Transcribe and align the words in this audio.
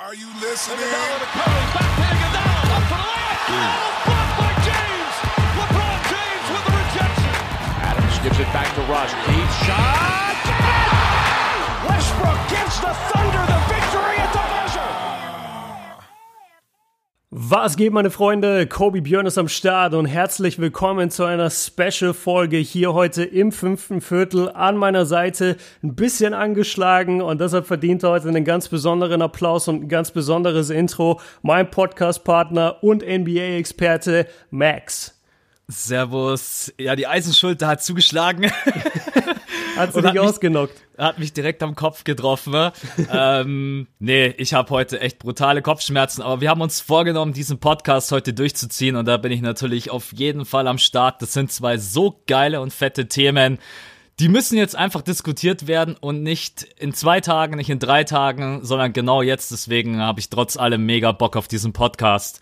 Are 0.00 0.12
you 0.12 0.26
listening? 0.40 0.82
Iguodala 0.82 1.18
to 1.22 1.28
Curry, 1.38 1.66
back 1.70 1.86
to 1.94 2.02
Iguodala, 2.02 2.66
up 2.74 2.82
for 2.90 2.98
the 2.98 3.06
layup. 3.14 3.46
Oh, 3.46 4.02
blocked 4.10 4.34
by 4.42 4.50
James. 4.66 5.14
LeBron 5.54 5.98
James 6.10 6.46
with 6.50 6.64
the 6.66 6.74
rejection. 6.82 7.34
Adams 7.78 8.18
gives 8.18 8.38
it 8.42 8.50
back 8.50 8.66
to 8.74 8.82
Rush. 8.90 9.14
Deep 9.30 9.50
shot. 9.62 10.34
Westbrook 11.86 12.40
gives 12.50 12.74
the 12.82 12.90
Thunder 13.14 13.46
the 13.46 13.60
Was 17.36 17.76
geht, 17.76 17.92
meine 17.92 18.12
Freunde? 18.12 18.64
Kobe 18.68 19.02
Björn 19.02 19.26
ist 19.26 19.38
am 19.38 19.48
Start 19.48 19.92
und 19.94 20.06
herzlich 20.06 20.60
willkommen 20.60 21.10
zu 21.10 21.24
einer 21.24 21.50
Special-Folge 21.50 22.58
hier 22.58 22.94
heute 22.94 23.24
im 23.24 23.50
fünften 23.50 24.00
Viertel 24.00 24.50
an 24.50 24.76
meiner 24.76 25.04
Seite. 25.04 25.56
Ein 25.82 25.96
bisschen 25.96 26.32
angeschlagen 26.32 27.20
und 27.20 27.40
deshalb 27.40 27.66
verdient 27.66 28.04
er 28.04 28.10
heute 28.10 28.28
einen 28.28 28.44
ganz 28.44 28.68
besonderen 28.68 29.20
Applaus 29.20 29.66
und 29.66 29.82
ein 29.82 29.88
ganz 29.88 30.12
besonderes 30.12 30.70
Intro. 30.70 31.20
Mein 31.42 31.68
Podcast-Partner 31.68 32.84
und 32.84 33.02
NBA-Experte 33.02 34.28
Max. 34.50 35.20
Servus. 35.66 36.72
Ja, 36.78 36.94
die 36.94 37.08
Eisenschulter 37.08 37.66
hat 37.66 37.82
zugeschlagen. 37.82 38.48
Hat 39.76 39.92
sie 39.92 40.02
dich 40.02 40.20
ausgenockt? 40.20 40.84
hat 40.98 41.18
mich 41.18 41.32
direkt 41.32 41.62
am 41.62 41.74
Kopf 41.74 42.04
getroffen. 42.04 42.54
ähm, 43.12 43.86
nee, 43.98 44.26
ich 44.38 44.54
habe 44.54 44.70
heute 44.70 45.00
echt 45.00 45.18
brutale 45.18 45.62
Kopfschmerzen, 45.62 46.22
aber 46.22 46.40
wir 46.40 46.50
haben 46.50 46.60
uns 46.60 46.80
vorgenommen, 46.80 47.32
diesen 47.32 47.58
Podcast 47.58 48.12
heute 48.12 48.32
durchzuziehen 48.32 48.96
und 48.96 49.06
da 49.06 49.16
bin 49.16 49.32
ich 49.32 49.40
natürlich 49.40 49.90
auf 49.90 50.12
jeden 50.12 50.44
Fall 50.44 50.68
am 50.68 50.78
Start. 50.78 51.20
Das 51.22 51.32
sind 51.32 51.50
zwei 51.50 51.78
so 51.78 52.22
geile 52.26 52.60
und 52.60 52.72
fette 52.72 53.08
Themen. 53.08 53.58
Die 54.20 54.28
müssen 54.28 54.56
jetzt 54.56 54.76
einfach 54.76 55.02
diskutiert 55.02 55.66
werden 55.66 55.96
und 56.00 56.22
nicht 56.22 56.62
in 56.78 56.94
zwei 56.94 57.20
Tagen, 57.20 57.56
nicht 57.56 57.70
in 57.70 57.80
drei 57.80 58.04
Tagen, 58.04 58.64
sondern 58.64 58.92
genau 58.92 59.22
jetzt. 59.22 59.50
Deswegen 59.50 60.00
habe 60.00 60.20
ich 60.20 60.30
trotz 60.30 60.56
allem 60.56 60.86
mega 60.86 61.10
Bock 61.10 61.36
auf 61.36 61.48
diesen 61.48 61.72
Podcast. 61.72 62.40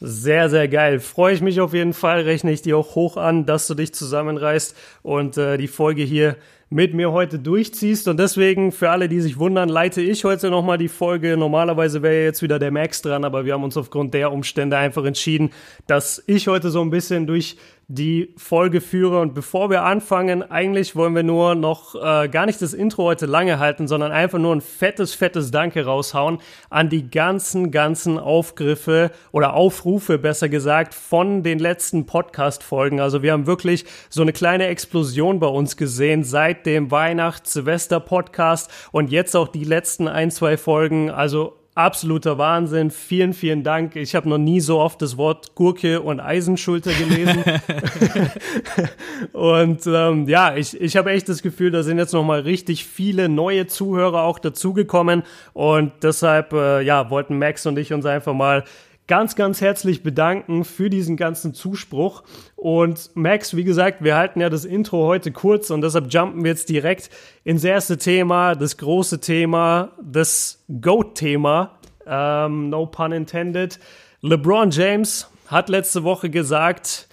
Sehr, 0.00 0.50
sehr 0.50 0.68
geil. 0.68 1.00
Freue 1.00 1.34
ich 1.34 1.40
mich 1.40 1.60
auf 1.60 1.72
jeden 1.72 1.92
Fall, 1.94 2.22
rechne 2.22 2.52
ich 2.52 2.62
dir 2.62 2.76
auch 2.76 2.94
hoch 2.94 3.16
an, 3.16 3.46
dass 3.46 3.66
du 3.66 3.74
dich 3.74 3.94
zusammenreißt 3.94 4.76
und 5.02 5.36
äh, 5.36 5.56
die 5.56 5.68
Folge 5.68 6.02
hier 6.02 6.36
mit 6.68 6.92
mir 6.92 7.12
heute 7.12 7.38
durchziehst. 7.38 8.08
Und 8.08 8.18
deswegen, 8.18 8.72
für 8.72 8.90
alle, 8.90 9.08
die 9.08 9.20
sich 9.20 9.38
wundern, 9.38 9.68
leite 9.68 10.02
ich 10.02 10.24
heute 10.24 10.50
nochmal 10.50 10.76
die 10.76 10.88
Folge. 10.88 11.36
Normalerweise 11.36 12.02
wäre 12.02 12.24
jetzt 12.24 12.42
wieder 12.42 12.58
der 12.58 12.72
Max 12.72 13.00
dran, 13.00 13.24
aber 13.24 13.44
wir 13.44 13.52
haben 13.54 13.62
uns 13.62 13.76
aufgrund 13.76 14.12
der 14.12 14.32
Umstände 14.32 14.76
einfach 14.76 15.04
entschieden, 15.04 15.50
dass 15.86 16.22
ich 16.26 16.48
heute 16.48 16.70
so 16.70 16.80
ein 16.80 16.90
bisschen 16.90 17.28
durch 17.28 17.56
die 17.88 18.34
Folge 18.36 18.80
führe. 18.80 19.20
Und 19.20 19.34
bevor 19.34 19.70
wir 19.70 19.82
anfangen, 19.82 20.42
eigentlich 20.42 20.96
wollen 20.96 21.14
wir 21.14 21.22
nur 21.22 21.54
noch 21.54 21.94
äh, 21.94 22.28
gar 22.28 22.46
nicht 22.46 22.60
das 22.62 22.72
Intro 22.74 23.04
heute 23.04 23.26
lange 23.26 23.58
halten, 23.58 23.88
sondern 23.88 24.12
einfach 24.12 24.38
nur 24.38 24.54
ein 24.54 24.60
fettes, 24.60 25.14
fettes 25.14 25.50
Danke 25.50 25.84
raushauen 25.84 26.38
an 26.70 26.88
die 26.88 27.10
ganzen, 27.10 27.70
ganzen 27.70 28.18
Aufgriffe 28.18 29.10
oder 29.32 29.54
Aufrufe, 29.54 30.18
besser 30.18 30.48
gesagt, 30.48 30.94
von 30.94 31.42
den 31.42 31.58
letzten 31.58 32.06
Podcast-Folgen. 32.06 33.00
Also 33.00 33.22
wir 33.22 33.32
haben 33.32 33.46
wirklich 33.46 33.84
so 34.08 34.22
eine 34.22 34.32
kleine 34.32 34.66
Explosion 34.66 35.40
bei 35.40 35.48
uns 35.48 35.76
gesehen 35.76 36.24
seit 36.24 36.66
dem 36.66 36.90
Weihnachts-Silvester-Podcast 36.90 38.70
und 38.92 39.10
jetzt 39.10 39.36
auch 39.36 39.48
die 39.48 39.64
letzten 39.64 40.08
ein, 40.08 40.30
zwei 40.30 40.56
Folgen. 40.56 41.10
Also 41.10 41.63
Absoluter 41.76 42.38
Wahnsinn. 42.38 42.92
Vielen, 42.92 43.32
vielen 43.32 43.64
Dank. 43.64 43.96
Ich 43.96 44.14
habe 44.14 44.28
noch 44.28 44.38
nie 44.38 44.60
so 44.60 44.78
oft 44.78 45.02
das 45.02 45.16
Wort 45.16 45.56
Gurke 45.56 46.00
und 46.00 46.20
Eisenschulter 46.20 46.92
gelesen. 46.92 47.42
und 49.32 49.84
ähm, 49.84 50.28
ja, 50.28 50.54
ich, 50.54 50.80
ich 50.80 50.96
habe 50.96 51.10
echt 51.10 51.28
das 51.28 51.42
Gefühl, 51.42 51.72
da 51.72 51.82
sind 51.82 51.98
jetzt 51.98 52.12
noch 52.12 52.22
mal 52.22 52.40
richtig 52.40 52.84
viele 52.84 53.28
neue 53.28 53.66
Zuhörer 53.66 54.22
auch 54.22 54.38
dazugekommen. 54.38 55.24
Und 55.52 55.90
deshalb 56.02 56.52
äh, 56.52 56.80
ja, 56.82 57.10
wollten 57.10 57.40
Max 57.40 57.66
und 57.66 57.76
ich 57.76 57.92
uns 57.92 58.06
einfach 58.06 58.34
mal 58.34 58.62
ganz, 59.06 59.36
ganz 59.36 59.60
herzlich 59.60 60.02
bedanken 60.02 60.64
für 60.64 60.88
diesen 60.88 61.16
ganzen 61.16 61.54
Zuspruch. 61.54 62.22
Und 62.56 63.10
Max, 63.14 63.54
wie 63.56 63.64
gesagt, 63.64 64.02
wir 64.02 64.16
halten 64.16 64.40
ja 64.40 64.48
das 64.48 64.64
Intro 64.64 65.06
heute 65.06 65.32
kurz 65.32 65.70
und 65.70 65.82
deshalb 65.82 66.12
jumpen 66.12 66.44
wir 66.44 66.50
jetzt 66.50 66.68
direkt 66.68 67.10
ins 67.44 67.64
erste 67.64 67.98
Thema, 67.98 68.54
das 68.54 68.76
große 68.76 69.20
Thema, 69.20 69.92
das 70.02 70.64
GOAT-Thema. 70.80 71.78
Ähm, 72.06 72.70
no 72.70 72.86
pun 72.86 73.12
intended. 73.12 73.78
LeBron 74.20 74.70
James 74.70 75.30
hat 75.48 75.68
letzte 75.68 76.04
Woche 76.04 76.30
gesagt, 76.30 77.08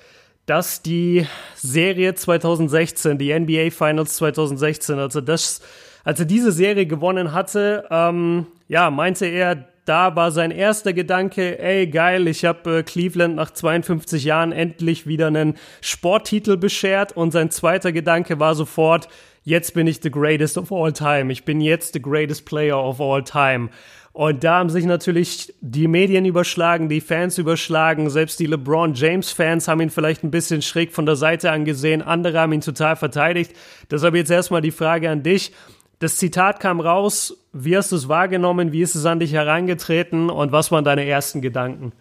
dass 0.45 0.81
die 0.81 1.25
Serie 1.55 2.15
2016, 2.15 3.17
die 3.17 3.37
NBA 3.37 3.69
Finals 3.69 4.15
2016, 4.15 4.97
also 4.97 5.21
das, 5.21 5.61
als 6.03 6.19
er 6.19 6.25
diese 6.25 6.51
Serie 6.51 6.85
gewonnen 6.85 7.31
hatte, 7.31 7.85
ähm, 7.89 8.47
ja, 8.67 8.89
meinte 8.89 9.25
er, 9.27 9.70
da 9.85 10.15
war 10.15 10.31
sein 10.31 10.51
erster 10.51 10.93
Gedanke, 10.93 11.59
ey 11.59 11.87
geil, 11.87 12.27
ich 12.27 12.45
habe 12.45 12.79
äh, 12.79 12.83
Cleveland 12.83 13.35
nach 13.35 13.51
52 13.51 14.23
Jahren 14.23 14.51
endlich 14.51 15.07
wieder 15.07 15.27
einen 15.27 15.55
Sporttitel 15.81 16.57
beschert 16.57 17.15
und 17.17 17.31
sein 17.31 17.49
zweiter 17.49 17.91
Gedanke 17.91 18.39
war 18.39 18.55
sofort, 18.55 19.07
jetzt 19.43 19.73
bin 19.73 19.87
ich 19.87 19.99
the 20.01 20.11
greatest 20.11 20.57
of 20.57 20.71
all 20.71 20.93
time, 20.93 21.31
ich 21.31 21.45
bin 21.45 21.61
jetzt 21.61 21.93
the 21.93 22.01
greatest 22.01 22.45
player 22.45 22.77
of 22.77 23.01
all 23.01 23.23
time. 23.23 23.69
Und 24.13 24.43
da 24.43 24.59
haben 24.59 24.69
sich 24.69 24.83
natürlich 24.85 25.53
die 25.61 25.87
Medien 25.87 26.25
überschlagen, 26.25 26.89
die 26.89 26.99
Fans 26.99 27.37
überschlagen, 27.37 28.09
selbst 28.09 28.41
die 28.41 28.45
LeBron 28.45 28.93
James 28.93 29.31
Fans 29.31 29.69
haben 29.69 29.79
ihn 29.79 29.89
vielleicht 29.89 30.23
ein 30.23 30.31
bisschen 30.31 30.61
schräg 30.61 30.91
von 30.91 31.05
der 31.05 31.15
Seite 31.15 31.49
angesehen, 31.49 32.01
andere 32.01 32.39
haben 32.39 32.51
ihn 32.51 32.61
total 32.61 32.97
verteidigt. 32.97 33.53
Deshalb 33.89 34.15
jetzt 34.15 34.29
erstmal 34.29 34.61
die 34.61 34.71
Frage 34.71 35.09
an 35.09 35.23
dich. 35.23 35.53
Das 36.01 36.17
Zitat 36.17 36.59
kam 36.59 36.79
raus, 36.79 37.37
wie 37.53 37.77
hast 37.77 37.91
du 37.91 37.95
es 37.95 38.09
wahrgenommen, 38.09 38.71
wie 38.71 38.81
ist 38.81 38.95
es 38.95 39.05
an 39.05 39.19
dich 39.19 39.33
herangetreten 39.33 40.31
und 40.31 40.51
was 40.51 40.71
waren 40.71 40.83
deine 40.83 41.05
ersten 41.05 41.41
Gedanken? 41.43 41.91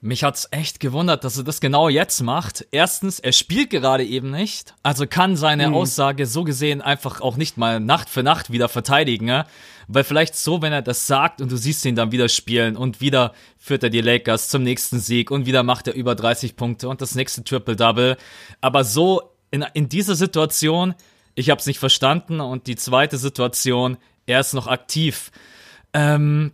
Mich 0.00 0.24
hat's 0.24 0.48
echt 0.50 0.80
gewundert, 0.80 1.22
dass 1.22 1.38
er 1.38 1.44
das 1.44 1.60
genau 1.60 1.88
jetzt 1.88 2.20
macht. 2.22 2.66
Erstens, 2.72 3.20
er 3.20 3.30
spielt 3.30 3.70
gerade 3.70 4.04
eben 4.04 4.32
nicht, 4.32 4.74
also 4.82 5.06
kann 5.06 5.36
seine 5.36 5.72
Aussage 5.72 6.26
so 6.26 6.42
gesehen 6.42 6.82
einfach 6.82 7.20
auch 7.20 7.36
nicht 7.36 7.56
mal 7.56 7.78
Nacht 7.78 8.10
für 8.10 8.24
Nacht 8.24 8.50
wieder 8.50 8.68
verteidigen, 8.68 9.28
ja? 9.28 9.46
weil 9.86 10.02
vielleicht 10.02 10.34
so, 10.34 10.60
wenn 10.60 10.72
er 10.72 10.82
das 10.82 11.06
sagt 11.06 11.40
und 11.40 11.52
du 11.52 11.56
siehst 11.56 11.84
ihn 11.84 11.94
dann 11.94 12.10
wieder 12.10 12.28
spielen 12.28 12.76
und 12.76 13.00
wieder 13.00 13.34
führt 13.56 13.84
er 13.84 13.90
die 13.90 14.00
Lakers 14.00 14.48
zum 14.48 14.64
nächsten 14.64 14.98
Sieg 14.98 15.30
und 15.30 15.46
wieder 15.46 15.62
macht 15.62 15.86
er 15.86 15.94
über 15.94 16.16
30 16.16 16.56
Punkte 16.56 16.88
und 16.88 17.00
das 17.00 17.14
nächste 17.14 17.44
Triple-Double, 17.44 18.16
aber 18.60 18.82
so 18.82 19.30
in, 19.52 19.64
in 19.74 19.88
dieser 19.88 20.16
Situation, 20.16 20.96
ich 21.34 21.50
hab's 21.50 21.66
nicht 21.66 21.78
verstanden 21.78 22.40
und 22.40 22.66
die 22.66 22.76
zweite 22.76 23.18
Situation, 23.18 23.96
er 24.26 24.40
ist 24.40 24.52
noch 24.54 24.66
aktiv. 24.66 25.30
Ähm, 25.92 26.52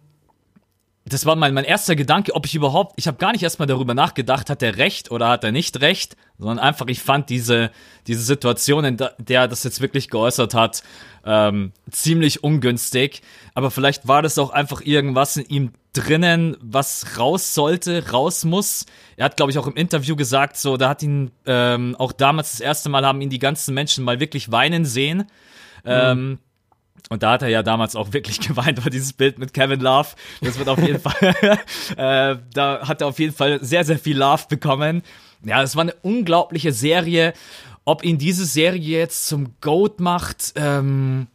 das 1.08 1.26
war 1.26 1.36
mein, 1.36 1.54
mein 1.54 1.64
erster 1.64 1.96
Gedanke, 1.96 2.34
ob 2.34 2.46
ich 2.46 2.54
überhaupt, 2.54 2.94
ich 2.96 3.06
habe 3.06 3.18
gar 3.18 3.32
nicht 3.32 3.42
erstmal 3.42 3.66
darüber 3.66 3.94
nachgedacht, 3.94 4.50
hat 4.50 4.62
er 4.62 4.76
recht 4.76 5.10
oder 5.10 5.28
hat 5.28 5.44
er 5.44 5.52
nicht 5.52 5.80
recht, 5.80 6.16
sondern 6.38 6.58
einfach, 6.58 6.86
ich 6.88 7.00
fand 7.02 7.30
diese, 7.30 7.70
diese 8.06 8.22
Situation, 8.22 8.84
in 8.84 8.96
der 8.96 9.40
er 9.40 9.48
das 9.48 9.64
jetzt 9.64 9.80
wirklich 9.80 10.08
geäußert 10.08 10.54
hat, 10.54 10.82
ähm, 11.24 11.72
ziemlich 11.90 12.42
ungünstig. 12.42 13.22
Aber 13.54 13.70
vielleicht 13.70 14.08
war 14.08 14.22
das 14.22 14.38
auch 14.38 14.50
einfach 14.50 14.80
irgendwas 14.80 15.36
in 15.36 15.46
ihm 15.46 15.72
drinnen, 15.92 16.56
was 16.60 17.18
raus 17.18 17.54
sollte, 17.54 18.10
raus 18.10 18.44
muss. 18.44 18.86
Er 19.16 19.26
hat, 19.26 19.36
glaube 19.36 19.50
ich, 19.50 19.58
auch 19.58 19.66
im 19.66 19.76
Interview 19.76 20.16
gesagt, 20.16 20.56
so, 20.56 20.76
da 20.76 20.90
hat 20.90 21.02
ihn 21.02 21.30
ähm, 21.46 21.96
auch 21.98 22.12
damals 22.12 22.52
das 22.52 22.60
erste 22.60 22.88
Mal 22.88 23.04
haben 23.04 23.20
ihn 23.20 23.30
die 23.30 23.38
ganzen 23.38 23.74
Menschen 23.74 24.04
mal 24.04 24.20
wirklich 24.20 24.50
weinen 24.52 24.84
sehen. 24.84 25.24
Ähm, 25.84 26.38
und 27.08 27.22
da 27.22 27.32
hat 27.32 27.42
er 27.42 27.48
ja 27.48 27.62
damals 27.62 27.96
auch 27.96 28.12
wirklich 28.12 28.40
geweint, 28.46 28.82
war 28.84 28.90
dieses 28.90 29.12
Bild 29.12 29.38
mit 29.38 29.52
Kevin 29.54 29.80
Love. 29.80 30.08
Das 30.40 30.58
wird 30.58 30.68
auf 30.68 30.78
jeden 30.78 31.00
Fall, 31.00 31.14
äh, 31.96 32.36
da 32.52 32.80
hat 32.86 33.00
er 33.00 33.06
auf 33.06 33.18
jeden 33.18 33.34
Fall 33.34 33.58
sehr, 33.62 33.84
sehr 33.84 33.98
viel 33.98 34.18
Love 34.18 34.44
bekommen. 34.48 35.02
Ja, 35.44 35.62
es 35.62 35.76
war 35.76 35.82
eine 35.82 35.94
unglaubliche 36.02 36.72
Serie. 36.72 37.32
Ob 37.84 38.04
ihn 38.04 38.18
diese 38.18 38.44
Serie 38.44 38.98
jetzt 38.98 39.26
zum 39.26 39.54
GOAT 39.60 40.00
macht, 40.00 40.52
ähm, 40.56 41.28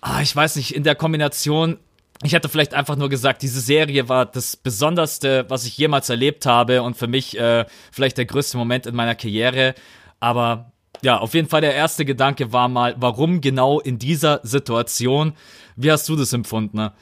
ah, 0.00 0.20
ich 0.20 0.34
weiß 0.34 0.56
nicht, 0.56 0.74
in 0.74 0.84
der 0.84 0.94
Kombination. 0.94 1.78
Ich 2.22 2.34
hätte 2.34 2.50
vielleicht 2.50 2.74
einfach 2.74 2.96
nur 2.96 3.08
gesagt, 3.08 3.42
diese 3.42 3.60
Serie 3.60 4.08
war 4.08 4.26
das 4.26 4.56
Besonderste, 4.56 5.46
was 5.48 5.64
ich 5.64 5.78
jemals 5.78 6.10
erlebt 6.10 6.44
habe 6.44 6.82
und 6.82 6.96
für 6.96 7.06
mich 7.06 7.38
äh, 7.38 7.64
vielleicht 7.90 8.18
der 8.18 8.26
größte 8.26 8.58
Moment 8.58 8.86
in 8.86 8.94
meiner 8.94 9.14
Karriere. 9.14 9.74
Aber 10.20 10.70
ja, 11.02 11.18
auf 11.18 11.34
jeden 11.34 11.48
Fall 11.48 11.60
der 11.60 11.74
erste 11.74 12.04
Gedanke 12.04 12.52
war 12.52 12.68
mal, 12.68 12.94
warum 12.98 13.40
genau 13.40 13.80
in 13.80 13.98
dieser 13.98 14.40
Situation? 14.42 15.32
Wie 15.76 15.90
hast 15.90 16.08
du 16.08 16.16
das 16.16 16.32
empfunden? 16.32 16.76
Ne? 16.76 16.92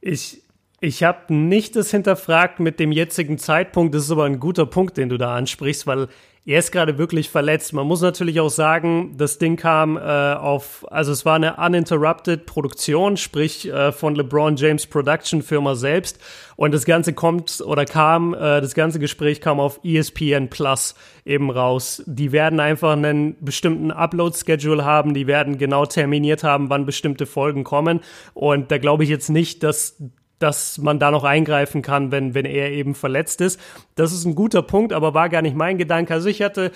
Ich, 0.00 0.42
ich 0.80 1.02
habe 1.02 1.32
nicht 1.32 1.76
das 1.76 1.90
hinterfragt 1.90 2.60
mit 2.60 2.78
dem 2.78 2.92
jetzigen 2.92 3.38
Zeitpunkt. 3.38 3.94
Das 3.94 4.04
ist 4.04 4.10
aber 4.10 4.24
ein 4.24 4.38
guter 4.38 4.66
Punkt, 4.66 4.96
den 4.96 5.08
du 5.08 5.16
da 5.16 5.34
ansprichst, 5.34 5.86
weil 5.86 6.08
er 6.48 6.60
ist 6.60 6.72
gerade 6.72 6.96
wirklich 6.96 7.28
verletzt. 7.28 7.74
Man 7.74 7.86
muss 7.86 8.00
natürlich 8.00 8.40
auch 8.40 8.48
sagen, 8.48 9.12
das 9.18 9.36
Ding 9.36 9.56
kam 9.56 9.98
äh, 9.98 10.00
auf, 10.00 10.90
also 10.90 11.12
es 11.12 11.26
war 11.26 11.34
eine 11.34 11.56
uninterrupted 11.56 12.46
Produktion, 12.46 13.18
sprich 13.18 13.70
äh, 13.70 13.92
von 13.92 14.14
LeBron 14.14 14.56
James 14.56 14.86
Production 14.86 15.42
Firma 15.42 15.74
selbst. 15.74 16.18
Und 16.56 16.72
das 16.72 16.86
Ganze 16.86 17.12
kommt 17.12 17.60
oder 17.60 17.84
kam, 17.84 18.32
äh, 18.32 18.62
das 18.62 18.72
ganze 18.72 18.98
Gespräch 18.98 19.42
kam 19.42 19.60
auf 19.60 19.80
ESPN 19.84 20.48
Plus 20.48 20.94
eben 21.26 21.50
raus. 21.50 22.02
Die 22.06 22.32
werden 22.32 22.60
einfach 22.60 22.92
einen 22.92 23.36
bestimmten 23.44 23.90
Upload-Schedule 23.90 24.86
haben, 24.86 25.12
die 25.12 25.26
werden 25.26 25.58
genau 25.58 25.84
terminiert 25.84 26.44
haben, 26.44 26.70
wann 26.70 26.86
bestimmte 26.86 27.26
Folgen 27.26 27.62
kommen. 27.62 28.00
Und 28.32 28.70
da 28.70 28.78
glaube 28.78 29.04
ich 29.04 29.10
jetzt 29.10 29.28
nicht, 29.28 29.62
dass 29.62 29.98
dass 30.38 30.78
man 30.78 30.98
da 30.98 31.10
noch 31.10 31.24
eingreifen 31.24 31.82
kann, 31.82 32.12
wenn, 32.12 32.34
wenn 32.34 32.44
er 32.44 32.70
eben 32.70 32.94
verletzt 32.94 33.40
ist. 33.40 33.60
Das 33.94 34.12
ist 34.12 34.24
ein 34.24 34.34
guter 34.34 34.62
Punkt, 34.62 34.92
aber 34.92 35.14
war 35.14 35.28
gar 35.28 35.42
nicht 35.42 35.56
mein 35.56 35.78
Gedanke. 35.78 36.14
Also 36.14 36.28
ich 36.28 36.42
hatte 36.42 36.72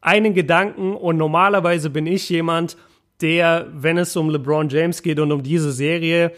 einen 0.00 0.34
Gedanken 0.34 0.94
und 0.94 1.16
normalerweise 1.16 1.90
bin 1.90 2.06
ich 2.06 2.28
jemand, 2.28 2.76
der, 3.20 3.68
wenn 3.72 3.96
es 3.96 4.16
um 4.16 4.28
LeBron 4.28 4.68
James 4.68 5.02
geht 5.02 5.20
und 5.20 5.32
um 5.32 5.42
diese 5.42 5.72
Serie, 5.72 6.32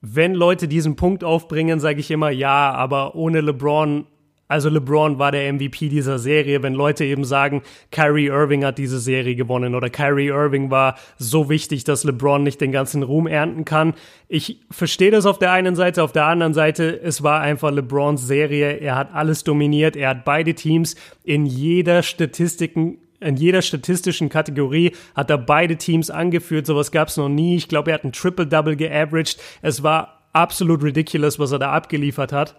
wenn 0.00 0.34
Leute 0.34 0.66
diesen 0.66 0.96
Punkt 0.96 1.22
aufbringen, 1.22 1.78
sage 1.78 2.00
ich 2.00 2.10
immer 2.10 2.30
ja, 2.30 2.72
aber 2.72 3.14
ohne 3.14 3.40
LeBron 3.40 4.06
also 4.52 4.68
LeBron 4.68 5.18
war 5.18 5.32
der 5.32 5.50
MVP 5.50 5.88
dieser 5.88 6.18
Serie, 6.18 6.62
wenn 6.62 6.74
Leute 6.74 7.06
eben 7.06 7.24
sagen, 7.24 7.62
Kyrie 7.90 8.26
Irving 8.26 8.66
hat 8.66 8.76
diese 8.76 9.00
Serie 9.00 9.34
gewonnen 9.34 9.74
oder 9.74 9.88
Kyrie 9.88 10.28
Irving 10.28 10.70
war 10.70 10.96
so 11.16 11.48
wichtig, 11.48 11.84
dass 11.84 12.04
LeBron 12.04 12.42
nicht 12.42 12.60
den 12.60 12.70
ganzen 12.70 13.02
Ruhm 13.02 13.26
ernten 13.26 13.64
kann. 13.64 13.94
Ich 14.28 14.60
verstehe 14.70 15.10
das 15.10 15.24
auf 15.24 15.38
der 15.38 15.52
einen 15.52 15.74
Seite, 15.74 16.02
auf 16.02 16.12
der 16.12 16.26
anderen 16.26 16.52
Seite, 16.52 17.00
es 17.02 17.22
war 17.22 17.40
einfach 17.40 17.70
LeBrons 17.70 18.26
Serie. 18.26 18.72
Er 18.78 18.96
hat 18.96 19.14
alles 19.14 19.42
dominiert, 19.42 19.96
er 19.96 20.10
hat 20.10 20.26
beide 20.26 20.52
Teams 20.52 20.96
in 21.24 21.46
jeder 21.46 22.02
Statistiken 22.02 22.98
in 23.20 23.36
jeder 23.36 23.62
statistischen 23.62 24.28
Kategorie 24.28 24.96
hat 25.14 25.30
er 25.30 25.38
beide 25.38 25.76
Teams 25.76 26.10
angeführt. 26.10 26.66
Sowas 26.66 26.90
gab 26.90 27.06
es 27.06 27.16
noch 27.16 27.28
nie. 27.28 27.54
Ich 27.54 27.68
glaube, 27.68 27.92
er 27.92 27.94
hat 27.94 28.04
ein 28.04 28.10
Triple-Double 28.10 28.74
geaveraged. 28.74 29.40
Es 29.62 29.84
war 29.84 30.24
absolut 30.32 30.82
ridiculous, 30.82 31.38
was 31.38 31.52
er 31.52 31.60
da 31.60 31.70
abgeliefert 31.70 32.32
hat. 32.32 32.56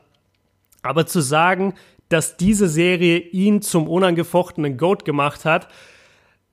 Aber 0.83 1.07
zu 1.07 1.21
sagen, 1.21 1.73
dass 2.09 2.37
diese 2.37 2.69
Serie 2.69 3.17
ihn 3.17 3.61
zum 3.61 3.87
unangefochtenen 3.87 4.77
Goat 4.77 5.05
gemacht 5.05 5.45
hat, 5.45 5.67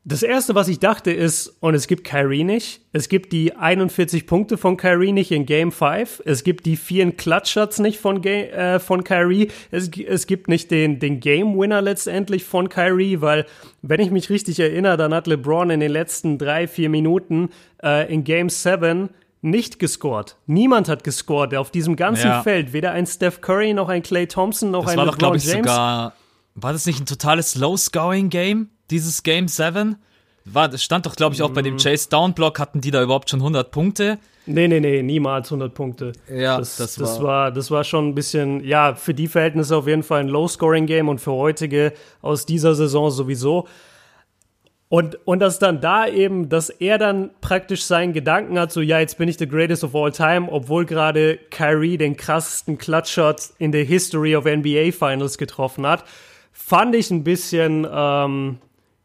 das 0.02 0.22
erste, 0.22 0.54
was 0.54 0.68
ich 0.68 0.78
dachte, 0.78 1.10
ist, 1.10 1.58
und 1.60 1.74
es 1.74 1.86
gibt 1.86 2.04
Kyrie 2.04 2.42
nicht. 2.42 2.80
Es 2.94 3.10
gibt 3.10 3.32
die 3.32 3.54
41 3.54 4.26
Punkte 4.26 4.56
von 4.56 4.78
Kyrie 4.78 5.12
nicht 5.12 5.30
in 5.30 5.44
Game 5.44 5.70
5. 5.70 6.22
Es 6.24 6.42
gibt 6.42 6.64
die 6.64 6.76
vielen 6.76 7.18
Clutch-Shots 7.18 7.80
nicht 7.80 8.00
von, 8.00 8.24
äh, 8.24 8.80
von 8.80 9.04
Kyrie. 9.04 9.48
Es, 9.70 9.90
es 9.90 10.26
gibt 10.26 10.48
nicht 10.48 10.70
den, 10.70 11.00
den 11.00 11.20
Game-Winner 11.20 11.82
letztendlich 11.82 12.44
von 12.44 12.70
Kyrie, 12.70 13.20
weil, 13.20 13.44
wenn 13.82 14.00
ich 14.00 14.10
mich 14.10 14.30
richtig 14.30 14.58
erinnere, 14.58 14.96
dann 14.96 15.12
hat 15.12 15.26
LeBron 15.26 15.68
in 15.68 15.80
den 15.80 15.92
letzten 15.92 16.38
drei, 16.38 16.66
vier 16.66 16.88
Minuten 16.88 17.50
äh, 17.82 18.10
in 18.10 18.24
Game 18.24 18.48
7 18.48 19.10
nicht 19.42 19.78
gescored. 19.78 20.36
Niemand 20.46 20.88
hat 20.88 21.04
gescored 21.04 21.54
auf 21.54 21.70
diesem 21.70 21.96
ganzen 21.96 22.28
ja. 22.28 22.42
Feld. 22.42 22.72
Weder 22.72 22.92
ein 22.92 23.06
Steph 23.06 23.40
Curry, 23.40 23.72
noch 23.72 23.88
ein 23.88 24.02
Clay 24.02 24.26
Thompson, 24.26 24.70
noch 24.70 24.84
das 24.84 24.92
ein 24.92 24.98
war 24.98 25.06
LeBron 25.06 25.30
doch, 25.30 25.36
ich, 25.36 25.44
James. 25.44 25.66
Sogar, 25.66 26.12
war 26.54 26.72
das 26.72 26.86
nicht 26.86 27.00
ein 27.00 27.06
totales 27.06 27.54
Low-Scoring-Game, 27.54 28.68
dieses 28.90 29.22
Game 29.22 29.48
7? 29.48 29.96
War, 30.44 30.68
das 30.68 30.82
stand 30.82 31.06
doch, 31.06 31.16
glaube 31.16 31.34
ich, 31.34 31.42
auch 31.42 31.50
bei 31.50 31.62
dem 31.62 31.74
mm. 31.74 31.78
Chase 31.78 32.08
Down 32.08 32.34
Block, 32.34 32.58
hatten 32.58 32.80
die 32.80 32.90
da 32.90 33.02
überhaupt 33.02 33.30
schon 33.30 33.40
100 33.40 33.70
Punkte? 33.70 34.18
Nee, 34.46 34.68
nee, 34.68 34.80
nee, 34.80 35.02
niemals 35.02 35.48
100 35.48 35.72
Punkte. 35.72 36.12
Ja, 36.28 36.58
das, 36.58 36.76
das, 36.76 36.98
war, 36.98 37.06
das 37.06 37.22
war, 37.22 37.52
das 37.52 37.70
war 37.70 37.84
schon 37.84 38.08
ein 38.08 38.14
bisschen, 38.14 38.64
ja, 38.64 38.94
für 38.94 39.14
die 39.14 39.28
Verhältnisse 39.28 39.76
auf 39.76 39.86
jeden 39.86 40.02
Fall 40.02 40.20
ein 40.20 40.28
Low-Scoring-Game 40.28 41.08
und 41.08 41.20
für 41.20 41.32
heutige 41.32 41.92
aus 42.22 42.46
dieser 42.46 42.74
Saison 42.74 43.10
sowieso. 43.10 43.68
Und, 44.90 45.24
und 45.24 45.38
dass 45.38 45.60
dann 45.60 45.80
da 45.80 46.08
eben, 46.08 46.48
dass 46.48 46.68
er 46.68 46.98
dann 46.98 47.30
praktisch 47.40 47.84
seinen 47.84 48.12
Gedanken 48.12 48.58
hat, 48.58 48.72
so, 48.72 48.80
ja, 48.80 48.98
jetzt 48.98 49.18
bin 49.18 49.28
ich 49.28 49.38
the 49.38 49.46
greatest 49.46 49.84
of 49.84 49.94
all 49.94 50.10
time, 50.10 50.48
obwohl 50.50 50.84
gerade 50.84 51.38
Kyrie 51.52 51.96
den 51.96 52.16
krassesten 52.16 52.76
Clutchshot 52.76 53.50
in 53.58 53.70
der 53.70 53.84
History 53.84 54.34
of 54.34 54.46
NBA 54.46 54.90
Finals 54.90 55.38
getroffen 55.38 55.86
hat, 55.86 56.02
fand 56.50 56.96
ich 56.96 57.08
ein 57.12 57.22
bisschen 57.22 57.86
ähm, 57.88 58.58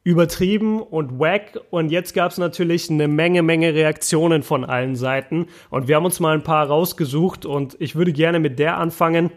übertrieben 0.03 0.81
und 0.81 1.19
wack. 1.19 1.59
Und 1.69 1.91
jetzt 1.91 2.15
gab 2.15 2.31
es 2.31 2.39
natürlich 2.39 2.89
eine 2.89 3.07
Menge, 3.07 3.43
Menge 3.43 3.75
Reaktionen 3.75 4.41
von 4.41 4.65
allen 4.65 4.95
Seiten. 4.95 5.45
Und 5.69 5.87
wir 5.87 5.97
haben 5.97 6.05
uns 6.05 6.19
mal 6.19 6.33
ein 6.33 6.43
paar 6.43 6.65
rausgesucht 6.65 7.45
und 7.45 7.77
ich 7.79 7.95
würde 7.95 8.11
gerne 8.11 8.39
mit 8.39 8.57
der 8.57 8.77
anfangen 8.77 9.29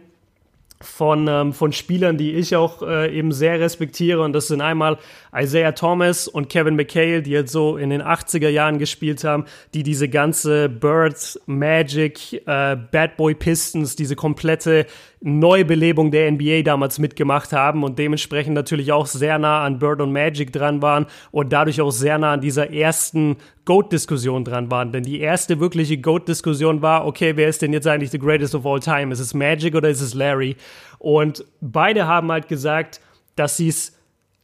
von, 0.81 1.27
ähm, 1.29 1.53
von 1.53 1.73
Spielern, 1.73 2.19
die 2.19 2.33
ich 2.35 2.55
auch 2.57 2.83
äh, 2.83 3.17
eben 3.17 3.33
sehr 3.33 3.61
respektiere. 3.61 4.23
Und 4.23 4.33
das 4.33 4.49
sind 4.49 4.61
einmal 4.61 4.99
Isaiah 5.39 5.73
Thomas 5.73 6.27
und 6.27 6.49
Kevin 6.49 6.75
McHale, 6.75 7.23
die 7.23 7.31
jetzt 7.31 7.53
so 7.53 7.77
in 7.77 7.91
den 7.91 8.03
80er 8.03 8.49
Jahren 8.49 8.79
gespielt 8.79 9.25
haben, 9.25 9.45
die 9.75 9.83
diese 9.83 10.09
ganze 10.09 10.69
Bird, 10.69 11.41
Magic, 11.47 12.33
äh, 12.47 12.77
Bad 12.77 13.17
Boy 13.17 13.35
Pistons, 13.35 13.95
diese 13.97 14.17
komplette 14.17 14.87
Neubelebung 15.21 16.11
der 16.11 16.31
NBA 16.31 16.63
damals 16.63 16.99
mitgemacht 16.99 17.53
haben 17.53 17.83
und 17.83 17.99
dementsprechend 17.99 18.55
natürlich 18.55 18.93
auch 18.93 19.07
sehr 19.07 19.39
nah 19.39 19.65
an 19.65 19.79
Bird 19.79 20.01
und 20.01 20.13
Magic 20.13 20.53
dran 20.53 20.81
waren 20.81 21.07
und 21.31 21.53
dadurch 21.53 21.81
auch 21.81 21.91
sehr 21.91 22.19
nah 22.19 22.35
an 22.35 22.41
dieser 22.41 22.73
ersten 22.73 23.37
GOAT-Diskussion 23.65 24.45
dran 24.45 24.71
waren. 24.71 24.93
Denn 24.93 25.03
die 25.03 25.21
erste 25.21 25.61
wirkliche 25.61 25.99
GOAT-Diskussion 25.99 26.83
war, 26.83 27.07
okay, 27.07 27.37
wer 27.37 27.49
ist 27.49 27.63
denn 27.63 27.73
jetzt 27.73 27.87
eigentlich 27.87 28.11
the 28.11 28.19
greatest 28.19 28.55
of 28.55 28.65
all 28.65 28.81
time? 28.81 29.13
Ist 29.13 29.21
es 29.21 29.35
Magic 29.35 29.75
oder 29.75 29.89
ist 29.89 30.01
es 30.01 30.15
Larry? 30.15 30.57
Und 30.99 31.45
beide 31.61 32.07
haben 32.07 32.31
halt 32.31 32.49
gesagt, 32.49 33.01
dass 33.37 33.57
sie 33.57 33.69
es 33.69 33.97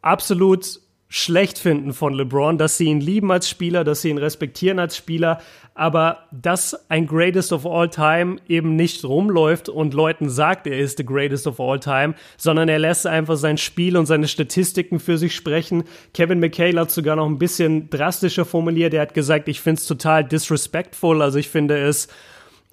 absolut 0.03 0.81
schlecht 1.17 1.61
finden 1.61 1.93
von 1.93 2.13
LeBron, 2.13 2.59
dass 2.59 2.77
sie 2.77 2.87
ihn 2.87 3.01
lieben 3.01 3.31
als 3.31 3.49
Spieler, 3.49 3.85
dass 3.85 4.03
sie 4.03 4.09
ihn 4.09 4.19
respektieren 4.19 4.81
als 4.81 4.97
Spieler, 4.97 5.41
aber 5.73 6.25
dass 6.33 6.91
ein 6.91 7.07
Greatest 7.07 7.53
of 7.53 7.65
All 7.65 7.89
Time 7.89 8.39
eben 8.49 8.75
nicht 8.75 9.05
rumläuft 9.05 9.69
und 9.69 9.95
Leuten 9.95 10.29
sagt, 10.29 10.67
er 10.67 10.77
ist 10.77 10.99
the 10.99 11.07
Greatest 11.07 11.47
of 11.47 11.61
All 11.61 11.79
Time, 11.79 12.15
sondern 12.37 12.69
er 12.69 12.81
lässt 12.81 13.07
einfach 13.07 13.37
sein 13.37 13.59
Spiel 13.59 13.97
und 13.97 14.07
seine 14.07 14.27
Statistiken 14.27 14.99
für 14.99 15.17
sich 15.17 15.37
sprechen. 15.37 15.85
Kevin 16.15 16.41
McHale 16.41 16.81
hat 16.81 16.91
sogar 16.91 17.15
noch 17.15 17.27
ein 17.27 17.39
bisschen 17.39 17.89
drastischer 17.91 18.45
formuliert. 18.45 18.93
Er 18.93 19.03
hat 19.03 19.15
gesagt, 19.15 19.47
ich 19.47 19.61
finde 19.61 19.79
es 19.79 19.87
total 19.87 20.25
disrespectful, 20.25 21.23
also 21.23 21.39
ich 21.39 21.49
finde 21.49 21.79
es, 21.79 22.09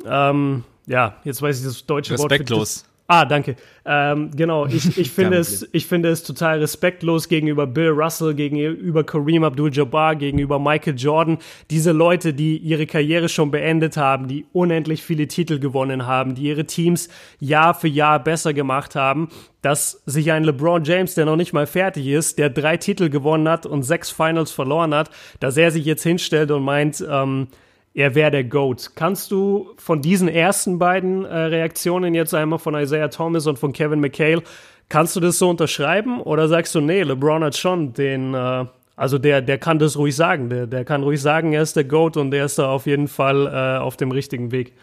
ähm, 0.03 0.63
ja, 0.87 1.17
jetzt 1.25 1.43
weiß 1.43 1.59
ich 1.59 1.65
das 1.65 1.85
deutsche 1.85 2.13
Respektlos. 2.13 2.57
Wort. 2.57 2.61
Respektlos. 2.61 2.90
Ah, 3.13 3.25
danke. 3.25 3.57
Ähm, 3.83 4.31
genau, 4.33 4.67
ich, 4.67 4.97
ich, 4.97 5.11
finde 5.11 5.35
es, 5.35 5.67
ich 5.73 5.85
finde 5.85 6.07
es 6.07 6.23
total 6.23 6.59
respektlos 6.59 7.27
gegenüber 7.27 7.67
Bill 7.67 7.89
Russell, 7.89 8.33
gegenüber 8.33 9.03
Kareem 9.03 9.43
Abdul-Jabbar, 9.43 10.15
gegenüber 10.15 10.59
Michael 10.59 10.95
Jordan. 10.95 11.37
Diese 11.69 11.91
Leute, 11.91 12.33
die 12.33 12.55
ihre 12.55 12.87
Karriere 12.87 13.27
schon 13.27 13.51
beendet 13.51 13.97
haben, 13.97 14.29
die 14.29 14.45
unendlich 14.53 15.03
viele 15.03 15.27
Titel 15.27 15.59
gewonnen 15.59 16.07
haben, 16.07 16.35
die 16.35 16.43
ihre 16.43 16.63
Teams 16.63 17.09
Jahr 17.41 17.73
für 17.73 17.89
Jahr 17.89 18.23
besser 18.23 18.53
gemacht 18.53 18.95
haben, 18.95 19.27
dass 19.61 20.01
sich 20.05 20.31
ein 20.31 20.45
LeBron 20.45 20.85
James, 20.85 21.13
der 21.13 21.25
noch 21.25 21.35
nicht 21.35 21.51
mal 21.51 21.67
fertig 21.67 22.07
ist, 22.07 22.39
der 22.39 22.49
drei 22.49 22.77
Titel 22.77 23.09
gewonnen 23.09 23.49
hat 23.49 23.65
und 23.65 23.83
sechs 23.83 24.09
Finals 24.09 24.51
verloren 24.51 24.95
hat, 24.95 25.09
dass 25.41 25.57
er 25.57 25.71
sich 25.71 25.83
jetzt 25.83 26.03
hinstellt 26.03 26.49
und 26.49 26.63
meint, 26.63 27.05
ähm, 27.05 27.49
er 27.93 28.15
wäre 28.15 28.31
der 28.31 28.43
GOAT. 28.43 28.95
Kannst 28.95 29.31
du 29.31 29.71
von 29.77 30.01
diesen 30.01 30.27
ersten 30.27 30.79
beiden 30.79 31.25
äh, 31.25 31.35
Reaktionen 31.35 32.13
jetzt 32.13 32.33
einmal 32.33 32.59
von 32.59 32.75
Isaiah 32.75 33.09
Thomas 33.09 33.47
und 33.47 33.59
von 33.59 33.73
Kevin 33.73 33.99
McHale, 33.99 34.43
kannst 34.87 35.15
du 35.15 35.19
das 35.19 35.39
so 35.39 35.49
unterschreiben 35.49 36.21
oder 36.21 36.47
sagst 36.47 36.75
du, 36.75 36.81
nee, 36.81 37.03
LeBron 37.03 37.43
hat 37.43 37.57
schon 37.57 37.93
den, 37.93 38.33
äh, 38.33 38.65
also 38.95 39.17
der, 39.17 39.41
der 39.41 39.57
kann 39.57 39.79
das 39.79 39.97
ruhig 39.97 40.15
sagen, 40.15 40.49
der, 40.49 40.67
der 40.67 40.85
kann 40.85 41.03
ruhig 41.03 41.21
sagen, 41.21 41.53
er 41.53 41.61
ist 41.61 41.75
der 41.75 41.83
GOAT 41.83 42.17
und 42.17 42.31
der 42.31 42.45
ist 42.45 42.59
da 42.59 42.69
auf 42.69 42.85
jeden 42.85 43.07
Fall 43.07 43.47
äh, 43.47 43.81
auf 43.81 43.97
dem 43.97 44.11
richtigen 44.11 44.51
Weg. 44.51 44.73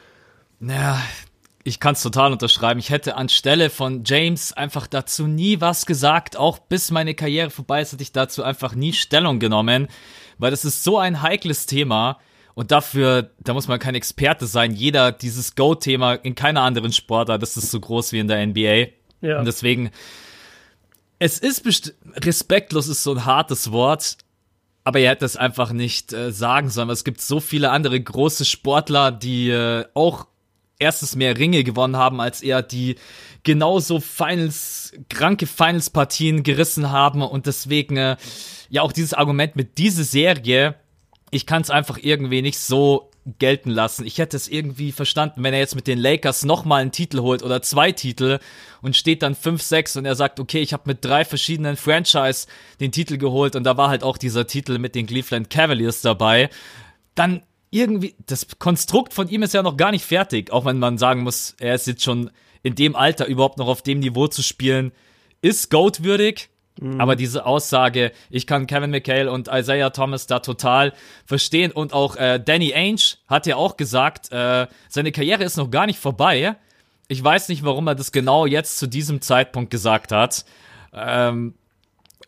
Naja, 0.60 0.98
ich 1.64 1.80
kann 1.80 1.94
es 1.94 2.02
total 2.02 2.32
unterschreiben. 2.32 2.80
Ich 2.80 2.90
hätte 2.90 3.16
anstelle 3.16 3.70
von 3.70 4.02
James 4.04 4.52
einfach 4.52 4.86
dazu 4.86 5.26
nie 5.26 5.60
was 5.60 5.86
gesagt. 5.86 6.36
Auch 6.36 6.58
bis 6.58 6.90
meine 6.90 7.14
Karriere 7.14 7.50
vorbei 7.50 7.82
ist, 7.82 7.92
hätte 7.92 8.02
ich 8.02 8.12
dazu 8.12 8.42
einfach 8.42 8.74
nie 8.74 8.92
Stellung 8.92 9.38
genommen, 9.38 9.88
weil 10.38 10.50
das 10.50 10.64
ist 10.64 10.82
so 10.84 10.98
ein 10.98 11.22
heikles 11.22 11.66
Thema. 11.66 12.18
Und 12.58 12.72
dafür, 12.72 13.30
da 13.38 13.54
muss 13.54 13.68
man 13.68 13.78
kein 13.78 13.94
Experte 13.94 14.48
sein. 14.48 14.74
Jeder, 14.74 15.12
dieses 15.12 15.54
Go-Thema 15.54 16.14
in 16.14 16.34
keiner 16.34 16.62
anderen 16.62 16.90
Sportart, 16.90 17.40
das 17.40 17.56
ist 17.56 17.70
so 17.70 17.78
groß 17.78 18.10
wie 18.10 18.18
in 18.18 18.26
der 18.26 18.44
NBA. 18.44 18.88
Ja. 19.20 19.38
Und 19.38 19.44
deswegen, 19.44 19.92
es 21.20 21.38
ist 21.38 21.94
respektlos 22.16 22.88
ist 22.88 23.04
so 23.04 23.12
ein 23.12 23.24
hartes 23.24 23.70
Wort, 23.70 24.18
aber 24.82 24.98
er 24.98 25.12
hätte 25.12 25.24
es 25.24 25.36
einfach 25.36 25.70
nicht 25.70 26.12
äh, 26.12 26.32
sagen 26.32 26.68
sollen. 26.68 26.90
Es 26.90 27.04
gibt 27.04 27.20
so 27.20 27.38
viele 27.38 27.70
andere 27.70 28.00
große 28.00 28.44
Sportler, 28.44 29.12
die 29.12 29.50
äh, 29.50 29.84
auch 29.94 30.26
erstes 30.80 31.14
mehr 31.14 31.38
Ringe 31.38 31.62
gewonnen 31.62 31.96
haben 31.96 32.20
als 32.20 32.42
er, 32.42 32.62
die 32.62 32.96
genauso 33.44 34.00
Finals, 34.00 34.94
kranke 35.08 35.46
Finals-Partien 35.46 36.42
gerissen 36.42 36.90
haben 36.90 37.22
und 37.22 37.46
deswegen 37.46 37.96
äh, 37.96 38.16
ja 38.68 38.82
auch 38.82 38.90
dieses 38.90 39.14
Argument 39.14 39.54
mit 39.54 39.78
dieser 39.78 40.02
Serie 40.02 40.74
ich 41.30 41.46
kann 41.46 41.62
es 41.62 41.70
einfach 41.70 41.98
irgendwie 42.00 42.42
nicht 42.42 42.58
so 42.58 43.10
gelten 43.38 43.70
lassen. 43.70 44.06
Ich 44.06 44.18
hätte 44.18 44.36
es 44.36 44.48
irgendwie 44.48 44.92
verstanden, 44.92 45.42
wenn 45.42 45.52
er 45.52 45.60
jetzt 45.60 45.74
mit 45.74 45.86
den 45.86 45.98
Lakers 45.98 46.44
nochmal 46.44 46.80
einen 46.80 46.92
Titel 46.92 47.20
holt 47.20 47.42
oder 47.42 47.60
zwei 47.60 47.92
Titel 47.92 48.38
und 48.80 48.96
steht 48.96 49.22
dann 49.22 49.34
5-6 49.34 49.98
und 49.98 50.06
er 50.06 50.14
sagt, 50.14 50.40
okay, 50.40 50.60
ich 50.60 50.72
habe 50.72 50.84
mit 50.86 51.04
drei 51.04 51.24
verschiedenen 51.24 51.76
Franchise 51.76 52.46
den 52.80 52.92
Titel 52.92 53.18
geholt 53.18 53.54
und 53.56 53.64
da 53.64 53.76
war 53.76 53.90
halt 53.90 54.02
auch 54.02 54.16
dieser 54.16 54.46
Titel 54.46 54.78
mit 54.78 54.94
den 54.94 55.06
Cleveland 55.06 55.50
Cavaliers 55.50 56.00
dabei. 56.00 56.48
Dann 57.14 57.42
irgendwie, 57.70 58.14
das 58.26 58.46
Konstrukt 58.58 59.12
von 59.12 59.28
ihm 59.28 59.42
ist 59.42 59.52
ja 59.52 59.62
noch 59.62 59.76
gar 59.76 59.90
nicht 59.90 60.06
fertig, 60.06 60.50
auch 60.50 60.64
wenn 60.64 60.78
man 60.78 60.96
sagen 60.96 61.22
muss, 61.22 61.54
er 61.58 61.74
ist 61.74 61.86
jetzt 61.86 62.02
schon 62.02 62.30
in 62.62 62.74
dem 62.74 62.96
Alter 62.96 63.26
überhaupt 63.26 63.58
noch 63.58 63.68
auf 63.68 63.82
dem 63.82 63.98
Niveau 63.98 64.26
zu 64.28 64.42
spielen, 64.42 64.92
ist 65.42 65.70
GOAT 65.70 66.02
würdig 66.02 66.48
Mhm. 66.80 67.00
Aber 67.00 67.16
diese 67.16 67.46
Aussage, 67.46 68.12
ich 68.30 68.46
kann 68.46 68.66
Kevin 68.66 68.90
McHale 68.90 69.30
und 69.30 69.48
Isaiah 69.52 69.90
Thomas 69.90 70.26
da 70.26 70.40
total 70.40 70.92
verstehen. 71.24 71.72
Und 71.72 71.92
auch 71.92 72.16
äh, 72.16 72.38
Danny 72.38 72.74
Ainge 72.74 73.16
hat 73.26 73.46
ja 73.46 73.56
auch 73.56 73.76
gesagt, 73.76 74.32
äh, 74.32 74.66
seine 74.88 75.12
Karriere 75.12 75.44
ist 75.44 75.56
noch 75.56 75.70
gar 75.70 75.86
nicht 75.86 75.98
vorbei. 75.98 76.56
Ich 77.08 77.22
weiß 77.22 77.48
nicht, 77.48 77.64
warum 77.64 77.86
er 77.86 77.94
das 77.94 78.12
genau 78.12 78.46
jetzt 78.46 78.78
zu 78.78 78.86
diesem 78.86 79.20
Zeitpunkt 79.20 79.70
gesagt 79.70 80.12
hat. 80.12 80.44
Ähm, 80.92 81.54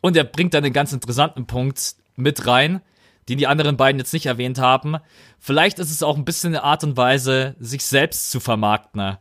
und 0.01 0.17
er 0.17 0.25
bringt 0.25 0.55
dann 0.55 0.65
einen 0.65 0.73
ganz 0.73 0.93
interessanten 0.93 1.47
Punkt 1.47 1.95
mit 2.17 2.47
rein, 2.47 2.81
den 3.29 3.39
die 3.39 3.47
anderen 3.47 3.77
beiden 3.77 3.99
jetzt 3.99 4.13
nicht 4.13 4.27
erwähnt 4.27 4.59
haben. 4.59 4.97
Vielleicht 5.39 5.79
ist 5.79 5.91
es 5.91 6.03
auch 6.03 6.17
ein 6.17 6.25
bisschen 6.25 6.55
eine 6.55 6.65
Art 6.65 6.85
und 6.85 6.97
Weise, 6.97 7.55
sich 7.59 7.85
selbst 7.85 8.31
zu 8.31 8.41
vermarkten. 8.41 9.19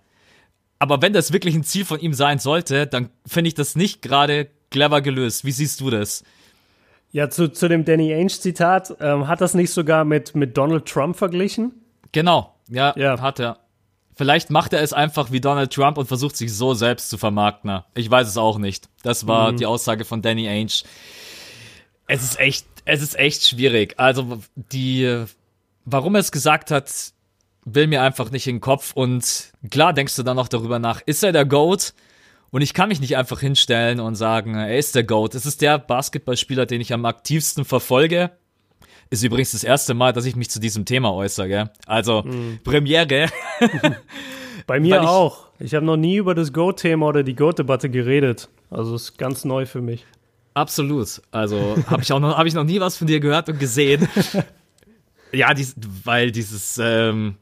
Aber 0.79 1.01
wenn 1.01 1.12
das 1.12 1.33
wirklich 1.33 1.55
ein 1.55 1.65
Ziel 1.65 1.83
von 1.83 2.00
ihm 2.00 2.13
sein 2.13 2.39
sollte, 2.39 2.88
dann 2.88 3.09
finde 3.25 3.50
ich 3.50 3.53
das 3.53 3.75
nicht 3.75 4.01
gerade 4.01 4.50
clever 4.72 5.02
gelöst. 5.02 5.46
Wie 5.46 5.52
siehst 5.52 5.82
du 5.82 5.90
das? 5.90 6.24
Ja, 7.12 7.30
zu, 7.30 7.52
zu 7.52 7.68
dem 7.68 7.86
Danny 7.86 8.14
Ainge-Zitat, 8.14 8.98
ähm, 9.00 9.28
hat 9.28 9.42
das 9.42 9.54
nicht 9.56 9.72
sogar 9.72 10.06
mit, 10.06 10.36
mit 10.36 10.56
Donald 10.58 10.86
Trump 10.86 11.16
verglichen? 11.18 11.72
Genau, 12.12 12.54
ja, 12.70 12.94
Ja. 12.96 13.20
hat 13.20 13.40
er. 13.40 13.58
Vielleicht 14.16 14.50
macht 14.50 14.74
er 14.74 14.82
es 14.82 14.92
einfach 14.92 15.32
wie 15.32 15.40
Donald 15.40 15.72
Trump 15.74 15.98
und 15.98 16.06
versucht 16.08 16.36
sich 16.36 16.54
so 16.54 16.74
selbst 16.74 17.10
zu 17.10 17.18
vermarkten. 17.18 17.80
Ich 17.96 18.12
weiß 18.12 18.28
es 18.28 18.36
auch 18.38 18.58
nicht. 18.58 18.90
Das 19.02 19.28
war 19.28 19.54
die 19.54 19.66
Aussage 19.66 20.04
von 20.04 20.22
Danny 20.22 20.48
Ainge. 20.50 20.84
Es 22.06 22.24
ist 22.24 22.38
echt, 22.40 22.66
es 22.86 23.02
ist 23.02 23.18
echt 23.18 23.46
schwierig. 23.48 23.94
Also 23.98 24.40
die, 24.56 25.24
warum 25.86 26.16
er 26.16 26.20
es 26.22 26.32
gesagt 26.34 26.70
hat, 26.70 26.92
will 27.64 27.88
mir 27.88 28.02
einfach 28.02 28.30
nicht 28.30 28.46
in 28.48 28.56
den 28.56 28.62
Kopf. 28.62 28.92
Und 28.94 29.52
klar 29.72 29.94
denkst 29.94 30.16
du 30.18 30.24
dann 30.24 30.36
noch 30.36 30.50
darüber 30.50 30.80
nach, 30.80 31.00
ist 31.06 31.24
er 31.24 31.32
der 31.32 31.46
Goat? 31.46 31.94
Und 32.51 32.62
ich 32.62 32.74
kann 32.74 32.89
mich 32.89 33.00
nicht 33.00 33.15
einfach 33.15 33.39
hinstellen 33.39 34.00
und 34.00 34.15
sagen, 34.15 34.56
er 34.56 34.77
ist 34.77 34.96
der 34.96 35.03
Goat. 35.03 35.36
Es 35.36 35.46
ist 35.46 35.62
der 35.62 35.77
Basketballspieler, 35.77 36.65
den 36.65 36.82
ich 36.82 36.94
am 36.94 37.06
aktivsten 37.06 37.63
verfolge. 37.65 38.32
Ist 39.12 39.24
übrigens 39.24 39.51
das 39.51 39.63
erste 39.63 39.94
Mal, 39.94 40.13
dass 40.13 40.25
ich 40.25 40.36
mich 40.36 40.50
zu 40.50 40.60
diesem 40.60 40.86
Thema 40.86 41.13
äußere. 41.13 41.48
Gell? 41.48 41.70
Also 41.86 42.25
Premiere. 42.63 43.27
Bei 44.68 44.79
mir 44.79 45.01
ich- 45.01 45.08
auch. 45.08 45.50
Ich 45.62 45.75
habe 45.75 45.86
noch 45.86 45.98
nie 45.98 46.15
über 46.15 46.36
das 46.36 46.53
Go-Thema 46.53 47.08
oder 47.08 47.22
die 47.22 47.36
Go-Debatte 47.36 47.89
geredet. 47.89 48.48
Also 48.70 48.96
ist 48.96 49.18
ganz 49.18 49.44
neu 49.44 49.65
für 49.65 49.82
mich. 49.82 50.06
Absolut. 50.53 51.22
Also 51.32 51.77
habe 51.88 52.01
ich 52.01 52.12
auch 52.13 52.20
noch, 52.20 52.38
habe 52.38 52.48
ich 52.48 52.53
noch 52.53 52.63
nie 52.63 52.79
was 52.79 52.98
von 52.98 53.08
dir 53.08 53.20
gehört 53.20 53.50
und 53.50 53.60
gesehen. 53.60 54.08
ja, 55.32 55.53
dies, 55.53 55.75
weil 56.03 56.32
dieses, 56.32 56.79
ähm, 56.82 57.36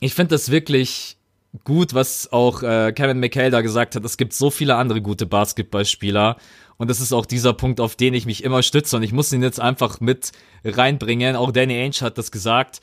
ich 0.00 0.14
finde 0.14 0.34
das 0.34 0.50
wirklich 0.50 1.18
gut, 1.64 1.94
was 1.94 2.32
auch 2.32 2.62
äh, 2.62 2.92
Kevin 2.92 3.20
McHale 3.20 3.50
da 3.50 3.60
gesagt 3.60 3.96
hat. 3.96 4.04
Es 4.04 4.16
gibt 4.16 4.32
so 4.32 4.50
viele 4.50 4.76
andere 4.76 5.02
gute 5.02 5.26
Basketballspieler 5.26 6.36
und 6.76 6.88
das 6.88 7.00
ist 7.00 7.12
auch 7.12 7.26
dieser 7.26 7.52
Punkt, 7.52 7.80
auf 7.80 7.96
den 7.96 8.14
ich 8.14 8.26
mich 8.26 8.44
immer 8.44 8.62
stütze 8.62 8.96
und 8.96 9.02
ich 9.02 9.12
muss 9.12 9.32
ihn 9.32 9.42
jetzt 9.42 9.60
einfach 9.60 10.00
mit 10.00 10.32
reinbringen. 10.64 11.36
Auch 11.36 11.50
Danny 11.50 11.74
Ainge 11.74 12.00
hat 12.00 12.18
das 12.18 12.30
gesagt. 12.30 12.80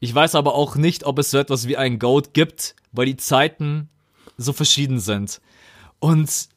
Ich 0.00 0.14
weiß 0.14 0.34
aber 0.34 0.54
auch 0.54 0.76
nicht, 0.76 1.04
ob 1.04 1.18
es 1.18 1.30
so 1.30 1.38
etwas 1.38 1.66
wie 1.66 1.76
ein 1.76 1.98
Goat 1.98 2.32
gibt, 2.32 2.74
weil 2.92 3.06
die 3.06 3.16
Zeiten 3.16 3.88
so 4.36 4.52
verschieden 4.52 5.00
sind. 5.00 5.40
Und 5.98 6.48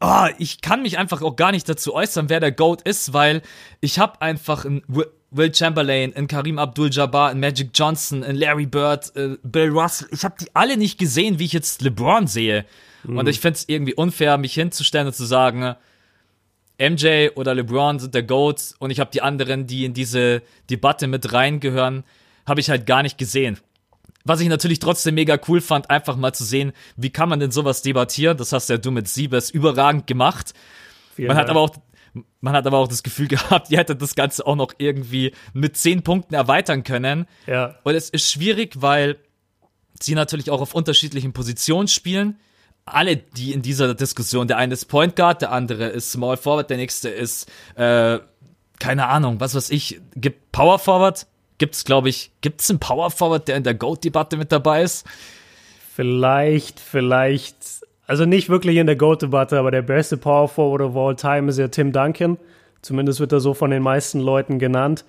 ah, 0.00 0.30
ich 0.38 0.60
kann 0.60 0.82
mich 0.82 0.98
einfach 0.98 1.22
auch 1.22 1.36
gar 1.36 1.52
nicht 1.52 1.68
dazu 1.68 1.94
äußern, 1.94 2.28
wer 2.28 2.40
der 2.40 2.52
GOAT 2.52 2.82
ist, 2.82 3.12
weil 3.12 3.42
ich 3.80 3.98
habe 3.98 4.20
einfach 4.20 4.64
Wi- 4.64 5.06
Will 5.36 5.52
Chamberlain, 5.54 6.14
einen 6.14 6.28
Karim 6.28 6.58
Abdul-Jabbar, 6.58 7.30
einen 7.30 7.40
Magic 7.40 7.70
Johnson, 7.74 8.22
einen 8.22 8.38
Larry 8.38 8.66
Bird, 8.66 9.14
äh, 9.16 9.36
Bill 9.42 9.70
Russell. 9.70 10.08
Ich 10.12 10.24
habe 10.24 10.36
die 10.40 10.54
alle 10.54 10.76
nicht 10.76 10.98
gesehen, 10.98 11.38
wie 11.38 11.44
ich 11.44 11.52
jetzt 11.52 11.82
LeBron 11.82 12.26
sehe. 12.26 12.64
Und 13.06 13.28
ich 13.28 13.38
find's 13.40 13.64
irgendwie 13.66 13.92
unfair, 13.92 14.38
mich 14.38 14.54
hinzustellen 14.54 15.08
und 15.08 15.12
zu 15.14 15.26
sagen, 15.26 15.74
MJ 16.78 17.28
oder 17.34 17.54
LeBron 17.54 17.98
sind 17.98 18.14
der 18.14 18.22
GOAT 18.22 18.74
und 18.78 18.90
ich 18.90 18.98
habe 18.98 19.10
die 19.12 19.20
anderen, 19.20 19.66
die 19.66 19.84
in 19.84 19.92
diese 19.92 20.42
Debatte 20.70 21.06
mit 21.06 21.32
reingehören, 21.32 22.04
habe 22.46 22.60
ich 22.60 22.70
halt 22.70 22.86
gar 22.86 23.02
nicht 23.02 23.18
gesehen. 23.18 23.58
Was 24.24 24.40
ich 24.40 24.48
natürlich 24.48 24.78
trotzdem 24.78 25.16
mega 25.16 25.38
cool 25.48 25.60
fand, 25.60 25.90
einfach 25.90 26.16
mal 26.16 26.32
zu 26.32 26.44
sehen, 26.44 26.72
wie 26.96 27.10
kann 27.10 27.28
man 27.28 27.40
denn 27.40 27.50
sowas 27.50 27.82
debattieren? 27.82 28.38
Das 28.38 28.52
hast 28.52 28.70
ja 28.70 28.78
du 28.78 28.90
mit 28.90 29.06
Siebes 29.06 29.50
überragend 29.50 30.06
gemacht. 30.06 30.54
Vielen 31.14 31.28
Man 31.28 31.36
hat 31.36 31.48
Dank. 31.48 31.50
aber 31.50 31.60
auch, 31.60 31.76
man 32.40 32.54
hat 32.54 32.66
aber 32.66 32.78
auch 32.78 32.88
das 32.88 33.02
Gefühl 33.02 33.28
gehabt, 33.28 33.70
ihr 33.70 33.78
hättet 33.78 34.00
das 34.00 34.14
Ganze 34.14 34.46
auch 34.46 34.56
noch 34.56 34.72
irgendwie 34.78 35.32
mit 35.52 35.76
zehn 35.76 36.02
Punkten 36.02 36.34
erweitern 36.34 36.84
können. 36.84 37.26
Ja. 37.46 37.76
Und 37.82 37.94
es 37.94 38.10
ist 38.10 38.30
schwierig, 38.30 38.80
weil 38.80 39.16
sie 40.00 40.14
natürlich 40.14 40.50
auch 40.50 40.60
auf 40.60 40.74
unterschiedlichen 40.74 41.32
Positionen 41.32 41.88
spielen. 41.88 42.38
Alle, 42.86 43.16
die 43.16 43.52
in 43.52 43.62
dieser 43.62 43.94
Diskussion, 43.94 44.46
der 44.46 44.58
eine 44.58 44.74
ist 44.74 44.86
Point 44.86 45.16
Guard, 45.16 45.42
der 45.42 45.52
andere 45.52 45.86
ist 45.86 46.12
Small 46.12 46.36
Forward, 46.36 46.68
der 46.68 46.76
nächste 46.76 47.08
ist, 47.08 47.50
äh, 47.76 48.18
keine 48.78 49.06
Ahnung, 49.08 49.40
was 49.40 49.54
weiß 49.54 49.70
ich, 49.70 50.00
gibt 50.16 50.52
Power 50.52 50.78
Forward, 50.78 51.26
gibt's, 51.58 51.84
glaube 51.84 52.10
ich, 52.10 52.32
gibt's 52.42 52.68
einen 52.68 52.80
Power 52.80 53.10
Forward, 53.10 53.48
der 53.48 53.56
in 53.56 53.62
der 53.62 53.74
GOAT-Debatte 53.74 54.36
mit 54.36 54.52
dabei 54.52 54.82
ist? 54.82 55.06
Vielleicht, 55.94 56.80
vielleicht, 56.80 57.83
also 58.06 58.24
nicht 58.24 58.48
wirklich 58.48 58.76
in 58.76 58.86
der 58.86 58.96
GOAT-Debatte, 58.96 59.58
aber 59.58 59.70
der 59.70 59.82
beste 59.82 60.16
Power 60.16 60.48
Forward 60.48 60.82
of 60.82 60.96
all 60.96 61.16
time 61.16 61.48
ist 61.48 61.58
ja 61.58 61.68
Tim 61.68 61.92
Duncan. 61.92 62.38
Zumindest 62.82 63.20
wird 63.20 63.32
er 63.32 63.40
so 63.40 63.54
von 63.54 63.70
den 63.70 63.82
meisten 63.82 64.20
Leuten 64.20 64.58
genannt. 64.58 65.04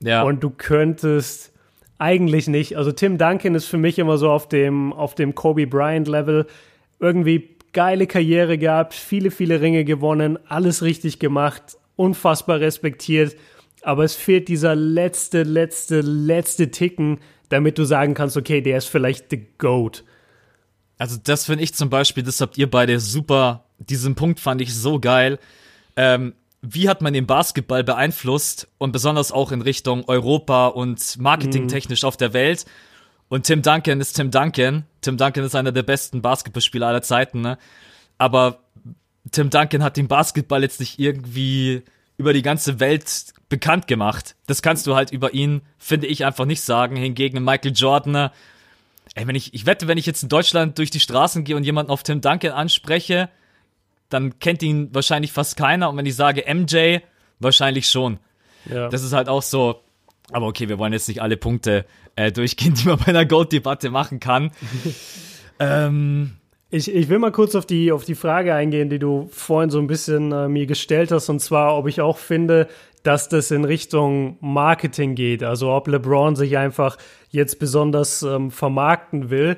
Ja. 0.00 0.22
Und 0.22 0.42
du 0.42 0.50
könntest 0.50 1.52
eigentlich 1.98 2.48
nicht, 2.48 2.76
also 2.76 2.92
Tim 2.92 3.18
Duncan 3.18 3.54
ist 3.54 3.66
für 3.66 3.76
mich 3.76 3.98
immer 3.98 4.16
so 4.18 4.30
auf 4.30 4.48
dem, 4.48 4.92
auf 4.92 5.14
dem 5.14 5.34
Kobe 5.34 5.66
Bryant-Level. 5.66 6.46
Irgendwie 7.00 7.56
geile 7.72 8.06
Karriere 8.06 8.56
gehabt, 8.56 8.94
viele, 8.94 9.30
viele 9.30 9.60
Ringe 9.60 9.84
gewonnen, 9.84 10.38
alles 10.48 10.82
richtig 10.82 11.18
gemacht, 11.18 11.76
unfassbar 11.96 12.60
respektiert. 12.60 13.36
Aber 13.82 14.04
es 14.04 14.14
fehlt 14.14 14.48
dieser 14.48 14.74
letzte, 14.74 15.42
letzte, 15.42 16.00
letzte 16.00 16.70
Ticken, 16.70 17.18
damit 17.48 17.78
du 17.78 17.84
sagen 17.84 18.14
kannst, 18.14 18.36
okay, 18.36 18.60
der 18.60 18.78
ist 18.78 18.86
vielleicht 18.86 19.30
the 19.30 19.46
GOAT. 19.58 20.04
Also 20.98 21.16
das 21.22 21.46
finde 21.46 21.64
ich 21.64 21.74
zum 21.74 21.90
Beispiel, 21.90 22.24
das 22.24 22.40
habt 22.40 22.58
ihr 22.58 22.70
beide 22.70 22.98
super, 23.00 23.64
diesen 23.78 24.16
Punkt 24.16 24.40
fand 24.40 24.60
ich 24.60 24.74
so 24.74 24.98
geil. 24.98 25.38
Ähm, 25.96 26.34
wie 26.60 26.88
hat 26.88 27.02
man 27.02 27.12
den 27.12 27.26
Basketball 27.26 27.84
beeinflusst 27.84 28.66
und 28.78 28.90
besonders 28.90 29.30
auch 29.30 29.52
in 29.52 29.62
Richtung 29.62 30.04
Europa 30.08 30.66
und 30.66 31.18
marketingtechnisch 31.18 32.02
auf 32.02 32.16
der 32.16 32.32
Welt? 32.32 32.66
Und 33.28 33.44
Tim 33.46 33.62
Duncan 33.62 34.00
ist 34.00 34.14
Tim 34.14 34.30
Duncan. 34.30 34.84
Tim 35.00 35.16
Duncan 35.16 35.44
ist 35.44 35.54
einer 35.54 35.70
der 35.70 35.84
besten 35.84 36.20
Basketballspieler 36.20 36.88
aller 36.88 37.02
Zeiten, 37.02 37.42
ne? 37.42 37.58
Aber 38.16 38.60
Tim 39.30 39.50
Duncan 39.50 39.82
hat 39.82 39.96
den 39.96 40.08
Basketball 40.08 40.62
jetzt 40.62 40.80
nicht 40.80 40.98
irgendwie 40.98 41.84
über 42.16 42.32
die 42.32 42.42
ganze 42.42 42.80
Welt 42.80 43.32
bekannt 43.48 43.86
gemacht. 43.86 44.34
Das 44.46 44.62
kannst 44.62 44.86
du 44.86 44.96
halt 44.96 45.12
über 45.12 45.34
ihn, 45.34 45.62
finde 45.78 46.08
ich, 46.08 46.24
einfach 46.24 46.46
nicht 46.46 46.62
sagen. 46.62 46.96
Hingegen 46.96 47.44
Michael 47.44 47.72
Jordan, 47.74 48.12
ne? 48.12 48.32
Ey, 49.18 49.26
wenn 49.26 49.34
ich, 49.34 49.52
ich 49.52 49.66
wette, 49.66 49.88
wenn 49.88 49.98
ich 49.98 50.06
jetzt 50.06 50.22
in 50.22 50.28
Deutschland 50.28 50.78
durch 50.78 50.92
die 50.92 51.00
Straßen 51.00 51.42
gehe 51.42 51.56
und 51.56 51.64
jemanden 51.64 51.90
auf 51.90 52.04
Tim 52.04 52.20
Duncan 52.20 52.52
anspreche, 52.52 53.28
dann 54.10 54.38
kennt 54.38 54.62
ihn 54.62 54.94
wahrscheinlich 54.94 55.32
fast 55.32 55.56
keiner. 55.56 55.90
Und 55.90 55.96
wenn 55.96 56.06
ich 56.06 56.14
sage 56.14 56.44
MJ, 56.46 56.98
wahrscheinlich 57.40 57.88
schon. 57.88 58.20
Ja. 58.66 58.88
Das 58.88 59.02
ist 59.02 59.12
halt 59.12 59.28
auch 59.28 59.42
so. 59.42 59.82
Aber 60.30 60.46
okay, 60.46 60.68
wir 60.68 60.78
wollen 60.78 60.92
jetzt 60.92 61.08
nicht 61.08 61.20
alle 61.20 61.36
Punkte 61.36 61.84
äh, 62.14 62.30
durchgehen, 62.30 62.74
die 62.78 62.86
man 62.86 62.98
bei 62.98 63.06
einer 63.06 63.26
Gold-Debatte 63.26 63.90
machen 63.90 64.20
kann. 64.20 64.52
ähm, 65.58 66.36
Ich, 66.70 66.94
ich 66.94 67.08
will 67.08 67.18
mal 67.18 67.32
kurz 67.32 67.54
auf 67.54 67.64
die, 67.64 67.92
auf 67.92 68.04
die 68.04 68.14
Frage 68.14 68.54
eingehen, 68.54 68.90
die 68.90 68.98
du 68.98 69.28
vorhin 69.32 69.70
so 69.70 69.78
ein 69.78 69.86
bisschen 69.86 70.32
äh, 70.32 70.48
mir 70.48 70.66
gestellt 70.66 71.10
hast, 71.10 71.30
und 71.30 71.40
zwar, 71.40 71.78
ob 71.78 71.88
ich 71.88 72.02
auch 72.02 72.18
finde, 72.18 72.68
dass 73.02 73.30
das 73.30 73.50
in 73.50 73.64
Richtung 73.64 74.36
Marketing 74.40 75.14
geht, 75.14 75.42
also 75.42 75.72
ob 75.72 75.88
LeBron 75.88 76.36
sich 76.36 76.58
einfach 76.58 76.98
jetzt 77.30 77.58
besonders 77.58 78.22
ähm, 78.22 78.50
vermarkten 78.50 79.30
will. 79.30 79.56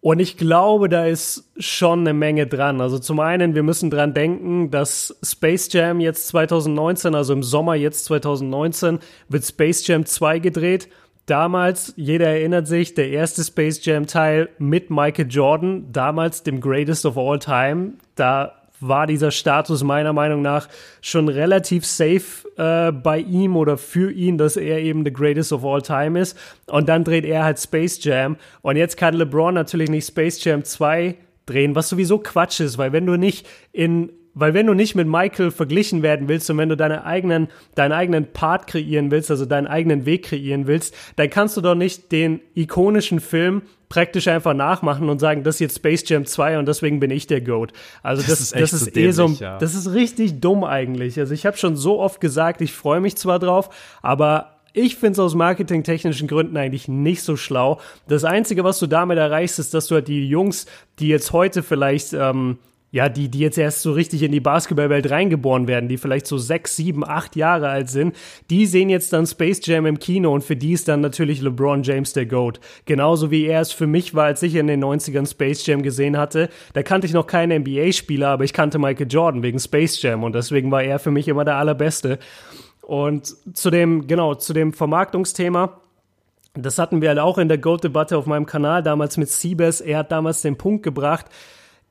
Und 0.00 0.20
ich 0.20 0.36
glaube, 0.36 0.88
da 0.88 1.04
ist 1.06 1.50
schon 1.58 2.00
eine 2.00 2.14
Menge 2.14 2.46
dran. 2.46 2.80
Also 2.80 3.00
zum 3.00 3.18
einen, 3.18 3.56
wir 3.56 3.64
müssen 3.64 3.90
dran 3.90 4.14
denken, 4.14 4.70
dass 4.70 5.16
Space 5.24 5.72
Jam 5.72 5.98
jetzt 5.98 6.28
2019, 6.28 7.16
also 7.16 7.32
im 7.32 7.42
Sommer 7.42 7.74
jetzt 7.74 8.04
2019, 8.04 9.00
wird 9.28 9.44
Space 9.44 9.84
Jam 9.86 10.06
2 10.06 10.38
gedreht. 10.38 10.88
Damals, 11.26 11.94
jeder 11.96 12.26
erinnert 12.26 12.66
sich, 12.66 12.94
der 12.94 13.10
erste 13.10 13.44
Space 13.44 13.84
Jam 13.84 14.06
Teil 14.06 14.48
mit 14.58 14.90
Michael 14.90 15.28
Jordan, 15.30 15.92
damals 15.92 16.42
dem 16.42 16.60
Greatest 16.60 17.06
of 17.06 17.16
All 17.16 17.38
Time. 17.38 17.94
Da 18.16 18.52
war 18.82 19.06
dieser 19.06 19.30
Status 19.30 19.84
meiner 19.84 20.12
Meinung 20.12 20.42
nach 20.42 20.68
schon 21.00 21.28
relativ 21.28 21.86
safe 21.86 22.48
äh, 22.56 22.90
bei 22.90 23.18
ihm 23.18 23.56
oder 23.56 23.78
für 23.78 24.10
ihn, 24.10 24.36
dass 24.36 24.56
er 24.56 24.80
eben 24.80 25.04
the 25.04 25.12
greatest 25.12 25.52
of 25.52 25.64
all 25.64 25.80
time 25.80 26.20
ist. 26.20 26.36
Und 26.66 26.88
dann 26.88 27.04
dreht 27.04 27.24
er 27.24 27.44
halt 27.44 27.60
Space 27.60 28.02
Jam. 28.02 28.36
Und 28.60 28.76
jetzt 28.76 28.96
kann 28.96 29.14
LeBron 29.14 29.54
natürlich 29.54 29.88
nicht 29.88 30.06
Space 30.06 30.42
Jam 30.44 30.64
2 30.64 31.14
drehen, 31.46 31.74
was 31.76 31.88
sowieso 31.88 32.18
Quatsch 32.18 32.60
ist, 32.60 32.76
weil 32.76 32.92
wenn 32.92 33.06
du 33.06 33.16
nicht 33.16 33.46
in 33.72 34.10
weil 34.34 34.54
wenn 34.54 34.66
du 34.66 34.74
nicht 34.74 34.94
mit 34.94 35.06
Michael 35.06 35.50
verglichen 35.50 36.02
werden 36.02 36.28
willst 36.28 36.48
und 36.50 36.58
wenn 36.58 36.68
du 36.68 36.76
deine 36.76 37.04
eigenen, 37.04 37.48
deinen 37.74 37.92
eigenen 37.92 38.32
Part 38.32 38.66
kreieren 38.66 39.10
willst, 39.10 39.30
also 39.30 39.44
deinen 39.44 39.66
eigenen 39.66 40.06
Weg 40.06 40.24
kreieren 40.24 40.66
willst, 40.66 40.94
dann 41.16 41.28
kannst 41.30 41.56
du 41.56 41.60
doch 41.60 41.74
nicht 41.74 42.12
den 42.12 42.40
ikonischen 42.54 43.20
Film 43.20 43.62
praktisch 43.88 44.26
einfach 44.26 44.54
nachmachen 44.54 45.10
und 45.10 45.18
sagen, 45.18 45.42
das 45.42 45.56
ist 45.56 45.60
jetzt 45.60 45.76
Space 45.76 46.08
Jam 46.08 46.24
2 46.24 46.58
und 46.58 46.66
deswegen 46.66 46.98
bin 46.98 47.10
ich 47.10 47.26
der 47.26 47.42
Goat. 47.42 47.74
Also 48.02 48.22
das, 48.22 48.40
ist 48.40 48.54
das 48.54 48.62
echt 48.62 48.72
ist, 48.72 48.80
so 48.80 49.00
eh 49.00 49.10
so, 49.10 49.22
dämlich, 49.24 49.40
ja. 49.40 49.58
das 49.58 49.74
ist 49.74 49.92
richtig 49.92 50.40
dumm 50.40 50.64
eigentlich. 50.64 51.18
Also 51.18 51.34
ich 51.34 51.44
habe 51.44 51.58
schon 51.58 51.76
so 51.76 52.00
oft 52.00 52.18
gesagt, 52.18 52.62
ich 52.62 52.72
freue 52.72 53.00
mich 53.00 53.16
zwar 53.16 53.38
drauf, 53.38 53.68
aber 54.00 54.52
ich 54.72 54.96
finde 54.96 55.12
es 55.12 55.18
aus 55.18 55.34
marketingtechnischen 55.34 56.26
Gründen 56.26 56.56
eigentlich 56.56 56.88
nicht 56.88 57.22
so 57.22 57.36
schlau. 57.36 57.80
Das 58.08 58.24
Einzige, 58.24 58.64
was 58.64 58.78
du 58.78 58.86
damit 58.86 59.18
erreichst, 59.18 59.58
ist, 59.58 59.74
dass 59.74 59.88
du 59.88 59.96
halt 59.96 60.08
die 60.08 60.26
Jungs, 60.26 60.64
die 60.98 61.08
jetzt 61.08 61.32
heute 61.32 61.62
vielleicht 61.62 62.14
ähm, 62.14 62.56
ja, 62.92 63.08
die, 63.08 63.30
die 63.30 63.38
jetzt 63.38 63.56
erst 63.56 63.80
so 63.80 63.92
richtig 63.92 64.22
in 64.22 64.32
die 64.32 64.40
Basketballwelt 64.40 65.10
reingeboren 65.10 65.66
werden, 65.66 65.88
die 65.88 65.96
vielleicht 65.96 66.26
so 66.26 66.36
sechs, 66.36 66.76
sieben, 66.76 67.04
acht 67.04 67.36
Jahre 67.36 67.70
alt 67.70 67.88
sind, 67.88 68.14
die 68.50 68.66
sehen 68.66 68.90
jetzt 68.90 69.14
dann 69.14 69.26
Space 69.26 69.62
Jam 69.64 69.86
im 69.86 69.98
Kino 69.98 70.32
und 70.32 70.44
für 70.44 70.56
die 70.56 70.72
ist 70.72 70.88
dann 70.88 71.00
natürlich 71.00 71.40
LeBron 71.40 71.82
James 71.82 72.12
der 72.12 72.26
GOAT. 72.26 72.60
Genauso 72.84 73.30
wie 73.30 73.46
er 73.46 73.62
es 73.62 73.72
für 73.72 73.86
mich 73.86 74.14
war, 74.14 74.26
als 74.26 74.42
ich 74.42 74.54
in 74.54 74.66
den 74.66 74.84
90ern 74.84 75.28
Space 75.28 75.64
Jam 75.64 75.82
gesehen 75.82 76.18
hatte. 76.18 76.50
Da 76.74 76.82
kannte 76.82 77.06
ich 77.06 77.14
noch 77.14 77.26
keinen 77.26 77.62
NBA-Spieler, 77.62 78.28
aber 78.28 78.44
ich 78.44 78.52
kannte 78.52 78.78
Michael 78.78 79.08
Jordan 79.08 79.42
wegen 79.42 79.58
Space 79.58 80.00
Jam 80.02 80.22
und 80.22 80.34
deswegen 80.34 80.70
war 80.70 80.82
er 80.82 80.98
für 80.98 81.10
mich 81.10 81.28
immer 81.28 81.46
der 81.46 81.56
allerbeste. 81.56 82.18
Und 82.82 83.34
zu 83.56 83.70
dem, 83.70 84.06
genau, 84.06 84.34
zu 84.34 84.52
dem 84.52 84.74
Vermarktungsthema. 84.74 85.80
Das 86.54 86.78
hatten 86.78 87.00
wir 87.00 87.08
halt 87.08 87.20
auch 87.20 87.38
in 87.38 87.48
der 87.48 87.56
GOAT-Debatte 87.56 88.18
auf 88.18 88.26
meinem 88.26 88.44
Kanal 88.44 88.82
damals 88.82 89.16
mit 89.16 89.30
Siebes. 89.30 89.80
Er 89.80 89.96
hat 89.96 90.12
damals 90.12 90.42
den 90.42 90.58
Punkt 90.58 90.82
gebracht, 90.82 91.24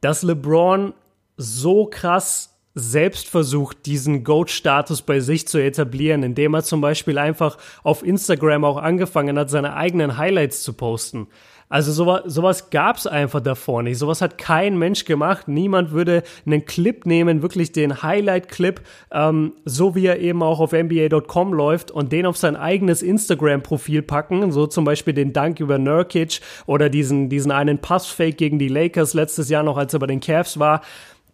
dass 0.01 0.23
LeBron 0.23 0.93
so 1.37 1.85
krass 1.85 2.51
selbst 2.73 3.27
versucht, 3.27 3.85
diesen 3.85 4.23
GOAT-Status 4.23 5.01
bei 5.01 5.19
sich 5.19 5.47
zu 5.47 5.57
etablieren, 5.57 6.23
indem 6.23 6.53
er 6.53 6.63
zum 6.63 6.79
Beispiel 6.79 7.17
einfach 7.17 7.57
auf 7.83 8.03
Instagram 8.03 8.63
auch 8.63 8.77
angefangen 8.77 9.37
hat, 9.37 9.49
seine 9.49 9.75
eigenen 9.75 10.17
Highlights 10.17 10.63
zu 10.63 10.73
posten. 10.73 11.27
Also 11.71 11.93
sowas, 11.93 12.23
sowas 12.25 12.69
gab 12.69 12.97
es 12.97 13.07
einfach 13.07 13.39
davor 13.39 13.81
nicht. 13.81 13.97
Sowas 13.97 14.21
hat 14.21 14.37
kein 14.37 14.77
Mensch 14.77 15.05
gemacht. 15.05 15.47
Niemand 15.47 15.91
würde 15.91 16.23
einen 16.45 16.65
Clip 16.65 17.05
nehmen, 17.05 17.41
wirklich 17.41 17.71
den 17.71 18.03
Highlight-Clip, 18.03 18.81
ähm, 19.09 19.53
so 19.63 19.95
wie 19.95 20.05
er 20.05 20.19
eben 20.19 20.43
auch 20.43 20.59
auf 20.59 20.73
NBA.com 20.73 21.53
läuft 21.53 21.89
und 21.89 22.11
den 22.11 22.25
auf 22.25 22.35
sein 22.35 22.57
eigenes 22.57 23.01
Instagram-Profil 23.01 24.01
packen. 24.01 24.51
So 24.51 24.67
zum 24.67 24.83
Beispiel 24.83 25.13
den 25.13 25.31
Dank 25.31 25.61
über 25.61 25.77
Nurkic 25.77 26.41
oder 26.65 26.89
diesen, 26.89 27.29
diesen 27.29 27.53
einen 27.53 27.77
Passfake 27.77 28.35
gegen 28.35 28.59
die 28.59 28.67
Lakers 28.67 29.13
letztes 29.13 29.47
Jahr 29.47 29.63
noch, 29.63 29.77
als 29.77 29.93
er 29.93 29.99
bei 30.01 30.07
den 30.07 30.19
Cavs 30.19 30.59
war. 30.59 30.81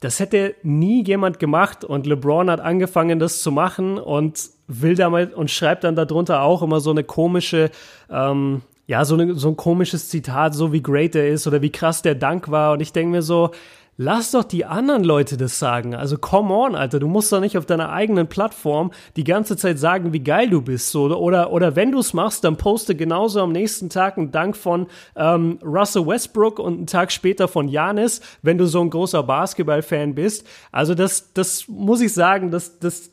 Das 0.01 0.20
hätte 0.20 0.53
nie 0.62 1.03
jemand 1.03 1.39
gemacht 1.39 1.84
und 1.84 2.06
LeBron 2.06 2.51
hat 2.51 2.60
angefangen, 2.60 3.17
das 3.17 3.41
zu 3.41 3.51
machen 3.51 3.98
und 3.98 4.39
will 4.67 4.94
damit 4.94 5.34
und 5.34 5.50
schreibt 5.50 5.84
dann 5.84 5.96
darunter 5.96 6.44
auch 6.44 6.62
immer 6.62 6.79
so 6.79 6.91
eine 6.91 7.03
komische, 7.03 7.72
ähm, 8.12 8.62
ja, 8.88 9.03
so, 9.03 9.15
eine, 9.15 9.36
so 9.36 9.50
ein 9.50 9.58
komisches 9.58 10.10
Zitat, 10.10 10.56
so 10.56 10.72
wie 10.72 10.82
great 10.82 11.13
er 11.13 11.27
ist 11.27 11.46
oder 11.46 11.62
wie 11.62 11.72
krass 11.72 12.01
der 12.01 12.15
Dank 12.15 12.50
war. 12.50 12.72
Und 12.74 12.79
ich 12.79 12.94
denke 12.94 13.12
mir 13.12 13.22
so, 13.22 13.51
lass 13.98 14.32
doch 14.32 14.46
die 14.46 14.63
anderen 14.63 15.03
Leute 15.03 15.36
das 15.36 15.60
sagen. 15.60 15.94
Also 15.94 16.17
come 16.17 16.53
on, 16.53 16.74
Alter, 16.74 17.00
du 17.00 17.08
musst 17.08 17.32
doch 17.34 17.41
nicht 17.41 17.58
auf 17.58 17.65
deiner 17.65 17.91
eigenen 17.91 18.27
Plattform 18.27 18.91
die 19.17 19.25
ganze 19.25 19.58
Zeit 19.58 19.77
sagen, 19.77 20.13
wie 20.13 20.24
geil 20.24 20.50
du 20.50 20.62
bist. 20.62 20.91
So, 20.91 21.13
oder, 21.17 21.51
oder 21.51 21.75
wenn 21.75 21.91
du 21.91 22.00
es 22.00 22.13
machst, 22.13 22.46
dann 22.46 22.56
poste 22.56 22.96
genauso 22.96 23.41
am 23.41 23.51
nächsten 23.51 23.89
Tag 23.89 24.17
einen 24.17 24.32
Dank 24.32 24.56
von 24.56 24.88
ähm, 25.17 25.60
Russell 25.62 26.08
Westbrook 26.08 26.58
und 26.58 26.77
einen 26.77 26.88
Tag 26.88 27.12
später 27.12 27.50
von 27.50 27.67
Janis, 27.67 28.22
wenn 28.41 28.58
du 28.58 28.67
so 28.67 28.79
ein 28.79 28.89
großer 28.89 29.22
Basketball-Fan 29.22 30.15
bist. 30.15 30.48
Also 30.72 30.96
das, 30.96 31.34
das 31.34 31.67
muss 31.67 32.00
ich 32.00 32.13
sagen, 32.13 32.51
das, 32.51 32.79
das, 32.79 33.12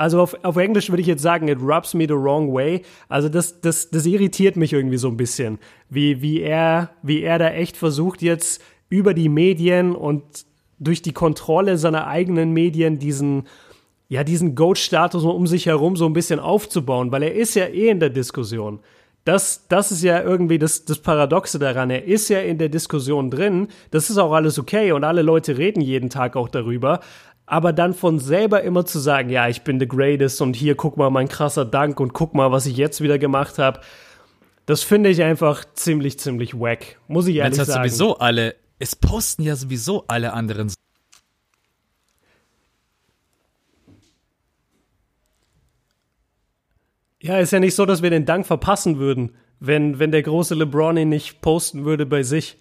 also 0.00 0.22
auf, 0.22 0.34
auf 0.44 0.56
Englisch 0.56 0.88
würde 0.88 1.02
ich 1.02 1.06
jetzt 1.06 1.20
sagen, 1.20 1.46
it 1.48 1.58
rubs 1.60 1.92
me 1.92 2.06
the 2.08 2.14
wrong 2.14 2.54
way. 2.54 2.80
Also 3.10 3.28
das, 3.28 3.60
das, 3.60 3.90
das 3.90 4.06
irritiert 4.06 4.56
mich 4.56 4.72
irgendwie 4.72 4.96
so 4.96 5.08
ein 5.08 5.18
bisschen, 5.18 5.58
wie, 5.90 6.22
wie, 6.22 6.40
er, 6.40 6.88
wie 7.02 7.20
er 7.20 7.38
da 7.38 7.50
echt 7.50 7.76
versucht, 7.76 8.22
jetzt 8.22 8.62
über 8.88 9.12
die 9.12 9.28
Medien 9.28 9.94
und 9.94 10.22
durch 10.78 11.02
die 11.02 11.12
Kontrolle 11.12 11.76
seiner 11.76 12.06
eigenen 12.06 12.52
Medien 12.52 12.98
diesen, 12.98 13.46
ja, 14.08 14.24
diesen 14.24 14.54
Goat-Status 14.54 15.22
um 15.22 15.46
sich 15.46 15.66
herum 15.66 15.96
so 15.96 16.06
ein 16.06 16.14
bisschen 16.14 16.40
aufzubauen, 16.40 17.12
weil 17.12 17.22
er 17.22 17.34
ist 17.34 17.54
ja 17.54 17.66
eh 17.66 17.90
in 17.90 18.00
der 18.00 18.08
Diskussion. 18.08 18.80
Das, 19.24 19.66
das 19.68 19.92
ist 19.92 20.02
ja 20.02 20.22
irgendwie 20.22 20.58
das, 20.58 20.86
das 20.86 20.98
Paradoxe 20.98 21.58
daran. 21.58 21.90
Er 21.90 22.06
ist 22.06 22.30
ja 22.30 22.40
in 22.40 22.56
der 22.56 22.70
Diskussion 22.70 23.30
drin. 23.30 23.68
Das 23.90 24.08
ist 24.08 24.16
auch 24.16 24.32
alles 24.32 24.58
okay 24.58 24.92
und 24.92 25.04
alle 25.04 25.20
Leute 25.20 25.58
reden 25.58 25.82
jeden 25.82 26.08
Tag 26.08 26.36
auch 26.36 26.48
darüber 26.48 27.00
aber 27.50 27.72
dann 27.72 27.94
von 27.94 28.20
selber 28.20 28.62
immer 28.62 28.86
zu 28.86 29.00
sagen, 29.00 29.28
ja, 29.28 29.48
ich 29.48 29.62
bin 29.62 29.80
the 29.80 29.88
greatest 29.88 30.40
und 30.40 30.54
hier 30.54 30.76
guck 30.76 30.96
mal 30.96 31.10
mein 31.10 31.28
krasser 31.28 31.64
Dank 31.64 31.98
und 31.98 32.12
guck 32.12 32.32
mal, 32.32 32.52
was 32.52 32.64
ich 32.64 32.76
jetzt 32.76 33.00
wieder 33.00 33.18
gemacht 33.18 33.58
habe. 33.58 33.80
Das 34.66 34.84
finde 34.84 35.10
ich 35.10 35.20
einfach 35.24 35.64
ziemlich, 35.74 36.16
ziemlich 36.20 36.54
wack. 36.54 37.00
Muss 37.08 37.26
ich 37.26 37.36
ehrlich 37.36 37.58
Jetzt 37.58 37.66
sagen. 37.66 37.88
sowieso 37.88 38.18
alle, 38.18 38.54
es 38.78 38.94
posten 38.94 39.42
ja 39.42 39.56
sowieso 39.56 40.04
alle 40.06 40.32
anderen. 40.32 40.72
Ja, 47.20 47.38
ist 47.38 47.52
ja 47.52 47.58
nicht 47.58 47.74
so, 47.74 47.84
dass 47.84 48.00
wir 48.00 48.10
den 48.10 48.26
Dank 48.26 48.46
verpassen 48.46 48.98
würden, 48.98 49.34
wenn, 49.58 49.98
wenn 49.98 50.12
der 50.12 50.22
große 50.22 50.54
LeBron 50.54 50.96
ihn 50.96 51.08
nicht 51.08 51.40
posten 51.40 51.84
würde 51.84 52.06
bei 52.06 52.22
sich. 52.22 52.58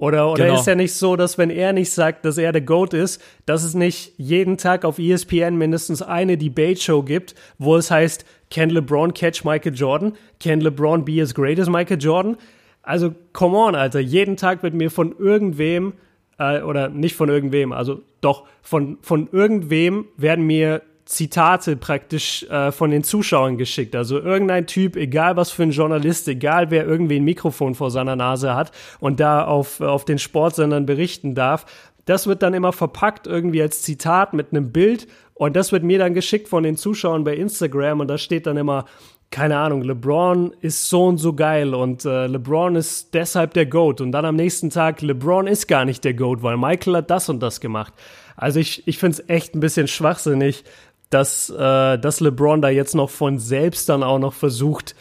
Oder, 0.00 0.32
oder 0.32 0.46
Genau. 0.46 0.58
ist 0.58 0.66
ja 0.66 0.74
nicht 0.74 0.94
so, 0.94 1.14
dass 1.14 1.36
wenn 1.36 1.50
er 1.50 1.74
nicht 1.74 1.90
sagt, 1.90 2.24
dass 2.24 2.38
er 2.38 2.52
der 2.52 2.62
GOAT 2.62 2.94
ist, 2.94 3.20
dass 3.44 3.62
es 3.62 3.74
nicht 3.74 4.14
jeden 4.16 4.56
Tag 4.56 4.86
auf 4.86 4.98
ESPN 4.98 5.56
mindestens 5.58 6.00
eine 6.00 6.38
Debate-Show 6.38 7.02
gibt, 7.02 7.34
wo 7.58 7.76
es 7.76 7.90
heißt, 7.90 8.24
can 8.50 8.70
LeBron 8.70 9.12
catch 9.12 9.44
Michael 9.44 9.74
Jordan? 9.74 10.14
Can 10.42 10.62
LeBron 10.62 11.04
be 11.04 11.20
as 11.20 11.34
great 11.34 11.58
as 11.60 11.68
Michael 11.68 11.98
Jordan? 12.00 12.38
Also, 12.82 13.14
come 13.34 13.54
on, 13.54 13.74
Alter. 13.74 14.00
Jeden 14.00 14.38
Tag 14.38 14.62
wird 14.62 14.72
mir 14.72 14.90
von 14.90 15.14
irgendwem, 15.18 15.92
äh, 16.38 16.62
oder 16.62 16.88
nicht 16.88 17.14
von 17.14 17.28
irgendwem, 17.28 17.72
also 17.72 18.00
doch, 18.22 18.46
von, 18.62 18.96
von 19.02 19.28
irgendwem 19.32 20.06
werden 20.16 20.46
mir 20.46 20.80
Zitate 21.10 21.76
praktisch 21.76 22.44
äh, 22.44 22.70
von 22.70 22.90
den 22.90 23.02
Zuschauern 23.02 23.58
geschickt. 23.58 23.96
Also 23.96 24.20
irgendein 24.20 24.68
Typ, 24.68 24.94
egal 24.94 25.36
was 25.36 25.50
für 25.50 25.64
ein 25.64 25.72
Journalist, 25.72 26.28
egal 26.28 26.70
wer 26.70 26.86
irgendwie 26.86 27.16
ein 27.16 27.24
Mikrofon 27.24 27.74
vor 27.74 27.90
seiner 27.90 28.14
Nase 28.14 28.54
hat 28.54 28.70
und 29.00 29.18
da 29.18 29.44
auf, 29.44 29.80
auf 29.80 30.04
den 30.04 30.18
Sportsendern 30.18 30.86
berichten 30.86 31.34
darf, 31.34 31.66
das 32.04 32.28
wird 32.28 32.42
dann 32.42 32.54
immer 32.54 32.72
verpackt 32.72 33.26
irgendwie 33.26 33.60
als 33.60 33.82
Zitat 33.82 34.34
mit 34.34 34.52
einem 34.52 34.70
Bild 34.70 35.08
und 35.34 35.56
das 35.56 35.72
wird 35.72 35.82
mir 35.82 35.98
dann 35.98 36.14
geschickt 36.14 36.48
von 36.48 36.62
den 36.62 36.76
Zuschauern 36.76 37.24
bei 37.24 37.34
Instagram 37.34 37.98
und 37.98 38.08
da 38.08 38.16
steht 38.16 38.46
dann 38.46 38.56
immer, 38.56 38.84
keine 39.32 39.58
Ahnung, 39.58 39.82
LeBron 39.82 40.54
ist 40.60 40.88
so 40.88 41.06
und 41.06 41.18
so 41.18 41.32
geil 41.32 41.74
und 41.74 42.04
äh, 42.04 42.28
LeBron 42.28 42.76
ist 42.76 43.14
deshalb 43.14 43.54
der 43.54 43.66
GOAT 43.66 44.00
und 44.00 44.12
dann 44.12 44.24
am 44.24 44.36
nächsten 44.36 44.70
Tag, 44.70 45.02
LeBron 45.02 45.48
ist 45.48 45.66
gar 45.66 45.84
nicht 45.84 46.04
der 46.04 46.14
GOAT, 46.14 46.42
weil 46.42 46.56
Michael 46.56 46.98
hat 46.98 47.10
das 47.10 47.28
und 47.28 47.40
das 47.40 47.60
gemacht. 47.60 47.94
Also 48.36 48.58
ich, 48.58 48.88
ich 48.88 48.98
finde 48.98 49.18
es 49.18 49.28
echt 49.28 49.54
ein 49.54 49.60
bisschen 49.60 49.86
schwachsinnig, 49.86 50.64
dass, 51.10 51.50
äh, 51.50 51.98
dass 51.98 52.20
LeBron 52.20 52.62
da 52.62 52.68
jetzt 52.68 52.94
noch 52.94 53.10
von 53.10 53.38
selbst 53.38 53.88
dann 53.88 54.02
auch 54.02 54.18
noch 54.18 54.32
versucht. 54.32 54.94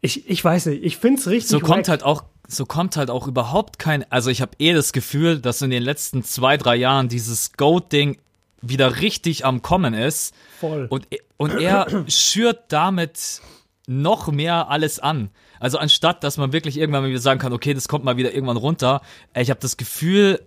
Ich, 0.00 0.28
ich 0.28 0.44
weiß 0.44 0.66
nicht, 0.66 0.84
ich 0.84 0.98
finde 0.98 1.20
es 1.20 1.26
richtig. 1.26 1.50
So 1.50 1.60
kommt 1.60 1.88
wack. 1.88 1.88
halt 1.88 2.02
auch, 2.04 2.24
so 2.46 2.66
kommt 2.66 2.96
halt 2.96 3.10
auch 3.10 3.26
überhaupt 3.26 3.78
kein, 3.78 4.10
also 4.12 4.30
ich 4.30 4.42
habe 4.42 4.52
eh 4.58 4.72
das 4.72 4.92
Gefühl, 4.92 5.40
dass 5.40 5.62
in 5.62 5.70
den 5.70 5.82
letzten 5.82 6.22
zwei, 6.22 6.56
drei 6.56 6.76
Jahren 6.76 7.08
dieses 7.08 7.54
Goat-Ding 7.54 8.18
wieder 8.60 9.00
richtig 9.00 9.44
am 9.44 9.62
Kommen 9.62 9.94
ist. 9.94 10.34
Voll. 10.60 10.86
Und, 10.90 11.08
und 11.36 11.58
er 11.58 12.04
schürt 12.08 12.64
damit 12.68 13.40
noch 13.86 14.30
mehr 14.30 14.68
alles 14.68 14.98
an. 14.98 15.30
Also 15.60 15.78
anstatt, 15.78 16.22
dass 16.22 16.36
man 16.36 16.52
wirklich 16.52 16.76
irgendwann 16.76 17.02
mal 17.02 17.08
wieder 17.08 17.20
sagen 17.20 17.40
kann, 17.40 17.52
okay, 17.52 17.72
das 17.72 17.88
kommt 17.88 18.04
mal 18.04 18.16
wieder 18.16 18.34
irgendwann 18.34 18.56
runter. 18.56 19.00
Ich 19.34 19.50
habe 19.50 19.60
das 19.60 19.76
Gefühl, 19.76 20.46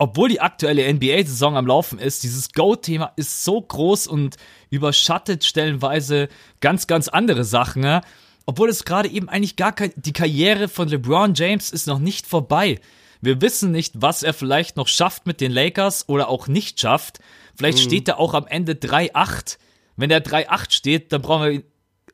obwohl 0.00 0.30
die 0.30 0.40
aktuelle 0.40 0.90
NBA-Saison 0.94 1.58
am 1.58 1.66
Laufen 1.66 1.98
ist, 1.98 2.22
dieses 2.22 2.52
Go-Thema 2.52 3.12
ist 3.16 3.44
so 3.44 3.60
groß 3.60 4.06
und 4.06 4.36
überschattet 4.70 5.44
stellenweise 5.44 6.30
ganz, 6.60 6.86
ganz 6.86 7.08
andere 7.08 7.44
Sachen. 7.44 7.82
Ne? 7.82 8.00
Obwohl 8.46 8.70
es 8.70 8.86
gerade 8.86 9.10
eben 9.10 9.28
eigentlich 9.28 9.56
gar 9.56 9.72
kein, 9.72 9.92
die 9.96 10.14
Karriere 10.14 10.68
von 10.68 10.88
LeBron 10.88 11.34
James 11.34 11.70
ist 11.70 11.86
noch 11.86 11.98
nicht 11.98 12.26
vorbei. 12.26 12.80
Wir 13.20 13.42
wissen 13.42 13.72
nicht, 13.72 13.92
was 14.00 14.22
er 14.22 14.32
vielleicht 14.32 14.78
noch 14.78 14.88
schafft 14.88 15.26
mit 15.26 15.42
den 15.42 15.52
Lakers 15.52 16.08
oder 16.08 16.30
auch 16.30 16.48
nicht 16.48 16.80
schafft. 16.80 17.18
Vielleicht 17.54 17.80
steht 17.80 18.08
er 18.08 18.18
auch 18.18 18.32
am 18.32 18.46
Ende 18.46 18.72
3-8. 18.72 19.58
Wenn 19.96 20.08
der 20.08 20.24
3-8 20.24 20.72
steht, 20.72 21.12
dann 21.12 21.20
brauchen 21.20 21.50
wir 21.50 21.62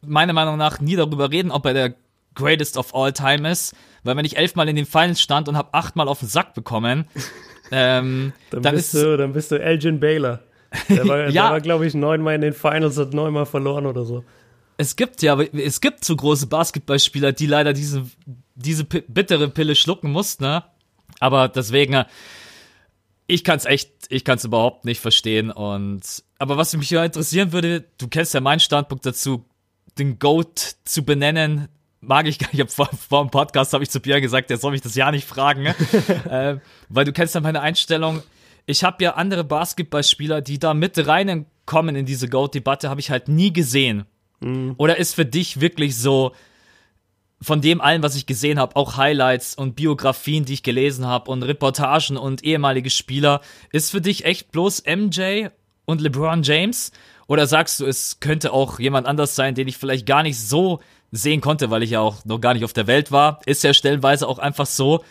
meiner 0.00 0.32
Meinung 0.32 0.56
nach 0.56 0.80
nie 0.80 0.96
darüber 0.96 1.30
reden, 1.30 1.52
ob 1.52 1.64
er 1.66 1.74
der 1.74 1.94
greatest 2.36 2.76
of 2.76 2.94
all 2.94 3.12
time 3.12 3.50
ist. 3.50 3.74
Weil 4.04 4.16
wenn 4.16 4.24
ich 4.24 4.36
elfmal 4.36 4.68
in 4.68 4.76
den 4.76 4.86
Finals 4.86 5.20
stand 5.20 5.48
und 5.48 5.56
habe 5.56 5.74
achtmal 5.74 6.06
auf 6.06 6.20
den 6.20 6.28
Sack 6.28 6.54
bekommen, 6.54 7.06
ähm, 7.72 8.32
dann, 8.50 8.62
dann 8.62 8.74
bist 8.76 8.94
ist 8.94 9.02
du, 9.02 9.16
dann 9.16 9.32
bist 9.32 9.50
du 9.50 9.60
Elgin 9.60 9.98
Baylor. 9.98 10.40
Der 10.88 11.08
war, 11.08 11.28
Ja. 11.30 11.50
war 11.50 11.60
glaube 11.60 11.86
ich, 11.86 11.94
neunmal 11.94 12.36
in 12.36 12.42
den 12.42 12.52
Finals, 12.52 12.96
hat 12.98 13.12
neunmal 13.12 13.46
verloren 13.46 13.86
oder 13.86 14.04
so. 14.04 14.22
es 14.76 14.94
gibt 14.94 15.22
ja, 15.22 15.40
es 15.40 15.80
gibt 15.80 16.04
so 16.04 16.14
große 16.14 16.46
Basketballspieler, 16.46 17.32
die 17.32 17.46
leider 17.46 17.72
diese, 17.72 18.04
diese 18.54 18.84
bittere 18.84 19.48
Pille 19.48 19.74
schlucken 19.74 20.12
mussten, 20.12 20.44
ne? 20.44 20.62
Aber 21.18 21.48
deswegen, 21.48 22.04
ich 23.26 23.42
kann 23.42 23.56
es 23.56 23.64
echt, 23.64 23.90
ich 24.10 24.24
kann 24.24 24.36
es 24.36 24.44
überhaupt 24.44 24.84
nicht 24.84 25.00
verstehen. 25.00 25.50
Und 25.50 26.02
aber 26.38 26.56
was 26.58 26.76
mich 26.76 26.90
ja 26.90 27.04
interessieren 27.04 27.52
würde, 27.52 27.84
du 27.98 28.08
kennst 28.08 28.34
ja 28.34 28.40
meinen 28.40 28.60
Standpunkt 28.60 29.06
dazu, 29.06 29.44
den 29.98 30.18
Goat 30.18 30.76
zu 30.84 31.04
benennen, 31.04 31.68
mag 32.00 32.26
ich 32.26 32.38
gar 32.38 32.48
nicht. 32.52 32.70
Vor, 32.70 32.88
vor 33.08 33.24
dem 33.24 33.30
Podcast 33.30 33.72
habe 33.72 33.84
ich 33.84 33.90
zu 33.90 34.00
Pierre 34.00 34.20
gesagt, 34.20 34.50
der 34.50 34.58
soll 34.58 34.72
mich 34.72 34.80
das 34.80 34.94
ja 34.94 35.10
nicht 35.10 35.26
fragen, 35.26 35.62
ne? 35.62 35.74
äh, 36.30 36.58
weil 36.88 37.04
du 37.04 37.12
kennst 37.12 37.34
ja 37.34 37.40
meine 37.40 37.60
Einstellung. 37.60 38.22
Ich 38.66 38.82
habe 38.84 39.02
ja 39.04 39.14
andere 39.14 39.44
Basketballspieler, 39.44 40.40
die 40.40 40.58
da 40.58 40.74
mit 40.74 41.06
reinkommen 41.06 41.94
in 41.94 42.06
diese 42.06 42.28
Goat-Debatte, 42.28 42.90
habe 42.90 43.00
ich 43.00 43.10
halt 43.10 43.28
nie 43.28 43.52
gesehen. 43.52 44.04
Mhm. 44.40 44.74
Oder 44.76 44.96
ist 44.96 45.14
für 45.14 45.24
dich 45.24 45.60
wirklich 45.60 45.96
so, 45.96 46.32
von 47.40 47.60
dem 47.60 47.80
allen, 47.80 48.02
was 48.02 48.16
ich 48.16 48.26
gesehen 48.26 48.58
habe, 48.58 48.76
auch 48.76 48.96
Highlights 48.96 49.54
und 49.54 49.76
Biografien, 49.76 50.44
die 50.44 50.54
ich 50.54 50.62
gelesen 50.62 51.06
habe 51.06 51.30
und 51.30 51.42
Reportagen 51.42 52.16
und 52.16 52.44
ehemalige 52.44 52.90
Spieler, 52.90 53.40
ist 53.72 53.90
für 53.90 54.00
dich 54.00 54.24
echt 54.24 54.52
bloß 54.52 54.84
MJ 54.86 55.48
und 55.84 56.00
LeBron 56.00 56.42
James? 56.42 56.92
Oder 57.28 57.46
sagst 57.46 57.80
du, 57.80 57.86
es 57.86 58.20
könnte 58.20 58.52
auch 58.52 58.78
jemand 58.78 59.06
anders 59.06 59.34
sein, 59.34 59.54
den 59.54 59.68
ich 59.68 59.76
vielleicht 59.76 60.06
gar 60.06 60.22
nicht 60.22 60.40
so 60.40 60.80
sehen 61.12 61.40
konnte, 61.40 61.70
weil 61.70 61.82
ich 61.82 61.90
ja 61.90 62.00
auch 62.00 62.24
noch 62.24 62.40
gar 62.40 62.54
nicht 62.54 62.64
auf 62.64 62.72
der 62.72 62.86
Welt 62.86 63.12
war? 63.12 63.40
Ist 63.46 63.64
ja 63.64 63.72
stellenweise 63.72 64.28
auch 64.28 64.38
einfach 64.38 64.66
so, 64.66 65.04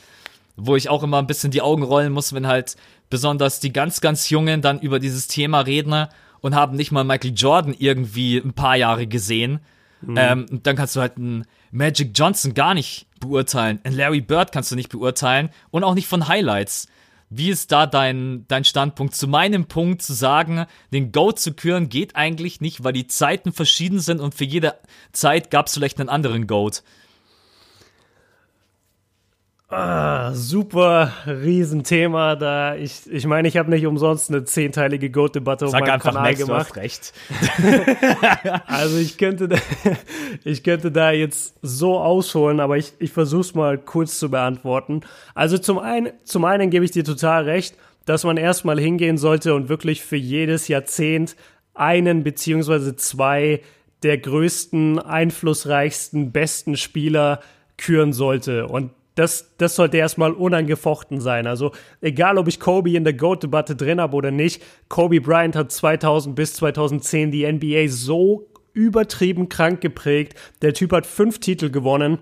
wo 0.56 0.76
ich 0.76 0.90
auch 0.90 1.04
immer 1.04 1.20
ein 1.20 1.28
bisschen 1.28 1.52
die 1.52 1.62
Augen 1.62 1.84
rollen 1.84 2.14
muss, 2.14 2.34
wenn 2.34 2.48
halt 2.48 2.76
besonders 3.10 3.60
die 3.60 3.74
ganz, 3.74 4.02
ganz 4.02 4.30
Jungen 4.30 4.62
dann 4.62 4.80
über 4.80 5.00
dieses 5.00 5.28
Thema 5.28 5.62
reden 5.62 6.08
und 6.42 6.56
haben 6.56 6.76
nicht 6.76 6.92
mal 6.92 7.04
Michael 7.04 7.34
Jordan 7.36 7.76
irgendwie 7.78 8.38
ein 8.38 8.54
paar 8.54 8.76
Jahre 8.76 9.08
gesehen. 9.08 9.60
Mhm. 10.02 10.16
Ähm, 10.18 10.46
dann 10.64 10.76
kannst 10.76 10.96
du 10.96 11.02
halt 11.02 11.18
einen 11.18 11.46
Magic 11.72 12.12
Johnson 12.14 12.54
gar 12.54 12.74
nicht 12.74 13.08
beurteilen. 13.20 13.80
Einen 13.84 13.98
Larry 13.98 14.22
Bird 14.22 14.52
kannst 14.52 14.72
du 14.72 14.76
nicht 14.76 14.90
beurteilen 14.90 15.50
und 15.72 15.84
auch 15.84 15.94
nicht 15.94 16.08
von 16.08 16.28
Highlights. 16.28 16.88
Wie 17.30 17.50
ist 17.50 17.72
da 17.72 17.88
dein, 17.88 18.46
dein 18.48 18.64
Standpunkt 18.64 19.16
zu 19.16 19.28
meinem 19.28 19.66
Punkt 19.66 20.02
zu 20.02 20.14
sagen, 20.14 20.66
den 20.94 21.12
Goat 21.12 21.40
zu 21.40 21.54
küren 21.54 21.90
geht 21.90 22.16
eigentlich 22.16 22.62
nicht, 22.62 22.84
weil 22.84 22.94
die 22.94 23.08
Zeiten 23.08 23.52
verschieden 23.52 24.00
sind 24.00 24.22
und 24.22 24.36
für 24.36 24.46
jede 24.46 24.76
Zeit 25.12 25.50
gab 25.50 25.68
es 25.68 25.74
vielleicht 25.74 26.00
einen 26.00 26.10
anderen 26.10 26.46
Goat. 26.46 26.84
Ah, 29.68 30.32
super 30.34 31.12
Riesenthema 31.26 32.36
da. 32.36 32.76
Ich, 32.76 33.12
ich 33.12 33.26
meine, 33.26 33.48
ich 33.48 33.58
habe 33.58 33.72
nicht 33.72 33.88
umsonst 33.88 34.30
eine 34.30 34.44
zehnteilige 34.44 35.10
Goat-Debatte 35.10 35.66
auf 35.66 35.72
meinem 35.72 36.00
Kanal 36.00 36.24
Max, 36.24 36.40
gemacht. 36.40 36.76
recht. 36.76 37.14
also 38.68 38.98
ich 38.98 39.18
könnte, 39.18 39.48
da, 39.48 39.58
ich 40.44 40.64
könnte 40.64 40.92
da 40.92 41.10
jetzt 41.12 41.56
so 41.64 41.98
ausholen, 41.98 42.60
aber 42.60 42.78
ich, 42.78 42.94
ich 43.00 43.12
versuche 43.12 43.42
es 43.42 43.56
mal 43.56 43.80
kurz 43.80 44.20
zu 44.20 44.30
beantworten. 44.30 45.02
Also 45.34 45.58
zum 45.58 45.80
einen, 45.80 46.12
zum 46.24 46.46
einen 46.46 46.70
gebe 46.70 46.86
ich 46.86 46.92
dir 46.92 47.04
total 47.04 47.46
recht, 47.46 47.76
dass 48.06 48.24
man 48.24 48.38
erstmal 48.38 48.80
hingehen 48.80 49.18
sollte 49.18 49.56
und 49.56 49.68
wirklich 49.68 50.04
für 50.04 50.16
jedes 50.16 50.68
Jahrzehnt 50.68 51.36
einen 51.74 52.24
beziehungsweise 52.24 52.96
zwei 52.96 53.62
der 54.04 54.20
größten, 54.20 55.00
einflussreichsten, 55.00 56.32
besten 56.32 56.78
Spieler 56.78 57.40
küren 57.78 58.14
sollte. 58.14 58.68
Und 58.68 58.92
das, 59.16 59.56
das 59.58 59.76
sollte 59.76 59.98
erstmal 59.98 60.34
unangefochten 60.34 61.22
sein. 61.22 61.48
Also 61.48 61.72
egal, 62.02 62.38
ob 62.38 62.48
ich 62.48 62.60
Kobe 62.60 62.92
in 62.92 63.06
der 63.06 63.14
GOAT-Debatte 63.14 63.76
drin 63.76 64.02
habe 64.02 64.16
oder 64.16 64.32
nicht, 64.32 64.62
Kobe 64.90 65.22
Bryant 65.22 65.56
hat 65.56 65.72
2000 65.72 66.36
bis 66.36 66.54
2010 66.56 67.32
die 67.32 67.52
NBA 67.52 67.88
so 67.88 68.48
übertrieben 68.74 69.48
krank 69.48 69.80
geprägt. 69.80 70.38
Der 70.62 70.74
Typ 70.74 70.92
hat 70.92 71.08
fünf 71.08 71.40
Titel 71.40 71.70
gewonnen. 71.70 72.20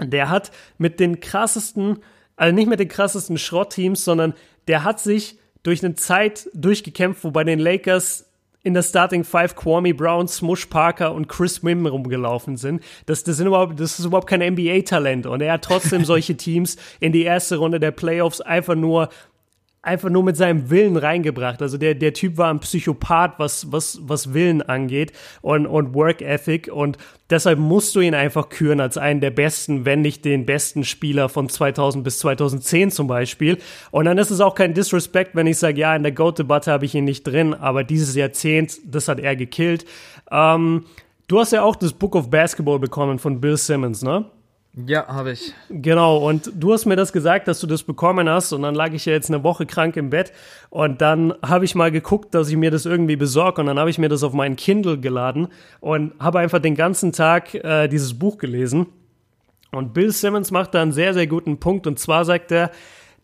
Der 0.00 0.30
hat 0.30 0.50
mit 0.78 0.98
den 0.98 1.20
krassesten, 1.20 1.98
also 2.36 2.54
nicht 2.54 2.68
mit 2.68 2.80
den 2.80 2.88
krassesten 2.88 3.36
Schrottteams, 3.36 4.04
sondern 4.04 4.32
der 4.66 4.84
hat 4.84 5.00
sich 5.00 5.38
durch 5.62 5.84
eine 5.84 5.94
Zeit 5.94 6.48
durchgekämpft, 6.54 7.24
wo 7.24 7.30
bei 7.30 7.44
den 7.44 7.58
Lakers 7.58 8.27
in 8.68 8.74
der 8.74 8.82
Starting 8.82 9.24
Five 9.24 9.56
Kwame 9.56 9.94
Brown, 9.94 10.28
Smush 10.28 10.66
Parker 10.66 11.14
und 11.14 11.26
Chris 11.26 11.64
Wim 11.64 11.86
rumgelaufen 11.86 12.58
sind. 12.58 12.82
Das, 13.06 13.24
das, 13.24 13.38
sind 13.38 13.46
überhaupt, 13.46 13.80
das 13.80 13.98
ist 13.98 14.04
überhaupt 14.04 14.28
kein 14.28 14.42
NBA-Talent. 14.42 15.24
Und 15.24 15.40
er 15.40 15.54
hat 15.54 15.64
trotzdem 15.64 16.04
solche 16.04 16.36
Teams 16.36 16.76
in 17.00 17.12
die 17.12 17.22
erste 17.22 17.56
Runde 17.56 17.80
der 17.80 17.92
Playoffs 17.92 18.42
einfach 18.42 18.74
nur 18.74 19.08
einfach 19.88 20.10
nur 20.10 20.22
mit 20.22 20.36
seinem 20.36 20.70
Willen 20.70 20.96
reingebracht. 20.96 21.60
Also 21.62 21.78
der, 21.78 21.94
der 21.94 22.12
Typ 22.12 22.36
war 22.36 22.50
ein 22.50 22.60
Psychopath, 22.60 23.38
was, 23.38 23.72
was, 23.72 23.98
was 24.02 24.34
Willen 24.34 24.62
angeht 24.62 25.12
und, 25.40 25.66
und 25.66 25.94
Work 25.94 26.22
Ethic 26.22 26.68
und 26.68 26.98
deshalb 27.30 27.58
musst 27.58 27.96
du 27.96 28.00
ihn 28.00 28.14
einfach 28.14 28.48
küren 28.48 28.80
als 28.80 28.96
einen 28.98 29.20
der 29.20 29.30
besten, 29.30 29.84
wenn 29.84 30.02
nicht 30.02 30.24
den 30.24 30.46
besten 30.46 30.84
Spieler 30.84 31.28
von 31.28 31.48
2000 31.48 32.04
bis 32.04 32.18
2010 32.20 32.90
zum 32.90 33.06
Beispiel. 33.06 33.58
Und 33.90 34.04
dann 34.04 34.18
ist 34.18 34.30
es 34.30 34.40
auch 34.40 34.54
kein 34.54 34.74
Disrespect, 34.74 35.34
wenn 35.34 35.46
ich 35.46 35.58
sage, 35.58 35.80
ja, 35.80 35.96
in 35.96 36.02
der 36.02 36.12
GOAT-Debatte 36.12 36.70
habe 36.70 36.84
ich 36.84 36.94
ihn 36.94 37.04
nicht 37.04 37.26
drin, 37.26 37.54
aber 37.54 37.82
dieses 37.82 38.14
Jahrzehnt, 38.14 38.78
das 38.84 39.08
hat 39.08 39.18
er 39.18 39.34
gekillt. 39.36 39.84
Ähm, 40.30 40.84
du 41.26 41.40
hast 41.40 41.52
ja 41.52 41.62
auch 41.62 41.76
das 41.76 41.92
Book 41.92 42.14
of 42.14 42.30
Basketball 42.30 42.78
bekommen 42.78 43.18
von 43.18 43.40
Bill 43.40 43.56
Simmons, 43.56 44.02
ne? 44.02 44.26
Ja, 44.86 45.08
habe 45.08 45.32
ich. 45.32 45.52
Genau, 45.70 46.18
und 46.18 46.52
du 46.54 46.72
hast 46.72 46.86
mir 46.86 46.94
das 46.94 47.12
gesagt, 47.12 47.48
dass 47.48 47.58
du 47.58 47.66
das 47.66 47.82
bekommen 47.82 48.28
hast 48.28 48.52
und 48.52 48.62
dann 48.62 48.74
lag 48.74 48.92
ich 48.92 49.06
ja 49.06 49.12
jetzt 49.12 49.28
eine 49.28 49.42
Woche 49.42 49.66
krank 49.66 49.96
im 49.96 50.10
Bett 50.10 50.32
und 50.70 51.00
dann 51.00 51.34
habe 51.42 51.64
ich 51.64 51.74
mal 51.74 51.90
geguckt, 51.90 52.34
dass 52.34 52.48
ich 52.48 52.56
mir 52.56 52.70
das 52.70 52.86
irgendwie 52.86 53.16
besorge 53.16 53.60
und 53.60 53.66
dann 53.66 53.78
habe 53.78 53.90
ich 53.90 53.98
mir 53.98 54.08
das 54.08 54.22
auf 54.22 54.32
meinen 54.32 54.56
Kindle 54.56 54.98
geladen 54.98 55.48
und 55.80 56.12
habe 56.20 56.38
einfach 56.38 56.60
den 56.60 56.76
ganzen 56.76 57.12
Tag 57.12 57.54
äh, 57.54 57.88
dieses 57.88 58.18
Buch 58.18 58.38
gelesen. 58.38 58.86
Und 59.72 59.94
Bill 59.94 60.12
Simmons 60.12 60.50
macht 60.50 60.74
da 60.74 60.82
einen 60.82 60.92
sehr, 60.92 61.12
sehr 61.12 61.26
guten 61.26 61.58
Punkt 61.58 61.86
und 61.86 61.98
zwar 61.98 62.24
sagt 62.24 62.52
er, 62.52 62.70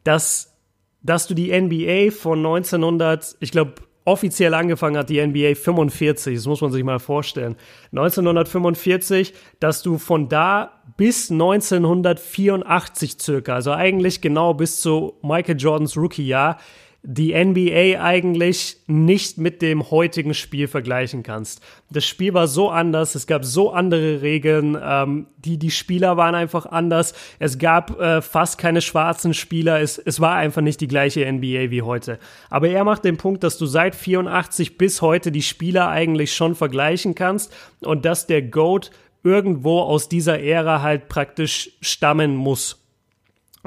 dass, 0.02 0.56
dass 1.02 1.26
du 1.26 1.34
die 1.34 1.52
NBA 1.58 2.10
von 2.10 2.38
1900, 2.38 3.36
ich 3.40 3.52
glaube, 3.52 3.74
offiziell 4.04 4.54
angefangen 4.54 4.96
hat 4.96 5.08
die 5.08 5.24
NBA 5.24 5.54
45, 5.54 6.36
das 6.36 6.46
muss 6.46 6.60
man 6.60 6.72
sich 6.72 6.84
mal 6.84 6.98
vorstellen. 6.98 7.56
1945, 7.92 9.34
dass 9.60 9.82
du 9.82 9.98
von 9.98 10.28
da 10.28 10.82
bis 10.96 11.30
1984 11.30 13.16
circa, 13.20 13.54
also 13.54 13.72
eigentlich 13.72 14.20
genau 14.20 14.54
bis 14.54 14.80
zu 14.80 15.14
Michael 15.22 15.58
Jordans 15.58 15.96
Rookie-Jahr, 15.96 16.58
die 17.06 17.34
NBA 17.34 18.02
eigentlich 18.02 18.78
nicht 18.86 19.36
mit 19.36 19.60
dem 19.60 19.90
heutigen 19.90 20.32
Spiel 20.32 20.68
vergleichen 20.68 21.22
kannst. 21.22 21.60
Das 21.90 22.06
Spiel 22.06 22.32
war 22.32 22.48
so 22.48 22.70
anders, 22.70 23.14
es 23.14 23.26
gab 23.26 23.44
so 23.44 23.72
andere 23.72 24.22
Regeln, 24.22 24.78
ähm, 24.82 25.26
die, 25.36 25.58
die 25.58 25.70
Spieler 25.70 26.16
waren 26.16 26.34
einfach 26.34 26.64
anders, 26.64 27.12
es 27.38 27.58
gab 27.58 28.00
äh, 28.00 28.22
fast 28.22 28.56
keine 28.56 28.80
schwarzen 28.80 29.34
Spieler, 29.34 29.80
es, 29.80 29.98
es 29.98 30.18
war 30.18 30.34
einfach 30.36 30.62
nicht 30.62 30.80
die 30.80 30.88
gleiche 30.88 31.30
NBA 31.30 31.70
wie 31.70 31.82
heute. 31.82 32.18
Aber 32.48 32.70
er 32.70 32.84
macht 32.84 33.04
den 33.04 33.18
Punkt, 33.18 33.44
dass 33.44 33.58
du 33.58 33.66
seit 33.66 33.94
84 33.94 34.78
bis 34.78 35.02
heute 35.02 35.30
die 35.30 35.42
Spieler 35.42 35.88
eigentlich 35.88 36.34
schon 36.34 36.54
vergleichen 36.54 37.14
kannst 37.14 37.54
und 37.82 38.06
dass 38.06 38.26
der 38.26 38.40
GOAT 38.40 38.90
irgendwo 39.24 39.80
aus 39.80 40.08
dieser 40.08 40.40
Ära 40.40 40.82
halt 40.82 41.08
praktisch 41.08 41.70
stammen 41.80 42.36
muss. 42.36 42.84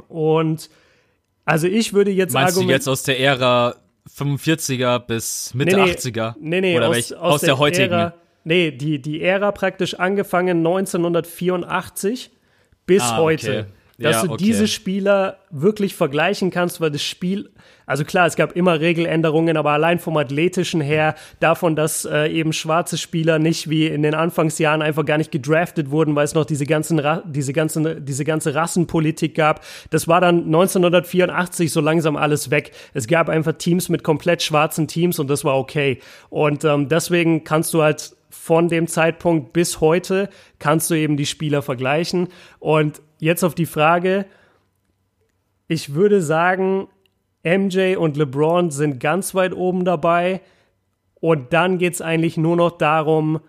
Und 0.08 0.70
also 1.44 1.68
ich 1.68 1.94
würde 1.94 2.12
jetzt 2.12 2.34
Meinst 2.34 2.58
du 2.58 2.62
jetzt 2.62 2.88
aus 2.88 3.04
der 3.04 3.20
Ära 3.20 3.76
45er 4.16 5.00
bis 5.00 5.54
Mitte 5.54 5.76
nee, 5.76 5.84
nee, 5.84 5.92
80er? 5.92 6.36
Nee, 6.40 6.62
nee, 6.62 6.78
Oder 6.78 6.90
aus, 6.90 6.96
welch, 6.96 7.16
aus, 7.16 7.34
aus 7.34 7.42
der, 7.42 7.48
der, 7.48 7.58
heutigen? 7.58 7.94
Ära, 7.94 8.14
nee, 8.44 8.72
die, 8.72 9.02
die 9.02 9.22
Ära 9.22 9.52
praktisch 9.52 9.96
angefangen 9.96 10.58
1984 10.58 12.32
bis 12.86 13.04
Ah, 13.04 13.18
heute. 13.18 13.60
okay. 13.60 13.72
Dass 14.00 14.18
Ja, 14.18 14.28
du 14.28 14.34
okay. 14.34 14.44
diese 14.44 14.68
Spieler 14.68 15.38
wirklich 15.50 15.96
vergleichen 15.96 16.52
kannst, 16.52 16.80
weil 16.80 16.92
das 16.92 17.02
Spiel, 17.02 17.50
also 17.88 18.06
klar, 18.06 18.28
es 18.28 18.36
gab 18.36 18.52
immer 18.56 18.80
Regeländerungen, 18.80 19.58
aber 19.58 19.72
allein 19.72 19.98
vom 19.98 20.16
Athletischen 20.18 20.82
her, 20.82 21.16
davon, 21.40 21.76
dass 21.76 22.06
äh, 22.06 22.28
eben 22.28 22.54
schwarze 22.54 23.00
Spieler 23.00 23.40
nicht 23.40 23.72
wie 23.72 23.88
in 23.88 24.04
den 24.04 24.14
Anfangsjahren 24.14 24.84
einfach 24.84 25.04
gar 25.04 25.18
nicht 25.18 25.32
gedraftet 25.32 25.90
wurden, 25.90 26.16
weil 26.16 26.26
es 26.26 26.36
noch 26.36 26.46
diese 26.46 26.68
ganzen, 26.68 27.00
Ra 27.00 27.24
diese 27.26 27.54
ganzen, 27.54 28.06
diese 28.06 28.24
ganze 28.24 28.54
Rassenpolitik 28.54 29.34
gab. 29.34 29.64
Das 29.90 30.08
war 30.08 30.22
dann 30.22 30.46
1984 30.46 31.72
so 31.72 31.82
langsam 31.82 32.18
alles 32.18 32.52
weg. 32.52 32.74
Es 32.94 33.08
gab 33.08 33.30
einfach 33.30 33.54
Teams 33.54 33.90
mit 33.90 34.04
komplett 34.04 34.44
schwarzen 34.44 34.88
Teams 34.88 35.18
und 35.18 35.28
das 35.28 35.44
war 35.44 35.58
okay. 35.58 36.00
Und 36.30 36.64
ähm, 36.66 36.88
deswegen 36.88 37.44
kannst 37.44 37.74
du 37.74 37.82
halt 37.82 38.16
von 38.30 38.68
dem 38.68 38.88
Zeitpunkt 38.88 39.54
bis 39.54 39.82
heute 39.82 40.30
kannst 40.60 40.90
du 40.90 40.94
eben 40.94 41.18
die 41.18 41.26
Spieler 41.26 41.62
vergleichen. 41.62 42.28
Und 42.60 43.02
jetzt 43.20 43.44
auf 43.44 43.56
die 43.56 43.66
Frage, 43.66 44.26
ich 45.68 45.94
würde 45.94 46.22
sagen, 46.22 46.88
MJ 47.44 47.96
und 47.96 48.18
LeBron 48.18 48.72
sind 48.72 49.00
ganz 49.00 49.36
weit 49.36 49.54
oben 49.54 49.86
dabei. 49.86 50.42
Und 51.16 51.54
dann 51.54 51.78
geht 51.78 51.96
es 51.96 52.02
eigentlich 52.02 52.38
nur 52.38 52.56
noch 52.56 52.78
darum, 52.78 53.40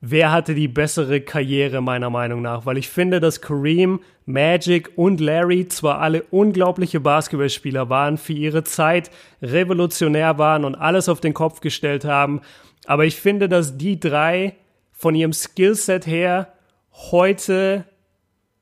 wer 0.00 0.30
hatte 0.30 0.54
die 0.54 0.68
bessere 0.68 1.20
Karriere 1.20 1.80
meiner 1.80 2.10
Meinung 2.10 2.42
nach. 2.42 2.66
Weil 2.66 2.78
ich 2.78 2.88
finde, 2.88 3.20
dass 3.20 3.40
Kareem, 3.40 4.00
Magic 4.24 4.90
und 4.96 5.20
Larry 5.20 5.68
zwar 5.68 6.00
alle 6.00 6.22
unglaubliche 6.30 7.00
Basketballspieler 7.00 7.88
waren, 7.88 8.18
für 8.18 8.32
ihre 8.32 8.64
Zeit 8.64 9.10
revolutionär 9.42 10.38
waren 10.38 10.64
und 10.64 10.74
alles 10.74 11.08
auf 11.08 11.20
den 11.20 11.34
Kopf 11.34 11.60
gestellt 11.60 12.04
haben. 12.04 12.40
Aber 12.86 13.04
ich 13.04 13.16
finde, 13.16 13.48
dass 13.48 13.76
die 13.76 13.98
drei 13.98 14.54
von 14.92 15.14
ihrem 15.14 15.32
Skillset 15.32 16.06
her 16.06 16.52
heute 16.92 17.84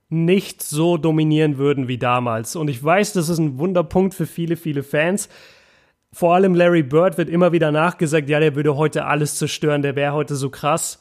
nicht 0.09 0.63
so 0.63 0.97
dominieren 0.97 1.59
würden 1.59 1.89
wie 1.89 1.99
damals. 1.99 2.57
Und 2.57 2.69
ich 2.69 2.83
weiß, 2.83 3.13
das 3.15 3.29
ist 3.29 3.39
ein 3.39 3.59
Wunderpunkt 3.59 4.15
für 4.15 4.27
viele, 4.27 4.57
viele 4.57 4.83
Fans. 4.83 5.29
Vor 6.13 6.35
allem 6.35 6.55
Larry 6.55 6.83
Bird 6.83 7.19
wird 7.19 7.29
immer 7.29 7.53
wieder 7.53 7.73
nachgesagt, 7.73 8.29
ja, 8.29 8.39
der 8.39 8.55
würde 8.55 8.77
heute 8.77 9.07
alles 9.07 9.37
zerstören, 9.37 9.83
der 9.83 9.97
wäre 9.97 10.13
heute 10.13 10.37
so 10.37 10.51
krass. 10.51 11.01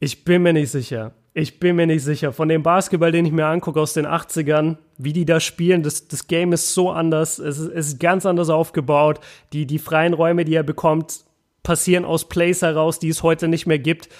Ich 0.00 0.24
bin 0.24 0.42
mir 0.42 0.52
nicht 0.52 0.70
sicher. 0.70 1.12
Ich 1.34 1.60
bin 1.60 1.76
mir 1.76 1.86
nicht 1.86 2.04
sicher. 2.04 2.32
Von 2.32 2.48
dem 2.48 2.62
Basketball, 2.62 3.10
den 3.10 3.24
ich 3.24 3.32
mir 3.32 3.46
angucke 3.46 3.80
aus 3.80 3.94
den 3.94 4.06
80ern, 4.06 4.76
wie 4.98 5.14
die 5.14 5.24
da 5.24 5.40
spielen, 5.40 5.82
das, 5.82 6.08
das 6.08 6.26
Game 6.26 6.52
ist 6.52 6.74
so 6.74 6.90
anders. 6.90 7.38
Es 7.38 7.58
ist, 7.58 7.70
es 7.72 7.88
ist 7.88 8.00
ganz 8.00 8.26
anders 8.26 8.50
aufgebaut. 8.50 9.20
Die, 9.54 9.66
die 9.66 9.78
freien 9.78 10.12
Räume, 10.12 10.44
die 10.44 10.54
er 10.54 10.62
bekommt, 10.62 11.20
passieren 11.62 12.04
aus 12.04 12.28
Plays 12.28 12.60
heraus, 12.60 12.98
die 12.98 13.08
es 13.08 13.22
heute 13.22 13.48
nicht 13.48 13.66
mehr 13.66 13.78
gibt. 13.78 14.10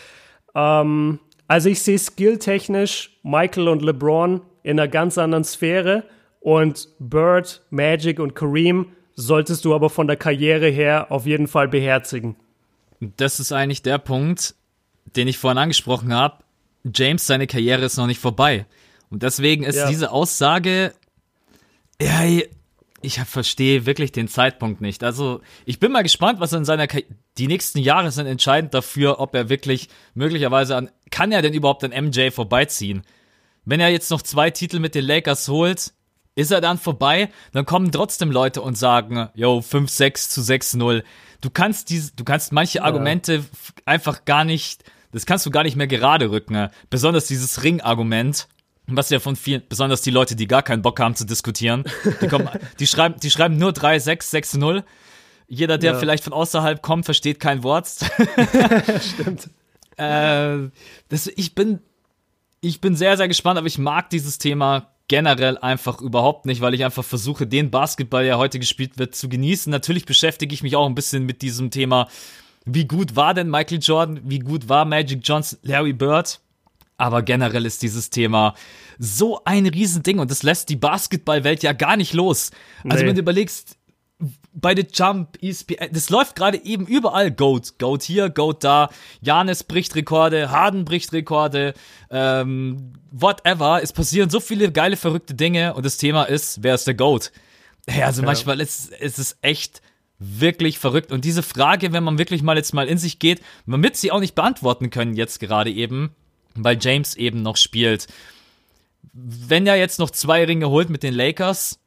Ähm, 0.55 1.18
also 1.53 1.69
ich 1.69 1.83
sehe 1.83 1.99
skilltechnisch 1.99 3.11
Michael 3.23 3.69
und 3.69 3.83
LeBron 3.83 4.41
in 4.62 4.81
einer 4.81 4.88
ganz 4.88 5.19
anderen 5.19 5.45
Sphäre 5.45 6.05
und 6.41 6.88
Bird, 6.99 7.61
Magic 7.69 8.21
und 8.21 8.35
Kareem 8.35 8.87
solltest 9.17 9.67
du 9.67 9.75
aber 9.75 9.91
von 9.91 10.07
der 10.07 10.17
Karriere 10.17 10.69
her 10.69 11.09
auf 11.11 11.27
jeden 11.27 11.49
Fall 11.49 11.69
beherzigen. 11.69 12.37
Das 13.01 13.38
ist 13.38 13.53
eigentlich 13.53 13.83
der 13.83 13.99
Punkt, 13.99 14.55
den 15.15 15.29
ich 15.29 15.37
vorhin 15.37 15.59
angesprochen 15.59 16.15
habe. 16.15 16.38
James, 16.85 17.27
seine 17.27 17.47
Karriere 17.47 17.85
ist 17.85 17.99
noch 17.99 18.07
nicht 18.07 18.21
vorbei. 18.21 18.65
Und 19.11 19.23
deswegen 19.23 19.62
ist 19.62 19.77
Ja. 19.77 19.88
diese 19.91 20.11
Aussage, 20.11 20.95
ja, 22.01 22.23
ich 23.03 23.21
verstehe 23.21 23.87
wirklich 23.87 24.12
den 24.12 24.29
Zeitpunkt 24.29 24.81
nicht. 24.81 25.05
Also, 25.05 25.41
ich 25.65 25.79
bin 25.79 25.93
mal 25.93 26.03
gespannt, 26.03 26.41
was 26.41 26.53
in 26.53 26.65
seiner 26.65 26.87
Karriere, 26.87 27.09
die 27.38 27.47
nächsten 27.47 27.79
Jahre 27.79 28.11
sind 28.11 28.27
entscheidend 28.27 28.75
dafür, 28.75 29.21
ob 29.21 29.35
er 29.35 29.49
wirklich 29.49 29.88
möglicherweise 30.15 30.77
an, 30.77 30.91
kann 31.11 31.33
er 31.33 31.43
denn 31.43 31.55
überhaupt 31.55 31.85
an 31.85 31.91
MJ 32.07 32.31
vorbeiziehen? 32.31 33.03
Wenn 33.65 33.81
er 33.81 33.88
jetzt 33.91 34.11
noch 34.11 34.23
zwei 34.23 34.51
Titel 34.51 34.79
mit 34.81 34.95
den 34.95 35.05
Lakers 35.05 35.49
holt, 35.49 35.93
ist 36.35 36.51
er 36.51 36.61
dann 36.61 36.79
vorbei, 36.79 37.29
dann 37.53 37.67
kommen 37.67 37.93
trotzdem 37.93 38.31
Leute 38.31 38.62
und 38.62 38.77
sagen, 38.77 39.29
yo, 39.35 39.59
5-6 39.59 40.31
zu 40.31 40.41
6-0. 40.41 41.03
Du 41.41 41.51
kannst 41.51 41.91
diese, 41.91 42.12
du 42.17 42.25
kannst 42.25 42.53
manche 42.53 42.83
Argumente 42.83 43.35
f- 43.37 43.73
einfach 43.85 44.25
gar 44.25 44.45
nicht, 44.45 44.83
das 45.12 45.27
kannst 45.27 45.45
du 45.45 45.51
gar 45.51 45.62
nicht 45.62 45.77
mehr 45.77 45.87
gerade 45.88 46.31
rücken. 46.31 46.55
ne? 46.55 46.71
Besonders 46.88 47.27
dieses 47.27 47.62
Ring-Argument, 47.62 48.49
was 48.87 49.11
ja 49.11 49.21
von 49.21 49.37
vielen, 49.37 49.62
besonders 49.68 50.03
die 50.03 50.11
Leute, 50.11 50.37
die 50.37 50.47
gar 50.47 50.62
keinen 50.62 50.83
Bock 50.83 50.99
haben 51.01 51.14
zu 51.14 51.25
diskutieren, 51.25 51.85
die 52.21 52.27
kommen, 52.29 52.49
die 52.79 52.87
schreiben, 52.87 53.16
die 53.21 53.31
schreiben 53.31 53.57
nur 53.57 53.71
3-6, 53.71 54.33
6-0. 54.59 54.83
Jeder, 55.49 55.79
der 55.79 55.92
Ja. 55.92 55.99
vielleicht 55.99 56.25
von 56.25 56.33
außerhalb 56.33 56.81
kommt, 56.83 57.05
versteht 57.05 57.38
kein 57.40 57.62
Wort. 57.62 57.88
Stimmt. 59.01 59.51
Äh, 59.97 60.71
das, 61.09 61.27
ich 61.37 61.55
bin, 61.55 61.81
ich 62.61 62.81
bin 62.81 62.97
sehr, 62.97 63.16
sehr 63.16 63.29
gespannt, 63.29 63.59
aber 63.59 63.66
ich 63.66 63.79
mag 63.79 64.11
dieses 64.11 64.38
Thema 64.38 64.88
generell 65.09 65.59
einfach 65.59 66.01
überhaupt 66.01 66.47
nicht, 66.47 66.61
weil 66.62 66.73
ich 66.75 66.85
einfach 66.85 67.05
versuche, 67.05 67.47
den 67.47 67.71
Basketball, 67.71 68.25
der 68.25 68.38
heute 68.38 68.59
gespielt 68.59 68.99
wird, 68.99 69.14
zu 69.14 69.29
genießen. 69.29 69.71
Natürlich 69.71 70.07
beschäftige 70.07 70.55
ich 70.55 70.62
mich 70.62 70.75
auch 70.77 70.87
ein 70.87 70.95
bisschen 70.95 71.27
mit 71.27 71.42
diesem 71.42 71.71
Thema, 71.71 72.09
wie 72.64 72.87
gut 72.87 73.14
war 73.16 73.35
denn 73.35 73.51
Michael 73.51 73.81
Jordan, 73.83 74.21
wie 74.25 74.38
gut 74.38 74.68
war 74.71 74.85
Magic 74.87 75.21
Johnson, 75.23 75.59
Larry 75.62 75.92
Bird. 75.92 76.40
Aber 76.97 77.23
generell 77.23 77.67
ist 77.67 77.83
dieses 77.83 78.11
Thema 78.11 78.55
so 78.99 79.43
ein 79.45 79.67
Riesending 79.67 80.19
und 80.19 80.31
das 80.31 80.43
lässt 80.43 80.69
die 80.69 80.77
Basketballwelt 80.77 81.63
ja 81.63 81.73
gar 81.73 81.97
nicht 81.97 82.13
los. 82.13 82.51
Also 82.85 83.03
Nee. 83.03 83.09
wenn 83.09 83.17
du 83.17 83.23
überlegst, 83.23 83.77
bei 84.55 84.77
The 84.77 84.87
Jump, 84.93 85.37
ESPN, 85.43 85.89
das 85.93 86.11
läuft 86.11 86.37
gerade 86.37 86.63
eben 86.65 86.87
überall. 86.87 87.31
Goat, 87.33 87.79
Goat 87.79 88.03
hier, 88.03 88.29
Goat 88.31 88.63
da. 88.63 88.91
Janis 89.21 89.65
bricht 89.65 89.95
Rekorde, 89.97 90.51
Harden 90.51 90.85
bricht 90.85 91.13
Rekorde, 91.13 91.75
ähm, 92.11 92.93
whatever. 93.11 93.83
Es 93.83 93.93
passieren 93.93 94.31
so 94.31 94.39
viele 94.41 94.71
geile, 94.71 94.97
verrückte 94.97 95.35
Dinge 95.35 95.75
und 95.75 95.85
das 95.85 95.97
Thema 95.97 96.25
ist, 96.25 96.63
wer 96.63 96.75
ist 96.75 96.87
der 96.87 96.95
Goat? 96.95 97.33
Ja, 97.89 98.07
also 98.07 98.23
manchmal 98.23 98.61
ist, 98.61 98.93
ist 98.93 99.19
es 99.19 99.39
echt 99.43 99.83
wirklich 100.19 100.79
verrückt. 100.79 101.11
Und 101.11 101.25
diese 101.25 101.43
Frage, 101.43 101.93
wenn 101.93 102.05
man 102.05 102.19
wirklich 102.19 102.43
mal 102.43 102.57
jetzt 102.57 102.75
mal 102.75 102.87
in 102.87 102.99
sich 102.99 103.19
geht, 103.19 103.41
man 103.67 103.83
wird 103.83 103.97
sie 103.97 104.13
auch 104.13 104.21
nicht 104.21 104.37
beantworten 104.37 104.91
können 104.91 105.15
jetzt 105.15 105.41
gerade 105.41 105.71
eben, 105.71 106.15
weil 106.55 106.79
James 106.81 107.17
eben 107.17 107.43
noch 107.43 107.57
spielt. 107.57 108.07
Wenn 109.12 109.67
er 109.67 109.77
jetzt 109.77 109.99
noch 109.99 110.11
zwei 110.11 110.45
Ringe 110.45 110.69
holt 110.71 110.88
mit 110.91 111.03
den 111.03 111.15
Lakers, 111.15 111.79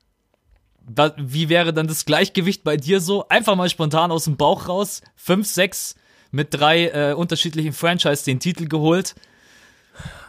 wie 1.18 1.50
wäre 1.50 1.74
dann 1.74 1.88
das 1.88 2.06
Gleichgewicht 2.06 2.64
bei 2.64 2.78
dir 2.78 3.00
so? 3.00 3.28
Einfach 3.30 3.56
mal 3.56 3.70
spontan 3.70 4.12
aus 4.12 4.26
dem 4.26 4.38
Bauch 4.38 4.68
raus. 4.68 5.02
5, 5.16 5.48
6 5.48 5.96
mit 6.32 6.50
drei 6.52 6.88
äh, 6.90 7.14
unterschiedlichen 7.14 7.74
Franchise 7.74 8.26
den 8.26 8.40
Titel 8.40 8.68
geholt. 8.68 9.16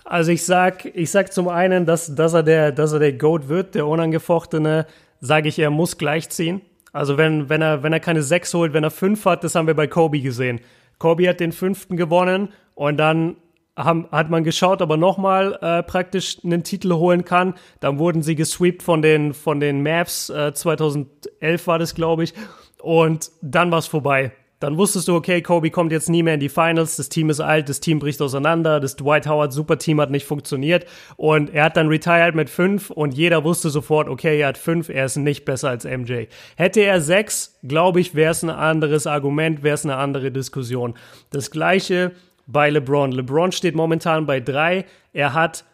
Also 0.04 0.30
ich 0.30 0.44
sag, 0.44 0.84
ich 0.84 1.10
sag 1.10 1.32
zum 1.32 1.48
einen, 1.48 1.84
dass, 1.84 2.14
dass 2.14 2.32
er 2.32 2.44
der, 2.44 2.72
dass 2.72 2.92
er 2.92 3.00
der 3.00 3.12
Goat 3.12 3.48
wird, 3.48 3.74
der 3.74 3.86
unangefochtene, 3.86 4.86
sage 5.20 5.48
ich, 5.48 5.58
er 5.58 5.70
muss 5.70 5.98
gleichziehen. 5.98 6.62
Also 6.92 7.18
wenn, 7.18 7.48
wenn 7.48 7.60
er, 7.60 7.82
wenn 7.82 7.92
er 7.92 8.00
keine 8.00 8.22
sechs 8.22 8.54
holt, 8.54 8.72
wenn 8.72 8.84
er 8.84 8.92
fünf 8.92 9.24
hat, 9.24 9.42
das 9.42 9.54
haben 9.54 9.66
wir 9.66 9.74
bei 9.74 9.88
Kobe 9.88 10.20
gesehen. 10.20 10.60
Kobe 10.98 11.28
hat 11.28 11.40
den 11.40 11.52
fünften 11.52 11.96
gewonnen 11.96 12.50
und 12.74 12.96
dann 12.96 13.36
haben, 13.76 14.08
hat 14.10 14.30
man 14.30 14.42
geschaut, 14.42 14.80
ob 14.82 14.90
er 14.90 14.96
nochmal 14.96 15.58
äh, 15.60 15.82
praktisch 15.82 16.38
einen 16.44 16.64
Titel 16.64 16.92
holen 16.94 17.24
kann. 17.24 17.54
Dann 17.80 17.98
wurden 17.98 18.22
sie 18.22 18.34
gesweept 18.34 18.82
von 18.82 19.02
den, 19.02 19.34
von 19.34 19.60
den 19.60 19.82
Mavs, 19.82 20.30
äh, 20.30 20.52
2011 20.52 21.66
war 21.66 21.78
das, 21.78 21.94
glaube 21.94 22.24
ich. 22.24 22.34
Und 22.82 23.30
dann 23.42 23.70
war 23.70 23.78
es 23.78 23.86
vorbei. 23.86 24.32
Dann 24.58 24.78
wusstest 24.78 25.08
du, 25.08 25.14
okay, 25.14 25.42
Kobe 25.42 25.70
kommt 25.70 25.92
jetzt 25.92 26.08
nie 26.08 26.22
mehr 26.22 26.32
in 26.32 26.40
die 26.40 26.48
Finals, 26.48 26.96
das 26.96 27.10
Team 27.10 27.28
ist 27.28 27.40
alt, 27.40 27.68
das 27.68 27.80
Team 27.80 27.98
bricht 27.98 28.22
auseinander, 28.22 28.80
das 28.80 28.96
Dwight 28.96 29.26
Howard 29.26 29.52
Superteam 29.52 30.00
hat 30.00 30.10
nicht 30.10 30.24
funktioniert 30.24 30.86
und 31.16 31.52
er 31.52 31.64
hat 31.64 31.76
dann 31.76 31.88
retired 31.88 32.34
mit 32.34 32.48
fünf 32.48 32.90
und 32.90 33.12
jeder 33.12 33.44
wusste 33.44 33.68
sofort, 33.68 34.08
okay, 34.08 34.40
er 34.40 34.48
hat 34.48 34.56
fünf, 34.56 34.88
er 34.88 35.04
ist 35.04 35.16
nicht 35.16 35.44
besser 35.44 35.68
als 35.68 35.84
MJ. 35.84 36.28
Hätte 36.56 36.80
er 36.80 37.02
sechs, 37.02 37.58
glaube 37.64 38.00
ich, 38.00 38.14
wäre 38.14 38.30
es 38.30 38.42
ein 38.42 38.48
anderes 38.48 39.06
Argument, 39.06 39.62
wäre 39.62 39.74
es 39.74 39.84
eine 39.84 39.96
andere 39.96 40.32
Diskussion. 40.32 40.94
Das 41.28 41.50
gleiche 41.50 42.12
bei 42.46 42.70
LeBron. 42.70 43.12
LeBron 43.12 43.52
steht 43.52 43.74
momentan 43.74 44.26
bei 44.26 44.40
drei, 44.40 44.84
er 45.12 45.34
hat 45.34 45.64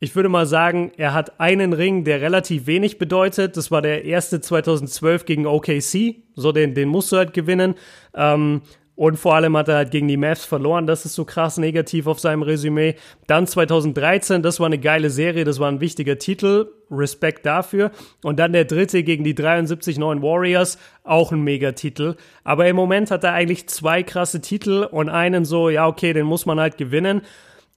ich 0.00 0.14
würde 0.14 0.28
mal 0.28 0.46
sagen, 0.46 0.92
er 0.96 1.12
hat 1.12 1.40
einen 1.40 1.72
Ring, 1.72 2.04
der 2.04 2.20
relativ 2.20 2.66
wenig 2.66 2.98
bedeutet. 2.98 3.56
Das 3.56 3.72
war 3.72 3.82
der 3.82 4.04
erste 4.04 4.40
2012 4.40 5.24
gegen 5.24 5.46
OKC. 5.46 6.22
So, 6.36 6.52
den, 6.52 6.74
den 6.74 6.88
musst 6.88 7.10
du 7.10 7.16
halt 7.16 7.34
gewinnen. 7.34 7.74
Ähm, 8.14 8.62
und 8.98 9.16
vor 9.16 9.36
allem 9.36 9.56
hat 9.56 9.68
er 9.68 9.76
halt 9.76 9.92
gegen 9.92 10.08
die 10.08 10.16
Mavs 10.16 10.44
verloren. 10.44 10.88
Das 10.88 11.04
ist 11.04 11.14
so 11.14 11.24
krass 11.24 11.56
negativ 11.56 12.08
auf 12.08 12.18
seinem 12.18 12.42
Resümee. 12.42 12.96
Dann 13.28 13.46
2013, 13.46 14.42
das 14.42 14.58
war 14.58 14.66
eine 14.66 14.80
geile 14.80 15.08
Serie, 15.08 15.44
das 15.44 15.60
war 15.60 15.70
ein 15.70 15.80
wichtiger 15.80 16.18
Titel. 16.18 16.72
Respekt 16.90 17.46
dafür. 17.46 17.92
Und 18.24 18.40
dann 18.40 18.52
der 18.52 18.64
dritte 18.64 19.04
gegen 19.04 19.22
die 19.22 19.36
73 19.36 19.98
neuen 19.98 20.20
Warriors, 20.20 20.78
auch 21.04 21.30
ein 21.30 21.42
Megatitel. 21.42 22.16
Aber 22.42 22.66
im 22.66 22.74
Moment 22.74 23.12
hat 23.12 23.22
er 23.22 23.34
eigentlich 23.34 23.68
zwei 23.68 24.02
krasse 24.02 24.40
Titel 24.40 24.88
und 24.90 25.08
einen 25.08 25.44
so, 25.44 25.68
ja, 25.68 25.86
okay, 25.86 26.12
den 26.12 26.26
muss 26.26 26.44
man 26.44 26.58
halt 26.58 26.76
gewinnen. 26.76 27.22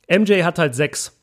MJ 0.09 0.41
hat 0.41 0.57
halt 0.57 0.73
sechs. 0.73 1.21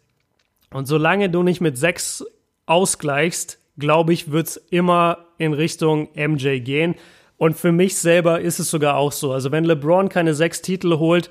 Und 0.72 0.86
solange 0.86 1.28
du 1.28 1.42
nicht 1.42 1.60
mit 1.60 1.76
sechs 1.76 2.24
ausgleichst, 2.66 3.58
glaube 3.76 4.12
ich, 4.12 4.30
wird's 4.30 4.58
immer 4.70 5.26
in 5.38 5.54
Richtung 5.54 6.08
MJ 6.14 6.60
gehen. 6.60 6.94
Und 7.38 7.56
für 7.56 7.72
mich 7.72 7.96
selber 7.96 8.40
ist 8.40 8.58
es 8.58 8.68
sogar 8.70 8.96
auch 8.96 9.12
so. 9.12 9.32
Also 9.32 9.50
wenn 9.52 9.64
LeBron 9.64 10.08
keine 10.08 10.34
sechs 10.34 10.60
Titel 10.60 10.98
holt, 10.98 11.30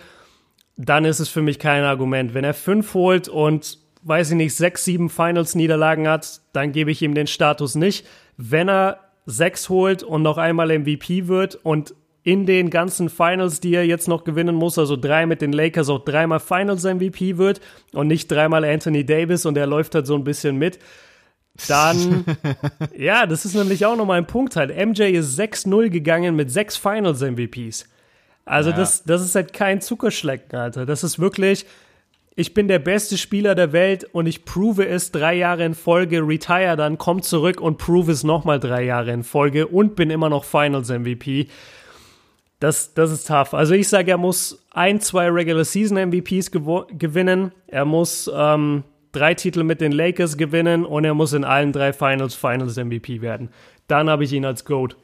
dann 0.77 1.05
ist 1.05 1.19
es 1.19 1.29
für 1.29 1.41
mich 1.41 1.59
kein 1.59 1.83
Argument. 1.83 2.33
Wenn 2.33 2.43
er 2.43 2.53
fünf 2.53 2.93
holt 2.93 3.27
und, 3.27 3.77
weiß 4.03 4.31
ich 4.31 4.37
nicht, 4.37 4.55
sechs, 4.55 4.85
sieben 4.85 5.09
Finals-Niederlagen 5.09 6.07
hat, 6.07 6.41
dann 6.53 6.71
gebe 6.71 6.91
ich 6.91 7.01
ihm 7.01 7.13
den 7.13 7.27
Status 7.27 7.75
nicht. 7.75 8.07
Wenn 8.37 8.69
er 8.69 8.99
sechs 9.25 9.69
holt 9.69 10.01
und 10.01 10.21
noch 10.21 10.37
einmal 10.37 10.77
MVP 10.77 11.27
wird 11.27 11.55
und 11.55 11.93
in 12.23 12.45
den 12.45 12.69
ganzen 12.69 13.09
Finals, 13.09 13.59
die 13.59 13.73
er 13.73 13.85
jetzt 13.85 14.07
noch 14.07 14.23
gewinnen 14.23 14.55
muss, 14.55 14.77
also 14.77 14.95
drei 14.97 15.25
mit 15.25 15.41
den 15.41 15.53
Lakers, 15.53 15.89
auch 15.89 16.03
dreimal 16.03 16.39
Finals 16.39 16.83
MVP 16.83 17.37
wird 17.37 17.61
und 17.93 18.07
nicht 18.07 18.29
dreimal 18.29 18.65
Anthony 18.65 19.05
Davis 19.05 19.45
und 19.45 19.57
er 19.57 19.67
läuft 19.67 19.95
halt 19.95 20.07
so 20.07 20.15
ein 20.15 20.23
bisschen 20.23 20.57
mit, 20.57 20.77
dann, 21.67 22.25
ja, 22.97 23.25
das 23.25 23.45
ist 23.45 23.55
nämlich 23.55 23.85
auch 23.85 23.95
nochmal 23.95 24.19
ein 24.19 24.27
Punkt 24.27 24.55
halt. 24.55 24.69
MJ 24.75 25.03
ist 25.03 25.39
6-0 25.39 25.89
gegangen 25.89 26.35
mit 26.35 26.51
sechs 26.51 26.77
Finals 26.77 27.21
MVPs. 27.21 27.85
Also 28.45 28.71
das, 28.71 29.03
das 29.03 29.21
ist 29.21 29.35
halt 29.35 29.51
kein 29.51 29.81
Zuckerschlecken, 29.81 30.57
Alter. 30.57 30.85
Das 30.85 31.03
ist 31.03 31.19
wirklich, 31.19 31.65
ich 32.35 32.53
bin 32.53 32.67
der 32.67 32.79
beste 32.79 33.17
Spieler 33.17 33.55
der 33.55 33.73
Welt 33.73 34.05
und 34.05 34.25
ich 34.25 34.45
prove 34.45 34.87
es 34.87 35.11
drei 35.11 35.33
Jahre 35.33 35.65
in 35.65 35.73
Folge, 35.73 36.25
retire 36.25 36.77
dann, 36.77 36.97
komm 36.97 37.21
zurück 37.21 37.59
und 37.59 37.77
prove 37.77 38.11
es 38.11 38.23
nochmal 38.23 38.59
drei 38.59 38.83
Jahre 38.83 39.11
in 39.11 39.23
Folge 39.23 39.67
und 39.67 39.95
bin 39.95 40.09
immer 40.09 40.29
noch 40.29 40.45
Finals 40.45 40.89
MVP. 40.89 41.47
Das, 42.59 42.93
das 42.93 43.11
ist 43.11 43.27
tough. 43.27 43.53
Also 43.53 43.73
ich 43.73 43.89
sage, 43.89 44.11
er 44.11 44.17
muss 44.17 44.63
ein, 44.71 45.01
zwei 45.01 45.29
Regular 45.29 45.65
Season 45.65 45.97
MVPs 45.97 46.51
gewinnen. 46.51 47.51
Er 47.67 47.85
muss 47.85 48.31
ähm, 48.33 48.83
drei 49.17 49.33
Titel 49.33 49.63
mit 49.63 49.81
den 49.81 49.91
Lakers 49.91 50.37
gewinnen 50.37 50.85
und 50.85 51.03
er 51.05 51.13
muss 51.13 51.33
in 51.33 51.43
allen 51.43 51.71
drei 51.73 51.93
Finals 51.93 52.35
Finals 52.35 52.75
MVP 52.77 53.21
werden. 53.21 53.49
Dann 53.87 54.09
habe 54.09 54.23
ich 54.23 54.33
ihn 54.33 54.45
als 54.45 54.65
GOAT. 54.65 54.95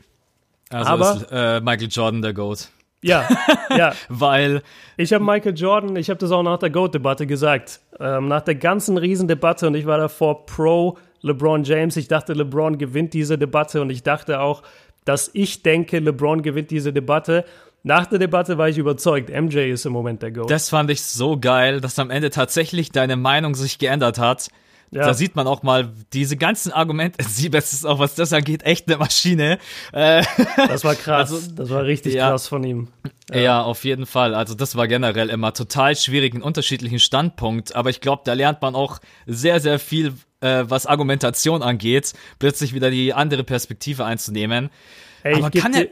Also 0.70 0.90
Aber- 0.92 1.14
ist 1.16 1.28
äh, 1.32 1.62
Michael 1.62 1.88
Jordan 1.90 2.22
der 2.22 2.34
Goat. 2.34 2.70
Ja, 3.02 3.28
ja. 3.70 3.94
Weil, 4.08 4.62
Ich 4.96 5.12
habe 5.14 5.24
Michael 5.24 5.56
Jordan, 5.58 5.96
ich 5.98 6.10
habe 6.10 6.20
das 6.20 6.32
auch 6.32 6.42
nach 6.44 6.58
der 6.60 6.70
GOAT-Debatte 6.70 7.28
gesagt. 7.28 7.82
Ähm, 8.00 8.28
nach 8.30 8.42
der 8.42 8.56
ganzen 8.56 8.98
Riesendebatte 8.98 9.68
und 9.68 9.76
ich 9.76 9.86
war 9.86 9.98
davor 9.98 10.46
pro 10.46 10.98
LeBron 11.22 11.64
James. 11.66 11.98
Ich 11.98 12.08
dachte, 12.08 12.32
LeBron 12.34 12.78
gewinnt 12.78 13.14
diese 13.14 13.38
Debatte 13.38 13.82
und 13.82 13.90
ich 13.90 14.04
dachte 14.04 14.40
auch, 14.40 14.64
dass 15.06 15.30
ich 15.34 15.64
denke, 15.64 16.00
LeBron 16.00 16.42
gewinnt 16.44 16.72
diese 16.72 16.94
Debatte. 16.94 17.44
Nach 17.84 18.06
der 18.06 18.18
Debatte 18.18 18.58
war 18.58 18.70
ich 18.70 18.78
überzeugt, 18.78 19.30
MJ 19.30 19.72
ist 19.72 19.86
im 19.86 19.92
Moment 19.92 20.22
der 20.22 20.32
GOAT. 20.32 20.50
das 20.50 20.70
fand 20.70 20.90
ich 20.90 21.02
so 21.04 21.38
geil, 21.38 21.82
dass 21.82 22.00
am 22.00 22.10
Ende 22.10 22.30
tatsächlich 22.30 22.92
deine 22.92 23.18
Meinung 23.18 23.56
sich 23.56 23.78
geändert 23.78 24.18
hat. 24.20 24.48
Ja. 24.90 25.08
Da 25.08 25.14
sieht 25.16 25.36
man 25.36 25.48
auch 25.48 25.64
mal 25.64 25.92
diese 26.14 26.38
ganzen 26.38 26.72
Argumente. 26.72 27.22
Siebes 27.28 27.74
ist 27.74 27.86
auch, 27.86 28.00
was 28.00 28.16
das 28.16 28.32
angeht, 28.32 28.64
echt 28.64 28.88
eine 28.88 28.98
Maschine. 28.98 29.58
Äh, 29.92 30.24
das 30.56 30.84
war 30.86 30.96
krass. 30.96 31.34
Also, 31.34 31.52
das 31.52 31.70
war 31.72 31.84
richtig 31.84 32.14
ja, 32.14 32.30
krass 32.30 32.48
von 32.48 32.64
ihm. 32.64 32.88
Ja. 33.32 33.40
ja. 33.40 33.62
auf 33.64 33.84
jeden 33.84 34.06
Fall. 34.06 34.36
Also 34.36 34.54
das 34.54 34.76
war 34.76 34.88
generell 34.88 35.30
immer 35.30 35.54
total 35.54 35.96
schwierig, 35.96 36.36
einen 36.36 36.44
unterschiedlichen 36.44 37.00
Standpunkt. 37.00 37.76
Aber 37.76 37.90
ich 37.90 38.02
glaube, 38.02 38.22
da 38.24 38.34
lernt 38.34 38.62
man 38.62 38.76
auch 38.76 39.00
sehr, 39.26 39.60
sehr 39.60 39.80
viel, 39.80 40.14
äh, 40.42 40.64
was 40.68 40.86
Argumentation 40.86 41.64
angeht, 41.64 42.14
plötzlich 42.38 42.74
wieder 42.76 42.92
die 42.92 43.14
andere 43.14 43.44
Perspektive 43.44 44.06
einzunehmen. 44.06 44.70
Hey, 45.24 45.36
Aber 45.36 45.50
kann 45.50 45.74
er 45.74 45.88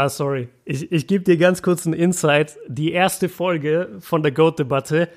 Ah, 0.00 0.08
sorry. 0.08 0.48
Ich, 0.64 0.90
ich 0.90 1.06
gebe 1.06 1.24
dir 1.24 1.36
ganz 1.36 1.60
kurz 1.60 1.84
einen 1.84 1.92
Insight. 1.92 2.56
Die 2.66 2.92
erste 2.92 3.28
Folge 3.28 3.98
von 4.00 4.22
der 4.22 4.32
Goat-Debatte 4.32 5.10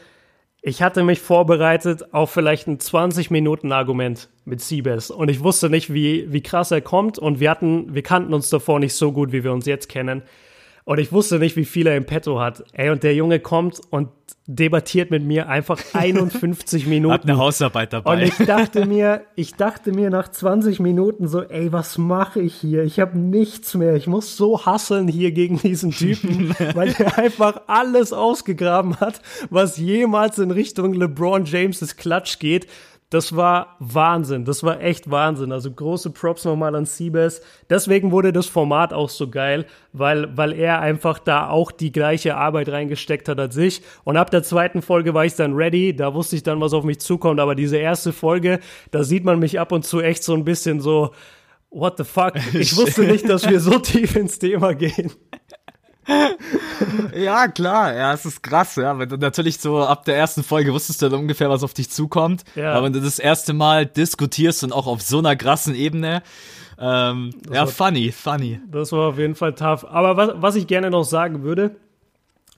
ich 0.65 0.82
hatte 0.82 1.04
mich 1.04 1.19
vorbereitet 1.19 2.13
auf 2.13 2.32
vielleicht 2.32 2.67
ein 2.69 2.78
20-Minuten-Argument 2.78 4.30
mit 4.46 4.62
Siebes 4.62 5.12
und 5.12 5.28
ich 5.28 5.43
wusste 5.43 5.69
nicht, 5.69 5.93
wie, 5.93 6.32
wie 6.32 6.41
krass 6.41 6.72
er 6.72 6.80
kommt 6.80 7.19
und 7.19 7.41
wir 7.41 7.52
hatten, 7.52 7.93
wir 7.93 8.02
kannten 8.02 8.34
uns 8.34 8.50
davor 8.50 8.80
nicht 8.80 8.96
so 8.96 9.12
gut, 9.12 9.34
wie 9.34 9.43
wir 9.43 9.52
uns 9.52 9.65
jetzt 9.65 9.89
kennen. 9.89 10.22
Und 10.86 11.00
ich 11.00 11.12
wusste 11.13 11.39
nicht, 11.39 11.56
wie 11.56 11.65
viel 11.65 11.88
er 11.88 11.96
im 11.96 12.06
Petto 12.06 12.39
hat. 12.39 12.63
Ey, 12.74 12.89
und 12.89 13.04
der 13.04 13.15
Junge 13.15 13.39
kommt 13.39 13.80
und 13.89 14.10
debattiert 14.48 15.12
mit 15.12 15.24
mir 15.24 15.48
einfach 15.48 15.80
51 15.93 16.88
Minuten. 16.88 17.13
Hat 17.13 17.24
eine 17.24 17.38
Hausarbeit 17.38 17.93
dabei. 17.93 18.13
Und 18.13 18.22
ich 18.22 18.36
dachte 18.46 18.86
mir, 18.88 19.22
ich 19.36 19.56
dachte 19.56 19.93
mir 19.93 20.10
nach 20.10 20.30
20 20.30 20.82
Minuten 20.82 21.28
so, 21.28 21.41
ey, 21.41 21.72
was 21.72 21.98
mache 21.98 22.41
ich 22.41 22.56
hier? 22.56 22.84
Ich 22.84 23.00
habe 23.00 23.17
nichts 23.17 23.76
mehr. 23.76 23.96
Ich 23.96 24.08
muss 24.08 24.36
so 24.36 24.65
hasseln 24.65 25.08
hier 25.08 25.32
gegen 25.32 25.58
diesen 25.58 25.91
Typen, 25.91 26.54
weil 26.74 26.93
er 26.98 27.17
einfach 27.17 27.62
alles 27.67 28.12
ausgegraben 28.12 29.00
hat, 29.00 29.22
was 29.50 29.78
jemals 29.78 30.38
in 30.39 30.52
Richtung 30.52 30.93
LeBron 30.93 31.46
James' 31.46 31.96
Klatsch 31.96 32.39
geht. 32.39 32.67
Das 33.13 33.36
war 33.36 33.76
Wahnsinn. 33.78 34.43
Das 34.43 34.63
war 34.63 34.82
echt 34.82 35.12
Wahnsinn. 35.12 35.52
Also 35.52 35.69
große 35.69 36.10
Props 36.10 36.45
nochmal 36.45 36.73
an 36.73 36.86
Siebes. 36.86 37.43
Deswegen 37.69 38.12
wurde 38.12 38.34
das 38.34 38.47
Format 38.47 38.91
auch 38.91 39.10
so 39.10 39.30
geil, 39.30 39.67
weil, 39.91 40.36
weil 40.36 40.52
er 40.54 40.82
einfach 40.82 41.19
da 41.19 41.47
auch 41.47 41.71
die 41.71 41.91
gleiche 41.91 42.36
Arbeit 42.36 42.69
reingesteckt 42.69 43.30
hat 43.30 43.39
als 43.39 43.56
ich. 43.56 43.84
Und 44.04 44.17
ab 44.17 44.32
der 44.32 44.41
zweiten 44.41 44.82
Folge 44.82 45.13
war 45.13 45.26
ich 45.26 45.36
dann 45.36 45.54
ready. 45.54 45.95
Da 45.95 46.15
wusste 46.15 46.36
ich 46.36 46.41
dann, 46.41 46.60
was 46.60 46.73
auf 46.73 46.86
mich 46.86 47.02
zukommt. 47.02 47.39
Aber 47.39 47.54
diese 47.54 47.78
erste 47.78 48.13
Folge, 48.13 48.60
da 48.89 49.04
sieht 49.04 49.26
man 49.26 49.38
mich 49.38 49.60
ab 49.60 49.71
und 49.71 49.86
zu 49.86 50.02
echt 50.02 50.23
so 50.23 50.34
ein 50.34 50.43
bisschen 50.43 50.82
so, 50.82 51.12
what 51.69 51.97
the 51.97 52.04
fuck? 52.04 52.34
Ich 52.56 52.76
wusste 52.76 53.04
nicht, 53.04 53.30
dass 53.30 53.47
wir 53.47 53.60
so 53.60 53.78
tief 53.78 54.15
ins 54.15 54.39
Thema 54.39 54.73
gehen 54.73 55.12
ja, 57.15 57.47
klar, 57.47 57.93
ja, 57.95 58.13
es 58.13 58.25
ist 58.25 58.43
krass, 58.43 58.75
ja. 58.75 58.97
Wenn 58.97 59.09
du 59.09 59.17
natürlich 59.17 59.59
so 59.59 59.79
ab 59.79 60.05
der 60.05 60.17
ersten 60.17 60.43
Folge 60.43 60.73
wusstest 60.73 61.01
du 61.01 61.09
dann 61.09 61.21
ungefähr, 61.21 61.49
was 61.49 61.63
auf 61.63 61.73
dich 61.73 61.89
zukommt. 61.89 62.43
Ja. 62.55 62.73
Aber 62.73 62.85
wenn 62.85 62.93
du 62.93 63.01
das 63.01 63.19
erste 63.19 63.53
Mal 63.53 63.85
diskutierst 63.85 64.63
und 64.63 64.73
auch 64.73 64.87
auf 64.87 65.01
so 65.01 65.19
einer 65.19 65.35
krassen 65.35 65.75
Ebene, 65.75 66.23
ähm, 66.79 67.31
ja, 67.49 67.61
war, 67.61 67.67
funny, 67.67 68.11
funny. 68.11 68.59
Das 68.69 68.91
war 68.91 69.09
auf 69.09 69.17
jeden 69.17 69.35
Fall 69.35 69.53
tough. 69.53 69.85
Aber 69.85 70.17
was, 70.17 70.31
was 70.35 70.55
ich 70.55 70.67
gerne 70.67 70.89
noch 70.89 71.03
sagen 71.03 71.43
würde, 71.43 71.75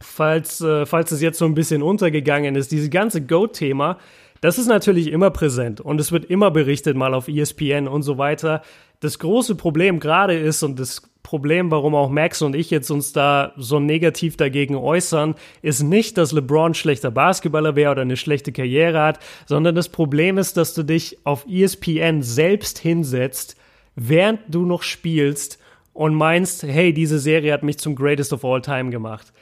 falls, 0.02 0.62
äh, 0.62 0.86
falls 0.86 1.12
es 1.12 1.22
jetzt 1.22 1.38
so 1.38 1.46
ein 1.46 1.54
bisschen 1.54 1.84
untergegangen 1.84 2.56
ist, 2.56 2.72
dieses 2.72 2.90
ganze 2.90 3.22
Go-Thema, 3.22 3.98
das 4.42 4.58
ist 4.58 4.68
natürlich 4.68 5.12
immer 5.12 5.32
präsent 5.32 5.82
und 5.82 6.00
es 6.00 6.12
wird 6.12 6.26
immer 6.26 6.52
berichtet, 6.52 6.96
mal 6.96 7.14
auf 7.14 7.28
ESPN 7.28 7.88
und 7.88 8.04
so 8.04 8.18
weiter. 8.18 8.62
Das 9.00 9.20
große 9.20 9.56
Problem 9.56 10.00
gerade 10.00 10.38
ist, 10.38 10.64
und 10.64 10.80
das 10.80 11.04
Problem, 11.26 11.72
warum 11.72 11.96
auch 11.96 12.10
Max 12.10 12.44
und 12.44 12.56
ich 12.56 12.70
jetzt 12.70 12.92
uns 12.92 13.12
da 13.12 13.52
so 13.58 13.80
negativ 13.80 14.38
dagegen 14.38 14.76
äußern, 14.76 15.34
ist 15.64 15.82
nicht, 15.82 16.20
dass 16.20 16.32
LeBron 16.32 16.76
schlechter 16.76 17.10
Basketballer 17.10 17.76
wäre 17.76 17.92
oder 17.92 18.04
eine 18.04 18.16
schlechte 18.16 18.52
Karriere 18.52 19.02
hat, 19.02 19.20
sondern 19.48 19.74
das 19.74 19.90
Problem 19.90 20.38
ist, 20.38 20.56
dass 20.56 20.76
du 20.76 20.84
dich 20.84 21.18
auf 21.24 21.48
ESPN 21.50 22.22
selbst 22.22 22.78
hinsetzt, 22.78 23.58
während 23.96 24.42
du 24.50 24.68
noch 24.68 24.84
spielst 24.84 25.58
und 25.94 26.14
meinst, 26.14 26.62
hey, 26.62 26.94
diese 26.94 27.18
Serie 27.18 27.54
hat 27.54 27.64
mich 27.64 27.80
zum 27.80 27.96
Greatest 27.96 28.32
of 28.32 28.46
All 28.46 28.62
Time 28.62 28.92
gemacht. 28.92 29.34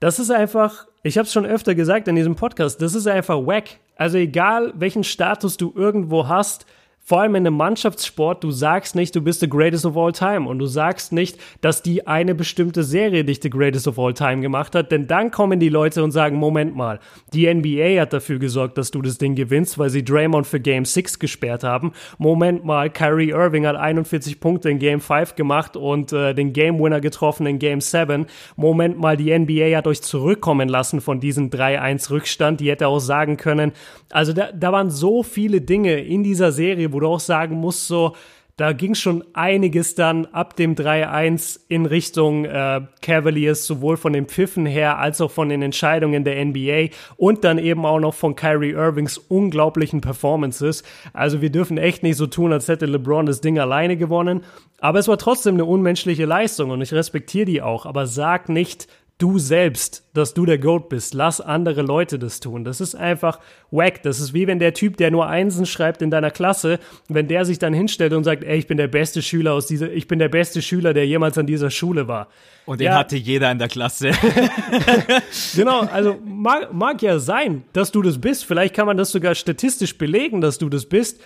Das 0.00 0.18
ist 0.18 0.32
einfach, 0.32 0.88
ich 1.04 1.18
habe 1.18 1.26
es 1.26 1.32
schon 1.32 1.46
öfter 1.46 1.76
gesagt 1.76 2.08
in 2.08 2.16
diesem 2.16 2.34
Podcast, 2.34 2.82
das 2.82 2.96
ist 2.96 3.06
einfach 3.06 3.46
wack. 3.46 3.78
Also 3.94 4.18
egal, 4.18 4.72
welchen 4.74 5.04
Status 5.04 5.56
du 5.56 5.72
irgendwo 5.76 6.26
hast, 6.26 6.66
vor 7.06 7.20
allem 7.20 7.36
in 7.36 7.46
einem 7.46 7.56
Mannschaftssport, 7.56 8.42
du 8.42 8.50
sagst 8.50 8.96
nicht, 8.96 9.14
du 9.14 9.20
bist 9.20 9.38
the 9.38 9.48
greatest 9.48 9.86
of 9.86 9.96
all 9.96 10.10
time 10.10 10.48
und 10.48 10.58
du 10.58 10.66
sagst 10.66 11.12
nicht, 11.12 11.38
dass 11.60 11.80
die 11.80 12.08
eine 12.08 12.34
bestimmte 12.34 12.82
Serie 12.82 13.24
dich 13.24 13.38
the 13.40 13.48
greatest 13.48 13.86
of 13.86 13.96
all 13.96 14.12
time 14.12 14.40
gemacht 14.40 14.74
hat, 14.74 14.90
denn 14.90 15.06
dann 15.06 15.30
kommen 15.30 15.60
die 15.60 15.68
Leute 15.68 16.02
und 16.02 16.10
sagen, 16.10 16.34
Moment 16.34 16.74
mal, 16.74 16.98
die 17.32 17.46
NBA 17.46 18.00
hat 18.00 18.12
dafür 18.12 18.40
gesorgt, 18.40 18.76
dass 18.76 18.90
du 18.90 19.02
das 19.02 19.18
Ding 19.18 19.36
gewinnst, 19.36 19.78
weil 19.78 19.88
sie 19.88 20.04
Draymond 20.04 20.48
für 20.48 20.58
Game 20.58 20.84
6 20.84 21.20
gesperrt 21.20 21.62
haben. 21.62 21.92
Moment 22.18 22.64
mal, 22.64 22.90
Kyrie 22.90 23.30
Irving 23.30 23.68
hat 23.68 23.76
41 23.76 24.40
Punkte 24.40 24.68
in 24.68 24.80
Game 24.80 25.00
5 25.00 25.36
gemacht 25.36 25.76
und 25.76 26.12
äh, 26.12 26.34
den 26.34 26.52
Game 26.52 26.80
Winner 26.80 27.00
getroffen 27.00 27.46
in 27.46 27.60
Game 27.60 27.80
7. 27.80 28.26
Moment 28.56 28.98
mal, 28.98 29.16
die 29.16 29.32
NBA 29.38 29.76
hat 29.76 29.86
euch 29.86 30.02
zurückkommen 30.02 30.68
lassen 30.68 31.00
von 31.00 31.20
diesem 31.20 31.50
3-1 31.50 32.10
Rückstand. 32.10 32.58
Die 32.58 32.68
hätte 32.68 32.88
auch 32.88 32.98
sagen 32.98 33.36
können, 33.36 33.70
also 34.10 34.32
da, 34.32 34.50
da 34.50 34.72
waren 34.72 34.90
so 34.90 35.22
viele 35.22 35.60
Dinge 35.60 36.00
in 36.00 36.24
dieser 36.24 36.50
Serie, 36.50 36.95
wo 36.96 37.00
du 37.00 37.08
auch 37.08 37.20
sagen 37.20 37.56
musst, 37.56 37.88
so, 37.88 38.14
da 38.56 38.72
ging 38.72 38.94
schon 38.94 39.22
einiges 39.34 39.96
dann 39.96 40.24
ab 40.24 40.56
dem 40.56 40.76
3-1 40.76 41.60
in 41.68 41.84
Richtung 41.84 42.46
äh, 42.46 42.80
Cavaliers, 43.02 43.66
sowohl 43.66 43.98
von 43.98 44.14
den 44.14 44.24
Pfiffen 44.24 44.64
her 44.64 44.96
als 44.98 45.20
auch 45.20 45.30
von 45.30 45.50
den 45.50 45.60
Entscheidungen 45.60 46.24
der 46.24 46.42
NBA 46.42 46.86
und 47.18 47.44
dann 47.44 47.58
eben 47.58 47.84
auch 47.84 48.00
noch 48.00 48.14
von 48.14 48.34
Kyrie 48.34 48.70
Irvings 48.70 49.18
unglaublichen 49.18 50.00
Performances. 50.00 50.84
Also 51.12 51.42
wir 51.42 51.50
dürfen 51.50 51.76
echt 51.76 52.02
nicht 52.02 52.16
so 52.16 52.26
tun, 52.26 52.50
als 52.50 52.68
hätte 52.68 52.86
LeBron 52.86 53.26
das 53.26 53.42
Ding 53.42 53.58
alleine 53.58 53.98
gewonnen. 53.98 54.42
Aber 54.78 55.00
es 55.00 55.08
war 55.08 55.18
trotzdem 55.18 55.56
eine 55.56 55.66
unmenschliche 55.66 56.24
Leistung 56.24 56.70
und 56.70 56.80
ich 56.80 56.94
respektiere 56.94 57.44
die 57.44 57.60
auch. 57.60 57.84
Aber 57.84 58.06
sag 58.06 58.48
nicht, 58.48 58.88
du 59.18 59.38
selbst, 59.38 60.04
dass 60.12 60.34
du 60.34 60.44
der 60.44 60.58
Goat 60.58 60.90
bist. 60.90 61.14
Lass 61.14 61.40
andere 61.40 61.80
Leute 61.80 62.18
das 62.18 62.40
tun. 62.40 62.64
Das 62.64 62.82
ist 62.82 62.94
einfach 62.94 63.40
wack. 63.70 64.02
Das 64.02 64.20
ist 64.20 64.34
wie 64.34 64.46
wenn 64.46 64.58
der 64.58 64.74
Typ, 64.74 64.98
der 64.98 65.10
nur 65.10 65.26
Einsen 65.26 65.64
schreibt 65.64 66.02
in 66.02 66.10
deiner 66.10 66.30
Klasse, 66.30 66.78
wenn 67.08 67.26
der 67.26 67.46
sich 67.46 67.58
dann 67.58 67.72
hinstellt 67.72 68.12
und 68.12 68.24
sagt, 68.24 68.44
ey, 68.44 68.58
ich 68.58 68.66
bin 68.66 68.76
der 68.76 68.88
beste 68.88 69.22
Schüler 69.22 69.54
aus 69.54 69.66
dieser, 69.66 69.90
ich 69.90 70.06
bin 70.06 70.18
der 70.18 70.28
beste 70.28 70.60
Schüler, 70.60 70.92
der 70.92 71.06
jemals 71.06 71.38
an 71.38 71.46
dieser 71.46 71.70
Schule 71.70 72.08
war. 72.08 72.28
Und 72.66 72.80
den 72.80 72.86
ja. 72.86 72.98
hatte 72.98 73.16
jeder 73.16 73.50
in 73.50 73.58
der 73.58 73.68
Klasse. 73.68 74.10
genau, 75.54 75.80
also 75.80 76.18
mag, 76.22 76.72
mag 76.74 77.00
ja 77.00 77.18
sein, 77.18 77.64
dass 77.72 77.92
du 77.92 78.02
das 78.02 78.20
bist. 78.20 78.44
Vielleicht 78.44 78.74
kann 78.74 78.86
man 78.86 78.98
das 78.98 79.12
sogar 79.12 79.34
statistisch 79.34 79.96
belegen, 79.96 80.42
dass 80.42 80.58
du 80.58 80.68
das 80.68 80.86
bist. 80.86 81.22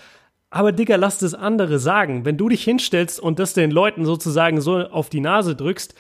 Aber 0.51 0.73
Digga, 0.73 0.97
lass 0.97 1.19
das 1.19 1.35
andere 1.35 1.79
sagen. 1.79 2.25
Wenn 2.25 2.37
du 2.37 2.49
dich 2.49 2.63
hinstellst 2.63 3.19
und 3.19 3.39
das 3.39 3.55
den 3.55 3.71
Leuten 3.71 4.05
sozusagen 4.05 4.61
so 4.61 4.79
auf 4.79 5.09
die 5.09 5.21
Nase 5.21 5.57
drückst, 5.57 5.95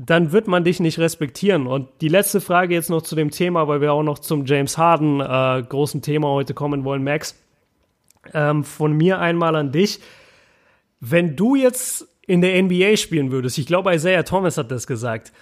dann 0.00 0.30
wird 0.30 0.46
man 0.46 0.62
dich 0.62 0.78
nicht 0.78 1.00
respektieren. 1.00 1.66
Und 1.66 1.88
die 2.00 2.08
letzte 2.08 2.40
Frage 2.40 2.72
jetzt 2.72 2.88
noch 2.88 3.02
zu 3.02 3.16
dem 3.16 3.32
Thema, 3.32 3.66
weil 3.66 3.80
wir 3.80 3.92
auch 3.92 4.04
noch 4.04 4.20
zum 4.20 4.46
James 4.46 4.78
Harden 4.78 5.20
äh, 5.20 5.64
großen 5.68 6.02
Thema 6.02 6.28
heute 6.28 6.54
kommen 6.54 6.84
wollen, 6.84 7.02
Max. 7.02 7.34
Ähm, 8.32 8.62
von 8.62 8.92
mir 8.92 9.18
einmal 9.18 9.56
an 9.56 9.72
dich. 9.72 9.98
Wenn 11.00 11.34
du 11.34 11.56
jetzt 11.56 12.06
in 12.28 12.42
der 12.42 12.62
NBA 12.62 12.96
spielen 12.96 13.32
würdest, 13.32 13.58
ich 13.58 13.66
glaube, 13.66 13.92
Isaiah 13.92 14.22
Thomas 14.22 14.56
hat 14.56 14.70
das 14.70 14.86
gesagt. 14.86 15.32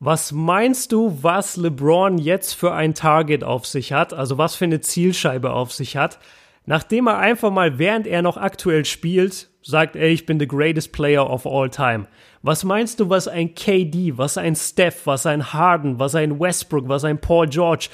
Was 0.00 0.32
meinst 0.32 0.92
du, 0.92 1.18
was 1.22 1.56
LeBron 1.56 2.18
jetzt 2.18 2.52
für 2.52 2.74
ein 2.74 2.94
Target 2.94 3.42
auf 3.42 3.64
sich 3.64 3.94
hat? 3.94 4.12
Also 4.12 4.36
was 4.36 4.54
für 4.54 4.66
eine 4.66 4.82
Zielscheibe 4.82 5.50
auf 5.50 5.72
sich 5.72 5.96
hat? 5.96 6.18
Nachdem 6.66 7.06
er 7.06 7.18
einfach 7.18 7.50
mal, 7.50 7.78
während 7.78 8.06
er 8.06 8.20
noch 8.20 8.36
aktuell 8.36 8.84
spielt, 8.84 9.48
sagt, 9.64 9.96
ey, 9.96 10.12
ich 10.12 10.26
bin 10.26 10.38
the 10.38 10.46
greatest 10.46 10.92
player 10.92 11.28
of 11.28 11.46
all 11.46 11.68
time. 11.68 12.06
Was 12.42 12.62
meinst 12.62 13.00
du, 13.00 13.08
was 13.08 13.26
ein 13.26 13.54
KD, 13.54 14.18
was 14.18 14.36
ein 14.36 14.54
Steph, 14.54 15.06
was 15.06 15.26
ein 15.26 15.52
Harden, 15.52 15.98
was 15.98 16.14
ein 16.14 16.38
Westbrook, 16.38 16.88
was 16.88 17.04
ein 17.04 17.18
Paul 17.18 17.48
George, 17.48 17.88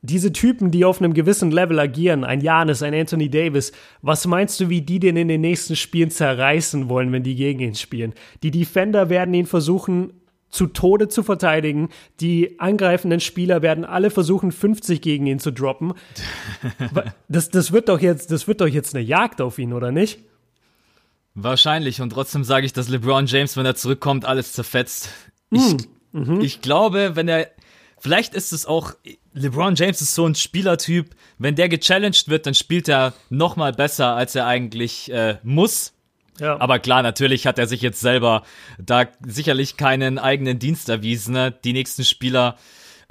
diese 0.00 0.32
Typen, 0.32 0.70
die 0.70 0.84
auf 0.84 1.00
einem 1.00 1.14
gewissen 1.14 1.50
Level 1.50 1.78
agieren, 1.78 2.24
ein 2.24 2.40
Janis, 2.42 2.82
ein 2.82 2.94
Anthony 2.94 3.30
Davis, 3.30 3.72
was 4.02 4.26
meinst 4.26 4.60
du, 4.60 4.68
wie 4.68 4.82
die 4.82 4.98
den 4.98 5.16
in 5.16 5.28
den 5.28 5.40
nächsten 5.40 5.76
Spielen 5.76 6.10
zerreißen 6.10 6.88
wollen, 6.90 7.12
wenn 7.12 7.22
die 7.22 7.34
gegen 7.34 7.60
ihn 7.60 7.74
spielen? 7.74 8.12
Die 8.42 8.50
Defender 8.50 9.08
werden 9.08 9.32
ihn 9.32 9.46
versuchen 9.46 10.12
zu 10.50 10.66
Tode 10.68 11.08
zu 11.08 11.22
verteidigen. 11.22 11.88
Die 12.20 12.60
angreifenden 12.60 13.20
Spieler 13.20 13.62
werden 13.62 13.84
alle 13.84 14.10
versuchen, 14.10 14.52
50 14.52 15.00
gegen 15.00 15.26
ihn 15.26 15.38
zu 15.38 15.50
droppen. 15.50 15.94
Das, 17.28 17.48
das 17.48 17.72
wird 17.72 17.88
doch 17.88 18.00
jetzt, 18.00 18.30
das 18.30 18.46
wird 18.46 18.60
doch 18.60 18.68
jetzt 18.68 18.94
eine 18.94 19.02
Jagd 19.02 19.40
auf 19.40 19.58
ihn, 19.58 19.72
oder 19.72 19.90
nicht? 19.90 20.20
Wahrscheinlich. 21.34 22.00
Und 22.00 22.10
trotzdem 22.10 22.44
sage 22.44 22.66
ich, 22.66 22.72
dass 22.72 22.88
LeBron 22.88 23.26
James, 23.26 23.56
wenn 23.56 23.66
er 23.66 23.74
zurückkommt, 23.74 24.24
alles 24.24 24.52
zerfetzt. 24.52 25.08
Ich, 25.50 25.76
mm. 26.12 26.40
ich 26.40 26.60
glaube, 26.60 27.16
wenn 27.16 27.28
er. 27.28 27.48
Vielleicht 27.98 28.34
ist 28.34 28.52
es 28.52 28.66
auch. 28.66 28.92
LeBron 29.32 29.74
James 29.74 30.00
ist 30.00 30.14
so 30.14 30.26
ein 30.26 30.34
Spielertyp. 30.34 31.10
Wenn 31.38 31.56
der 31.56 31.68
gechallenged 31.68 32.28
wird, 32.28 32.46
dann 32.46 32.54
spielt 32.54 32.88
er 32.88 33.14
noch 33.30 33.56
mal 33.56 33.72
besser, 33.72 34.14
als 34.14 34.34
er 34.34 34.46
eigentlich 34.46 35.10
äh, 35.10 35.38
muss. 35.42 35.92
Ja. 36.38 36.60
Aber 36.60 36.78
klar, 36.78 37.02
natürlich 37.02 37.46
hat 37.46 37.58
er 37.58 37.66
sich 37.66 37.80
jetzt 37.80 38.00
selber 38.00 38.42
da 38.78 39.06
sicherlich 39.24 39.76
keinen 39.76 40.18
eigenen 40.18 40.58
Dienst 40.58 40.88
erwiesen. 40.88 41.34
Ne? 41.34 41.52
Die 41.64 41.72
nächsten 41.72 42.04
Spieler 42.04 42.56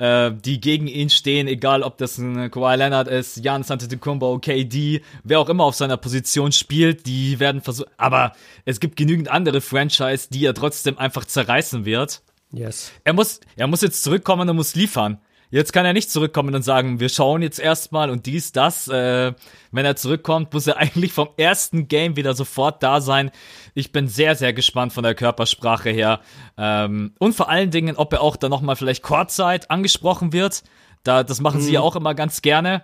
äh, 0.03 0.33
die 0.33 0.59
gegen 0.59 0.87
ihn 0.87 1.09
stehen, 1.09 1.47
egal 1.47 1.81
ob 1.81 1.97
das 1.97 2.17
ein 2.17 2.51
Kawhi 2.51 2.75
Leonard 2.75 3.07
ist, 3.07 3.37
Jan 3.37 3.63
Antetokounmpo, 3.63 4.37
KD, 4.39 5.01
wer 5.23 5.39
auch 5.39 5.47
immer 5.47 5.63
auf 5.63 5.75
seiner 5.75 5.95
Position 5.95 6.51
spielt, 6.51 7.05
die 7.05 7.39
werden 7.39 7.61
versuchen, 7.61 7.89
aber 7.95 8.33
es 8.65 8.81
gibt 8.81 8.97
genügend 8.97 9.29
andere 9.29 9.61
Franchise, 9.61 10.27
die 10.29 10.45
er 10.45 10.53
trotzdem 10.53 10.97
einfach 10.97 11.23
zerreißen 11.23 11.85
wird. 11.85 12.21
Yes. 12.51 12.91
Er 13.05 13.13
muss, 13.13 13.39
er 13.55 13.67
muss 13.67 13.81
jetzt 13.81 14.03
zurückkommen 14.03 14.49
und 14.49 14.57
muss 14.57 14.75
liefern. 14.75 15.19
Jetzt 15.53 15.71
kann 15.71 15.85
er 15.85 15.93
nicht 15.93 16.09
zurückkommen 16.09 16.55
und 16.55 16.63
sagen, 16.63 16.99
wir 16.99 17.09
schauen 17.09 17.43
jetzt 17.43 17.59
erstmal 17.59 18.09
und 18.09 18.25
dies, 18.25 18.53
das. 18.53 18.87
Äh, 18.87 19.33
wenn 19.71 19.85
er 19.85 19.95
zurückkommt, 19.95 20.51
muss 20.51 20.65
er 20.65 20.77
eigentlich 20.79 21.13
vom 21.13 21.29
ersten 21.37 21.87
Game 21.87 22.15
wieder 22.15 22.33
sofort 22.33 22.81
da 22.81 23.01
sein. 23.01 23.29
Ich 23.75 23.91
bin 23.91 24.07
sehr, 24.07 24.35
sehr 24.35 24.51
gespannt 24.51 24.93
von 24.93 25.03
der 25.03 25.13
Körpersprache 25.13 25.91
her. 25.91 26.21
Ähm, 26.57 27.13
und 27.19 27.35
vor 27.35 27.49
allen 27.49 27.69
Dingen, 27.69 27.97
ob 27.97 28.13
er 28.13 28.21
auch 28.21 28.35
dann 28.35 28.49
nochmal 28.49 28.75
vielleicht 28.75 29.03
Kurzzeit 29.03 29.69
angesprochen 29.69 30.33
wird. 30.33 30.63
Da, 31.03 31.21
das 31.21 31.39
machen 31.39 31.59
mhm. 31.59 31.65
sie 31.65 31.73
ja 31.73 31.81
auch 31.81 31.95
immer 31.95 32.15
ganz 32.15 32.41
gerne 32.41 32.83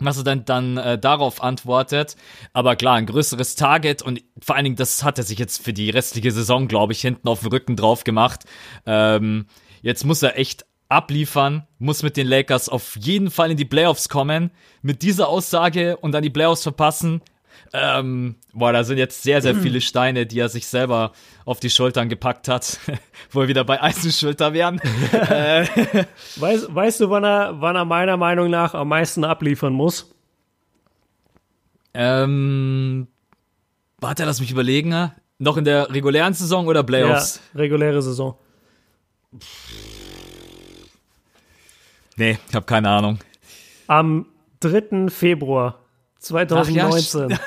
was 0.00 0.18
er 0.18 0.24
dann, 0.24 0.44
dann 0.44 0.76
äh, 0.76 0.98
darauf 0.98 1.40
antwortet. 1.40 2.16
Aber 2.52 2.74
klar, 2.74 2.96
ein 2.96 3.06
größeres 3.06 3.54
Target 3.54 4.02
und 4.02 4.22
vor 4.42 4.56
allen 4.56 4.64
Dingen, 4.64 4.76
das 4.76 5.04
hat 5.04 5.18
er 5.18 5.24
sich 5.24 5.38
jetzt 5.38 5.64
für 5.64 5.72
die 5.72 5.88
restliche 5.88 6.32
Saison, 6.32 6.66
glaube 6.66 6.92
ich, 6.92 7.00
hinten 7.00 7.28
auf 7.28 7.40
dem 7.40 7.48
Rücken 7.48 7.76
drauf 7.76 8.02
gemacht. 8.02 8.44
Ähm, 8.86 9.46
jetzt 9.82 10.04
muss 10.04 10.22
er 10.22 10.36
echt 10.36 10.66
abliefern, 10.88 11.66
muss 11.78 12.02
mit 12.02 12.16
den 12.16 12.26
Lakers 12.26 12.68
auf 12.68 12.96
jeden 12.96 13.30
Fall 13.30 13.50
in 13.50 13.56
die 13.56 13.64
Playoffs 13.64 14.08
kommen. 14.08 14.50
Mit 14.82 15.02
dieser 15.02 15.28
Aussage 15.28 15.96
und 15.96 16.12
dann 16.12 16.22
die 16.22 16.30
Playoffs 16.30 16.62
verpassen. 16.62 17.22
Ähm, 17.72 18.36
boah, 18.52 18.72
da 18.72 18.84
sind 18.84 18.98
jetzt 18.98 19.22
sehr, 19.22 19.42
sehr 19.42 19.54
viele 19.56 19.80
Steine, 19.80 20.26
die 20.26 20.38
er 20.38 20.48
sich 20.48 20.66
selber 20.66 21.12
auf 21.44 21.60
die 21.60 21.70
Schultern 21.70 22.08
gepackt 22.08 22.46
hat, 22.46 22.78
wo 23.30 23.40
wir 23.40 23.48
wieder 23.48 23.64
bei 23.64 23.82
Eisenschulter 23.82 24.52
wären. 24.52 24.78
äh. 25.12 25.66
weißt, 26.36 26.74
weißt 26.74 27.00
du, 27.00 27.10
wann 27.10 27.24
er, 27.24 27.60
wann 27.60 27.74
er 27.74 27.84
meiner 27.84 28.16
Meinung 28.16 28.50
nach 28.50 28.74
am 28.74 28.88
meisten 28.88 29.24
abliefern 29.24 29.72
muss? 29.72 30.14
Ähm, 31.94 33.08
warte, 33.98 34.24
lass 34.24 34.40
mich 34.40 34.50
überlegen. 34.50 35.12
Noch 35.38 35.56
in 35.56 35.64
der 35.64 35.92
regulären 35.92 36.34
Saison 36.34 36.66
oder 36.66 36.82
Playoffs? 36.84 37.40
Ja, 37.54 37.60
reguläre 37.60 38.02
Saison. 38.02 38.36
Nee, 42.16 42.38
ich 42.48 42.54
habe 42.54 42.66
keine 42.66 42.88
Ahnung. 42.90 43.18
Am 43.86 44.26
3. 44.60 45.08
Februar 45.08 45.80
2019, 46.18 47.30
ja, 47.30 47.38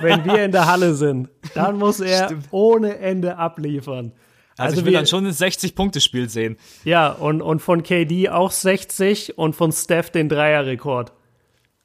wenn 0.00 0.24
wir 0.24 0.44
in 0.44 0.52
der 0.52 0.66
Halle 0.66 0.94
sind, 0.94 1.28
dann 1.54 1.76
muss 1.76 2.00
er 2.00 2.26
Stimmt. 2.26 2.48
ohne 2.50 2.98
Ende 2.98 3.36
abliefern. 3.36 4.12
Also, 4.56 4.62
also 4.62 4.80
ich 4.80 4.84
will 4.84 4.92
wir, 4.92 4.98
dann 4.98 5.06
schon 5.06 5.26
ein 5.26 5.32
60-Punkte-Spiel 5.32 6.28
sehen. 6.28 6.56
Ja, 6.84 7.10
und, 7.10 7.42
und 7.42 7.60
von 7.60 7.82
KD 7.82 8.28
auch 8.28 8.50
60 8.52 9.38
und 9.38 9.56
von 9.56 9.72
Steph 9.72 10.10
den 10.10 10.28
Dreierrekord. 10.28 11.12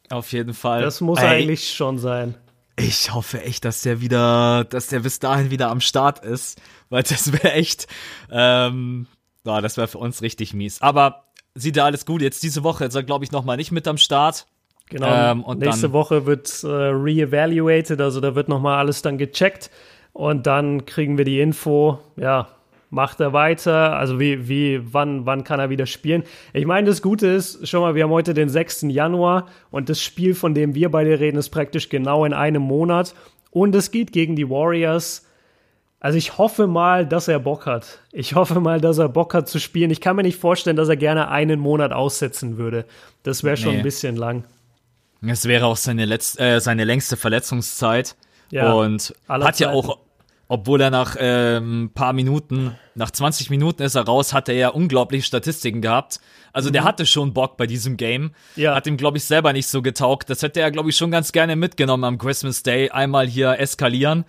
Auf 0.09 0.32
jeden 0.32 0.53
Fall. 0.53 0.82
Das 0.82 1.01
muss 1.01 1.19
Ey, 1.19 1.28
eigentlich 1.28 1.73
schon 1.73 1.97
sein. 1.97 2.36
Ich 2.80 3.13
hoffe 3.13 3.41
echt, 3.41 3.65
dass 3.65 3.82
der 3.82 4.01
wieder, 4.01 4.63
dass 4.65 4.88
der 4.88 4.99
bis 4.99 5.19
dahin 5.19 5.49
wieder 5.49 5.69
am 5.69 5.82
Start 5.82 6.23
ist, 6.23 6.61
weil 6.89 7.03
das 7.03 7.32
wäre 7.32 7.53
echt, 7.53 7.88
ähm, 8.30 9.07
ja, 9.43 9.61
das 9.61 9.78
wäre 9.78 9.88
für 9.88 9.97
uns 9.97 10.21
richtig 10.21 10.53
mies. 10.53 10.82
Aber 10.82 11.26
sieht 11.62 11.78
ja 11.78 11.86
alles 11.86 12.05
gut. 12.05 12.22
Jetzt 12.22 12.43
diese 12.43 12.64
Woche 12.64 12.86
ist 12.86 12.95
er, 12.95 13.03
glaube 13.03 13.26
ich, 13.26 13.32
nochmal 13.32 13.58
nicht 13.58 13.72
mit 13.72 13.88
am 13.88 13.97
Start. 13.97 14.45
Genau. 14.89 15.08
Ähm, 15.08 15.43
und 15.43 15.60
nächste 15.60 15.91
Woche 15.91 16.26
wird 16.26 16.64
äh, 16.64 16.68
re-evaluated, 16.68 17.99
also 17.99 18.22
da 18.22 18.36
wird 18.36 18.47
nochmal 18.47 18.78
alles 18.80 19.01
dann 19.01 19.18
gecheckt 19.18 19.70
und 20.14 20.47
dann 20.47 20.86
kriegen 20.86 21.18
wir 21.18 21.26
die 21.26 21.41
Info, 21.41 21.99
ja, 22.16 22.47
macht 22.89 23.20
er 23.20 23.34
weiter, 23.34 23.97
also 23.97 24.18
wie, 24.20 24.47
wie, 24.47 24.82
wann, 24.93 25.26
wann 25.26 25.43
kann 25.43 25.60
er 25.60 25.70
wieder 25.70 25.86
spielen. 25.86 26.24
Ich 26.53 26.66
meine, 26.66 26.88
das 26.88 27.01
Gute 27.01 27.28
ist, 27.28 27.68
schon 27.68 27.82
mal, 27.82 27.95
wir 27.95 28.03
haben 28.03 28.12
heute 28.12 28.34
den 28.34 28.47
6. 28.47 28.84
Januar 28.84 29.47
und 29.72 29.89
das 29.89 30.01
Spiel, 30.01 30.34
von 30.34 30.53
dem 30.53 30.74
wir 30.74 30.89
beide 30.89 31.20
reden, 31.20 31.38
ist 31.38 31.49
praktisch 31.49 31.89
genau 31.89 32.24
in 32.24 32.32
einem 32.32 32.62
Monat 32.62 33.14
und 33.51 33.76
es 33.76 33.91
geht 33.91 34.14
gegen 34.14 34.38
die 34.38 34.49
Warriors. 34.49 35.26
Also 35.99 36.17
ich 36.17 36.37
hoffe 36.37 36.67
mal, 36.67 37.07
dass 37.07 37.27
er 37.27 37.39
Bock 37.39 37.65
hat. 37.65 37.99
Ich 38.11 38.35
hoffe 38.35 38.59
mal, 38.59 38.79
dass 38.79 38.99
er 38.99 39.09
Bock 39.09 39.33
hat 39.33 39.49
zu 39.49 39.59
spielen. 39.59 39.89
Ich 39.89 39.99
kann 39.99 40.15
mir 40.15 40.23
nicht 40.23 40.39
vorstellen, 40.39 40.75
dass 40.75 40.89
er 40.89 40.97
gerne 40.97 41.29
einen 41.29 41.59
Monat 41.59 41.91
aussetzen 41.91 42.57
würde. 42.57 42.85
Das 43.23 43.43
wäre 43.43 43.57
schon 43.57 43.71
nee. 43.71 43.77
ein 43.77 43.83
bisschen 43.83 44.15
lang. 44.15 44.43
Es 45.25 45.45
wäre 45.45 45.65
auch 45.65 45.77
seine, 45.77 46.05
letzte, 46.05 46.39
äh, 46.43 46.59
seine 46.61 46.83
längste 46.83 47.17
Verletzungszeit. 47.17 48.15
Ja, 48.51 48.71
und 48.73 49.13
hat 49.27 49.59
ja 49.59 49.71
auch, 49.71 49.97
obwohl 50.47 50.79
er 50.79 50.91
nach 50.91 51.15
ähm, 51.19 51.91
paar 51.93 52.13
Minuten, 52.13 52.75
nach 52.95 53.11
20 53.11 53.49
Minuten 53.49 53.81
ist 53.81 53.95
er 53.95 54.05
raus, 54.05 54.31
hat 54.31 54.47
er 54.47 54.55
ja 54.55 54.69
unglaubliche 54.69 55.25
Statistiken 55.25 55.81
gehabt. 55.81 56.19
Also 56.53 56.69
mhm. 56.69 56.73
der 56.73 56.83
hatte 56.83 57.05
schon 57.05 57.33
Bock 57.33 57.57
bei 57.57 57.67
diesem 57.67 57.97
Game. 57.97 58.31
Ja. 58.55 58.75
Hat 58.75 58.87
ihm, 58.87 58.97
glaube 58.97 59.17
ich, 59.17 59.25
selber 59.25 59.51
nicht 59.51 59.67
so 59.67 59.81
getaugt. 59.81 60.29
Das 60.29 60.43
hätte 60.43 60.61
er, 60.61 60.71
glaube 60.71 60.91
ich, 60.91 60.95
schon 60.95 61.11
ganz 61.11 61.31
gerne 61.31 61.55
mitgenommen 61.55 62.03
am 62.03 62.17
Christmas 62.19 62.63
Day. 62.63 62.91
Einmal 62.91 63.27
hier 63.27 63.59
eskalieren. 63.59 64.23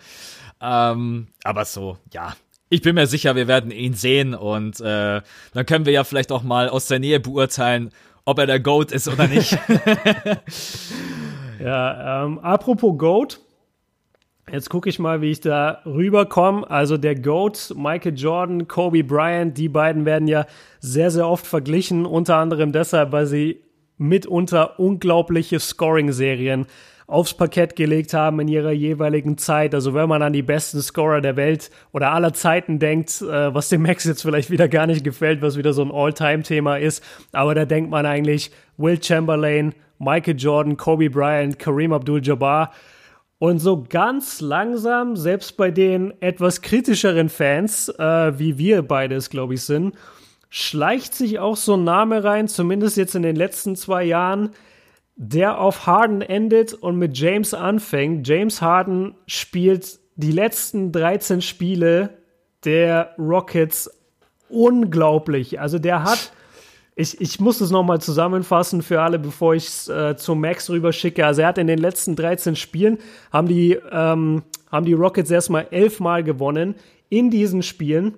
Ähm, 0.61 1.28
aber 1.44 1.64
so, 1.64 1.98
ja. 2.12 2.34
Ich 2.70 2.82
bin 2.82 2.94
mir 2.94 3.06
sicher, 3.06 3.34
wir 3.34 3.48
werden 3.48 3.70
ihn 3.70 3.94
sehen 3.94 4.34
und 4.34 4.80
äh, 4.80 5.22
dann 5.54 5.66
können 5.66 5.86
wir 5.86 5.92
ja 5.92 6.04
vielleicht 6.04 6.30
auch 6.32 6.42
mal 6.42 6.68
aus 6.68 6.86
der 6.86 6.98
Nähe 6.98 7.18
beurteilen, 7.18 7.90
ob 8.26 8.38
er 8.38 8.46
der 8.46 8.61
Goat 8.61 8.92
ist 8.92 9.09
oder 9.09 9.26
nicht. 9.26 9.52
ja, 11.61 12.24
ähm, 12.24 12.38
apropos 12.40 12.98
Goat. 12.98 13.40
Jetzt 14.50 14.70
gucke 14.70 14.88
ich 14.88 14.98
mal, 14.98 15.20
wie 15.20 15.30
ich 15.30 15.40
da 15.40 15.82
rüberkomme. 15.84 16.68
Also 16.70 16.96
der 16.96 17.14
GOAT, 17.14 17.74
Michael 17.76 18.16
Jordan, 18.16 18.66
Kobe 18.66 19.04
Bryant, 19.04 19.59
die 19.59 19.68
beiden 19.68 20.04
werden 20.04 20.26
ja 20.26 20.46
sehr, 20.80 21.11
sehr 21.11 21.28
oft 21.28 21.46
verglichen. 21.46 22.06
Unter 22.06 22.36
anderem 22.36 22.72
deshalb, 22.72 23.12
weil 23.12 23.26
sie 23.26 23.61
mitunter 23.98 24.78
unglaubliche 24.78 25.61
Scoring-Serien 25.61 26.66
aufs 27.09 27.32
Parkett 27.32 27.74
gelegt 27.74 28.12
haben 28.12 28.38
in 28.38 28.48
ihrer 28.48 28.70
jeweiligen 28.70 29.38
Zeit. 29.38 29.74
Also 29.74 29.94
wenn 29.94 30.11
man 30.11 30.22
an 30.22 30.34
die 30.34 30.42
besten 30.42 30.82
Scorer 30.82 31.22
der 31.22 31.36
Welt 31.36 31.70
oder 31.92 32.12
aller 32.12 32.34
Zeiten 32.34 32.78
denkt, 32.78 33.22
äh, 33.22 33.52
was 33.52 33.70
dem 33.70 33.82
Max 33.82 34.04
jetzt 34.04 34.22
vielleicht 34.22 34.50
wieder 34.50 34.68
gar 34.68 34.86
nicht 34.86 35.02
gefällt, 35.02 35.40
was 35.40 35.56
wieder 35.56 35.72
so 35.72 35.82
ein 35.82 35.90
All-Time-Thema 35.90 36.76
ist, 36.76 37.02
aber 37.32 37.54
da 37.54 37.64
denkt 37.64 37.90
man 37.90 38.04
eigentlich 38.04 38.52
Will 38.76 39.02
Chamberlain, 39.02 39.74
Michael 39.98 40.36
Jordan, 40.36 40.76
Kobe 40.76 41.09
Bryant, 41.09 41.59
Kareem 41.59 41.92
Abdul-Jabbar. 41.94 42.72
Und 43.38 43.61
so 43.61 43.86
ganz 43.88 44.40
langsam, 44.42 45.16
selbst 45.16 45.56
bei 45.56 45.70
den 45.70 46.12
etwas 46.20 46.61
kritischeren 46.61 47.30
Fans, 47.30 47.88
äh, 47.88 48.38
wie 48.38 48.59
wir 48.59 48.82
beides, 48.82 49.30
glaube 49.30 49.54
ich, 49.54 49.62
sind, 49.62 49.94
schleicht 50.50 51.14
sich 51.14 51.38
auch 51.38 51.56
so 51.56 51.74
ein 51.74 51.84
Name 51.84 52.22
rein, 52.22 52.48
zumindest 52.48 52.96
jetzt 52.96 53.14
in 53.14 53.22
den 53.22 53.36
letzten 53.36 53.76
zwei 53.76 54.04
Jahren, 54.04 54.50
der 55.20 55.60
auf 55.60 55.86
Harden 55.86 56.22
endet 56.22 56.72
und 56.72 56.96
mit 56.96 57.18
James 57.18 57.52
anfängt. 57.52 58.26
James 58.26 58.62
Harden 58.62 59.16
spielt 59.26 59.98
die 60.14 60.30
letzten 60.30 60.92
13 60.92 61.42
Spiele 61.42 62.10
der 62.64 63.14
Rockets 63.18 63.90
unglaublich. 64.48 65.60
Also 65.60 65.80
der 65.80 66.04
hat, 66.04 66.32
ich, 66.94 67.20
ich 67.20 67.40
muss 67.40 67.60
es 67.60 67.72
nochmal 67.72 68.00
zusammenfassen 68.00 68.80
für 68.80 69.02
alle, 69.02 69.18
bevor 69.18 69.56
ich 69.56 69.66
es 69.66 69.88
äh, 69.88 70.16
zum 70.16 70.40
Max 70.40 70.70
rüberschicke. 70.70 71.26
Also 71.26 71.42
er 71.42 71.48
hat 71.48 71.58
in 71.58 71.66
den 71.66 71.80
letzten 71.80 72.14
13 72.14 72.54
Spielen, 72.54 72.98
haben 73.32 73.48
die, 73.48 73.76
ähm, 73.90 74.44
haben 74.70 74.86
die 74.86 74.94
Rockets 74.94 75.32
erstmal 75.32 75.66
elfmal 75.72 76.22
gewonnen. 76.22 76.76
In 77.08 77.30
diesen 77.30 77.64
Spielen 77.64 78.14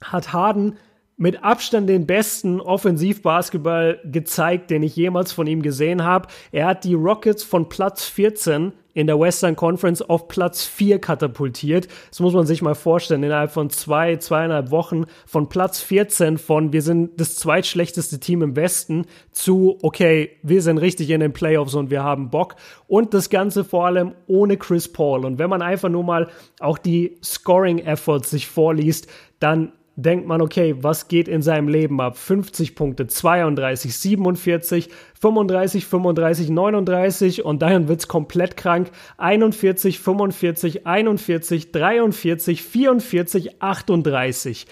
hat 0.00 0.32
Harden 0.32 0.76
mit 1.22 1.44
Abstand 1.44 1.88
den 1.88 2.04
besten 2.04 2.60
Offensivbasketball 2.60 4.00
gezeigt, 4.02 4.72
den 4.72 4.82
ich 4.82 4.96
jemals 4.96 5.30
von 5.30 5.46
ihm 5.46 5.62
gesehen 5.62 6.02
habe. 6.02 6.26
Er 6.50 6.66
hat 6.66 6.82
die 6.82 6.94
Rockets 6.94 7.44
von 7.44 7.68
Platz 7.68 8.04
14 8.06 8.72
in 8.92 9.06
der 9.06 9.20
Western 9.20 9.54
Conference 9.54 10.02
auf 10.02 10.26
Platz 10.26 10.64
4 10.64 10.98
katapultiert. 10.98 11.86
Das 12.10 12.18
muss 12.18 12.34
man 12.34 12.44
sich 12.44 12.60
mal 12.60 12.74
vorstellen. 12.74 13.22
Innerhalb 13.22 13.52
von 13.52 13.70
zwei, 13.70 14.16
zweieinhalb 14.16 14.72
Wochen 14.72 15.04
von 15.24 15.48
Platz 15.48 15.80
14 15.80 16.38
von 16.38 16.72
wir 16.72 16.82
sind 16.82 17.20
das 17.20 17.36
zweitschlechteste 17.36 18.18
Team 18.18 18.42
im 18.42 18.56
Westen 18.56 19.06
zu 19.30 19.78
okay, 19.80 20.30
wir 20.42 20.60
sind 20.60 20.78
richtig 20.78 21.08
in 21.10 21.20
den 21.20 21.32
Playoffs 21.32 21.76
und 21.76 21.88
wir 21.88 22.02
haben 22.02 22.30
Bock. 22.30 22.56
Und 22.88 23.14
das 23.14 23.30
Ganze 23.30 23.62
vor 23.62 23.86
allem 23.86 24.16
ohne 24.26 24.56
Chris 24.56 24.92
Paul. 24.92 25.24
Und 25.24 25.38
wenn 25.38 25.48
man 25.48 25.62
einfach 25.62 25.88
nur 25.88 26.02
mal 26.02 26.26
auch 26.58 26.78
die 26.78 27.16
Scoring 27.22 27.78
Efforts 27.78 28.30
sich 28.30 28.48
vorliest, 28.48 29.06
dann 29.38 29.70
denkt 29.96 30.26
man, 30.26 30.40
okay, 30.40 30.74
was 30.80 31.08
geht 31.08 31.28
in 31.28 31.42
seinem 31.42 31.68
Leben 31.68 32.00
ab? 32.00 32.16
50 32.16 32.74
Punkte, 32.74 33.06
32, 33.06 33.96
47, 33.96 34.88
35, 35.20 35.86
35, 35.86 36.50
39 36.50 37.44
und 37.44 37.62
dann 37.62 37.88
wird's 37.88 38.08
komplett 38.08 38.56
krank. 38.56 38.90
41, 39.18 39.98
45, 39.98 40.86
41, 40.86 41.72
43, 41.72 42.62
44, 42.62 43.62
38. 43.62 44.66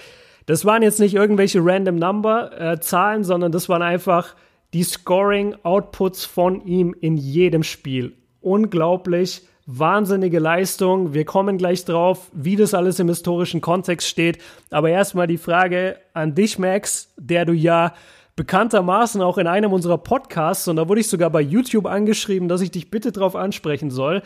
Das 0.47 0.65
waren 0.65 0.83
jetzt 0.83 1.01
nicht 1.01 1.15
irgendwelche 1.15 1.61
random 1.63 1.97
Number 1.97 2.59
äh, 2.59 2.81
Zahlen, 2.81 3.23
sondern 3.23 3.53
das 3.53 3.69
waren 3.69 3.83
einfach 3.83 4.35
die 4.73 4.83
Scoring 4.85 5.55
Outputs 5.63 6.25
von 6.25 6.65
ihm 6.65 6.95
in 6.99 7.17
jedem 7.17 7.63
Spiel. 7.63 8.17
Unglaublich 8.41 9.43
wahnsinnige 9.79 10.39
Leistung. 10.39 11.15
Wir 11.15 11.25
kommen 11.25 11.59
gleich 11.59 11.85
drauf, 11.85 12.31
wie 12.33 12.57
das 12.57 12.75
alles 12.75 12.99
im 12.99 13.09
historischen 13.09 13.61
Kontext 13.61 14.09
steht. 14.09 14.39
Aber 14.71 14.91
erstmal 14.91 15.27
die 15.27 15.39
Frage 15.39 15.97
an 16.13 16.35
dich, 16.35 16.59
Max, 16.59 17.13
der 17.17 17.45
du 17.45 17.53
ja 17.53 17.95
bekanntermaßen 18.37 19.21
auch 19.23 19.39
in 19.39 19.47
einem 19.47 19.73
unserer 19.73 19.99
Podcasts 19.99 20.67
und 20.67 20.77
da 20.77 20.89
wurde 20.89 21.01
ich 21.01 21.09
sogar 21.09 21.29
bei 21.29 21.43
YouTube 21.43 21.85
angeschrieben, 21.85 22.49
dass 22.49 22.63
ich 22.63 22.71
dich 22.71 22.91
bitte 22.91 23.13
darauf 23.13 23.37
ansprechen 23.37 23.91
soll. 23.91 24.23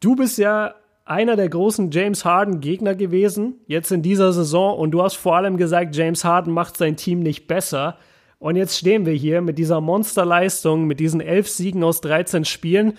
Du 0.00 0.16
bist 0.16 0.38
ja 0.38 0.74
einer 1.04 1.36
der 1.36 1.48
großen 1.48 1.90
James 1.90 2.24
Harden 2.24 2.60
Gegner 2.60 2.94
gewesen, 2.94 3.56
jetzt 3.66 3.90
in 3.92 4.02
dieser 4.02 4.32
Saison 4.32 4.78
und 4.78 4.92
du 4.92 5.02
hast 5.02 5.16
vor 5.16 5.36
allem 5.36 5.56
gesagt, 5.56 5.94
James 5.96 6.24
Harden 6.24 6.52
macht 6.52 6.76
sein 6.76 6.96
Team 6.96 7.20
nicht 7.20 7.46
besser. 7.46 7.96
Und 8.38 8.56
jetzt 8.56 8.78
stehen 8.78 9.04
wir 9.04 9.14
hier 9.14 9.40
mit 9.40 9.58
dieser 9.58 9.80
Monsterleistung, 9.80 10.86
mit 10.86 11.00
diesen 11.00 11.20
elf 11.20 11.48
Siegen 11.48 11.82
aus 11.82 12.00
13 12.00 12.44
Spielen. 12.44 12.94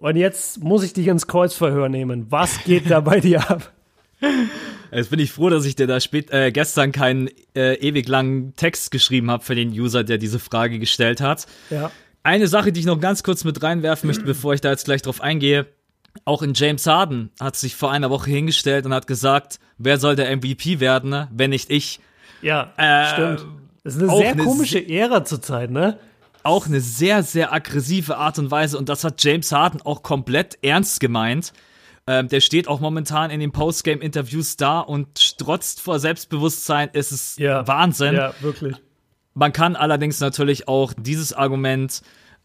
Und 0.00 0.16
jetzt 0.16 0.62
muss 0.62 0.84
ich 0.84 0.92
dich 0.92 1.08
ins 1.08 1.26
Kreuzverhör 1.26 1.88
nehmen. 1.88 2.26
Was 2.30 2.62
geht 2.64 2.90
da 2.90 3.00
bei 3.00 3.20
dir 3.20 3.50
ab? 3.50 3.72
Jetzt 4.90 5.10
bin 5.10 5.20
ich 5.20 5.32
froh, 5.32 5.50
dass 5.50 5.64
ich 5.66 5.76
dir 5.76 5.86
da 5.86 6.00
spät, 6.00 6.30
äh, 6.30 6.50
gestern 6.50 6.92
keinen 6.92 7.28
äh, 7.54 7.74
ewig 7.74 8.08
langen 8.08 8.56
Text 8.56 8.90
geschrieben 8.90 9.30
habe 9.30 9.44
für 9.44 9.54
den 9.54 9.70
User, 9.70 10.02
der 10.02 10.16
diese 10.16 10.38
Frage 10.38 10.78
gestellt 10.78 11.20
hat. 11.20 11.46
Ja. 11.68 11.90
Eine 12.22 12.48
Sache, 12.48 12.72
die 12.72 12.80
ich 12.80 12.86
noch 12.86 12.98
ganz 12.98 13.22
kurz 13.22 13.44
mit 13.44 13.62
reinwerfen 13.62 14.06
möchte, 14.06 14.24
bevor 14.24 14.54
ich 14.54 14.60
da 14.60 14.70
jetzt 14.70 14.86
gleich 14.86 15.02
drauf 15.02 15.20
eingehe. 15.20 15.66
Auch 16.24 16.42
in 16.42 16.54
James 16.54 16.86
Harden 16.86 17.30
hat 17.38 17.56
sich 17.56 17.76
vor 17.76 17.92
einer 17.92 18.10
Woche 18.10 18.30
hingestellt 18.30 18.86
und 18.86 18.94
hat 18.94 19.06
gesagt, 19.06 19.60
wer 19.76 19.98
soll 19.98 20.16
der 20.16 20.34
MVP 20.34 20.80
werden, 20.80 21.10
ne? 21.10 21.28
wenn 21.32 21.50
nicht 21.50 21.70
ich. 21.70 22.00
Ja, 22.40 22.72
Äh, 22.76 23.12
stimmt. 23.12 23.46
Das 23.84 23.94
ist 23.96 24.02
eine 24.02 24.16
sehr 24.16 24.32
eine 24.32 24.44
komische 24.44 24.86
Ära 24.88 25.24
zurzeit, 25.24 25.70
ne? 25.70 25.98
Auch 26.42 26.66
eine 26.66 26.80
sehr, 26.80 27.22
sehr 27.22 27.52
aggressive 27.52 28.16
Art 28.16 28.38
und 28.38 28.50
Weise 28.50 28.78
und 28.78 28.88
das 28.88 29.04
hat 29.04 29.22
James 29.22 29.52
Harden 29.52 29.82
auch 29.82 30.02
komplett 30.02 30.58
ernst 30.62 31.00
gemeint. 31.00 31.52
Ähm, 32.06 32.28
der 32.28 32.40
steht 32.40 32.68
auch 32.68 32.80
momentan 32.80 33.30
in 33.30 33.38
den 33.38 33.52
Postgame-Interviews 33.52 34.56
da 34.56 34.80
und 34.80 35.18
strotzt 35.18 35.80
vor 35.80 35.98
Selbstbewusstsein. 35.98 36.88
Es 36.94 37.12
ist 37.12 37.38
Ja. 37.38 37.66
Wahnsinn. 37.66 38.14
Ja, 38.14 38.32
wirklich. 38.40 38.74
Man 39.34 39.52
kann 39.52 39.76
allerdings 39.76 40.18
natürlich 40.20 40.68
auch 40.68 40.94
dieses 40.96 41.34
Argument 41.34 42.00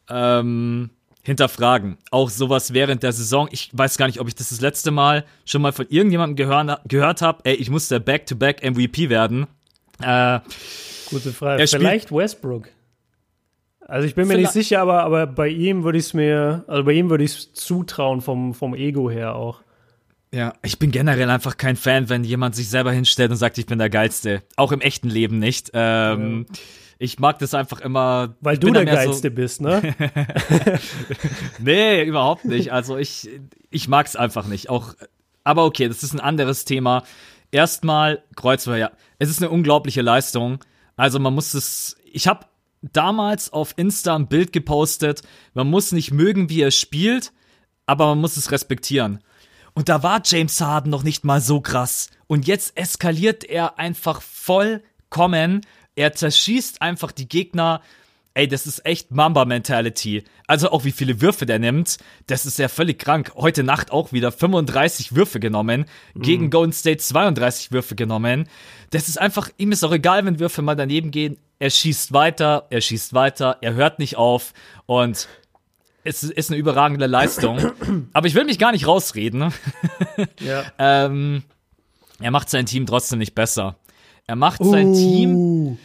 ähm, 0.10 0.90
hinterfragen. 1.24 1.98
Auch 2.12 2.30
sowas 2.30 2.74
während 2.74 3.04
der 3.04 3.14
Saison. 3.14 3.48
Ich 3.52 3.70
weiß 3.72 3.98
gar 3.98 4.08
nicht, 4.08 4.20
ob 4.20 4.28
ich 4.28 4.36
das 4.36 4.50
das 4.50 4.60
letzte 4.60 4.92
Mal 4.92 5.24
schon 5.46 5.62
mal 5.62 5.72
von 5.72 5.88
irgendjemandem 5.88 6.36
gehör, 6.36 6.82
gehört 6.86 7.22
habe. 7.22 7.40
Ey, 7.46 7.56
ich 7.56 7.70
muss 7.70 7.88
der 7.88 8.00
Back-to-Back-MVP 8.00 9.10
werden. 9.10 9.48
Äh, 10.02 10.40
Gute 11.10 11.32
Frage. 11.32 11.62
Er 11.62 11.68
Vielleicht 11.68 12.12
Westbrook. 12.12 12.68
Also 13.88 14.08
ich 14.08 14.16
bin 14.16 14.28
mir 14.28 14.36
Vielleicht- 14.36 14.56
nicht 14.56 14.68
sicher, 14.68 14.82
aber, 14.82 15.04
aber 15.04 15.28
bei 15.28 15.50
ihm 15.50 15.84
würde 15.84 15.98
ich 15.98 16.06
es 16.06 16.14
mir, 16.14 16.64
also 16.68 16.84
bei 16.86 16.94
ihm 16.94 17.10
würde 17.10 17.24
ich 17.24 17.32
es 17.32 17.54
zutrauen 17.54 18.22
vom, 18.22 18.54
vom 18.54 18.74
Ego 18.76 19.10
her 19.10 19.36
auch. 19.36 19.62
ja, 20.32 20.54
ich 20.64 20.80
bin 20.80 20.92
generell 20.92 21.30
einfach 21.30 21.58
kein 21.58 21.76
Fan, 21.76 22.10
wenn 22.10 22.24
jemand 22.24 22.56
sich 22.56 22.70
selber 22.70 22.92
hinstellt 22.92 23.30
und 23.32 23.38
sagt, 23.38 23.58
ich 23.58 23.66
bin 23.66 23.78
der 23.80 23.90
Geilste. 23.90 24.42
Auch 24.56 24.72
im 24.72 24.82
echten 24.82 25.10
Leben 25.10 25.38
nicht. 25.40 25.72
Ähm, 25.74 26.46
Ich 27.00 27.20
mag 27.20 27.38
das 27.40 27.54
einfach 27.54 27.82
immer. 27.82 28.36
Weil 28.40 28.58
du 28.58 28.72
der 28.72 28.84
mehr 28.86 28.94
so- 29.02 29.08
Geilste 29.10 29.30
bist, 29.32 29.60
ne? 29.62 29.82
Nee, 31.60 32.04
überhaupt 32.04 32.46
nicht. 32.46 32.72
Also 32.72 32.98
ich, 32.98 33.30
ich 33.70 33.88
mag's 33.88 34.16
einfach 34.16 34.48
nicht. 34.48 34.70
Auch, 34.70 34.94
aber 35.44 35.66
okay, 35.66 35.88
das 35.88 36.04
ist 36.04 36.14
ein 36.14 36.20
anderes 36.20 36.66
Thema. 36.66 37.04
Erstmal 37.52 38.24
Kreuzfeuer. 38.36 38.78
Ja, 38.78 38.92
es 39.20 39.30
ist 39.30 39.42
eine 39.42 39.50
unglaubliche 39.52 40.02
Leistung. 40.02 40.60
Also 40.96 41.20
man 41.20 41.34
muss 41.34 41.54
es. 41.54 41.98
Ich 42.12 42.28
habe 42.28 42.46
damals 42.92 43.52
auf 43.52 43.74
Insta 43.78 44.16
ein 44.16 44.28
Bild 44.28 44.54
gepostet. 44.54 45.22
Man 45.54 45.70
muss 45.70 45.92
nicht 45.92 46.12
mögen, 46.12 46.50
wie 46.50 46.62
er 46.62 46.72
spielt, 46.72 47.32
aber 47.86 48.08
man 48.08 48.20
muss 48.20 48.38
es 48.38 48.52
respektieren. 48.52 49.20
Und 49.74 49.90
da 49.90 50.04
war 50.04 50.22
James 50.24 50.60
Harden 50.62 50.92
noch 50.92 51.04
nicht 51.04 51.24
mal 51.24 51.42
so 51.42 51.62
krass. 51.62 52.10
Und 52.28 52.48
jetzt 52.48 52.78
eskaliert 52.78 53.44
er 53.44 53.80
einfach 53.80 54.22
vollkommen. 54.22 55.62
Er 55.96 56.14
zerschießt 56.14 56.82
einfach 56.82 57.12
die 57.12 57.28
Gegner. 57.28 57.82
Ey, 58.36 58.48
das 58.48 58.66
ist 58.66 58.86
echt 58.86 59.12
Mamba-Mentality. 59.12 60.24
Also 60.48 60.72
auch 60.72 60.86
wie 60.86 60.92
viele 60.92 61.22
Würfe 61.22 61.46
der 61.46 61.60
nimmt, 61.60 61.98
das 62.26 62.48
ist 62.48 62.58
ja 62.58 62.68
völlig 62.68 62.98
krank. 62.98 63.32
Heute 63.36 63.64
Nacht 63.64 63.92
auch 63.92 64.12
wieder 64.12 64.32
35 64.32 65.16
Würfe 65.16 65.40
genommen, 65.40 65.86
gegen 66.16 66.50
Golden 66.50 66.74
State 66.74 66.98
32 66.98 67.72
Würfe 67.72 67.96
genommen. 67.96 68.50
Das 68.90 69.08
ist 69.08 69.20
einfach, 69.20 69.50
ihm 69.58 69.72
ist 69.72 69.84
auch 69.84 69.92
egal, 69.92 70.26
wenn 70.26 70.40
Würfe 70.40 70.64
mal 70.64 70.76
daneben 70.76 71.12
gehen. 71.12 71.38
Er 71.64 71.70
schießt 71.70 72.12
weiter, 72.12 72.68
er 72.72 72.82
schießt 72.82 73.14
weiter, 73.14 73.58
er 73.62 73.74
hört 73.74 73.98
nicht 73.98 74.18
auf 74.18 74.54
und 74.86 75.30
es 76.04 76.22
ist 76.22 76.50
eine 76.50 76.60
überragende 76.60 77.06
Leistung. 77.06 77.58
Aber 78.12 78.28
ich 78.28 78.36
will 78.36 78.44
mich 78.44 78.60
gar 78.60 78.74
nicht 78.74 78.86
rausreden. 78.86 79.54
ja. 80.42 80.66
Ähm, 80.78 81.44
er 82.20 82.32
macht 82.32 82.50
sein 82.50 82.66
Team 82.66 82.86
trotzdem 82.86 83.20
nicht 83.20 83.34
besser. 83.34 83.78
Er 84.28 84.36
macht 84.36 84.62
sein 84.62 84.94
Team. 84.94 85.36
Uh, 85.36 85.78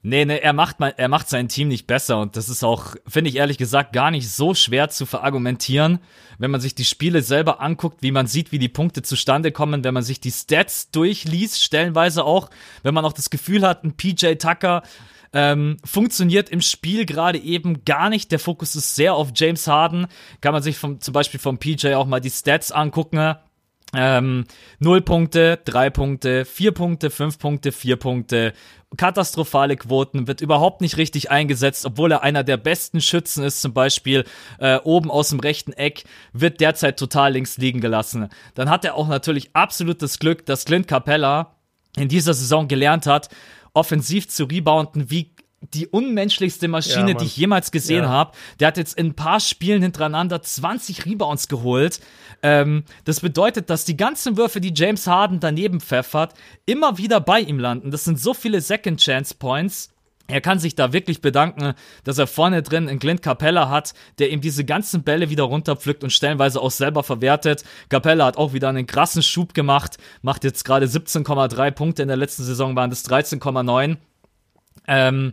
Nee, 0.00 0.24
nee, 0.24 0.38
er 0.38 0.52
macht, 0.52 0.78
mal, 0.78 0.94
er 0.96 1.08
macht 1.08 1.28
sein 1.28 1.48
Team 1.48 1.68
nicht 1.68 1.88
besser 1.88 2.20
und 2.20 2.36
das 2.36 2.48
ist 2.48 2.62
auch, 2.62 2.94
finde 3.06 3.30
ich 3.30 3.36
ehrlich 3.36 3.58
gesagt, 3.58 3.92
gar 3.92 4.12
nicht 4.12 4.30
so 4.30 4.54
schwer 4.54 4.90
zu 4.90 5.06
verargumentieren, 5.06 5.98
wenn 6.38 6.52
man 6.52 6.60
sich 6.60 6.76
die 6.76 6.84
Spiele 6.84 7.20
selber 7.20 7.60
anguckt, 7.60 8.00
wie 8.00 8.12
man 8.12 8.28
sieht, 8.28 8.52
wie 8.52 8.60
die 8.60 8.68
Punkte 8.68 9.02
zustande 9.02 9.50
kommen, 9.50 9.82
wenn 9.82 9.94
man 9.94 10.04
sich 10.04 10.20
die 10.20 10.30
Stats 10.30 10.92
durchliest, 10.92 11.62
stellenweise 11.62 12.24
auch, 12.24 12.48
wenn 12.84 12.94
man 12.94 13.04
auch 13.04 13.12
das 13.12 13.28
Gefühl 13.28 13.66
hat, 13.66 13.82
ein 13.82 13.96
PJ 13.96 14.36
Tucker 14.36 14.84
ähm, 15.32 15.76
funktioniert 15.84 16.48
im 16.50 16.60
Spiel 16.60 17.04
gerade 17.06 17.38
eben 17.38 17.84
gar 17.84 18.08
nicht. 18.08 18.32
Der 18.32 18.38
Fokus 18.38 18.76
ist 18.76 18.94
sehr 18.94 19.14
auf 19.14 19.30
James 19.34 19.66
Harden. 19.66 20.06
Kann 20.40 20.52
man 20.52 20.62
sich 20.62 20.78
vom, 20.78 21.00
zum 21.00 21.12
Beispiel 21.12 21.40
vom 21.40 21.58
PJ 21.58 21.94
auch 21.94 22.06
mal 22.06 22.20
die 22.20 22.30
Stats 22.30 22.72
angucken. 22.72 23.36
Ähm, 23.94 24.44
0 24.80 25.00
Punkte, 25.00 25.60
3 25.64 25.90
Punkte, 25.90 26.44
4 26.44 26.72
Punkte, 26.72 27.10
5 27.10 27.38
Punkte, 27.38 27.72
4 27.72 27.96
Punkte. 27.96 28.52
Katastrophale 28.96 29.76
Quoten, 29.76 30.26
wird 30.26 30.40
überhaupt 30.40 30.80
nicht 30.80 30.96
richtig 30.96 31.30
eingesetzt, 31.30 31.84
obwohl 31.84 32.12
er 32.12 32.22
einer 32.22 32.42
der 32.42 32.56
besten 32.56 33.00
Schützen 33.00 33.44
ist, 33.44 33.60
zum 33.60 33.74
Beispiel 33.74 34.24
äh, 34.58 34.78
oben 34.78 35.10
aus 35.10 35.28
dem 35.30 35.40
rechten 35.40 35.72
Eck, 35.72 36.04
wird 36.32 36.60
derzeit 36.60 36.98
total 36.98 37.32
links 37.32 37.58
liegen 37.58 37.80
gelassen. 37.80 38.28
Dann 38.54 38.70
hat 38.70 38.84
er 38.84 38.94
auch 38.94 39.08
natürlich 39.08 39.50
absolutes 39.54 40.18
Glück, 40.18 40.46
dass 40.46 40.64
Clint 40.64 40.88
Capella 40.88 41.56
in 41.96 42.08
dieser 42.08 42.34
Saison 42.34 42.68
gelernt 42.68 43.06
hat, 43.06 43.28
offensiv 43.78 44.28
zu 44.28 44.44
rebounden, 44.44 45.10
wie 45.10 45.32
die 45.74 45.88
unmenschlichste 45.88 46.68
Maschine, 46.68 47.12
Ja, 47.12 47.16
die 47.18 47.24
ich 47.24 47.36
jemals 47.36 47.72
gesehen 47.72 48.04
Ja. 48.04 48.08
habe. 48.10 48.32
Der 48.60 48.68
hat 48.68 48.76
jetzt 48.76 48.96
in 48.96 49.06
ein 49.08 49.14
paar 49.14 49.40
Spielen 49.40 49.82
hintereinander 49.82 50.40
20 50.40 51.04
Rebounds 51.04 51.48
geholt. 51.48 51.98
Ähm, 52.42 52.84
das 53.04 53.20
bedeutet, 53.20 53.68
dass 53.68 53.84
die 53.84 53.96
ganzen 53.96 54.36
Würfe, 54.36 54.60
die 54.60 54.72
James 54.74 55.06
Harden 55.08 55.40
daneben 55.40 55.80
pfeffert, 55.80 56.34
immer 56.64 56.96
wieder 56.98 57.20
bei 57.20 57.40
ihm 57.40 57.58
landen. 57.58 57.90
Das 57.90 58.04
sind 58.04 58.20
so 58.20 58.34
viele 58.34 58.60
Second 58.60 59.00
Chance 59.00 59.34
Points. 59.36 59.90
Er 60.30 60.42
kann 60.42 60.58
sich 60.58 60.74
da 60.74 60.92
wirklich 60.92 61.22
bedanken, 61.22 61.72
dass 62.04 62.18
er 62.18 62.26
vorne 62.26 62.62
drin 62.62 62.86
einen 62.86 62.98
Clint 62.98 63.22
Capella 63.22 63.70
hat, 63.70 63.94
der 64.18 64.30
ihm 64.30 64.42
diese 64.42 64.62
ganzen 64.62 65.02
Bälle 65.02 65.30
wieder 65.30 65.44
runterpflückt 65.44 66.04
und 66.04 66.10
stellenweise 66.10 66.60
auch 66.60 66.70
selber 66.70 67.02
verwertet. 67.02 67.64
Capella 67.88 68.26
hat 68.26 68.36
auch 68.36 68.52
wieder 68.52 68.68
einen 68.68 68.86
krassen 68.86 69.22
Schub 69.22 69.54
gemacht, 69.54 69.96
macht 70.20 70.44
jetzt 70.44 70.64
gerade 70.66 70.84
17,3 70.84 71.70
Punkte. 71.70 72.02
In 72.02 72.08
der 72.08 72.18
letzten 72.18 72.44
Saison 72.44 72.76
waren 72.76 72.90
das 72.90 73.08
13,9. 73.08 73.96
Ähm, 74.86 75.32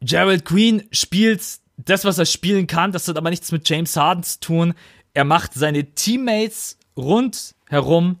Gerald 0.00 0.46
Green 0.46 0.84
spielt 0.90 1.42
das, 1.76 2.06
was 2.06 2.16
er 2.16 2.26
spielen 2.26 2.66
kann. 2.66 2.92
Das 2.92 3.06
hat 3.08 3.18
aber 3.18 3.28
nichts 3.28 3.52
mit 3.52 3.68
James 3.68 3.94
Harden 3.94 4.22
zu 4.22 4.40
tun. 4.40 4.74
Er 5.12 5.24
macht 5.24 5.52
seine 5.52 5.84
Teammates 5.92 6.78
rundherum 6.96 8.20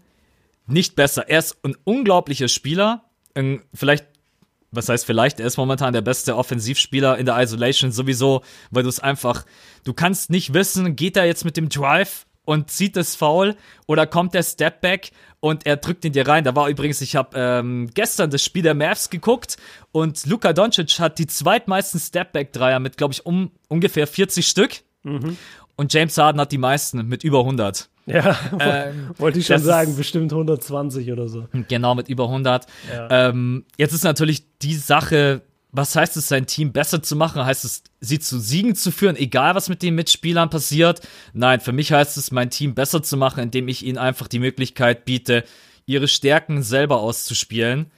nicht 0.66 0.96
besser. 0.96 1.28
Er 1.28 1.38
ist 1.38 1.64
ein 1.64 1.76
unglaublicher 1.84 2.48
Spieler. 2.48 3.04
Vielleicht, 3.72 4.06
was 4.70 4.88
heißt 4.88 5.06
vielleicht, 5.06 5.40
er 5.40 5.46
ist 5.46 5.56
momentan 5.56 5.92
der 5.92 6.02
beste 6.02 6.36
Offensivspieler 6.36 7.18
in 7.18 7.26
der 7.26 7.40
Isolation 7.40 7.92
sowieso, 7.92 8.42
weil 8.70 8.82
du 8.82 8.88
es 8.88 9.00
einfach, 9.00 9.44
du 9.84 9.94
kannst 9.94 10.30
nicht 10.30 10.54
wissen, 10.54 10.96
geht 10.96 11.16
er 11.16 11.24
jetzt 11.24 11.44
mit 11.44 11.56
dem 11.56 11.68
Drive 11.68 12.26
und 12.44 12.70
zieht 12.70 12.96
das 12.96 13.16
Foul 13.16 13.56
oder 13.86 14.06
kommt 14.06 14.34
der 14.34 14.42
Stepback 14.42 15.10
und 15.40 15.66
er 15.66 15.76
drückt 15.76 16.04
ihn 16.04 16.12
dir 16.12 16.26
rein. 16.26 16.44
Da 16.44 16.54
war 16.56 16.68
übrigens, 16.68 17.00
ich 17.00 17.16
habe 17.16 17.30
ähm, 17.34 17.90
gestern 17.92 18.30
das 18.30 18.42
Spiel 18.42 18.62
der 18.62 18.74
Mavs 18.74 19.10
geguckt 19.10 19.56
und 19.92 20.24
Luka 20.26 20.52
Doncic 20.52 20.98
hat 20.98 21.18
die 21.18 21.26
zweitmeisten 21.26 22.00
Stepback-Dreier 22.00 22.80
mit, 22.80 22.96
glaube 22.96 23.12
ich, 23.12 23.26
um 23.26 23.50
ungefähr 23.68 24.06
40 24.06 24.46
Stück. 24.46 24.82
Und 25.76 25.92
James 25.92 26.16
Harden 26.16 26.40
hat 26.40 26.52
die 26.52 26.58
meisten 26.58 27.06
mit 27.06 27.22
über 27.22 27.40
100. 27.40 27.90
ja, 28.06 28.38
Ähm, 28.60 29.10
wollte 29.18 29.38
ich 29.38 29.46
schon 29.46 29.58
sagen, 29.58 29.90
ist- 29.90 29.96
bestimmt 29.96 30.32
120 30.32 31.10
oder 31.12 31.28
so. 31.28 31.46
Genau, 31.68 31.94
mit 31.94 32.08
über 32.08 32.24
100. 32.24 32.66
Ja. 32.92 33.28
Ähm, 33.28 33.64
jetzt 33.76 33.92
ist 33.92 34.04
natürlich 34.04 34.44
die 34.60 34.74
Sache, 34.74 35.42
was 35.72 35.94
heißt 35.94 36.16
es, 36.16 36.28
sein 36.28 36.46
Team 36.46 36.72
besser 36.72 37.02
zu 37.02 37.16
machen? 37.16 37.44
Heißt 37.44 37.64
es, 37.64 37.82
sie 38.00 38.18
zu 38.18 38.38
Siegen 38.38 38.74
zu 38.74 38.90
führen, 38.90 39.16
egal 39.16 39.54
was 39.54 39.68
mit 39.68 39.82
den 39.82 39.94
Mitspielern 39.94 40.48
passiert? 40.48 41.00
Nein, 41.34 41.60
für 41.60 41.72
mich 41.72 41.92
heißt 41.92 42.16
es, 42.16 42.30
mein 42.30 42.48
Team 42.50 42.74
besser 42.74 43.02
zu 43.02 43.16
machen, 43.16 43.42
indem 43.42 43.68
ich 43.68 43.84
ihnen 43.84 43.98
einfach 43.98 44.28
die 44.28 44.38
Möglichkeit 44.38 45.04
biete, 45.04 45.44
ihre 45.84 46.08
Stärken 46.08 46.62
selber 46.62 47.00
auszuspielen. 47.00 47.90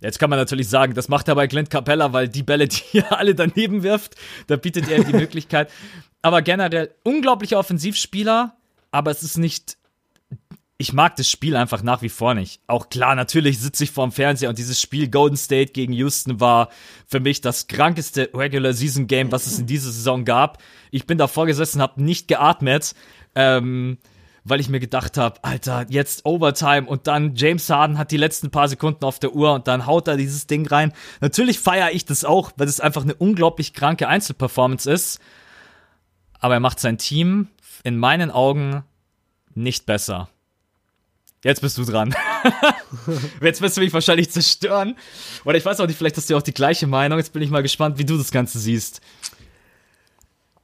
Jetzt 0.00 0.18
kann 0.18 0.30
man 0.30 0.38
natürlich 0.38 0.68
sagen, 0.68 0.94
das 0.94 1.08
macht 1.08 1.26
er 1.28 1.34
bei 1.34 1.48
Clint 1.48 1.70
Capella, 1.70 2.12
weil 2.12 2.28
die 2.28 2.42
Bälle, 2.42 2.68
die 2.68 2.98
er 2.98 3.18
alle 3.18 3.34
daneben 3.34 3.82
wirft, 3.82 4.14
da 4.46 4.56
bietet 4.56 4.88
er 4.90 5.02
die 5.02 5.12
Möglichkeit. 5.16 5.70
Aber 6.22 6.42
generell 6.42 6.90
unglaublicher 7.02 7.58
Offensivspieler, 7.58 8.54
aber 8.90 9.10
es 9.10 9.22
ist 9.22 9.38
nicht 9.38 9.76
ich 10.78 10.92
mag 10.92 11.16
das 11.16 11.30
Spiel 11.30 11.56
einfach 11.56 11.82
nach 11.82 12.02
wie 12.02 12.10
vor 12.10 12.34
nicht. 12.34 12.60
Auch 12.66 12.90
klar, 12.90 13.14
natürlich 13.14 13.58
sitze 13.58 13.84
ich 13.84 13.90
vorm 13.90 14.12
Fernseher 14.12 14.50
und 14.50 14.58
dieses 14.58 14.80
Spiel 14.80 15.08
Golden 15.08 15.36
State 15.36 15.72
gegen 15.72 15.92
Houston 15.94 16.38
war 16.38 16.68
für 17.06 17.20
mich 17.20 17.40
das 17.40 17.66
krankeste 17.66 18.30
Regular 18.34 18.74
Season 18.74 19.06
Game, 19.06 19.32
was 19.32 19.46
es 19.46 19.58
in 19.58 19.66
dieser 19.66 19.90
Saison 19.90 20.24
gab. 20.24 20.62
Ich 20.90 21.06
bin 21.06 21.16
davor 21.16 21.46
gesessen, 21.46 21.80
habe 21.80 22.02
nicht 22.02 22.28
geatmet, 22.28 22.94
ähm, 23.34 23.96
weil 24.44 24.60
ich 24.60 24.68
mir 24.68 24.78
gedacht 24.78 25.16
habe, 25.16 25.42
Alter, 25.42 25.86
jetzt 25.88 26.26
Overtime 26.26 26.86
und 26.86 27.06
dann 27.06 27.34
James 27.34 27.70
Harden 27.70 27.96
hat 27.96 28.10
die 28.10 28.18
letzten 28.18 28.50
paar 28.50 28.68
Sekunden 28.68 29.04
auf 29.04 29.18
der 29.18 29.34
Uhr 29.34 29.54
und 29.54 29.66
dann 29.68 29.86
haut 29.86 30.08
er 30.08 30.18
dieses 30.18 30.46
Ding 30.46 30.66
rein. 30.66 30.92
Natürlich 31.22 31.58
feiere 31.58 31.92
ich 31.92 32.04
das 32.04 32.24
auch, 32.24 32.52
weil 32.56 32.68
es 32.68 32.80
einfach 32.80 33.02
eine 33.02 33.14
unglaublich 33.14 33.72
kranke 33.72 34.08
Einzelperformance 34.08 34.90
ist. 34.90 35.20
Aber 36.38 36.54
er 36.54 36.60
macht 36.60 36.80
sein 36.80 36.98
Team 36.98 37.48
in 37.86 37.96
meinen 37.96 38.32
Augen 38.32 38.82
nicht 39.54 39.86
besser. 39.86 40.28
Jetzt 41.44 41.60
bist 41.60 41.78
du 41.78 41.84
dran. 41.84 42.12
Jetzt 43.40 43.62
wirst 43.62 43.76
du 43.76 43.80
mich 43.80 43.92
wahrscheinlich 43.92 44.28
zerstören. 44.30 44.96
Oder 45.44 45.56
ich 45.56 45.64
weiß 45.64 45.78
auch 45.78 45.86
nicht, 45.86 45.96
vielleicht 45.96 46.16
hast 46.16 46.28
du 46.28 46.36
auch 46.36 46.42
die 46.42 46.52
gleiche 46.52 46.88
Meinung. 46.88 47.18
Jetzt 47.18 47.32
bin 47.32 47.42
ich 47.42 47.50
mal 47.50 47.62
gespannt, 47.62 47.96
wie 47.98 48.04
du 48.04 48.18
das 48.18 48.32
Ganze 48.32 48.58
siehst. 48.58 49.00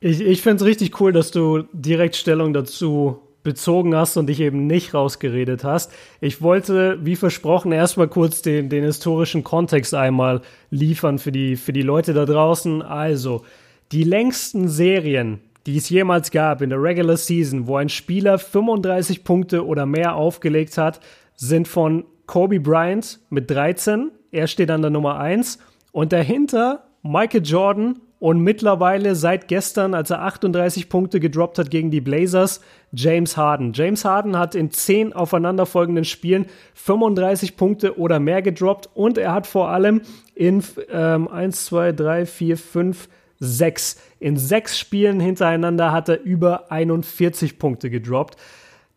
Ich, 0.00 0.20
ich 0.20 0.42
finde 0.42 0.64
es 0.64 0.68
richtig 0.68 1.00
cool, 1.00 1.12
dass 1.12 1.30
du 1.30 1.62
direkt 1.72 2.16
Stellung 2.16 2.52
dazu 2.52 3.20
bezogen 3.44 3.94
hast 3.94 4.16
und 4.16 4.26
dich 4.26 4.40
eben 4.40 4.66
nicht 4.66 4.92
rausgeredet 4.92 5.62
hast. 5.62 5.92
Ich 6.20 6.42
wollte, 6.42 6.98
wie 7.04 7.14
versprochen, 7.14 7.70
erstmal 7.70 8.08
kurz 8.08 8.42
den, 8.42 8.68
den 8.68 8.82
historischen 8.82 9.44
Kontext 9.44 9.94
einmal 9.94 10.42
liefern 10.70 11.20
für 11.20 11.30
die, 11.30 11.54
für 11.54 11.72
die 11.72 11.82
Leute 11.82 12.14
da 12.14 12.24
draußen. 12.24 12.82
Also, 12.82 13.44
die 13.92 14.02
längsten 14.02 14.68
Serien, 14.68 15.40
die 15.66 15.76
es 15.76 15.88
jemals 15.88 16.30
gab 16.30 16.62
in 16.62 16.70
der 16.70 16.82
Regular 16.82 17.16
Season, 17.16 17.66
wo 17.66 17.76
ein 17.76 17.88
Spieler 17.88 18.38
35 18.38 19.24
Punkte 19.24 19.66
oder 19.66 19.86
mehr 19.86 20.16
aufgelegt 20.16 20.76
hat, 20.78 21.00
sind 21.36 21.68
von 21.68 22.04
Kobe 22.26 22.60
Bryant 22.60 23.20
mit 23.30 23.50
13. 23.50 24.10
Er 24.30 24.46
steht 24.46 24.70
an 24.70 24.82
der 24.82 24.90
Nummer 24.90 25.18
1. 25.18 25.58
Und 25.92 26.12
dahinter 26.12 26.84
Michael 27.02 27.42
Jordan 27.44 28.00
und 28.22 28.40
mittlerweile 28.40 29.16
seit 29.16 29.48
gestern, 29.48 29.94
als 29.94 30.10
er 30.10 30.22
38 30.22 30.88
Punkte 30.88 31.18
gedroppt 31.18 31.58
hat 31.58 31.72
gegen 31.72 31.90
die 31.90 32.00
Blazers, 32.00 32.60
James 32.92 33.36
Harden. 33.36 33.72
James 33.72 34.04
Harden 34.04 34.38
hat 34.38 34.54
in 34.54 34.70
10 34.70 35.12
aufeinanderfolgenden 35.12 36.04
Spielen 36.04 36.46
35 36.74 37.56
Punkte 37.56 37.98
oder 37.98 38.20
mehr 38.20 38.40
gedroppt 38.40 38.88
und 38.94 39.18
er 39.18 39.32
hat 39.32 39.48
vor 39.48 39.70
allem 39.70 40.02
in 40.36 40.62
ähm, 40.92 41.26
1, 41.26 41.64
2, 41.66 41.90
3, 41.90 42.26
4, 42.26 42.56
5, 42.56 43.08
sechs. 43.42 44.00
In 44.20 44.36
sechs 44.36 44.78
Spielen 44.78 45.18
hintereinander 45.18 45.90
hat 45.90 46.08
er 46.08 46.22
über 46.22 46.70
41 46.70 47.58
Punkte 47.58 47.90
gedroppt. 47.90 48.36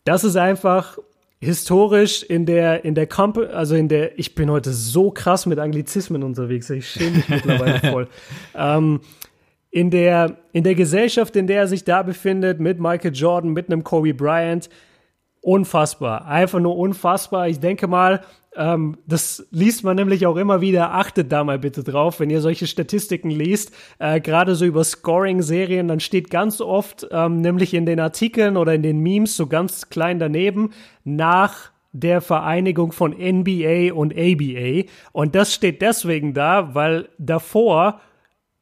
Das 0.04 0.24
ist 0.24 0.36
einfach 0.36 1.00
historisch 1.40 2.24
in 2.24 2.46
der, 2.46 2.86
in 2.86 2.96
der 2.96 3.08
Comp 3.08 3.38
also 3.38 3.76
in 3.76 3.88
der, 3.88 4.18
ich 4.20 4.36
bin 4.36 4.50
heute 4.52 4.72
so 4.72 5.12
krass 5.12 5.46
mit 5.46 5.60
Anglizismen 5.60 6.24
unterwegs, 6.24 6.70
ich 6.70 6.88
schäme 6.88 7.18
mich 7.18 7.30
mittlerweile 7.30 7.80
voll. 7.92 8.08
Ähm, 8.56 9.02
in 9.72 9.90
der, 9.90 10.38
in 10.54 10.64
der 10.64 10.76
Gesellschaft, 10.76 11.36
in 11.36 11.48
der 11.48 11.62
er 11.62 11.68
sich 11.68 11.84
da 11.84 12.04
befindet, 12.04 12.60
mit 12.60 12.80
Michael 12.80 13.14
Jordan, 13.14 13.52
mit 13.52 13.70
einem 13.70 13.84
Kobe 13.84 14.14
Bryant, 14.14 14.70
unfassbar. 15.46 16.26
Einfach 16.26 16.60
nur 16.60 16.76
unfassbar. 16.76 17.48
Ich 17.48 17.60
denke 17.60 17.88
mal, 17.88 18.22
ähm, 18.56 18.98
das 19.06 19.46
liest 19.52 19.84
man 19.84 19.96
nämlich 19.96 20.26
auch 20.26 20.38
immer 20.38 20.60
wieder. 20.60 20.94
Achtet 20.94 21.32
da 21.32 21.44
mal 21.44 21.60
bitte 21.60 21.84
drauf, 21.84 22.20
wenn 22.20 22.30
ihr 22.30 22.42
solche 22.42 22.68
Statistiken 22.68 23.30
liest, 23.30 23.72
äh, 24.00 24.20
gerade 24.20 24.56
so 24.56 24.66
über 24.66 24.84
Scoring-Serien, 24.84 25.88
dann 25.88 26.00
steht 26.00 26.30
ganz 26.30 26.62
oft, 26.62 27.08
ähm, 27.12 27.42
nämlich 27.42 27.74
in 27.74 27.86
den 27.86 28.00
Artikeln 28.00 28.58
oder 28.58 28.74
in 28.74 28.82
den 28.82 29.00
Memes 29.00 29.38
so 29.38 29.48
ganz 29.48 29.90
klein 29.90 30.20
daneben, 30.20 30.72
nach 31.04 31.72
der 31.92 32.22
Vereinigung 32.22 32.92
von 32.92 33.14
NBA 33.14 33.94
und 33.94 34.14
ABA. 34.18 34.90
Und 35.12 35.36
das 35.36 35.54
steht 35.54 35.82
deswegen 35.82 36.34
da, 36.34 36.74
weil 36.74 37.08
davor 37.18 38.02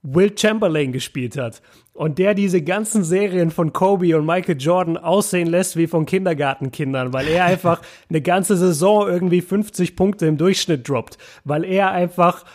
Will 0.01 0.37
Chamberlain 0.37 0.91
gespielt 0.91 1.37
hat 1.37 1.61
und 1.93 2.17
der 2.17 2.33
diese 2.33 2.61
ganzen 2.61 3.03
Serien 3.03 3.51
von 3.51 3.71
Kobe 3.71 4.17
und 4.17 4.25
Michael 4.25 4.57
Jordan 4.59 4.97
aussehen 4.97 5.47
lässt 5.47 5.77
wie 5.77 5.87
von 5.87 6.05
Kindergartenkindern, 6.05 7.13
weil 7.13 7.27
er 7.27 7.45
einfach 7.45 7.81
eine 8.09 8.21
ganze 8.21 8.57
Saison 8.57 9.07
irgendwie 9.07 9.41
50 9.41 9.95
Punkte 9.95 10.25
im 10.25 10.37
Durchschnitt 10.37 10.87
droppt, 10.89 11.17
weil 11.43 11.63
er 11.63 11.91
einfach 11.91 12.45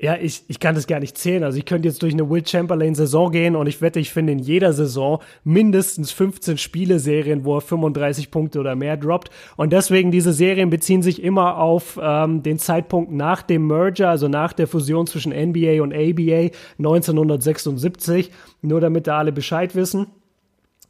ja, 0.00 0.16
ich, 0.16 0.44
ich 0.46 0.60
kann 0.60 0.76
das 0.76 0.86
gar 0.86 1.00
nicht 1.00 1.18
zählen. 1.18 1.42
Also 1.42 1.58
ich 1.58 1.64
könnte 1.64 1.88
jetzt 1.88 2.02
durch 2.02 2.12
eine 2.12 2.30
Will 2.30 2.46
Chamberlain-Saison 2.46 3.32
gehen 3.32 3.56
und 3.56 3.66
ich 3.66 3.80
wette, 3.80 3.98
ich 3.98 4.12
finde 4.12 4.32
in 4.32 4.38
jeder 4.38 4.72
Saison 4.72 5.20
mindestens 5.42 6.12
15 6.12 6.56
Spieleserien, 6.56 7.44
wo 7.44 7.56
er 7.56 7.60
35 7.60 8.30
Punkte 8.30 8.60
oder 8.60 8.76
mehr 8.76 8.96
droppt. 8.96 9.30
Und 9.56 9.72
deswegen, 9.72 10.12
diese 10.12 10.32
Serien 10.32 10.70
beziehen 10.70 11.02
sich 11.02 11.22
immer 11.22 11.58
auf 11.58 11.98
ähm, 12.00 12.44
den 12.44 12.60
Zeitpunkt 12.60 13.10
nach 13.10 13.42
dem 13.42 13.66
Merger, 13.66 14.10
also 14.10 14.28
nach 14.28 14.52
der 14.52 14.68
Fusion 14.68 15.08
zwischen 15.08 15.32
NBA 15.32 15.82
und 15.82 15.92
ABA 15.92 16.50
1976. 16.78 18.30
Nur 18.62 18.80
damit 18.80 19.08
da 19.08 19.18
alle 19.18 19.32
Bescheid 19.32 19.74
wissen. 19.74 20.06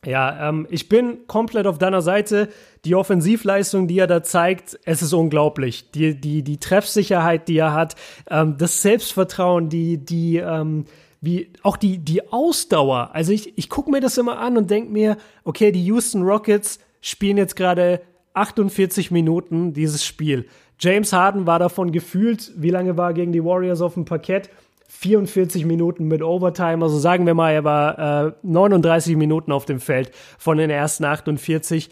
Ja, 0.08 0.48
ähm, 0.48 0.66
ich 0.70 0.88
bin 0.88 1.26
komplett 1.26 1.66
auf 1.66 1.76
deiner 1.76 2.00
Seite. 2.00 2.48
Die 2.86 2.94
Offensivleistung, 2.94 3.88
die 3.88 3.98
er 3.98 4.06
da 4.06 4.22
zeigt, 4.22 4.80
es 4.86 5.02
ist 5.02 5.12
unglaublich. 5.12 5.90
Die, 5.90 6.18
die, 6.18 6.42
die 6.42 6.56
Treffsicherheit, 6.56 7.46
die 7.46 7.58
er 7.58 7.74
hat, 7.74 7.94
ähm, 8.30 8.56
das 8.56 8.80
Selbstvertrauen, 8.80 9.68
die, 9.68 9.98
die, 9.98 10.38
ähm, 10.38 10.86
wie 11.20 11.52
auch 11.62 11.76
die, 11.76 11.98
die 11.98 12.32
Ausdauer. 12.32 13.10
Also 13.12 13.32
ich, 13.32 13.58
ich 13.58 13.68
gucke 13.68 13.90
mir 13.90 14.00
das 14.00 14.16
immer 14.16 14.38
an 14.38 14.56
und 14.56 14.70
denke 14.70 14.90
mir, 14.90 15.18
okay, 15.44 15.72
die 15.72 15.84
Houston 15.84 16.22
Rockets 16.22 16.78
spielen 17.02 17.36
jetzt 17.36 17.54
gerade 17.54 18.00
48 18.32 19.10
Minuten 19.10 19.74
dieses 19.74 20.06
Spiel. 20.06 20.46
James 20.80 21.12
Harden 21.12 21.46
war 21.46 21.58
davon 21.58 21.92
gefühlt, 21.92 22.52
wie 22.56 22.70
lange 22.70 22.96
war 22.96 23.10
er 23.10 23.14
gegen 23.14 23.32
die 23.32 23.44
Warriors 23.44 23.82
auf 23.82 23.92
dem 23.92 24.06
Parkett? 24.06 24.48
44 24.88 25.64
Minuten 25.64 26.08
mit 26.08 26.22
Overtime. 26.22 26.84
Also 26.84 26.98
sagen 26.98 27.26
wir 27.26 27.34
mal, 27.34 27.52
er 27.52 27.64
war 27.64 28.26
äh, 28.26 28.32
39 28.42 29.16
Minuten 29.16 29.52
auf 29.52 29.64
dem 29.64 29.80
Feld 29.80 30.10
von 30.38 30.58
den 30.58 30.70
ersten 30.70 31.04
48. 31.04 31.90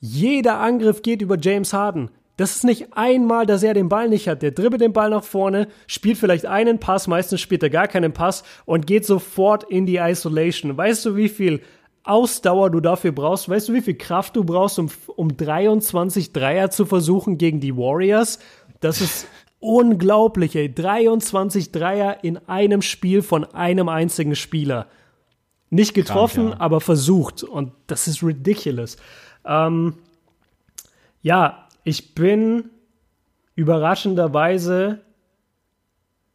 Jeder 0.00 0.58
Angriff 0.58 1.02
geht 1.02 1.22
über 1.22 1.38
James 1.38 1.72
Harden. 1.72 2.10
Das 2.38 2.56
ist 2.56 2.64
nicht 2.64 2.94
einmal, 2.96 3.44
dass 3.44 3.62
er 3.62 3.74
den 3.74 3.90
Ball 3.90 4.08
nicht 4.08 4.26
hat. 4.26 4.40
Der 4.40 4.52
dribbelt 4.52 4.80
den 4.80 4.94
Ball 4.94 5.10
nach 5.10 5.24
vorne, 5.24 5.68
spielt 5.86 6.16
vielleicht 6.16 6.46
einen 6.46 6.80
Pass, 6.80 7.06
meistens 7.06 7.42
spielt 7.42 7.62
er 7.62 7.68
gar 7.68 7.86
keinen 7.86 8.14
Pass 8.14 8.44
und 8.64 8.86
geht 8.86 9.04
sofort 9.04 9.64
in 9.64 9.84
die 9.84 9.98
Isolation. 9.98 10.74
Weißt 10.74 11.04
du, 11.04 11.16
wie 11.16 11.28
viel 11.28 11.60
Ausdauer 12.02 12.70
du 12.70 12.80
dafür 12.80 13.12
brauchst? 13.12 13.50
Weißt 13.50 13.68
du, 13.68 13.74
wie 13.74 13.82
viel 13.82 13.98
Kraft 13.98 14.36
du 14.36 14.44
brauchst, 14.44 14.78
um, 14.78 14.88
um 15.16 15.36
23 15.36 16.32
Dreier 16.32 16.70
zu 16.70 16.86
versuchen 16.86 17.36
gegen 17.36 17.60
die 17.60 17.76
Warriors? 17.76 18.38
Das 18.80 19.02
ist 19.02 19.26
unglaublich, 19.60 20.56
ey. 20.56 20.72
23 20.72 21.70
Dreier 21.70 22.24
in 22.24 22.38
einem 22.48 22.82
Spiel 22.82 23.22
von 23.22 23.44
einem 23.44 23.88
einzigen 23.88 24.34
Spieler. 24.34 24.86
Nicht 25.68 25.94
getroffen, 25.94 26.46
Krank, 26.48 26.58
ja. 26.58 26.60
aber 26.60 26.80
versucht. 26.80 27.44
Und 27.44 27.72
das 27.86 28.08
ist 28.08 28.22
ridiculous. 28.22 28.96
Ähm, 29.44 29.94
ja, 31.22 31.68
ich 31.84 32.14
bin 32.14 32.70
überraschenderweise 33.54 35.00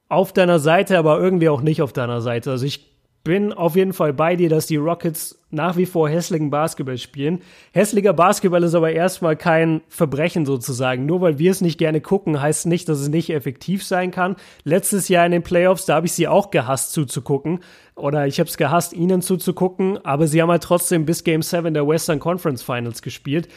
auf 0.08 0.32
deiner 0.32 0.60
Seite, 0.60 0.98
aber 0.98 1.20
irgendwie 1.20 1.50
auch 1.50 1.62
nicht 1.62 1.82
auf 1.82 1.92
deiner 1.92 2.22
Seite. 2.22 2.52
Also 2.52 2.66
ich 2.66 2.95
bin 3.26 3.52
auf 3.52 3.76
jeden 3.76 3.92
Fall 3.92 4.14
bei 4.14 4.36
dir, 4.36 4.50
dass 4.50 4.68
die 4.68 4.78
Rockets 4.78 5.38
nach 5.50 5.76
wie 5.78 5.88
vor 5.88 6.08
hässlichen 6.08 6.52
Basketball 6.52 6.98
spielen. 6.98 7.42
Hässlicher 7.74 8.14
Basketball 8.14 8.64
ist 8.64 8.76
aber 8.76 8.92
erstmal 8.92 9.36
kein 9.36 9.82
Verbrechen 9.90 10.46
sozusagen. 10.46 11.08
Nur 11.08 11.22
weil 11.22 11.40
wir 11.40 11.50
es 11.50 11.60
nicht 11.60 11.80
gerne 11.80 12.02
gucken, 12.02 12.40
heißt 12.40 12.68
nicht, 12.68 12.88
dass 12.88 13.00
es 13.00 13.10
nicht 13.10 13.32
effektiv 13.32 13.84
sein 13.84 14.12
kann. 14.12 14.36
Letztes 14.64 15.10
Jahr 15.10 15.26
in 15.26 15.32
den 15.32 15.44
Playoffs, 15.44 15.86
da 15.86 15.96
habe 15.96 16.06
ich 16.06 16.14
sie 16.14 16.28
auch 16.28 16.52
gehasst 16.52 16.94
zuzugucken. 16.94 17.62
Oder 17.96 18.28
ich 18.28 18.40
habe 18.40 18.48
es 18.48 18.58
gehasst, 18.58 18.94
ihnen 18.94 19.24
zuzugucken. 19.24 20.06
Aber 20.06 20.28
sie 20.28 20.40
haben 20.40 20.52
halt 20.52 20.64
trotzdem 20.64 21.06
bis 21.06 21.24
Game 21.24 21.42
7 21.42 21.74
der 21.74 21.88
Western 21.88 22.20
Conference 22.20 22.62
Finals 22.62 23.02
gespielt. 23.02 23.48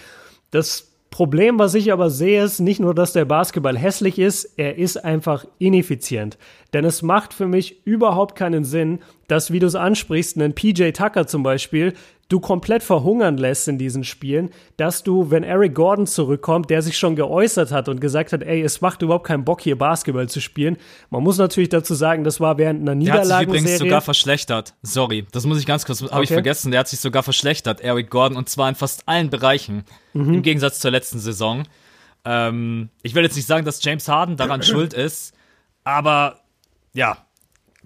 Das 0.51 0.89
Problem, 1.11 1.59
was 1.59 1.75
ich 1.75 1.93
aber 1.93 2.11
sehe, 2.11 2.45
ist 2.45 2.61
nicht 2.61 2.81
nur, 2.81 2.95
dass 2.95 3.13
der 3.13 3.25
Basketball 3.25 3.79
hässlich 3.79 4.19
ist, 4.19 4.45
er 4.57 4.77
ist 4.77 4.97
einfach 5.05 5.47
ineffizient. 5.59 6.39
Denn 6.73 6.85
es 6.85 7.03
macht 7.03 7.33
für 7.33 7.47
mich 7.47 7.87
überhaupt 7.87 8.35
keinen 8.35 8.65
Sinn, 8.65 9.01
dass, 9.29 9.53
wie 9.53 9.61
du 9.61 9.67
es 9.67 9.75
ansprichst, 9.75 10.37
einen 10.37 10.55
PJ 10.55 10.91
Tucker 10.91 11.27
zum 11.27 11.43
Beispiel, 11.43 11.95
du 12.29 12.41
komplett 12.41 12.83
verhungern 12.83 13.39
lässt 13.39 13.69
in 13.69 13.79
diesen 13.79 14.05
Spielen, 14.05 14.51
dass 14.77 15.03
du, 15.03 15.31
wenn 15.31 15.43
Eric 15.43 15.75
Gordon 15.75 16.07
zurückkommt, 16.07 16.69
der 16.69 16.83
sich 16.83 16.99
schon 16.99 17.17
geäußert 17.17 17.73
hat 17.73 17.89
und 17.89 18.01
gesagt 18.01 18.33
hat, 18.33 18.43
ey, 18.43 18.61
es 18.63 18.81
macht 18.81 19.03
überhaupt 19.03 19.27
keinen 19.27 19.45
Bock 19.45 19.63
hier 19.63 19.79
Basketball 19.79 20.29
zu 20.29 20.41
spielen. 20.41 20.77
Man 21.11 21.23
muss 21.23 21.39
natürlich 21.39 21.71
dazu 21.71 21.95
sagen, 21.95 22.25
das 22.25 22.41
war 22.41 22.59
während 22.59 22.83
einer 22.83 22.95
Niederlage. 22.95 23.29
Der 23.29 23.37
hat 23.37 23.41
sich 23.41 23.49
übrigens 23.49 23.79
sogar 23.79 24.01
verschlechtert. 24.03 24.75
Sorry, 24.83 25.27
das 25.33 25.47
muss 25.47 25.59
ich 25.59 25.67
ganz 25.67 25.87
kurz, 25.87 26.03
habe 26.03 26.13
okay. 26.13 26.25
ich 26.25 26.33
vergessen. 26.33 26.71
Der 26.71 26.81
hat 26.81 26.89
sich 26.89 27.01
sogar 27.01 27.23
verschlechtert, 27.23 27.81
Eric 27.81 28.11
Gordon, 28.11 28.37
und 28.37 28.49
zwar 28.49 28.69
in 28.69 28.75
fast 28.75 29.09
allen 29.09 29.31
Bereichen. 29.31 29.85
Mhm. 30.13 30.35
Im 30.35 30.43
Gegensatz 30.43 30.81
zur 30.81 30.91
letzten 30.91 31.19
Saison. 31.19 31.65
Ähm, 32.25 32.91
ich 33.03 33.15
will 33.15 33.23
jetzt 33.23 33.37
nicht 33.37 33.47
sagen, 33.47 33.65
dass 33.65 33.83
James 33.83 34.07
Harden 34.09 34.37
daran 34.37 34.63
schuld 34.63 34.93
ist, 34.93 35.35
aber 35.85 36.41
ja, 36.93 37.28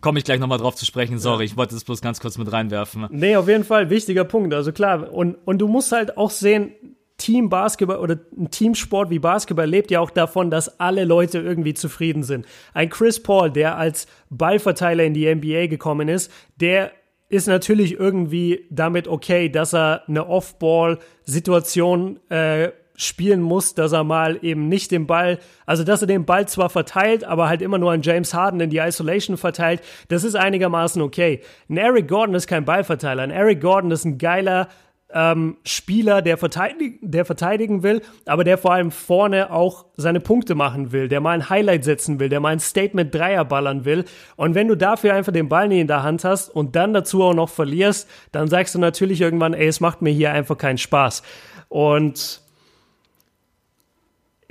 komme 0.03 0.19
ich 0.19 0.25
gleich 0.25 0.39
nochmal 0.39 0.59
drauf 0.59 0.75
zu 0.75 0.85
sprechen. 0.85 1.19
Sorry, 1.19 1.47
ich 1.47 1.57
wollte 1.57 1.75
das 1.75 1.85
bloß 1.85 2.03
ganz 2.03 2.21
kurz 2.21 2.37
mit 2.37 2.53
reinwerfen. 2.53 3.07
Nee, 3.11 3.37
auf 3.37 3.49
jeden 3.49 3.65
Fall, 3.65 3.89
wichtiger 3.89 4.25
Punkt. 4.25 4.53
Also 4.53 4.73
klar, 4.73 5.11
und, 5.13 5.37
und 5.47 5.59
du 5.59 5.69
musst 5.69 5.93
halt 5.93 6.19
auch 6.19 6.31
sehen, 6.31 6.73
Team-Basketball 7.17 7.99
oder 7.99 8.19
ein 8.37 8.51
Teamsport 8.51 9.11
wie 9.11 9.21
Basketball 9.21 9.67
lebt 9.67 9.91
ja 9.93 10.01
auch 10.01 10.11
davon, 10.11 10.51
dass 10.51 10.81
alle 10.81 11.05
Leute 11.05 11.39
irgendwie 11.39 11.75
zufrieden 11.75 12.25
sind. 12.25 12.47
Ein 12.75 12.91
Chris 12.91 13.23
Paul, 13.23 13.51
der 13.51 13.79
als 13.79 14.09
Ballverteiler 14.29 15.05
in 15.05 15.15
die 15.15 15.33
NBA 15.33 15.69
gekommen 15.69 16.09
ist, 16.09 16.33
der 16.57 16.91
ist 17.29 17.47
natürlich 17.47 17.99
irgendwie 17.99 18.67
damit 18.71 19.07
okay, 19.09 19.49
dass 19.49 19.73
er 19.73 20.03
eine 20.09 20.27
Off-Ball-Situation 20.27 22.19
äh, 22.29 22.73
spielen 22.95 23.41
muss, 23.41 23.75
dass 23.75 23.93
er 23.93 24.05
mal 24.05 24.39
eben 24.43 24.69
nicht 24.69 24.91
den 24.91 25.07
Ball, 25.07 25.39
also 25.67 25.85
dass 25.85 26.03
er 26.03 26.07
den 26.07 26.25
Ball 26.25 26.47
zwar 26.47 26.71
verteilt, 26.71 27.25
aber 27.25 27.49
halt 27.49 27.63
immer 27.63 27.79
nur 27.79 27.93
an 27.93 28.03
James 28.03 28.35
Harden 28.35 28.61
in 28.61 28.71
die 28.71 28.79
Isolation 28.79 29.37
verteilt, 29.37 29.83
das 30.09 30.25
ist 30.25 30.35
einigermaßen 30.35 31.01
okay. 31.03 31.41
Ein 31.69 31.79
Eric 31.79 32.09
Gordon 32.09 32.35
ist 32.35 32.47
kein 32.47 32.65
Ballverteiler. 32.65 33.23
Ein 33.23 33.31
Eric 33.31 33.61
Gordon 33.61 33.91
ist 33.91 34.05
ein 34.05 34.19
geiler 34.19 34.69
ähm, 35.15 35.57
Spieler, 35.65 36.23
der, 36.23 36.39
verteidig 36.39 36.99
der 37.03 37.25
verteidigen 37.25 37.83
will, 37.83 38.03
aber 38.27 38.45
der 38.45 38.59
vor 38.59 38.73
allem 38.73 38.91
vorne 38.91 39.51
auch 39.51 39.87
seine 39.97 40.21
Punkte 40.21 40.55
machen 40.55 40.93
will, 40.93 41.09
der 41.09 41.21
mal 41.21 41.33
ein 41.33 41.51
Highlight 41.51 41.85
setzen 41.85 42.19
will, 42.19 42.29
der 42.29 42.41
mal 42.41 42.51
ein 42.51 42.61
Statement 42.61 43.15
Dreier 43.15 43.45
ballern 43.45 43.85
will. 43.85 44.05
Und 44.37 44.55
wenn 44.55 44.69
du 44.69 44.77
dafür 44.77 45.15
einfach 45.15 45.33
den 45.33 45.49
Ball 45.49 45.69
nicht 45.69 45.81
in 45.81 45.87
der 45.87 46.03
Hand 46.03 46.25
hast 46.25 46.49
und 46.49 46.77
dann 46.77 46.95
dazu 46.95 47.23
auch 47.23 47.35
noch 47.35 47.51
verlierst, 47.51 48.09
dann 48.33 48.49
sagst 48.49 48.75
du 48.75 48.79
natürlich 48.79 49.21
irgendwann, 49.21 49.55
ey, 49.55 49.67
es 49.67 49.81
macht 49.81 50.03
mir 50.03 50.11
hier 50.11 50.33
einfach 50.33 50.57
keinen 50.57 50.79
Spaß. 50.79 51.23
Und 51.69 52.42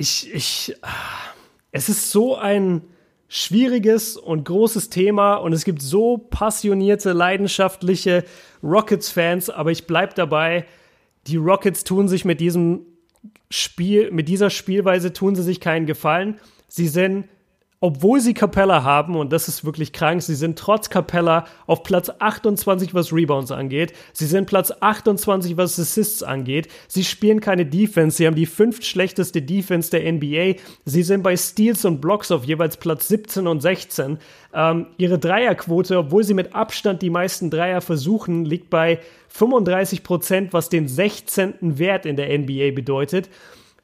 ich, 0.02 0.34
ich, 0.34 0.76
es 1.72 1.88
ist 1.88 2.10
so 2.10 2.36
ein 2.36 2.82
schwieriges 3.28 4.18
und 4.18 4.46
großes 4.46 4.90
Thema 4.90 5.36
und 5.36 5.54
es 5.54 5.64
gibt 5.64 5.82
so 5.82 6.18
passionierte, 6.18 7.14
leidenschaftliche 7.14 8.26
Rockets-Fans, 8.64 9.52
aber 9.52 9.72
ich 9.72 9.86
bleibe 9.86 10.14
dabei, 10.16 10.66
die 11.28 11.38
Rockets 11.38 11.84
tun 11.84 12.08
sich 12.08 12.26
mit 12.26 12.42
diesem 12.42 12.82
Spiel, 13.52 14.10
mit 14.10 14.28
dieser 14.28 14.50
Spielweise 14.50 15.14
tun 15.14 15.36
sie 15.36 15.44
sich 15.44 15.60
keinen 15.60 15.86
Gefallen. 15.86 16.40
Sie 16.68 16.88
sind 16.88 17.28
obwohl 17.84 18.22
sie 18.22 18.36
Capella 18.36 18.84
haben, 18.84 19.16
und 19.16 19.34
das 19.34 19.48
ist 19.48 19.66
wirklich 19.66 19.92
krank, 19.92 20.22
sie 20.22 20.36
sind 20.36 20.58
trotz 20.58 20.92
Capella 20.92 21.46
auf 21.66 21.82
Platz 21.82 22.12
28, 22.20 22.94
was 22.94 23.12
Rebounds 23.12 23.52
angeht. 23.52 23.94
Sie 24.14 24.28
sind 24.28 24.46
Platz 24.46 24.72
28, 24.80 25.58
was 25.58 25.80
Assists 25.80 26.22
angeht. 26.22 26.68
Sie 26.88 27.04
spielen 27.04 27.42
keine 27.42 27.66
Defense. 27.66 28.18
Sie 28.18 28.28
haben 28.28 28.36
die 28.36 28.46
fünft 28.46 28.86
schlechteste 28.86 29.42
Defense 29.42 29.90
der 29.90 30.12
NBA. 30.14 30.60
Sie 30.86 31.02
sind 31.02 31.24
bei 31.24 31.36
Steals 31.36 31.84
und 31.84 32.02
Blocks 32.02 32.30
auf 32.30 32.46
jeweils 32.46 32.78
Platz 32.78 33.08
17 33.08 33.48
und 33.48 33.62
16. 33.62 34.20
Ähm, 34.54 34.86
ihre 34.98 35.18
Dreierquote, 35.18 35.98
obwohl 35.98 36.24
sie 36.24 36.36
mit 36.36 36.54
Abstand 36.54 37.02
die 37.02 37.10
meisten 37.10 37.50
Dreier 37.50 37.82
versuchen, 37.82 38.46
liegt 38.46 38.70
bei 38.70 39.00
35 39.30 40.04
Prozent, 40.04 40.54
was 40.54 40.70
den 40.70 40.88
16. 40.88 41.80
Wert 41.80 42.06
in 42.06 42.16
der 42.16 42.38
NBA 42.38 42.76
bedeutet. 42.76 43.28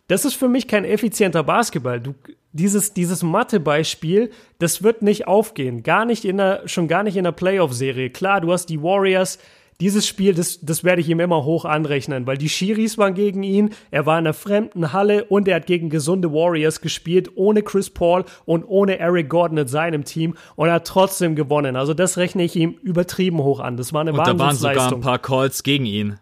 Das 0.07 0.23
ist 0.23 0.35
für 0.35 0.47
mich 0.47 0.67
kein 0.67 0.85
effizienter 0.85 1.43
Basketball. 1.43 1.99
Du, 1.99 2.15
dieses, 2.53 2.93
dieses 2.93 3.23
Mathe-Beispiel, 3.23 4.31
das 4.57 4.81
wird 4.81 5.01
nicht 5.01 5.27
aufgehen. 5.27 5.83
Gar 5.83 6.05
nicht 6.05 6.23
in 6.23 6.37
der, 6.37 6.63
schon 6.65 6.87
gar 6.87 7.03
nicht 7.03 7.17
in 7.17 7.25
der 7.25 7.33
Playoff-Serie. 7.33 8.09
Klar, 8.09 8.41
du 8.41 8.51
hast 8.51 8.67
die 8.67 8.81
Warriors. 8.81 9.37
Dieses 9.79 10.07
Spiel, 10.07 10.33
das, 10.33 10.59
das 10.61 10.83
werde 10.83 11.01
ich 11.01 11.09
ihm 11.09 11.19
immer 11.19 11.43
hoch 11.43 11.63
anrechnen, 11.63 12.25
weil 12.25 12.37
die 12.37 12.49
Shiris 12.49 12.97
waren 12.97 13.13
gegen 13.13 13.43
ihn, 13.43 13.75
er 13.91 14.07
war 14.07 14.17
in 14.17 14.25
einer 14.25 14.33
fremden 14.33 14.91
Halle 14.91 15.25
und 15.25 15.47
er 15.47 15.57
hat 15.57 15.67
gegen 15.67 15.91
gesunde 15.91 16.33
Warriors 16.33 16.81
gespielt, 16.81 17.29
ohne 17.35 17.61
Chris 17.61 17.91
Paul 17.91 18.25
und 18.45 18.63
ohne 18.63 18.97
Eric 18.97 19.29
Gordon 19.29 19.59
in 19.59 19.67
seinem 19.67 20.03
Team 20.03 20.33
und 20.55 20.69
er 20.69 20.75
hat 20.75 20.87
trotzdem 20.87 21.35
gewonnen. 21.35 21.75
Also 21.75 21.93
das 21.93 22.17
rechne 22.17 22.43
ich 22.43 22.55
ihm 22.55 22.71
übertrieben 22.81 23.37
hoch 23.37 23.59
an. 23.59 23.77
Das 23.77 23.93
war 23.93 24.01
eine 24.01 24.13
und 24.13 24.17
Wahnsinnsleistung. 24.17 24.61
da 24.61 24.65
waren 24.65 24.89
sogar 24.89 24.97
ein 24.97 25.01
paar 25.01 25.19
Calls 25.19 25.61
gegen 25.61 25.85
ihn. 25.85 26.17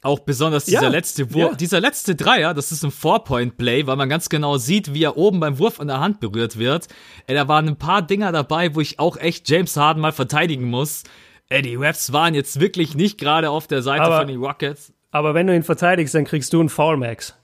Auch 0.00 0.20
besonders 0.20 0.64
dieser 0.64 0.82
Ja, 0.84 0.88
letzte 0.88 1.34
Wurf, 1.34 1.50
ja. 1.52 1.56
dieser 1.56 1.80
letzte 1.80 2.14
Dreier, 2.14 2.54
das 2.54 2.70
ist 2.70 2.84
ein 2.84 2.92
Four-Point-Play, 2.92 3.86
weil 3.88 3.96
man 3.96 4.08
ganz 4.08 4.28
genau 4.28 4.56
sieht, 4.56 4.94
wie 4.94 5.02
er 5.02 5.16
oben 5.16 5.40
beim 5.40 5.58
Wurf 5.58 5.80
an 5.80 5.88
der 5.88 5.98
Hand 5.98 6.20
berührt 6.20 6.56
wird. 6.56 6.86
Ey, 7.26 7.34
da 7.34 7.48
waren 7.48 7.66
ein 7.68 7.76
paar 7.76 8.02
Dinger 8.02 8.30
dabei, 8.30 8.74
wo 8.76 8.80
ich 8.80 9.00
auch 9.00 9.16
echt 9.16 9.48
James 9.50 9.76
Harden 9.76 10.00
mal 10.00 10.12
verteidigen 10.12 10.64
muss. 10.70 11.02
Ey, 11.48 11.62
die 11.62 11.74
Refs 11.74 12.12
waren 12.12 12.34
jetzt 12.34 12.60
wirklich 12.60 12.94
nicht 12.94 13.18
gerade 13.18 13.50
auf 13.50 13.66
der 13.66 13.82
Seite 13.82 14.02
Aber- 14.04 14.18
von 14.18 14.28
den 14.28 14.38
Rockets. 14.40 14.92
Aber 15.10 15.34
wenn 15.34 15.46
du 15.48 15.54
ihn 15.56 15.62
verteidigst, 15.64 16.14
dann 16.14 16.26
kriegst 16.26 16.52
du 16.52 16.60
einen 16.60 16.68
Foul, 16.68 16.96
Max. 16.96 17.34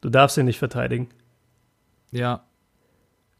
Du 0.00 0.08
darfst 0.08 0.36
ihn 0.38 0.46
nicht 0.46 0.58
verteidigen. 0.58 1.08
Ja. 2.10 2.44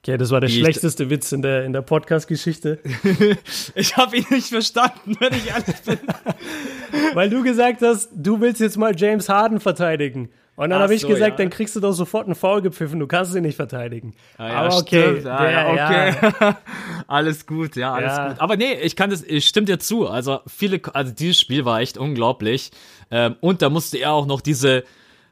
Okay, 0.06 0.18
das 0.18 0.30
war 0.30 0.40
der 0.40 0.48
Wie 0.48 0.54
ich- 0.54 0.60
schlechteste 0.60 1.10
Witz 1.10 1.32
in 1.32 1.42
der, 1.42 1.64
in 1.64 1.72
der 1.72 1.82
Podcast-Geschichte. 1.82 2.78
Ich 3.74 3.96
habe 3.96 4.16
ihn 4.16 4.26
nicht 4.30 4.48
verstanden, 4.48 5.16
wenn 5.18 5.34
ich 5.34 5.48
ehrlich 5.48 5.76
bin. 5.84 5.98
Weil 7.14 7.28
du 7.28 7.42
gesagt 7.42 7.82
hast, 7.82 8.10
du 8.14 8.40
willst 8.40 8.60
jetzt 8.60 8.76
mal 8.76 8.94
James 8.96 9.28
Harden 9.28 9.58
verteidigen. 9.58 10.28
Und 10.54 10.70
dann 10.70 10.80
habe 10.80 10.94
ich 10.94 11.02
so, 11.02 11.08
gesagt, 11.08 11.32
ja. 11.32 11.44
dann 11.44 11.50
kriegst 11.50 11.74
du 11.74 11.80
doch 11.80 11.92
sofort 11.92 12.26
einen 12.26 12.36
Foul 12.36 12.62
gepfiffen, 12.62 13.00
du 13.00 13.08
kannst 13.08 13.34
ihn 13.34 13.42
nicht 13.42 13.56
verteidigen. 13.56 14.14
Ah, 14.38 14.48
ja, 14.48 14.54
Aber 14.54 14.76
okay. 14.76 15.22
Ah, 15.26 15.42
der, 15.42 15.50
ja, 15.50 16.28
okay. 16.28 16.54
alles 17.08 17.44
gut, 17.44 17.74
ja, 17.74 17.92
alles 17.92 18.16
gut. 18.16 18.40
Aber 18.40 18.56
nee, 18.56 18.74
ich 18.74 18.94
kann 18.94 19.10
das, 19.10 19.24
ich 19.24 19.46
stimme 19.46 19.66
dir 19.66 19.80
zu. 19.80 20.08
Also 20.08 20.40
viele, 20.46 20.80
also 20.94 21.12
dieses 21.12 21.40
Spiel 21.40 21.64
war 21.64 21.80
echt 21.80 21.98
unglaublich. 21.98 22.70
Ähm, 23.10 23.34
und 23.40 23.60
da 23.60 23.70
musste 23.70 23.98
er 23.98 24.12
auch 24.12 24.26
noch 24.26 24.40
diese 24.40 24.84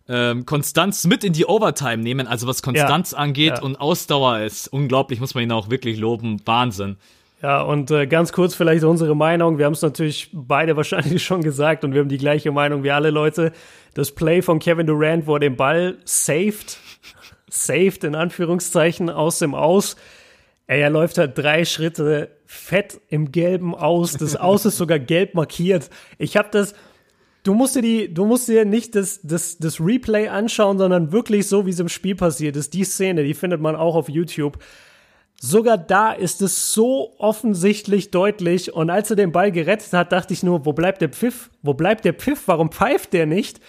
ähm, 0.09 0.45
Konstanz 0.47 1.05
mit 1.07 1.25
in 1.25 1.33
die 1.33 1.47
Overtime 1.47 1.99
nehmen. 1.99 2.27
Also 2.27 2.47
was 2.47 2.63
Konstanz 2.63 3.15
angeht 3.15 3.55
Ja. 3.59 3.63
und 3.63 3.77
Ausdauer 3.81 4.41
ist 4.41 4.69
unglaublich, 4.69 5.21
muss 5.21 5.35
man 5.35 5.45
ihn 5.45 5.53
auch 5.53 5.71
wirklich 5.71 5.99
loben. 5.99 6.41
Wahnsinn. 6.45 6.97
Ja, 7.43 7.61
und 7.63 7.91
äh, 7.91 8.07
ganz 8.07 8.33
kurz 8.33 8.55
vielleicht 8.55 8.85
unsere 8.85 9.15
Meinung. 9.15 9.59
Wir 9.59 9.67
haben 9.67 9.75
es 9.75 9.83
natürlich 9.83 10.31
beide 10.33 10.77
wahrscheinlich 10.79 11.23
schon 11.25 11.43
gesagt 11.43 11.85
und 11.85 11.93
wir 11.93 12.01
haben 12.01 12.09
die 12.09 12.19
gleiche 12.19 12.53
Meinung 12.53 12.83
wie 12.85 12.91
alle 12.91 13.11
Leute. 13.11 13.53
Das 13.95 14.13
Play 14.13 14.43
von 14.43 14.59
Kevin 14.59 14.87
Durant, 14.87 15.27
wo 15.27 15.35
er 15.37 15.41
den 15.41 15.57
Ball 15.57 15.99
saved, 16.05 16.79
saved 17.51 18.05
in 18.05 18.15
Anführungszeichen 18.15 19.11
aus 19.11 19.39
dem 19.39 19.55
Aus. 19.55 19.97
Ey, 20.67 20.81
er 20.81 20.91
läuft 20.91 21.19
halt 21.19 21.37
drei 21.37 21.65
Schritte 21.67 22.31
fett 22.47 23.01
im 23.09 23.31
gelben 23.33 23.75
Aus. 23.75 24.15
Das 24.15 24.37
Aus 24.37 24.65
ist 24.65 24.79
sogar 24.79 24.99
gelb 24.99 25.35
markiert. 25.35 25.91
Ich 26.19 26.37
habe 26.39 26.49
das, 26.51 26.75
du 27.45 27.55
musst 27.55 27.77
dir 27.77 27.83
die, 27.83 28.13
du 28.13 28.25
musst 28.25 28.49
dir 28.49 28.65
nicht 28.65 28.97
das, 28.97 29.21
das, 29.23 29.59
das 29.59 29.81
Replay 29.81 30.29
anschauen, 30.29 30.79
sondern 30.79 31.13
wirklich 31.13 31.47
so, 31.47 31.67
wie 31.67 31.71
es 31.71 31.79
im 31.79 31.89
Spiel 31.89 32.17
passiert 32.17 32.57
ist. 32.57 32.75
Die 32.75 32.85
Szene, 32.85 33.23
die 33.23 33.35
findet 33.35 33.61
man 33.61 33.77
auch 33.77 33.95
auf 33.95 34.09
YouTube. 34.09 34.59
Sogar 35.41 35.77
da 35.77 36.13
ist 36.13 36.43
es 36.43 36.73
so 36.73 37.15
offensichtlich 37.19 38.11
deutlich. 38.11 38.73
Und 38.73 38.91
als 38.91 39.11
er 39.11 39.17
den 39.17 39.31
Ball 39.31 39.53
gerettet 39.53 39.93
hat, 39.93 40.11
dachte 40.11 40.33
ich 40.33 40.43
nur, 40.43 40.65
wo 40.65 40.73
bleibt 40.73 41.03
der 41.03 41.11
Pfiff? 41.11 41.51
Wo 41.63 41.75
bleibt 41.75 42.05
der 42.05 42.15
Pfiff? 42.15 42.45
Warum 42.47 42.73
pfeift 42.73 43.13
der 43.13 43.27
nicht? 43.27 43.61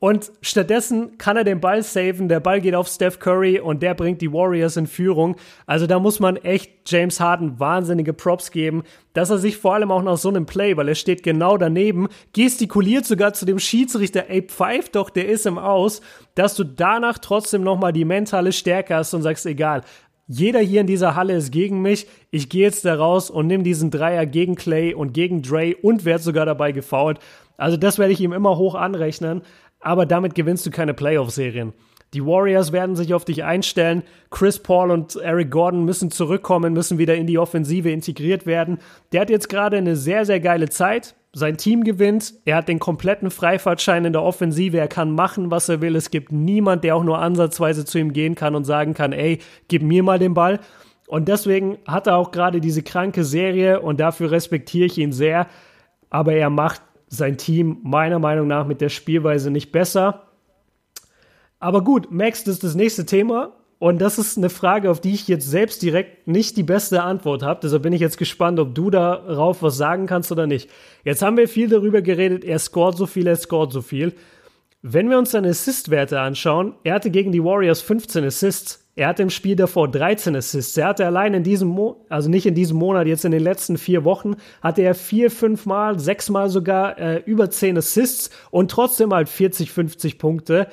Und 0.00 0.30
stattdessen 0.42 1.18
kann 1.18 1.36
er 1.36 1.42
den 1.42 1.60
Ball 1.60 1.82
saven. 1.82 2.28
Der 2.28 2.38
Ball 2.38 2.60
geht 2.60 2.76
auf 2.76 2.86
Steph 2.86 3.18
Curry 3.18 3.58
und 3.58 3.82
der 3.82 3.94
bringt 3.94 4.20
die 4.20 4.32
Warriors 4.32 4.76
in 4.76 4.86
Führung. 4.86 5.34
Also 5.66 5.88
da 5.88 5.98
muss 5.98 6.20
man 6.20 6.36
echt 6.36 6.70
James 6.86 7.18
Harden 7.18 7.58
wahnsinnige 7.58 8.12
Props 8.12 8.52
geben, 8.52 8.84
dass 9.12 9.30
er 9.30 9.38
sich 9.38 9.56
vor 9.56 9.74
allem 9.74 9.90
auch 9.90 10.02
nach 10.02 10.16
so 10.16 10.28
einem 10.28 10.46
Play, 10.46 10.76
weil 10.76 10.88
er 10.88 10.94
steht 10.94 11.24
genau 11.24 11.56
daneben, 11.56 12.08
gestikuliert 12.32 13.06
sogar 13.06 13.32
zu 13.32 13.44
dem 13.44 13.58
Schiedsrichter, 13.58 14.26
ey, 14.28 14.42
pfeift 14.42 14.94
doch, 14.94 15.10
der 15.10 15.28
ist 15.28 15.46
im 15.46 15.58
Aus, 15.58 16.00
dass 16.36 16.54
du 16.54 16.62
danach 16.62 17.18
trotzdem 17.18 17.64
nochmal 17.64 17.92
die 17.92 18.04
mentale 18.04 18.52
Stärke 18.52 18.94
hast 18.94 19.14
und 19.14 19.22
sagst, 19.22 19.46
egal, 19.46 19.82
jeder 20.28 20.60
hier 20.60 20.82
in 20.82 20.86
dieser 20.86 21.16
Halle 21.16 21.34
ist 21.34 21.50
gegen 21.50 21.80
mich. 21.80 22.06
Ich 22.30 22.50
gehe 22.50 22.62
jetzt 22.62 22.84
da 22.84 22.94
raus 22.94 23.30
und 23.30 23.46
nehme 23.46 23.64
diesen 23.64 23.90
Dreier 23.90 24.26
gegen 24.26 24.54
Clay 24.54 24.94
und 24.94 25.14
gegen 25.14 25.42
Dre 25.42 25.74
und 25.74 26.04
werde 26.04 26.22
sogar 26.22 26.44
dabei 26.44 26.70
gefoult. 26.70 27.18
Also 27.56 27.76
das 27.76 27.98
werde 27.98 28.12
ich 28.12 28.20
ihm 28.20 28.32
immer 28.32 28.56
hoch 28.56 28.74
anrechnen. 28.74 29.42
Aber 29.80 30.06
damit 30.06 30.34
gewinnst 30.34 30.66
du 30.66 30.70
keine 30.70 30.94
Playoff-Serien. 30.94 31.72
Die 32.14 32.24
Warriors 32.24 32.72
werden 32.72 32.96
sich 32.96 33.12
auf 33.12 33.24
dich 33.24 33.44
einstellen. 33.44 34.02
Chris 34.30 34.58
Paul 34.58 34.90
und 34.90 35.16
Eric 35.16 35.50
Gordon 35.50 35.84
müssen 35.84 36.10
zurückkommen, 36.10 36.72
müssen 36.72 36.96
wieder 36.96 37.14
in 37.14 37.26
die 37.26 37.38
Offensive 37.38 37.90
integriert 37.90 38.46
werden. 38.46 38.78
Der 39.12 39.20
hat 39.20 39.30
jetzt 39.30 39.50
gerade 39.50 39.76
eine 39.76 39.94
sehr, 39.94 40.24
sehr 40.24 40.40
geile 40.40 40.70
Zeit. 40.70 41.14
Sein 41.34 41.58
Team 41.58 41.84
gewinnt. 41.84 42.32
Er 42.46 42.56
hat 42.56 42.68
den 42.68 42.78
kompletten 42.78 43.30
Freifahrtschein 43.30 44.06
in 44.06 44.14
der 44.14 44.22
Offensive. 44.22 44.78
Er 44.78 44.88
kann 44.88 45.10
machen, 45.10 45.50
was 45.50 45.68
er 45.68 45.82
will. 45.82 45.96
Es 45.96 46.10
gibt 46.10 46.32
niemand, 46.32 46.82
der 46.82 46.96
auch 46.96 47.04
nur 47.04 47.18
ansatzweise 47.18 47.84
zu 47.84 47.98
ihm 47.98 48.14
gehen 48.14 48.34
kann 48.34 48.54
und 48.54 48.64
sagen 48.64 48.94
kann, 48.94 49.12
ey, 49.12 49.40
gib 49.68 49.82
mir 49.82 50.02
mal 50.02 50.18
den 50.18 50.32
Ball. 50.32 50.60
Und 51.06 51.28
deswegen 51.28 51.76
hat 51.86 52.06
er 52.06 52.16
auch 52.16 52.30
gerade 52.30 52.60
diese 52.60 52.82
kranke 52.82 53.24
Serie 53.24 53.80
und 53.80 54.00
dafür 54.00 54.30
respektiere 54.30 54.86
ich 54.86 54.96
ihn 54.96 55.12
sehr. 55.12 55.46
Aber 56.08 56.32
er 56.32 56.48
macht 56.48 56.80
sein 57.08 57.38
Team 57.38 57.78
meiner 57.82 58.18
Meinung 58.18 58.46
nach 58.46 58.66
mit 58.66 58.80
der 58.80 58.88
Spielweise 58.88 59.50
nicht 59.50 59.72
besser. 59.72 60.28
Aber 61.60 61.82
gut, 61.82 62.10
Max, 62.10 62.44
das 62.44 62.56
ist 62.56 62.64
das 62.64 62.74
nächste 62.74 63.06
Thema. 63.06 63.52
Und 63.80 64.00
das 64.00 64.18
ist 64.18 64.36
eine 64.36 64.50
Frage, 64.50 64.90
auf 64.90 65.00
die 65.00 65.14
ich 65.14 65.28
jetzt 65.28 65.48
selbst 65.48 65.82
direkt 65.82 66.26
nicht 66.26 66.56
die 66.56 66.64
beste 66.64 67.02
Antwort 67.02 67.44
habe. 67.44 67.60
Deshalb 67.62 67.84
bin 67.84 67.92
ich 67.92 68.00
jetzt 68.00 68.18
gespannt, 68.18 68.58
ob 68.58 68.74
du 68.74 68.90
darauf 68.90 69.62
was 69.62 69.76
sagen 69.76 70.06
kannst 70.06 70.32
oder 70.32 70.48
nicht. 70.48 70.68
Jetzt 71.04 71.22
haben 71.22 71.36
wir 71.36 71.48
viel 71.48 71.68
darüber 71.68 72.02
geredet, 72.02 72.44
er 72.44 72.58
scoret 72.58 72.96
so 72.96 73.06
viel, 73.06 73.28
er 73.28 73.36
scoret 73.36 73.72
so 73.72 73.80
viel. 73.80 74.14
Wenn 74.82 75.10
wir 75.10 75.18
uns 75.18 75.30
seine 75.30 75.50
Assist-Werte 75.50 76.20
anschauen, 76.20 76.74
er 76.82 76.94
hatte 76.94 77.10
gegen 77.10 77.30
die 77.30 77.42
Warriors 77.42 77.80
15 77.80 78.24
Assists. 78.24 78.87
Er 78.98 79.06
hatte 79.06 79.22
im 79.22 79.30
Spiel 79.30 79.54
davor 79.54 79.88
13 79.88 80.34
Assists. 80.34 80.76
Er 80.76 80.88
hatte 80.88 81.06
allein 81.06 81.32
in 81.32 81.44
diesem, 81.44 81.68
Mo 81.68 82.04
also 82.08 82.28
nicht 82.28 82.46
in 82.46 82.56
diesem 82.56 82.78
Monat, 82.78 83.06
jetzt 83.06 83.24
in 83.24 83.30
den 83.30 83.44
letzten 83.44 83.78
vier 83.78 84.02
Wochen, 84.02 84.34
hatte 84.60 84.82
er 84.82 84.96
vier, 84.96 85.30
fünf 85.30 85.66
Mal, 85.66 86.00
sechs 86.00 86.28
Mal 86.30 86.50
sogar 86.50 86.98
äh, 86.98 87.18
über 87.18 87.48
10 87.48 87.78
Assists 87.78 88.30
und 88.50 88.72
trotzdem 88.72 89.14
halt 89.14 89.28
40, 89.28 89.70
50 89.70 90.18
Punkte. 90.18 90.66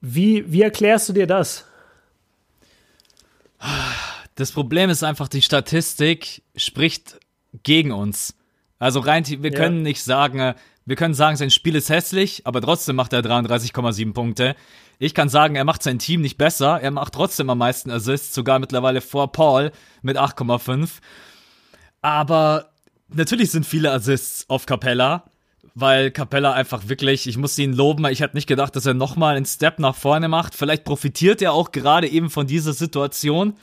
Wie, 0.00 0.50
wie 0.50 0.62
erklärst 0.62 1.10
du 1.10 1.12
dir 1.12 1.26
das? 1.26 1.66
Das 4.34 4.50
Problem 4.50 4.88
ist 4.88 5.02
einfach, 5.02 5.28
die 5.28 5.42
Statistik 5.42 6.42
spricht 6.56 7.20
gegen 7.64 7.92
uns. 7.92 8.34
Also 8.78 9.00
rein, 9.00 9.26
wir 9.26 9.52
ja. 9.52 9.58
können 9.58 9.82
nicht 9.82 10.02
sagen, 10.02 10.54
wir 10.86 10.94
können 10.94 11.14
sagen, 11.14 11.36
sein 11.36 11.50
Spiel 11.50 11.74
ist 11.74 11.90
hässlich, 11.90 12.42
aber 12.44 12.60
trotzdem 12.60 12.96
macht 12.96 13.12
er 13.12 13.20
33,7 13.20 14.12
Punkte. 14.12 14.54
Ich 14.98 15.14
kann 15.14 15.28
sagen, 15.28 15.56
er 15.56 15.64
macht 15.64 15.82
sein 15.82 15.98
Team 15.98 16.20
nicht 16.20 16.38
besser, 16.38 16.80
er 16.80 16.92
macht 16.92 17.12
trotzdem 17.12 17.50
am 17.50 17.58
meisten 17.58 17.90
Assists, 17.90 18.34
sogar 18.34 18.60
mittlerweile 18.60 19.00
vor 19.00 19.32
Paul 19.32 19.72
mit 20.02 20.16
8,5. 20.16 20.88
Aber 22.02 22.70
natürlich 23.08 23.50
sind 23.50 23.66
viele 23.66 23.90
Assists 23.90 24.48
auf 24.48 24.64
Capella, 24.66 25.24
weil 25.74 26.12
Capella 26.12 26.52
einfach 26.52 26.88
wirklich, 26.88 27.26
ich 27.26 27.36
muss 27.36 27.58
ihn 27.58 27.72
loben, 27.72 28.06
ich 28.06 28.20
hätte 28.20 28.36
nicht 28.36 28.46
gedacht, 28.46 28.76
dass 28.76 28.86
er 28.86 28.94
nochmal 28.94 29.36
einen 29.36 29.44
Step 29.44 29.80
nach 29.80 29.96
vorne 29.96 30.28
macht. 30.28 30.54
Vielleicht 30.54 30.84
profitiert 30.84 31.42
er 31.42 31.52
auch 31.52 31.72
gerade 31.72 32.08
eben 32.08 32.30
von 32.30 32.46
dieser 32.46 32.72
Situation. 32.72 33.56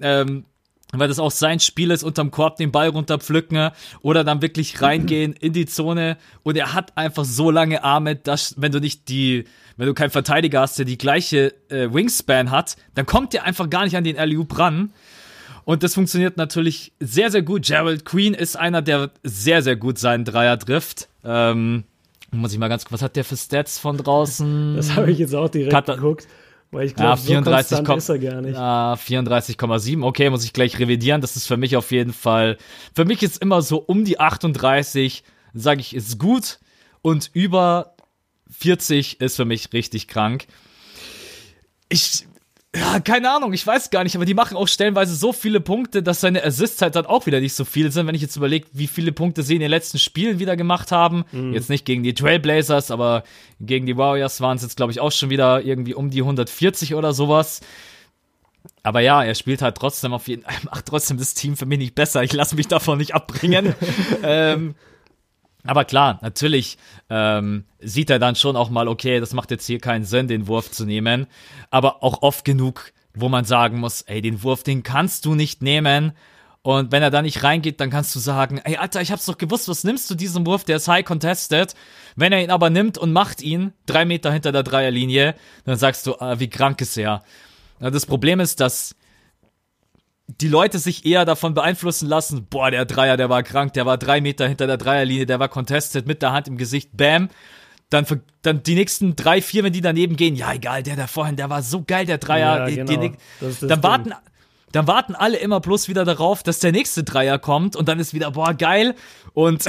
Ähm, 0.00 0.44
weil 0.92 1.08
das 1.08 1.18
auch 1.18 1.30
sein 1.30 1.60
Spiel 1.60 1.90
ist, 1.90 2.02
unterm 2.02 2.30
Korb 2.30 2.56
den 2.56 2.70
Ball 2.70 2.88
runterpflücken 2.88 3.70
oder 4.02 4.24
dann 4.24 4.42
wirklich 4.42 4.80
reingehen 4.80 5.32
in 5.32 5.52
die 5.52 5.66
Zone 5.66 6.16
und 6.42 6.56
er 6.56 6.74
hat 6.74 6.96
einfach 6.96 7.24
so 7.24 7.50
lange 7.50 7.82
Arme, 7.82 8.16
dass 8.16 8.54
wenn 8.60 8.72
du 8.72 8.80
nicht 8.80 9.08
die, 9.08 9.44
wenn 9.76 9.86
du 9.86 9.94
keinen 9.94 10.10
Verteidiger 10.10 10.60
hast, 10.60 10.78
der 10.78 10.84
die 10.84 10.98
gleiche 10.98 11.54
äh, 11.68 11.92
Wingspan 11.92 12.50
hat, 12.50 12.76
dann 12.94 13.06
kommt 13.06 13.32
der 13.32 13.44
einfach 13.44 13.68
gar 13.68 13.84
nicht 13.84 13.96
an 13.96 14.04
den 14.04 14.18
alley 14.18 14.38
ran. 14.52 14.92
Und 15.64 15.82
das 15.82 15.94
funktioniert 15.94 16.36
natürlich 16.36 16.92
sehr, 17.00 17.32
sehr 17.32 17.42
gut. 17.42 17.66
Gerald 17.66 18.04
Queen 18.04 18.34
ist 18.34 18.56
einer, 18.56 18.82
der 18.82 19.10
sehr, 19.24 19.62
sehr 19.62 19.74
gut 19.74 19.98
seinen 19.98 20.24
Dreier 20.24 20.56
trifft. 20.60 21.08
Ähm, 21.24 21.82
muss 22.30 22.52
ich 22.52 22.58
mal 22.60 22.68
ganz 22.68 22.84
kurz, 22.84 22.92
was 22.92 23.02
hat 23.02 23.16
der 23.16 23.24
für 23.24 23.36
Stats 23.36 23.78
von 23.78 23.96
draußen? 23.96 24.76
Das 24.76 24.94
habe 24.94 25.10
ich 25.10 25.18
jetzt 25.18 25.34
auch 25.34 25.48
direkt 25.48 25.72
Kat 25.72 25.86
geguckt. 25.86 26.28
Weil 26.70 26.86
ich 26.86 26.94
glaube, 26.94 27.10
ja, 27.10 27.16
34, 27.16 27.78
so 27.86 27.94
ist 27.94 28.08
er 28.08 28.18
gar 28.18 28.40
nicht. 28.40 28.54
Ja, 28.54 28.94
34,7. 28.94 30.04
Okay, 30.04 30.30
muss 30.30 30.44
ich 30.44 30.52
gleich 30.52 30.78
revidieren. 30.78 31.20
Das 31.20 31.36
ist 31.36 31.46
für 31.46 31.56
mich 31.56 31.76
auf 31.76 31.90
jeden 31.90 32.12
Fall. 32.12 32.58
Für 32.94 33.04
mich 33.04 33.22
ist 33.22 33.40
immer 33.40 33.62
so 33.62 33.78
um 33.78 34.04
die 34.04 34.18
38, 34.18 35.22
sage 35.54 35.80
ich, 35.80 35.94
ist 35.94 36.18
gut. 36.18 36.58
Und 37.02 37.30
über 37.32 37.94
40 38.50 39.20
ist 39.20 39.36
für 39.36 39.44
mich 39.44 39.72
richtig 39.72 40.08
krank. 40.08 40.46
Ich 41.88 42.26
ja, 42.78 43.00
keine 43.00 43.30
Ahnung, 43.30 43.52
ich 43.52 43.66
weiß 43.66 43.90
gar 43.90 44.04
nicht, 44.04 44.16
aber 44.16 44.24
die 44.24 44.34
machen 44.34 44.56
auch 44.56 44.68
stellenweise 44.68 45.14
so 45.14 45.32
viele 45.32 45.60
Punkte, 45.60 46.02
dass 46.02 46.20
seine 46.20 46.44
Assists 46.44 46.82
halt 46.82 46.94
dann 46.94 47.06
auch 47.06 47.26
wieder 47.26 47.40
nicht 47.40 47.54
so 47.54 47.64
viel 47.64 47.90
sind. 47.90 48.06
Wenn 48.06 48.14
ich 48.14 48.22
jetzt 48.22 48.36
überlege, 48.36 48.66
wie 48.72 48.86
viele 48.86 49.12
Punkte 49.12 49.42
sie 49.42 49.54
in 49.54 49.60
den 49.60 49.70
letzten 49.70 49.98
Spielen 49.98 50.38
wieder 50.38 50.56
gemacht 50.56 50.92
haben. 50.92 51.24
Mhm. 51.32 51.54
Jetzt 51.54 51.70
nicht 51.70 51.84
gegen 51.84 52.02
die 52.02 52.14
Trailblazers, 52.14 52.90
aber 52.90 53.24
gegen 53.60 53.86
die 53.86 53.96
Warriors 53.96 54.40
waren 54.40 54.56
es 54.56 54.62
jetzt, 54.62 54.76
glaube 54.76 54.92
ich, 54.92 55.00
auch 55.00 55.12
schon 55.12 55.30
wieder 55.30 55.62
irgendwie 55.62 55.94
um 55.94 56.10
die 56.10 56.20
140 56.20 56.94
oder 56.94 57.12
sowas. 57.12 57.60
Aber 58.82 59.00
ja, 59.00 59.22
er 59.22 59.34
spielt 59.34 59.62
halt 59.62 59.76
trotzdem 59.76 60.12
auf 60.12 60.28
jeden 60.28 60.42
Fall, 60.42 60.54
macht 60.70 60.86
trotzdem 60.86 61.18
das 61.18 61.34
Team 61.34 61.56
für 61.56 61.66
mich 61.66 61.78
nicht 61.78 61.94
besser. 61.94 62.22
Ich 62.22 62.32
lasse 62.32 62.56
mich 62.56 62.68
davon 62.68 62.98
nicht 62.98 63.14
abbringen. 63.14 63.74
ähm, 64.22 64.74
aber 65.66 65.84
klar, 65.84 66.18
natürlich 66.22 66.78
ähm, 67.10 67.64
sieht 67.80 68.10
er 68.10 68.18
dann 68.18 68.36
schon 68.36 68.56
auch 68.56 68.70
mal, 68.70 68.88
okay, 68.88 69.20
das 69.20 69.32
macht 69.32 69.50
jetzt 69.50 69.66
hier 69.66 69.78
keinen 69.78 70.04
Sinn, 70.04 70.28
den 70.28 70.46
Wurf 70.46 70.70
zu 70.70 70.84
nehmen. 70.84 71.26
Aber 71.70 72.02
auch 72.02 72.22
oft 72.22 72.44
genug, 72.44 72.92
wo 73.14 73.28
man 73.28 73.44
sagen 73.44 73.78
muss, 73.78 74.02
ey, 74.02 74.20
den 74.20 74.42
Wurf, 74.42 74.62
den 74.62 74.82
kannst 74.82 75.24
du 75.24 75.34
nicht 75.34 75.62
nehmen. 75.62 76.12
Und 76.62 76.90
wenn 76.90 77.02
er 77.02 77.10
da 77.10 77.22
nicht 77.22 77.44
reingeht, 77.44 77.80
dann 77.80 77.90
kannst 77.90 78.14
du 78.14 78.18
sagen, 78.18 78.60
ey, 78.64 78.76
Alter, 78.76 79.00
ich 79.00 79.12
hab's 79.12 79.26
doch 79.26 79.38
gewusst, 79.38 79.68
was 79.68 79.84
nimmst 79.84 80.10
du 80.10 80.16
diesen 80.16 80.44
Wurf, 80.46 80.64
der 80.64 80.76
ist 80.76 80.88
high 80.88 81.04
contested. 81.04 81.74
Wenn 82.16 82.32
er 82.32 82.42
ihn 82.42 82.50
aber 82.50 82.70
nimmt 82.70 82.98
und 82.98 83.12
macht 83.12 83.40
ihn, 83.40 83.72
drei 83.86 84.04
Meter 84.04 84.32
hinter 84.32 84.50
der 84.50 84.64
Dreierlinie, 84.64 85.36
dann 85.64 85.76
sagst 85.76 86.06
du, 86.06 86.16
ah, 86.18 86.40
wie 86.40 86.50
krank 86.50 86.80
ist 86.80 86.96
er. 86.96 87.22
Das 87.78 88.06
Problem 88.06 88.40
ist, 88.40 88.58
dass 88.60 88.96
die 90.28 90.48
Leute 90.48 90.78
sich 90.78 91.06
eher 91.06 91.24
davon 91.24 91.54
beeinflussen 91.54 92.08
lassen, 92.08 92.46
boah, 92.50 92.70
der 92.70 92.84
Dreier, 92.84 93.16
der 93.16 93.30
war 93.30 93.42
krank, 93.42 93.72
der 93.74 93.86
war 93.86 93.96
drei 93.96 94.20
Meter 94.20 94.48
hinter 94.48 94.66
der 94.66 94.76
Dreierlinie, 94.76 95.26
der 95.26 95.38
war 95.38 95.48
contested 95.48 96.06
mit 96.06 96.22
der 96.22 96.32
Hand 96.32 96.48
im 96.48 96.56
Gesicht, 96.56 96.96
bam. 96.96 97.28
Dann, 97.90 98.04
dann 98.42 98.64
die 98.64 98.74
nächsten 98.74 99.14
drei, 99.14 99.40
vier, 99.40 99.62
wenn 99.62 99.72
die 99.72 99.80
daneben 99.80 100.16
gehen, 100.16 100.34
ja, 100.34 100.52
egal, 100.52 100.82
der 100.82 100.96
da 100.96 101.06
vorhin, 101.06 101.36
der 101.36 101.48
war 101.50 101.62
so 101.62 101.84
geil, 101.86 102.04
der 102.04 102.18
Dreier. 102.18 102.68
Ja, 102.68 102.84
genau. 102.84 103.00
die, 103.00 103.10
die, 103.40 103.66
dann 103.66 103.82
warten, 103.84 104.12
dann 104.72 104.88
warten 104.88 105.14
alle 105.14 105.36
immer 105.36 105.60
bloß 105.60 105.88
wieder 105.88 106.04
darauf, 106.04 106.42
dass 106.42 106.58
der 106.58 106.72
nächste 106.72 107.04
Dreier 107.04 107.38
kommt 107.38 107.76
und 107.76 107.88
dann 107.88 108.00
ist 108.00 108.12
wieder, 108.12 108.32
boah, 108.32 108.54
geil. 108.54 108.96
Und 109.34 109.64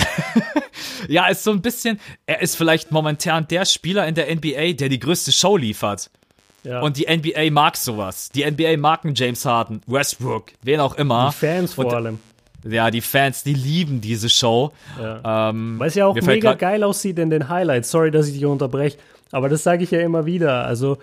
ja, 1.08 1.28
ist 1.28 1.44
so 1.44 1.52
ein 1.52 1.62
bisschen, 1.62 2.00
er 2.26 2.42
ist 2.42 2.58
vielleicht 2.58 2.92
momentan 2.92 3.48
der 3.48 3.66
Spieler 3.66 4.08
in 4.08 4.16
der 4.16 4.34
NBA, 4.36 4.74
der 4.74 4.90
die 4.90 5.00
größte 5.00 5.32
Show 5.32 5.56
liefert. 5.56 6.10
Ja. 6.68 6.82
Und 6.82 6.98
die 6.98 7.06
NBA 7.06 7.52
mag 7.52 7.78
sowas. 7.78 8.30
Die 8.30 8.50
NBA 8.50 8.78
mag 8.78 9.06
einen 9.06 9.16
James 9.16 9.46
Harden, 9.46 9.82
Westbrook, 9.88 10.52
wen 10.64 10.80
auch 10.80 10.96
immer. 10.96 11.30
Die 11.32 11.46
Fans 11.46 11.74
vor 11.74 11.86
und, 11.86 11.94
allem. 11.94 12.20
Ja, 12.64 12.92
die 12.92 13.02
Fans, 13.02 13.44
die 13.44 13.54
lieben 13.54 14.02
diese 14.02 14.28
Show. 14.28 14.72
Ja. 15.00 15.50
Ähm, 15.50 15.80
Weil 15.80 15.88
es 15.88 15.96
ja 15.96 16.06
auch 16.08 16.16
mega 16.16 16.54
geil 16.56 16.84
aussieht 16.84 17.20
in 17.20 17.30
den 17.30 17.48
Highlights. 17.48 17.92
Sorry, 17.92 18.12
dass 18.12 18.28
ich 18.28 18.34
dich 18.34 18.46
unterbreche. 18.46 18.98
Aber 19.32 19.48
das 19.48 19.64
sage 19.64 19.84
ich 19.84 19.92
ja 19.92 20.02
immer 20.02 20.26
wieder. 20.26 20.66
Also, 20.66 20.98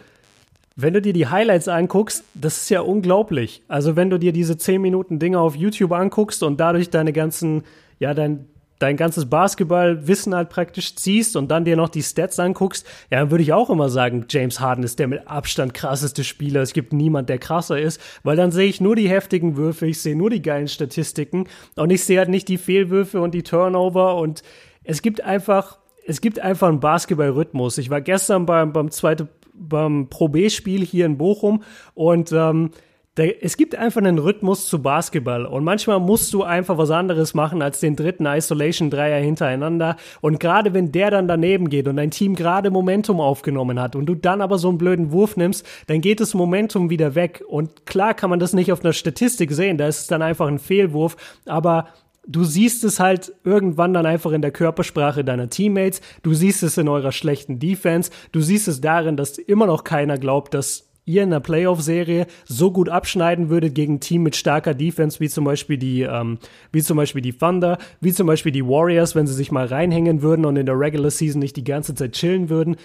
wenn 0.76 0.92
du 0.92 1.00
dir 1.00 1.12
die 1.12 1.28
Highlights 1.28 1.68
anguckst, 1.68 2.24
das 2.34 2.58
ist 2.58 2.70
ja 2.70 2.80
unglaublich. 2.80 3.62
Also, 3.68 3.96
wenn 3.96 4.10
du 4.10 4.18
dir 4.18 4.32
diese 4.32 4.58
10 4.58 4.82
Minuten 4.82 5.18
Dinge 5.18 5.38
auf 5.38 5.56
YouTube 5.56 5.92
anguckst 5.92 6.42
und 6.42 6.58
dadurch 6.58 6.90
deine 6.90 7.12
ganzen, 7.12 7.62
ja, 7.98 8.12
dein, 8.12 8.46
dein 8.84 8.98
ganzes 8.98 9.24
Basketballwissen 9.30 10.34
halt 10.34 10.50
praktisch 10.50 10.94
ziehst 10.94 11.36
und 11.36 11.50
dann 11.50 11.64
dir 11.64 11.74
noch 11.74 11.88
die 11.88 12.02
Stats 12.02 12.38
anguckst, 12.38 12.86
ja, 13.10 13.20
dann 13.20 13.30
würde 13.30 13.42
ich 13.42 13.54
auch 13.54 13.70
immer 13.70 13.88
sagen, 13.88 14.26
James 14.28 14.60
Harden 14.60 14.84
ist 14.84 14.98
der 14.98 15.08
mit 15.08 15.26
Abstand 15.26 15.72
krasseste 15.72 16.22
Spieler. 16.22 16.60
Es 16.60 16.74
gibt 16.74 16.92
niemand, 16.92 17.30
der 17.30 17.38
krasser 17.38 17.80
ist, 17.80 17.98
weil 18.24 18.36
dann 18.36 18.52
sehe 18.52 18.68
ich 18.68 18.82
nur 18.82 18.94
die 18.94 19.08
heftigen 19.08 19.56
Würfe, 19.56 19.86
ich 19.86 20.02
sehe 20.02 20.14
nur 20.14 20.28
die 20.28 20.42
geilen 20.42 20.68
Statistiken 20.68 21.46
und 21.76 21.88
ich 21.90 22.04
sehe 22.04 22.18
halt 22.18 22.28
nicht 22.28 22.46
die 22.48 22.58
Fehlwürfe 22.58 23.22
und 23.22 23.32
die 23.32 23.42
Turnover 23.42 24.16
und 24.16 24.42
es 24.82 25.00
gibt 25.00 25.22
einfach, 25.22 25.78
es 26.06 26.20
gibt 26.20 26.38
einfach 26.40 26.68
einen 26.68 26.80
Basketballrhythmus. 26.80 27.78
Ich 27.78 27.88
war 27.88 28.02
gestern 28.02 28.44
beim, 28.44 28.74
beim 28.74 28.90
zweiten, 28.90 29.30
beim 29.54 30.10
Pro 30.10 30.28
B-Spiel 30.28 30.84
hier 30.84 31.06
in 31.06 31.16
Bochum 31.16 31.62
und 31.94 32.32
ähm, 32.32 32.70
es 33.16 33.56
gibt 33.56 33.76
einfach 33.76 34.00
einen 34.00 34.18
Rhythmus 34.18 34.66
zu 34.68 34.82
Basketball 34.82 35.46
und 35.46 35.62
manchmal 35.62 36.00
musst 36.00 36.34
du 36.34 36.42
einfach 36.42 36.78
was 36.78 36.90
anderes 36.90 37.32
machen 37.32 37.62
als 37.62 37.78
den 37.78 37.94
dritten 37.94 38.26
Isolation 38.26 38.90
Dreier 38.90 39.20
hintereinander. 39.22 39.96
Und 40.20 40.40
gerade 40.40 40.74
wenn 40.74 40.90
der 40.90 41.12
dann 41.12 41.28
daneben 41.28 41.68
geht 41.68 41.86
und 41.86 41.96
dein 41.96 42.10
Team 42.10 42.34
gerade 42.34 42.70
Momentum 42.70 43.20
aufgenommen 43.20 43.80
hat 43.80 43.94
und 43.94 44.06
du 44.06 44.16
dann 44.16 44.40
aber 44.40 44.58
so 44.58 44.68
einen 44.68 44.78
blöden 44.78 45.12
Wurf 45.12 45.36
nimmst, 45.36 45.64
dann 45.86 46.00
geht 46.00 46.18
das 46.18 46.34
Momentum 46.34 46.90
wieder 46.90 47.14
weg. 47.14 47.44
Und 47.46 47.86
klar 47.86 48.14
kann 48.14 48.30
man 48.30 48.40
das 48.40 48.52
nicht 48.52 48.72
auf 48.72 48.82
einer 48.82 48.92
Statistik 48.92 49.52
sehen, 49.52 49.78
da 49.78 49.86
ist 49.86 50.00
es 50.00 50.06
dann 50.08 50.22
einfach 50.22 50.48
ein 50.48 50.58
Fehlwurf, 50.58 51.16
aber 51.46 51.86
du 52.26 52.42
siehst 52.42 52.82
es 52.82 52.98
halt 52.98 53.32
irgendwann 53.44 53.94
dann 53.94 54.06
einfach 54.06 54.32
in 54.32 54.42
der 54.42 54.50
Körpersprache 54.50 55.24
deiner 55.24 55.50
Teammates, 55.50 56.00
du 56.24 56.34
siehst 56.34 56.64
es 56.64 56.78
in 56.78 56.88
eurer 56.88 57.12
schlechten 57.12 57.60
Defense, 57.60 58.10
du 58.32 58.40
siehst 58.40 58.66
es 58.66 58.80
darin, 58.80 59.16
dass 59.16 59.38
immer 59.38 59.66
noch 59.66 59.84
keiner 59.84 60.18
glaubt, 60.18 60.52
dass 60.54 60.88
ihr 61.06 61.22
in 61.22 61.30
der 61.30 61.40
Playoff-Serie 61.40 62.26
so 62.46 62.70
gut 62.70 62.88
abschneiden 62.88 63.50
würdet 63.50 63.74
gegen 63.74 63.94
ein 63.94 64.00
Team 64.00 64.22
mit 64.22 64.36
starker 64.36 64.74
Defense, 64.74 65.20
wie 65.20 65.28
zum 65.28 65.44
Beispiel 65.44 65.76
die, 65.76 66.02
ähm, 66.02 66.38
wie 66.72 66.82
zum 66.82 66.96
Beispiel 66.96 67.22
die 67.22 67.32
Thunder, 67.32 67.78
wie 68.00 68.12
zum 68.12 68.26
Beispiel 68.26 68.52
die 68.52 68.64
Warriors, 68.64 69.14
wenn 69.14 69.26
sie 69.26 69.34
sich 69.34 69.52
mal 69.52 69.66
reinhängen 69.66 70.22
würden 70.22 70.44
und 70.44 70.56
in 70.56 70.66
der 70.66 70.78
Regular 70.78 71.10
Season 71.10 71.40
nicht 71.40 71.56
die 71.56 71.64
ganze 71.64 71.94
Zeit 71.94 72.12
chillen 72.12 72.48
würden. 72.48 72.76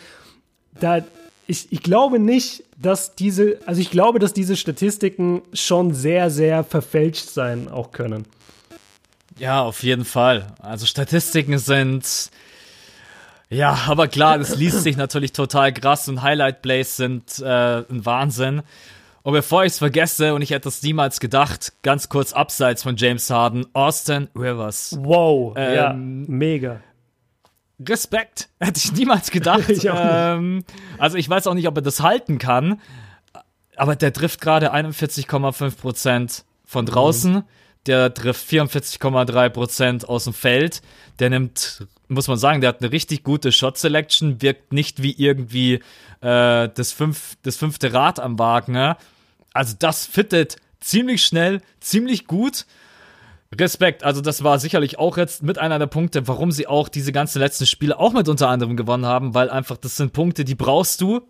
Da, 0.80 1.06
ich, 1.48 1.72
ich 1.72 1.82
glaube 1.82 2.20
nicht, 2.20 2.64
dass 2.78 3.16
diese, 3.16 3.60
also 3.66 3.80
ich 3.82 3.90
glaube, 3.90 4.20
dass 4.20 4.34
diese 4.34 4.56
Statistiken 4.56 5.42
schon 5.54 5.94
sehr, 5.94 6.30
sehr 6.30 6.64
verfälscht 6.64 7.30
sein 7.30 7.70
auch 7.70 7.92
können. 7.92 8.26
Ja, 9.38 9.64
auf 9.64 9.84
jeden 9.84 10.04
Fall. 10.04 10.48
Also 10.60 10.86
Statistiken 10.86 11.58
sind, 11.58 12.30
ja, 13.50 13.78
aber 13.88 14.08
klar, 14.08 14.38
das 14.38 14.56
liest 14.56 14.84
sich 14.84 14.96
natürlich 14.98 15.34
total 15.34 15.74
krass 15.74 16.08
und 16.08 16.22
Highlight 16.22 16.62
Plays 16.62 16.98
sind 16.98 17.40
äh, 17.40 17.80
ein 17.80 18.06
Wahnsinn. 18.06 18.62
Und 19.24 19.34
bevor 19.34 19.66
ich 19.66 19.74
es 19.74 19.80
vergesse, 19.80 20.34
und 20.34 20.42
ich 20.42 20.52
hätte 20.52 20.70
es 20.70 20.82
niemals 20.82 21.20
gedacht, 21.20 21.74
ganz 21.82 22.10
kurz 22.10 22.32
abseits 22.32 22.84
von 22.84 22.96
James 22.96 23.30
Harden, 23.30 23.66
Austin 23.74 24.30
Rivers. 24.36 24.98
Wow, 25.02 25.54
ähm, 25.58 25.76
ja, 25.76 25.94
mega. 25.94 26.82
Respekt, 27.88 28.50
hätte 28.60 28.78
ich 28.78 28.92
niemals 28.94 29.32
gedacht. 29.32 29.70
ich 29.70 29.88
ähm, 29.92 30.64
also 30.98 31.18
ich 31.18 31.30
weiß 31.30 31.48
auch 31.48 31.54
nicht, 31.54 31.68
ob 31.68 31.76
er 31.76 31.82
das 31.82 32.02
halten 32.02 32.38
kann, 32.38 32.80
aber 33.76 33.96
der 33.96 34.14
trifft 34.14 34.42
gerade 34.42 34.74
41,5 34.74 35.78
Prozent 35.78 36.46
von 36.66 36.86
draußen. 36.86 37.34
Mhm. 37.34 37.44
Der 37.86 38.14
trifft 38.14 38.48
44,3% 38.50 40.06
aus 40.06 40.26
dem 40.26 40.34
Feld. 40.34 40.82
Der 41.20 41.30
nimmt 41.30 41.88
muss 42.10 42.28
man 42.28 42.38
sagen, 42.38 42.62
der 42.62 42.70
hat 42.70 42.82
eine 42.82 42.92
richtig 42.92 43.24
gute 43.24 43.52
Shot 43.52 43.78
Selection, 43.78 44.42
wirkt 44.42 44.74
nicht 44.74 45.02
wie 45.02 45.14
irgendwie 45.18 45.76
äh, 46.22 46.70
das, 46.70 46.92
fünf, 46.92 47.38
das 47.44 47.56
fünfte 47.56 47.94
Rad 47.94 48.20
am 48.20 48.38
Wagen. 48.40 48.74
Ne? 48.74 48.98
Also 49.54 49.76
das 49.78 50.06
fittet 50.06 50.58
ziemlich 50.80 51.24
schnell, 51.24 51.62
ziemlich 51.80 52.28
gut. 52.28 52.66
Respekt, 53.58 54.04
also 54.04 54.22
das 54.22 54.44
war 54.44 54.60
sicherlich 54.60 55.00
auch 55.00 55.18
jetzt 55.18 55.42
mit 55.42 55.58
einer 55.58 55.80
der 55.80 55.88
Punkte, 55.88 56.28
warum 56.28 56.52
sie 56.52 56.68
auch 56.68 56.88
diese 56.88 57.12
ganzen 57.12 57.40
letzten 57.40 57.66
Spiele 57.66 57.98
auch 57.98 58.14
mit 58.14 58.28
unter 58.28 58.48
anderem 58.48 58.78
gewonnen 58.78 59.08
haben, 59.08 59.34
weil 59.34 59.50
einfach 59.50 59.78
das 59.78 59.96
sind 59.96 60.14
Punkte, 60.14 60.46
die 60.46 60.56
brauchst 60.56 61.02
du. 61.02 61.22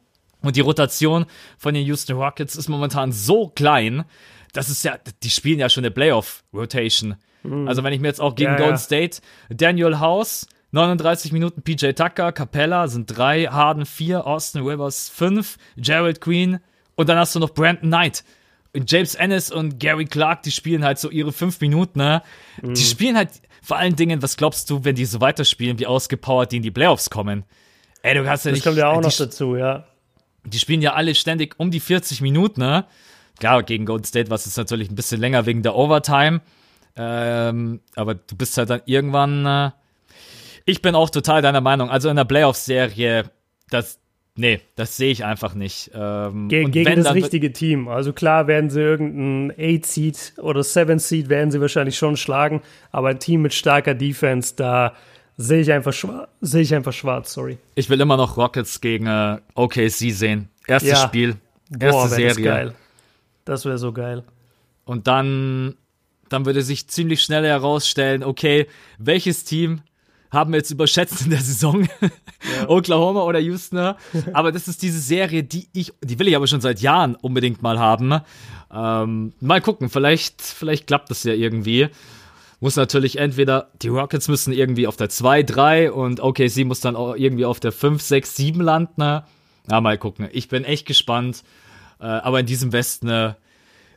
Und 0.41 0.55
die 0.55 0.61
Rotation 0.61 1.25
von 1.57 1.73
den 1.73 1.85
Houston 1.85 2.15
Rockets 2.15 2.55
ist 2.55 2.69
momentan 2.69 3.11
so 3.11 3.49
klein, 3.49 4.05
das 4.53 4.69
ist 4.69 4.83
ja, 4.83 4.97
die 5.21 5.29
spielen 5.29 5.59
ja 5.59 5.69
schon 5.69 5.83
eine 5.83 5.91
Playoff-Rotation. 5.91 7.15
Mhm. 7.43 7.67
Also 7.67 7.83
wenn 7.83 7.93
ich 7.93 7.99
mir 7.99 8.07
jetzt 8.07 8.21
auch 8.21 8.35
gegen 8.35 8.51
ja, 8.51 8.57
Golden 8.57 8.73
ja. 8.73 8.77
State, 8.77 9.21
Daniel 9.49 9.99
House, 9.99 10.47
39 10.71 11.31
Minuten 11.31 11.61
PJ 11.63 11.91
Tucker, 11.93 12.31
Capella 12.31 12.87
sind 12.87 13.05
drei, 13.05 13.45
Harden 13.45 13.85
vier, 13.85 14.27
Austin 14.27 14.61
Rivers 14.61 15.09
fünf, 15.09 15.57
Gerald 15.77 16.21
Queen 16.21 16.59
und 16.95 17.09
dann 17.09 17.17
hast 17.17 17.33
du 17.35 17.39
noch 17.39 17.51
Brandon 17.51 17.89
Knight. 17.89 18.23
Und 18.71 18.91
James 18.91 19.15
Ennis 19.15 19.51
und 19.51 19.79
Gary 19.79 20.05
Clark, 20.05 20.43
die 20.43 20.51
spielen 20.51 20.83
halt 20.83 20.99
so 20.99 21.09
ihre 21.09 21.31
fünf 21.31 21.59
Minuten, 21.59 21.97
ne? 21.97 22.21
Mhm. 22.61 22.75
Die 22.75 22.83
spielen 22.83 23.17
halt 23.17 23.29
vor 23.63 23.77
allen 23.77 23.95
Dingen, 23.95 24.21
was 24.21 24.37
glaubst 24.37 24.69
du, 24.69 24.83
wenn 24.85 24.95
die 24.95 25.05
so 25.05 25.19
weiterspielen, 25.21 25.79
wie 25.79 25.87
ausgepowert 25.87 26.51
die 26.51 26.57
in 26.57 26.63
die 26.63 26.71
Playoffs 26.71 27.09
kommen? 27.09 27.45
Ey, 28.03 28.13
du 28.13 28.29
hast 28.29 28.45
ja 28.45 28.51
nicht. 28.51 28.63
Das 28.63 28.71
kommt 28.71 28.77
ja 28.77 28.89
auch 28.89 29.01
noch 29.01 29.11
dazu, 29.11 29.55
ja. 29.55 29.85
Die 30.45 30.59
spielen 30.59 30.81
ja 30.81 30.93
alle 30.93 31.15
ständig 31.15 31.55
um 31.57 31.71
die 31.71 31.79
40 31.79 32.21
Minuten, 32.21 32.61
ne? 32.61 32.85
Klar, 33.39 33.63
gegen 33.63 33.85
Golden 33.85 34.05
State 34.05 34.29
war 34.29 34.35
es 34.35 34.45
jetzt 34.45 34.57
natürlich 34.57 34.89
ein 34.89 34.95
bisschen 34.95 35.19
länger 35.19 35.45
wegen 35.47 35.63
der 35.63 35.75
Overtime. 35.75 36.41
Ähm, 36.95 37.81
aber 37.95 38.15
du 38.15 38.35
bist 38.35 38.57
halt 38.57 38.69
dann 38.69 38.81
irgendwann. 38.85 39.45
Äh, 39.45 39.71
ich 40.65 40.81
bin 40.81 40.95
auch 40.95 41.09
total 41.09 41.41
deiner 41.41 41.61
Meinung. 41.61 41.89
Also 41.89 42.09
in 42.09 42.15
der 42.15 42.25
Playoff-Serie, 42.25 43.25
das. 43.69 43.99
Nee, 44.35 44.61
das 44.75 44.95
sehe 44.95 45.11
ich 45.11 45.25
einfach 45.25 45.53
nicht. 45.53 45.91
Ähm, 45.93 46.47
Ge 46.47 46.63
gegen 46.69 47.03
das 47.03 47.13
richtige 47.13 47.51
Team. 47.51 47.89
Also 47.89 48.13
klar 48.13 48.47
werden 48.47 48.69
sie 48.69 48.79
irgendein 48.79 49.51
8-Seed 49.57 50.35
oder 50.37 50.61
7-Seed 50.61 51.27
werden 51.27 51.51
sie 51.51 51.59
wahrscheinlich 51.59 51.97
schon 51.97 52.15
schlagen, 52.15 52.61
aber 52.91 53.09
ein 53.09 53.19
Team 53.19 53.41
mit 53.41 53.53
starker 53.53 53.95
Defense, 53.95 54.53
da 54.55 54.93
sehe 55.35 55.61
ich 55.61 55.71
einfach 55.73 55.91
schwarz, 55.91 56.29
sehe 56.39 56.61
ich 56.61 56.73
einfach 56.73 56.93
schwarz, 56.93 57.33
sorry. 57.33 57.57
Ich 57.75 57.89
will 57.89 57.99
immer 57.99 58.15
noch 58.15 58.37
Rockets 58.37 58.79
gegen 58.79 59.07
äh, 59.07 59.39
OKC 59.55 60.11
sehen. 60.11 60.47
Erstes 60.67 60.91
ja. 60.91 61.07
Spiel, 61.07 61.35
erste 61.71 61.89
Boah, 61.89 62.07
Serie. 62.07 62.33
Das 62.35 62.43
geil. 62.43 62.75
Das 63.45 63.65
wäre 63.65 63.77
so 63.77 63.91
geil. 63.91 64.23
Und 64.85 65.07
dann, 65.07 65.75
dann 66.29 66.45
würde 66.45 66.61
sich 66.61 66.87
ziemlich 66.87 67.21
schnell 67.21 67.45
herausstellen, 67.45 68.23
okay, 68.23 68.67
welches 68.97 69.43
Team 69.43 69.81
haben 70.31 70.51
wir 70.51 70.57
jetzt 70.57 70.71
überschätzt 70.71 71.21
in 71.23 71.31
der 71.31 71.41
Saison? 71.41 71.87
Ja. 72.55 72.69
Oklahoma 72.69 73.23
oder 73.23 73.39
Houston? 73.39 73.95
Aber 74.31 74.53
das 74.53 74.69
ist 74.69 74.81
diese 74.81 75.01
Serie, 75.01 75.43
die 75.43 75.67
ich, 75.73 75.91
die 76.01 76.17
will 76.19 76.29
ich 76.29 76.37
aber 76.37 76.47
schon 76.47 76.61
seit 76.61 76.79
Jahren 76.79 77.15
unbedingt 77.15 77.61
mal 77.61 77.79
haben. 77.79 78.21
Ähm, 78.73 79.33
mal 79.41 79.59
gucken, 79.59 79.89
vielleicht, 79.89 80.41
vielleicht 80.41 80.87
klappt 80.87 81.09
das 81.09 81.25
ja 81.25 81.33
irgendwie. 81.33 81.89
Muss 82.61 82.77
natürlich 82.77 83.17
entweder, 83.17 83.71
die 83.81 83.89
Rockets 83.89 84.29
müssen 84.29 84.53
irgendwie 84.53 84.87
auf 84.87 84.95
der 84.95 85.09
2, 85.09 85.43
3 85.43 85.91
und 85.91 86.21
OKC 86.21 86.63
muss 86.63 86.79
dann 86.79 86.95
auch 86.95 87.15
irgendwie 87.17 87.43
auf 87.43 87.59
der 87.59 87.73
5, 87.73 88.01
6, 88.01 88.35
7 88.37 88.61
landen. 88.61 89.01
Ja, 89.01 89.81
mal 89.81 89.97
gucken. 89.97 90.29
Ich 90.31 90.47
bin 90.47 90.63
echt 90.63 90.85
gespannt. 90.85 91.43
Äh, 91.99 92.05
aber 92.05 92.39
in 92.39 92.45
diesem 92.45 92.71
Westen 92.71 93.09
äh, 93.09 93.33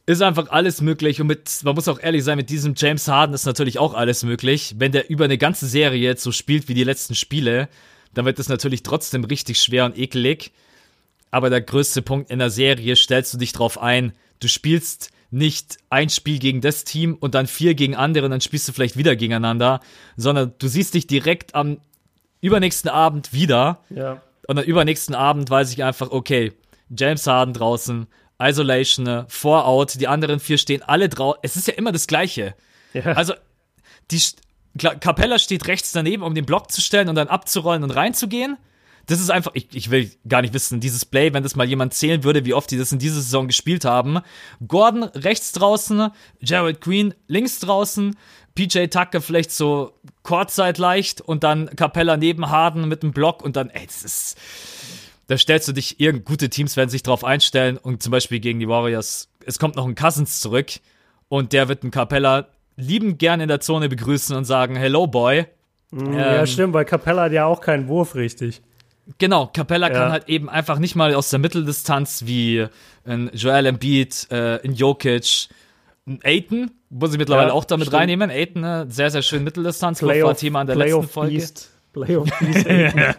ist 0.06 0.22
einfach 0.22 0.50
alles 0.50 0.80
möglich. 0.80 1.20
Und 1.20 1.28
mit, 1.28 1.60
man 1.62 1.74
muss 1.74 1.88
auch 1.88 2.00
ehrlich 2.00 2.24
sein, 2.24 2.36
mit 2.36 2.50
diesem 2.50 2.74
James 2.76 3.06
Harden 3.08 3.34
ist 3.34 3.46
natürlich 3.46 3.78
auch 3.78 3.94
alles 3.94 4.24
möglich. 4.24 4.74
Wenn 4.78 4.92
der 4.92 5.08
über 5.10 5.24
eine 5.24 5.38
ganze 5.38 5.66
Serie 5.66 6.00
jetzt 6.00 6.22
so 6.22 6.32
spielt 6.32 6.68
wie 6.68 6.74
die 6.74 6.84
letzten 6.84 7.14
Spiele, 7.14 7.68
dann 8.14 8.24
wird 8.24 8.38
es 8.38 8.48
natürlich 8.48 8.82
trotzdem 8.82 9.24
richtig 9.24 9.60
schwer 9.60 9.84
und 9.84 9.96
ekelig. 9.96 10.52
Aber 11.30 11.50
der 11.50 11.62
größte 11.62 12.02
Punkt 12.02 12.30
in 12.30 12.38
der 12.38 12.50
Serie 12.50 12.96
stellst 12.96 13.32
du 13.32 13.38
dich 13.38 13.52
drauf 13.52 13.80
ein. 13.80 14.12
Du 14.40 14.48
spielst 14.48 15.10
nicht 15.30 15.78
ein 15.88 16.10
Spiel 16.10 16.38
gegen 16.38 16.60
das 16.60 16.84
Team 16.84 17.16
und 17.18 17.34
dann 17.34 17.46
vier 17.46 17.74
gegen 17.74 17.96
andere 17.96 18.26
und 18.26 18.32
dann 18.32 18.42
spielst 18.42 18.68
du 18.68 18.72
vielleicht 18.72 18.98
wieder 18.98 19.16
gegeneinander, 19.16 19.80
sondern 20.16 20.52
du 20.58 20.68
siehst 20.68 20.92
dich 20.92 21.06
direkt 21.06 21.54
am 21.54 21.78
übernächsten 22.42 22.90
Abend 22.90 23.32
wieder. 23.32 23.80
Ja. 23.88 24.20
Und 24.46 24.58
am 24.58 24.64
übernächsten 24.64 25.14
Abend 25.14 25.48
weiß 25.48 25.72
ich 25.72 25.84
einfach, 25.84 26.10
okay, 26.10 26.52
James 26.90 27.26
Harden 27.26 27.54
draußen, 27.54 28.08
Isolation, 28.48 29.06
äh, 29.06 29.24
Four 29.28 29.66
Out, 29.66 30.00
die 30.00 30.08
anderen 30.08 30.40
vier 30.40 30.58
stehen 30.58 30.82
alle 30.82 31.08
draußen. 31.08 31.40
Es 31.42 31.56
ist 31.56 31.66
ja 31.66 31.74
immer 31.74 31.92
das 31.92 32.06
Gleiche. 32.06 32.54
Ja. 32.92 33.12
Also, 33.12 33.34
die 34.10 34.20
Capella 34.78 35.38
steht 35.38 35.66
rechts 35.66 35.92
daneben, 35.92 36.22
um 36.22 36.34
den 36.34 36.46
Block 36.46 36.70
zu 36.70 36.80
stellen 36.80 37.08
und 37.08 37.14
dann 37.14 37.28
abzurollen 37.28 37.82
und 37.82 37.90
reinzugehen. 37.90 38.56
Das 39.06 39.20
ist 39.20 39.30
einfach, 39.30 39.50
ich, 39.54 39.68
ich 39.72 39.90
will 39.90 40.10
gar 40.28 40.42
nicht 40.42 40.54
wissen, 40.54 40.80
dieses 40.80 41.04
Play, 41.04 41.32
wenn 41.32 41.42
das 41.42 41.56
mal 41.56 41.68
jemand 41.68 41.92
zählen 41.92 42.22
würde, 42.22 42.44
wie 42.44 42.54
oft 42.54 42.70
die 42.70 42.78
das 42.78 42.92
in 42.92 42.98
dieser 42.98 43.16
Saison 43.16 43.48
gespielt 43.48 43.84
haben. 43.84 44.20
Gordon 44.66 45.02
rechts 45.02 45.52
draußen, 45.52 46.10
Jared 46.40 46.80
Green 46.80 47.14
links 47.26 47.58
draußen, 47.58 48.16
PJ 48.54 48.86
Tucker 48.86 49.20
vielleicht 49.20 49.50
so 49.50 49.98
Kurzzeit 50.22 50.78
leicht 50.78 51.20
und 51.20 51.42
dann 51.42 51.74
Capella 51.74 52.16
neben 52.16 52.48
Harden 52.48 52.86
mit 52.86 53.02
dem 53.02 53.12
Block 53.12 53.42
und 53.42 53.56
dann, 53.56 53.70
ey, 53.70 53.86
das 53.86 54.04
ist 54.04 54.38
da 55.32 55.38
stellst 55.38 55.66
du 55.66 55.72
dich, 55.72 55.98
irgend 55.98 56.26
gute 56.26 56.50
Teams 56.50 56.76
werden 56.76 56.90
sich 56.90 57.02
drauf 57.02 57.24
einstellen 57.24 57.78
und 57.78 58.02
zum 58.02 58.10
Beispiel 58.10 58.38
gegen 58.38 58.60
die 58.60 58.68
Warriors, 58.68 59.30
es 59.46 59.58
kommt 59.58 59.76
noch 59.76 59.86
ein 59.86 59.94
Cousins 59.94 60.40
zurück 60.40 60.72
und 61.30 61.54
der 61.54 61.68
wird 61.68 61.84
einen 61.84 61.90
Capella 61.90 62.48
liebend 62.76 63.18
gern 63.18 63.40
in 63.40 63.48
der 63.48 63.60
Zone 63.60 63.88
begrüßen 63.88 64.36
und 64.36 64.44
sagen, 64.44 64.76
hello 64.76 65.06
boy. 65.06 65.46
Mhm, 65.90 66.06
ähm, 66.08 66.18
ja, 66.18 66.46
stimmt, 66.46 66.74
weil 66.74 66.84
Capella 66.84 67.22
hat 67.22 67.32
ja 67.32 67.46
auch 67.46 67.62
keinen 67.62 67.88
Wurf 67.88 68.14
richtig. 68.14 68.60
Genau, 69.16 69.46
Capella 69.46 69.88
ja. 69.88 69.94
kann 69.94 70.12
halt 70.12 70.28
eben 70.28 70.50
einfach 70.50 70.78
nicht 70.78 70.96
mal 70.96 71.14
aus 71.14 71.30
der 71.30 71.38
Mitteldistanz 71.38 72.24
wie 72.26 72.66
ein 73.06 73.30
Joel 73.32 73.64
Embiid, 73.64 74.26
äh, 74.30 74.60
ein 74.62 74.74
Jokic, 74.74 75.48
ein 76.06 76.20
Aiton, 76.22 76.72
muss 76.90 77.12
ich 77.12 77.18
mittlerweile 77.18 77.48
ja, 77.48 77.54
auch 77.54 77.64
damit 77.64 77.86
stimmt. 77.86 78.00
reinnehmen. 78.00 78.28
Aiton, 78.30 78.60
ne, 78.60 78.84
sehr, 78.90 79.10
sehr 79.10 79.22
schön 79.22 79.44
Mitteldistanz, 79.44 80.00
Playoff, 80.00 80.28
war 80.28 80.36
Thema 80.36 80.60
an 80.60 80.66
der 80.66 80.74
Playoff 80.74 81.04
letzten 81.04 81.14
Folge. 81.14 81.32
Beast. 81.36 81.71
Playoff 81.92 82.28
Aiden. 82.40 83.14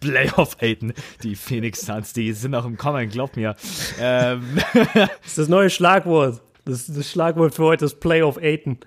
Playoff 0.00 0.56
Aiden. 0.60 0.92
Die 1.22 1.36
Phoenix 1.36 1.80
Suns, 1.80 2.12
die 2.12 2.32
sind 2.32 2.54
auch 2.54 2.64
im 2.64 2.76
Kommen, 2.76 3.08
glaub 3.08 3.36
mir. 3.36 3.56
Ähm. 4.00 4.42
Das 4.94 5.10
ist 5.26 5.38
das 5.38 5.48
neue 5.48 5.70
Schlagwort. 5.70 6.40
Das, 6.64 6.86
das 6.86 7.10
Schlagwort 7.10 7.54
für 7.54 7.64
heute 7.64 7.84
ist 7.84 8.00
Playoff 8.00 8.38
Aiden. 8.38 8.78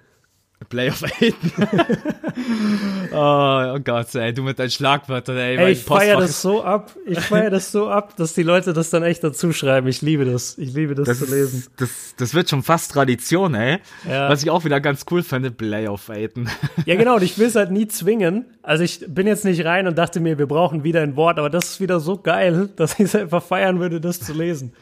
Playoff 0.67 1.03
Aiden. 1.03 1.51
oh, 3.13 3.75
oh, 3.75 3.79
Gott, 3.79 4.13
ey, 4.15 4.33
du 4.33 4.43
mit 4.43 4.59
deinen 4.59 4.69
Schlagwörtern, 4.69 5.37
ey. 5.37 5.57
ey 5.57 5.71
ich 5.71 5.83
feiere 5.83 6.19
das 6.19 6.41
so 6.41 6.61
ab. 6.63 6.93
Ich 7.05 7.19
feiere 7.19 7.49
das 7.49 7.71
so 7.71 7.89
ab, 7.89 8.17
dass 8.17 8.33
die 8.33 8.43
Leute 8.43 8.73
das 8.73 8.89
dann 8.89 9.03
echt 9.03 9.23
dazu 9.23 9.53
schreiben. 9.53 9.87
Ich 9.87 10.01
liebe 10.01 10.25
das. 10.25 10.57
Ich 10.57 10.73
liebe 10.73 10.95
das, 10.95 11.07
das 11.07 11.19
zu 11.19 11.25
lesen. 11.25 11.59
Ist, 11.59 11.71
das, 11.77 12.15
das 12.17 12.33
wird 12.33 12.49
schon 12.49 12.61
fast 12.61 12.91
Tradition, 12.91 13.55
ey. 13.55 13.79
Ja. 14.07 14.29
Was 14.29 14.43
ich 14.43 14.49
auch 14.49 14.65
wieder 14.65 14.81
ganz 14.81 15.05
cool 15.09 15.23
finde, 15.23 15.49
Playoff 15.49 16.09
Aiden. 16.09 16.49
ja, 16.85 16.95
genau. 16.95 17.15
Und 17.15 17.23
ich 17.23 17.37
will 17.37 17.47
es 17.47 17.55
halt 17.55 17.71
nie 17.71 17.87
zwingen. 17.87 18.45
Also 18.61 18.83
ich 18.83 19.05
bin 19.07 19.27
jetzt 19.27 19.45
nicht 19.45 19.63
rein 19.63 19.87
und 19.87 19.97
dachte 19.97 20.19
mir, 20.19 20.37
wir 20.37 20.47
brauchen 20.47 20.83
wieder 20.83 21.01
ein 21.01 21.15
Wort, 21.15 21.39
aber 21.39 21.49
das 21.49 21.71
ist 21.71 21.79
wieder 21.79 22.01
so 22.01 22.17
geil, 22.17 22.69
dass 22.75 22.93
ich 22.93 23.05
es 23.05 23.15
einfach 23.15 23.41
feiern 23.41 23.79
würde, 23.79 24.01
das 24.01 24.19
zu 24.19 24.33
lesen. 24.33 24.73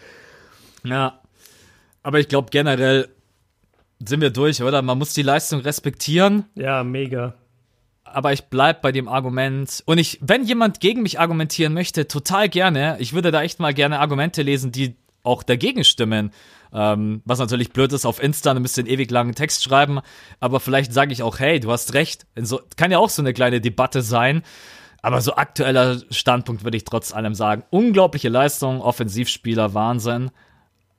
Ja. 0.83 1.19
Aber 2.01 2.19
ich 2.19 2.29
glaube 2.29 2.49
generell, 2.49 3.09
sind 4.05 4.21
wir 4.21 4.29
durch, 4.29 4.61
oder? 4.61 4.81
Man 4.81 4.97
muss 4.97 5.13
die 5.13 5.21
Leistung 5.21 5.61
respektieren. 5.61 6.45
Ja, 6.55 6.83
mega. 6.83 7.33
Aber 8.03 8.31
ich 8.31 8.45
bleib 8.45 8.81
bei 8.81 8.91
dem 8.91 9.07
Argument. 9.07 9.83
Und 9.85 9.97
ich, 9.97 10.19
wenn 10.21 10.45
jemand 10.45 10.79
gegen 10.79 11.01
mich 11.01 11.19
argumentieren 11.19 11.73
möchte, 11.73 12.07
total 12.07 12.47
gerne. 12.47 12.95
Ich 12.99 13.13
würde 13.13 13.31
da 13.31 13.41
echt 13.41 13.59
mal 13.59 13.73
gerne 13.73 13.99
Argumente 13.99 14.43
lesen, 14.43 14.71
die 14.71 14.95
auch 15.23 15.43
dagegen 15.43 15.83
stimmen. 15.83 16.31
Ähm, 16.73 17.21
was 17.25 17.39
natürlich 17.39 17.73
blöd 17.73 17.91
ist, 17.91 18.05
auf 18.05 18.21
Insta 18.21 18.51
ein 18.51 18.63
bisschen 18.63 18.87
ewig 18.87 19.11
langen 19.11 19.35
Text 19.35 19.63
schreiben. 19.63 19.99
Aber 20.39 20.59
vielleicht 20.59 20.93
sage 20.93 21.11
ich 21.11 21.23
auch, 21.23 21.39
hey, 21.39 21.59
du 21.59 21.71
hast 21.71 21.93
recht. 21.93 22.25
So, 22.35 22.61
kann 22.77 22.91
ja 22.91 22.99
auch 22.99 23.09
so 23.09 23.21
eine 23.21 23.33
kleine 23.33 23.59
Debatte 23.59 24.01
sein. 24.01 24.43
Aber 25.01 25.21
so 25.21 25.35
aktueller 25.35 26.01
Standpunkt 26.09 26.63
würde 26.63 26.77
ich 26.77 26.85
trotz 26.85 27.13
allem 27.13 27.35
sagen. 27.35 27.63
Unglaubliche 27.69 28.29
Leistung, 28.29 28.81
Offensivspieler, 28.81 29.73
Wahnsinn 29.73 30.31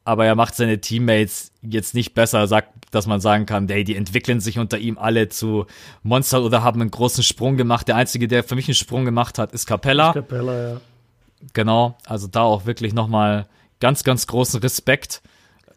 aber 0.08 0.24
er 0.24 0.36
macht 0.36 0.54
seine 0.54 0.80
Teammates 0.80 1.52
jetzt 1.60 1.94
nicht 1.94 2.14
besser, 2.14 2.46
sagt, 2.46 2.70
dass 2.92 3.06
man 3.06 3.20
sagen 3.20 3.44
kann, 3.44 3.68
hey, 3.68 3.84
die 3.84 3.94
entwickeln 3.94 4.40
sich 4.40 4.58
unter 4.58 4.78
ihm 4.78 4.96
alle 4.96 5.28
zu 5.28 5.66
Monster 6.02 6.42
oder 6.42 6.62
haben 6.62 6.80
einen 6.80 6.90
großen 6.90 7.22
Sprung 7.22 7.58
gemacht. 7.58 7.88
Der 7.88 7.96
einzige, 7.96 8.26
der 8.26 8.42
für 8.42 8.54
mich 8.54 8.68
einen 8.68 8.74
Sprung 8.74 9.04
gemacht 9.04 9.36
hat, 9.38 9.52
ist 9.52 9.66
Capella. 9.66 10.14
Capella, 10.14 10.70
ja. 10.70 10.80
Genau, 11.52 11.98
also 12.06 12.26
da 12.26 12.40
auch 12.40 12.64
wirklich 12.64 12.94
nochmal 12.94 13.48
ganz, 13.80 14.02
ganz 14.02 14.26
großen 14.26 14.60
Respekt. 14.60 15.20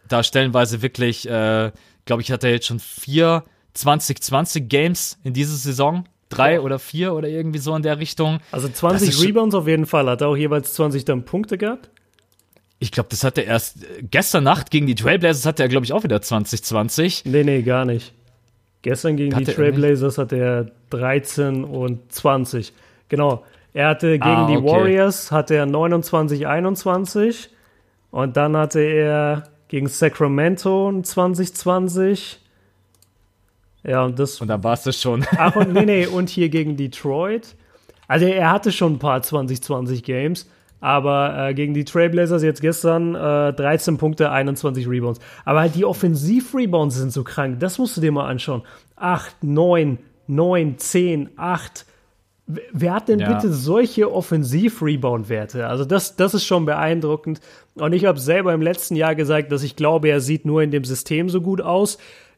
Da 0.07 0.23
stellenweise 0.23 0.81
wirklich, 0.81 1.27
äh, 1.27 1.73
glaube 2.05 2.21
ich, 2.21 2.31
hat 2.31 2.45
er 2.45 2.51
jetzt 2.51 2.67
schon 2.67 2.79
vier 2.79 3.43
2020 3.73 4.69
Games 4.69 5.19
in 5.25 5.33
dieser 5.33 5.57
Saison. 5.57 6.05
Drei 6.29 6.61
oder 6.61 6.79
vier 6.79 7.13
oder 7.15 7.27
irgendwie 7.27 7.59
so 7.59 7.75
in 7.75 7.83
der 7.83 7.99
Richtung. 7.99 8.39
Also 8.53 8.69
20 8.69 9.21
Rebounds 9.21 9.55
auf 9.55 9.67
jeden 9.67 9.85
Fall. 9.85 10.09
Hat 10.09 10.21
er 10.21 10.29
auch 10.29 10.37
jeweils 10.37 10.73
20 10.73 11.03
dann 11.03 11.25
Punkte 11.25 11.57
gehabt? 11.57 11.90
Ich 12.81 12.91
glaube, 12.91 13.09
das 13.09 13.23
hat 13.23 13.37
er 13.37 13.45
erst 13.45 13.83
äh, 13.83 14.01
gestern 14.01 14.43
Nacht 14.43 14.71
gegen 14.71 14.87
die 14.87 14.95
Trailblazers 14.95 15.45
hat 15.45 15.59
er, 15.59 15.67
glaube 15.67 15.85
ich, 15.85 15.93
auch 15.93 16.03
wieder 16.03 16.19
2020. 16.19 17.25
Nee, 17.25 17.43
nee, 17.43 17.61
gar 17.61 17.85
nicht. 17.85 18.11
Gestern 18.81 19.17
gegen 19.17 19.35
hat 19.35 19.47
die 19.47 19.53
Trailblazers 19.53 20.17
hatte 20.17 20.37
er 20.37 20.71
13 20.89 21.63
und 21.63 22.11
20. 22.11 22.73
Genau. 23.07 23.45
Er 23.73 23.89
hatte 23.89 24.13
gegen 24.13 24.23
ah, 24.23 24.45
okay. 24.45 24.57
die 24.57 24.63
Warriors 24.63 25.31
hatte 25.31 25.55
er 25.55 25.67
29, 25.67 26.47
21 26.47 27.49
und 28.09 28.35
dann 28.35 28.57
hatte 28.57 28.79
er 28.79 29.43
gegen 29.67 29.87
Sacramento 29.87 30.91
2020. 31.01 32.39
Ja, 33.83 34.03
und 34.03 34.17
das. 34.17 34.41
Und 34.41 34.47
dann 34.47 34.63
war 34.63 34.73
es 34.73 34.83
das 34.83 34.99
schon. 34.99 35.23
Ach, 35.37 35.55
und 35.55 35.73
nee, 35.73 35.85
nee, 35.85 36.05
und 36.11 36.29
hier 36.29 36.49
gegen 36.49 36.77
Detroit. 36.77 37.55
Also 38.07 38.25
er 38.25 38.49
hatte 38.49 38.71
schon 38.71 38.93
ein 38.93 38.99
paar 38.99 39.21
2020 39.21 40.03
Games, 40.03 40.49
aber 40.81 41.49
äh, 41.49 41.53
gegen 41.53 41.73
die 41.73 41.85
Trailblazers 41.85 42.43
jetzt 42.43 42.59
gestern 42.59 43.15
äh, 43.15 43.53
13 43.53 43.97
Punkte, 43.97 44.31
21 44.31 44.89
Rebounds. 44.89 45.19
Aber 45.45 45.61
halt 45.61 45.75
die 45.75 45.85
Offensiv-Rebounds 45.85 46.95
sind 46.95 47.13
so 47.13 47.23
krank, 47.23 47.59
das 47.59 47.77
musst 47.77 47.95
du 47.95 48.01
dir 48.01 48.11
mal 48.11 48.27
anschauen. 48.27 48.63
8, 48.97 49.43
9, 49.43 49.99
9, 50.27 50.77
10, 50.77 51.29
8. 51.37 51.85
Wer 52.73 52.93
hat 52.95 53.07
denn 53.07 53.19
Ja. 53.19 53.31
bitte 53.31 53.53
solche 53.53 54.11
Offensiv-Rebound-Werte? 54.11 55.67
Also 55.67 55.85
das, 55.85 56.15
das 56.15 56.33
ist 56.33 56.45
schon 56.45 56.65
beeindruckend. 56.65 57.39
Und 57.75 57.93
ich 57.93 58.05
habe 58.05 58.19
selber 58.19 58.53
im 58.53 58.61
letzten 58.61 58.95
Jahr 58.95 59.15
gesagt, 59.15 59.51
dass 59.51 59.63
ich 59.63 59.75
glaube, 59.75 60.09
er 60.09 60.19
sieht 60.19 60.45
nur 60.45 60.61
in 60.61 60.71
dem 60.71 60.83
System 60.83 61.29
so 61.29 61.41
gut 61.41 61.61
aus. 61.61 61.97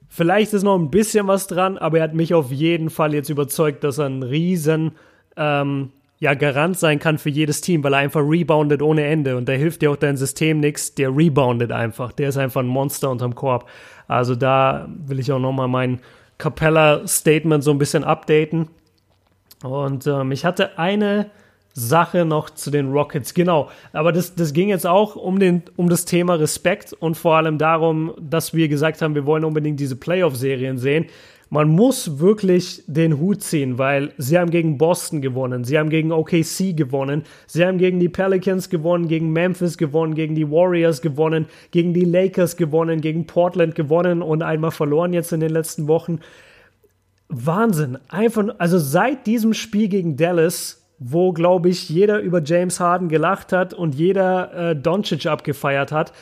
Vielleicht 0.10 0.54
ist 0.54 0.64
noch 0.64 0.78
ein 0.78 0.92
bisschen 0.92 1.28
was 1.28 1.48
dran, 1.48 1.78
aber 1.80 1.98
er 1.98 2.04
hat 2.04 2.14
mich 2.14 2.34
auf 2.36 2.52
jeden 2.52 2.90
Fall 2.92 3.16
jetzt 3.16 3.30
überzeugt, 3.30 3.84
dass 3.84 3.98
er 3.98 4.06
ein 4.06 4.22
riesen 4.22 4.92
ähm, 5.36 5.90
ja, 6.24 6.36
Garant 6.36 6.80
sein 6.80 7.00
kann 7.00 7.18
für 7.18 7.30
jedes 7.30 7.60
Team, 7.60 7.84
weil 7.84 7.94
er 7.94 8.00
einfach 8.00 8.22
reboundet 8.22 8.82
ohne 8.82 9.04
Ende. 9.04 9.36
Und 9.36 9.50
da 9.50 9.52
hilft 9.52 9.82
dir 9.82 9.92
auch 9.92 9.98
dein 9.98 10.16
System 10.16 10.62
nichts. 10.62 10.96
Der 10.96 11.14
reboundet 11.14 11.74
einfach. 11.74 12.14
Der 12.14 12.30
ist 12.30 12.38
einfach 12.38 12.62
ein 12.62 12.68
Monster 12.68 13.10
unterm 13.10 13.36
Korb. 13.36 13.68
Also 14.08 14.34
da 14.34 14.88
will 15.06 15.20
ich 15.20 15.34
auch 15.34 15.40
nochmal 15.40 15.68
mein 15.68 16.00
Capella-Statement 16.38 17.62
so 17.62 17.72
ein 17.72 17.78
bisschen 17.78 18.06
updaten. 18.06 18.70
Und 19.64 20.08
ähm, 20.08 20.32
ich 20.32 20.46
hatte 20.46 20.80
eine 20.80 21.30
Sache 21.74 22.24
noch 22.24 22.52
zu 22.52 22.72
den 22.72 22.94
Rockets, 22.94 23.34
genau. 23.34 23.70
Aber 23.92 24.14
das, 24.14 24.34
das 24.34 24.54
ging 24.54 24.70
jetzt 24.70 24.88
auch 24.88 25.18
um, 25.18 25.40
den, 25.40 25.64
um 25.76 25.90
das 25.90 26.06
Thema 26.06 26.36
Respekt 26.36 26.94
und 26.94 27.18
vor 27.18 27.36
allem 27.36 27.58
darum, 27.58 28.14
dass 28.18 28.54
wir 28.54 28.70
gesagt 28.70 29.02
haben, 29.02 29.14
wir 29.14 29.26
wollen 29.26 29.44
unbedingt 29.44 29.78
diese 29.78 29.98
Playoff-Serien 29.98 30.78
sehen. 30.78 31.08
Man 31.54 31.68
muss 31.70 32.18
wirklich 32.18 32.82
den 32.88 33.20
Hut 33.20 33.44
ziehen, 33.44 33.78
weil 33.78 34.12
sie 34.18 34.40
haben 34.40 34.50
gegen 34.50 34.80
Boston 34.80 35.22
gewonnen, 35.22 35.64
sie 35.64 35.78
haben 35.78 35.92
gegen 35.92 36.12
OKC 36.12 36.76
gewonnen, 36.76 37.26
sie 37.46 37.64
haben 37.64 37.78
gegen 37.78 38.00
die 38.00 38.10
Pelicans 38.10 38.72
gewonnen, 38.72 39.08
gegen 39.08 39.32
Memphis 39.32 39.78
gewonnen, 39.78 40.16
gegen 40.16 40.34
die 40.34 40.50
Warriors 40.50 41.04
gewonnen, 41.04 41.46
gegen 41.70 41.94
die 41.94 42.06
Lakers 42.06 42.58
gewonnen, 42.58 43.02
gegen 43.02 43.28
Portland 43.28 43.76
gewonnen 43.76 44.24
und 44.24 44.42
einmal 44.42 44.72
verloren 44.72 45.14
jetzt 45.14 45.32
in 45.32 45.42
den 45.42 45.52
letzten 45.52 45.88
Wochen. 45.88 46.22
Wahnsinn. 47.30 48.00
Einfach, 48.10 48.56
also 48.58 48.80
seit 48.80 49.28
diesem 49.28 49.54
Spiel 49.54 49.90
gegen 49.90 50.18
Dallas, 50.18 50.84
wo, 50.98 51.34
glaube 51.34 51.70
ich, 51.70 51.88
jeder 51.88 52.18
über 52.18 52.42
James 52.44 52.80
Harden 52.80 53.10
gelacht 53.10 53.54
hat 53.54 53.76
und 53.76 53.94
jeder 53.94 54.72
äh, 54.72 54.76
Doncic 54.76 55.28
abgefeiert 55.28 55.92
hat, 55.92 56.14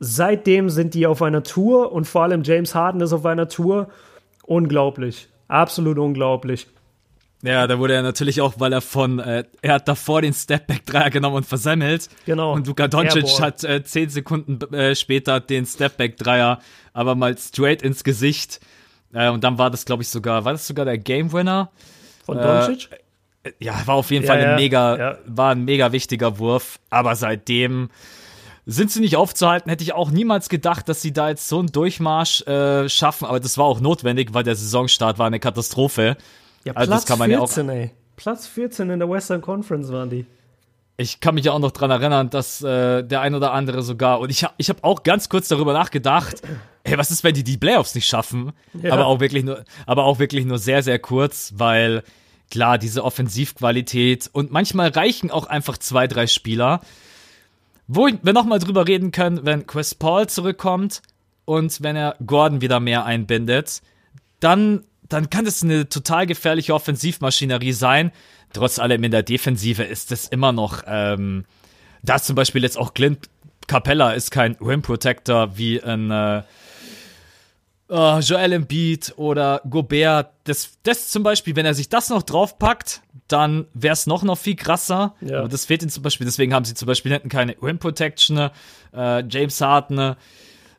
seitdem 0.00 0.68
sind 0.70 0.94
die 0.94 1.06
auf 1.06 1.22
einer 1.22 1.44
Tour 1.44 1.92
und 1.92 2.08
vor 2.08 2.24
allem 2.24 2.42
James 2.42 2.74
Harden 2.74 3.00
ist 3.00 3.12
auf 3.12 3.24
einer 3.24 3.46
Tour. 3.46 3.86
Unglaublich. 4.42 5.28
Absolut 5.48 5.98
unglaublich. 5.98 6.66
Ja, 7.44 7.66
da 7.66 7.78
wurde 7.80 7.94
er 7.94 8.02
natürlich 8.02 8.40
auch, 8.40 8.54
weil 8.58 8.72
er 8.72 8.80
von, 8.80 9.18
äh, 9.18 9.44
er 9.62 9.74
hat 9.74 9.88
davor 9.88 10.22
den 10.22 10.32
Stepback-Dreier 10.32 11.10
genommen 11.10 11.36
und 11.36 11.46
versemmelt. 11.46 12.08
Genau. 12.24 12.52
Und 12.52 12.68
Luka 12.68 12.86
Doncic 12.86 13.24
Airball. 13.24 13.40
hat 13.40 13.64
äh, 13.64 13.82
zehn 13.82 14.08
Sekunden 14.10 14.60
äh, 14.72 14.94
später 14.94 15.40
den 15.40 15.66
Stepback-Dreier 15.66 16.60
aber 16.92 17.14
mal 17.16 17.36
straight 17.36 17.82
ins 17.82 18.04
Gesicht. 18.04 18.60
Äh, 19.12 19.28
und 19.30 19.42
dann 19.42 19.58
war 19.58 19.70
das, 19.70 19.84
glaube 19.84 20.02
ich, 20.04 20.08
sogar, 20.08 20.44
war 20.44 20.52
das 20.52 20.66
sogar 20.66 20.84
der 20.84 20.98
Game 20.98 21.32
Winner? 21.32 21.70
Von 22.24 22.38
Äh, 22.38 22.42
Doncic? 22.42 22.88
Ja, 23.58 23.74
war 23.86 23.96
auf 23.96 24.12
jeden 24.12 24.24
Ja, 24.24 24.28
Fall 24.32 24.38
ein 24.40 24.50
ja, 24.50 24.56
mega, 24.56 24.96
ja. 24.96 25.18
war 25.26 25.50
ein 25.50 25.64
mega 25.64 25.90
wichtiger 25.90 26.38
Wurf. 26.38 26.78
Aber 26.90 27.16
seitdem 27.16 27.90
sind 28.66 28.90
sie 28.90 29.00
nicht 29.00 29.16
aufzuhalten. 29.16 29.68
Hätte 29.70 29.82
ich 29.82 29.92
auch 29.92 30.10
niemals 30.10 30.48
gedacht, 30.48 30.88
dass 30.88 31.02
sie 31.02 31.12
da 31.12 31.28
jetzt 31.30 31.48
so 31.48 31.58
einen 31.58 31.72
Durchmarsch 31.72 32.42
äh, 32.42 32.88
schaffen. 32.88 33.26
Aber 33.26 33.40
das 33.40 33.58
war 33.58 33.64
auch 33.64 33.80
notwendig, 33.80 34.34
weil 34.34 34.44
der 34.44 34.54
Saisonstart 34.54 35.18
war 35.18 35.26
eine 35.26 35.40
Katastrophe. 35.40 36.16
ja, 36.64 36.72
also 36.74 36.90
Platz 36.90 37.02
das 37.02 37.08
kann 37.08 37.18
man 37.18 37.30
ja 37.30 37.38
auch- 37.40 37.48
14, 37.48 37.68
ey. 37.68 37.90
Platz 38.16 38.46
14 38.46 38.90
in 38.90 38.98
der 39.00 39.10
Western 39.10 39.40
Conference 39.40 39.90
waren 39.90 40.10
die. 40.10 40.26
Ich 40.98 41.18
kann 41.20 41.34
mich 41.34 41.46
ja 41.46 41.52
auch 41.52 41.58
noch 41.58 41.72
dran 41.72 41.90
erinnern, 41.90 42.30
dass 42.30 42.62
äh, 42.62 43.02
der 43.02 43.22
ein 43.22 43.34
oder 43.34 43.52
andere 43.52 43.82
sogar, 43.82 44.20
und 44.20 44.30
ich 44.30 44.44
habe 44.44 44.54
ich 44.58 44.68
hab 44.68 44.84
auch 44.84 45.02
ganz 45.02 45.28
kurz 45.28 45.48
darüber 45.48 45.72
nachgedacht, 45.72 46.42
hey, 46.84 46.98
was 46.98 47.10
ist, 47.10 47.24
wenn 47.24 47.34
die 47.34 47.42
die 47.42 47.56
Playoffs 47.56 47.94
nicht 47.94 48.06
schaffen? 48.06 48.52
Ja. 48.80 48.92
Aber 48.92 49.06
auch 49.06 49.18
wirklich 49.18 49.42
nur, 49.42 49.64
aber 49.86 50.04
auch 50.04 50.18
wirklich 50.20 50.44
nur 50.44 50.58
sehr, 50.58 50.82
sehr 50.82 50.98
kurz, 51.00 51.54
weil 51.56 52.04
klar, 52.50 52.76
diese 52.78 53.02
Offensivqualität 53.02 54.28
und 54.32 54.52
manchmal 54.52 54.90
reichen 54.90 55.30
auch 55.30 55.46
einfach 55.46 55.78
zwei, 55.78 56.06
drei 56.06 56.26
Spieler. 56.26 56.80
Wo 57.86 58.06
wir 58.06 58.32
nochmal 58.32 58.58
drüber 58.58 58.86
reden 58.86 59.10
können, 59.10 59.44
wenn 59.44 59.66
Chris 59.66 59.94
Paul 59.94 60.28
zurückkommt 60.28 61.02
und 61.44 61.82
wenn 61.82 61.96
er 61.96 62.16
Gordon 62.24 62.60
wieder 62.60 62.80
mehr 62.80 63.04
einbindet, 63.04 63.82
dann, 64.40 64.84
dann 65.08 65.30
kann 65.30 65.44
das 65.44 65.62
eine 65.62 65.88
total 65.88 66.26
gefährliche 66.26 66.74
Offensivmaschinerie 66.74 67.72
sein. 67.72 68.12
Trotz 68.52 68.78
allem 68.78 69.02
in 69.04 69.10
der 69.10 69.22
Defensive 69.22 69.82
ist 69.82 70.12
es 70.12 70.28
immer 70.28 70.52
noch, 70.52 70.82
ähm, 70.86 71.44
da 72.02 72.16
ist 72.16 72.26
zum 72.26 72.36
Beispiel 72.36 72.62
jetzt 72.62 72.78
auch 72.78 72.94
Clint 72.94 73.28
Capella 73.66 74.12
ist 74.12 74.30
kein 74.30 74.56
Rim 74.60 74.82
Protector 74.82 75.56
wie 75.56 75.82
ein 75.82 76.10
äh, 76.10 76.42
äh, 77.92 78.20
Joel 78.20 78.52
Embiid 78.52 79.12
oder 79.16 79.60
Gobert. 79.68 80.30
Das, 80.44 80.78
das 80.82 81.10
zum 81.10 81.22
Beispiel, 81.22 81.54
wenn 81.54 81.66
er 81.66 81.74
sich 81.74 81.88
das 81.88 82.08
noch 82.08 82.22
draufpackt, 82.22 83.02
dann 83.28 83.66
wäre 83.74 83.92
es 83.92 84.06
noch 84.06 84.22
noch 84.22 84.38
viel 84.38 84.56
krasser. 84.56 85.14
Ja. 85.20 85.40
Aber 85.40 85.48
das 85.48 85.66
fehlt 85.66 85.82
ihnen 85.82 85.90
zum 85.90 86.02
Beispiel. 86.02 86.24
Deswegen 86.24 86.54
haben 86.54 86.64
sie 86.64 86.74
zum 86.74 86.86
Beispiel 86.86 87.12
hinten 87.12 87.28
keine 87.28 87.54
Rim 87.62 87.78
Protection. 87.78 88.50
Äh, 88.94 89.24
James 89.28 89.60
Harden 89.60 89.98
äh, 89.98 90.14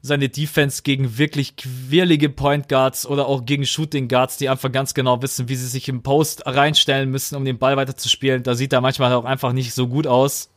seine 0.02 0.28
Defense 0.28 0.82
gegen 0.84 1.18
wirklich 1.18 1.56
quirlige 1.56 2.30
Point 2.30 2.68
Guards 2.68 3.06
oder 3.06 3.28
auch 3.28 3.46
gegen 3.46 3.66
Shooting 3.66 4.10
Guards, 4.10 4.36
die 4.38 4.50
einfach 4.50 4.72
ganz 4.72 4.94
genau 4.94 5.22
wissen, 5.22 5.48
wie 5.48 5.56
sie 5.56 5.68
sich 5.68 5.88
im 5.88 6.04
Post 6.04 6.46
reinstellen 6.46 7.10
müssen, 7.10 7.36
um 7.36 7.46
den 7.46 7.58
Ball 7.58 7.78
weiterzuspielen. 7.78 8.44
Da 8.44 8.56
sieht 8.56 8.74
er 8.74 8.82
manchmal 8.82 9.14
auch 9.14 9.24
einfach 9.24 9.54
nicht 9.54 9.74
so 9.74 9.88
gut 9.88 10.06
aus. 10.08 10.50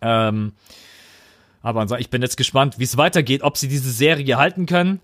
Ähm, 0.00 0.52
aber 1.60 1.98
ich 1.98 2.08
bin 2.08 2.22
jetzt 2.22 2.36
gespannt, 2.36 2.78
wie 2.78 2.84
es 2.84 2.96
weitergeht, 2.96 3.42
ob 3.42 3.56
sie 3.58 3.68
diese 3.68 3.90
Serie 3.90 4.36
halten 4.38 4.66
können. 4.66 5.00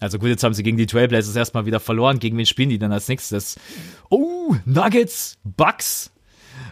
Also 0.00 0.18
gut, 0.18 0.28
jetzt 0.28 0.44
haben 0.44 0.54
sie 0.54 0.62
gegen 0.62 0.76
die 0.76 0.86
Trailblazers 0.86 1.34
erstmal 1.34 1.66
wieder 1.66 1.80
verloren. 1.80 2.18
Gegen 2.18 2.36
wen 2.38 2.46
spielen 2.46 2.68
die 2.68 2.78
dann 2.78 2.92
als 2.92 3.08
nächstes? 3.08 3.56
Oh, 4.10 4.54
Nuggets, 4.64 5.38
Bucks. 5.44 6.10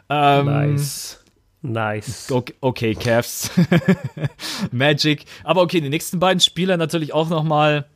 Ähm, 0.08 0.46
Nice. 0.46 1.18
Nice. 1.62 2.30
Okay, 2.30 2.54
okay 2.60 2.94
Cavs. 2.94 3.50
Magic. 4.70 5.24
Aber 5.42 5.62
okay, 5.62 5.80
die 5.80 5.88
nächsten 5.88 6.20
beiden 6.20 6.40
Spiele 6.40 6.78
natürlich 6.78 7.12
auch 7.12 7.28
nochmal. 7.28 7.86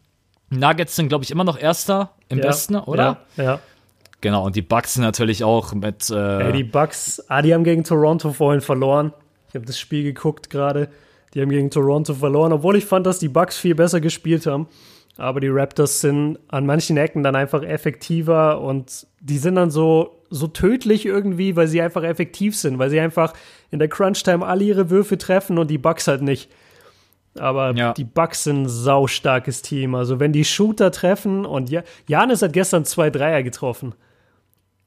Nuggets 0.51 0.97
sind, 0.97 1.09
glaube 1.09 1.23
ich, 1.23 1.31
immer 1.31 1.45
noch 1.45 1.57
Erster 1.57 2.11
im 2.29 2.39
Ja, 2.39 2.45
Westen, 2.45 2.75
oder? 2.75 3.19
Ja, 3.37 3.45
ja. 3.45 3.61
Genau, 4.21 4.45
und 4.45 4.57
die 4.57 4.63
Bucks 4.63 4.95
sind 4.95 5.05
natürlich 5.05 5.45
auch 5.45 5.73
mit. 5.73 6.11
Äh, 6.11 6.47
Ey, 6.47 6.53
die 6.53 6.65
Bucks, 6.65 7.23
ah, 7.29 7.41
die 7.41 7.55
haben 7.55 7.63
gegen 7.65 7.85
Toronto 7.85 8.33
vorhin 8.33 8.61
verloren. 8.61 9.13
Ich 9.49 9.55
habe 9.55 9.65
das 9.65 9.79
Spiel 9.79 10.03
geguckt 10.03 10.51
gerade. 10.51 10.89
Die 11.33 11.41
haben 11.41 11.51
gegen 11.51 11.71
Toronto 11.71 12.13
verloren, 12.15 12.53
obwohl 12.53 12.77
ich 12.77 12.85
fand, 12.85 13.07
dass 13.07 13.21
die 13.21 13.29
Bucks 13.29 13.57
viel 13.57 13.77
besser 13.77 14.01
gespielt 14.01 14.47
haben. 14.47 14.67
Aber 15.17 15.41
die 15.41 15.49
Raptors 15.49 16.01
sind 16.01 16.39
an 16.49 16.65
manchen 16.67 16.97
Ecken 16.97 17.23
dann 17.23 17.37
einfach 17.37 17.63
effektiver 17.63 18.61
und 18.61 19.07
die 19.21 19.39
sind 19.39 19.57
dann 19.57 19.71
so, 19.71 20.23
so 20.31 20.47
tödlich 20.47 21.05
irgendwie, 21.05 21.57
weil 21.57 21.67
sie 21.67 21.83
einfach 21.83 22.03
effektiv 22.03 22.57
sind, 22.57 22.79
weil 22.79 22.89
sie 22.91 23.01
einfach 23.01 23.35
in 23.71 23.79
der 23.79 23.89
Crunch-Time 23.89 24.47
alle 24.47 24.65
ihre 24.65 24.89
Würfe 24.89 25.19
treffen 25.19 25.59
und 25.59 25.69
die 25.71 25.79
Bucks 25.79 26.09
halt 26.09 26.23
nicht. 26.23 26.51
Aber 27.39 27.73
Ja. 27.77 27.93
die 27.93 28.05
Bucks 28.05 28.45
sind 28.45 28.63
ein 28.63 28.69
saustarkes 28.69 29.63
Team. 29.63 29.95
Also 29.95 30.19
wenn 30.21 30.33
die 30.33 30.45
Shooter 30.45 30.91
treffen 30.91 31.45
und 31.45 31.71
ja, 31.71 31.83
Janis 32.09 32.43
hat 32.43 32.53
gestern 32.53 32.85
zwei 32.85 33.11
Dreier 33.11 33.43
getroffen. 33.43 33.95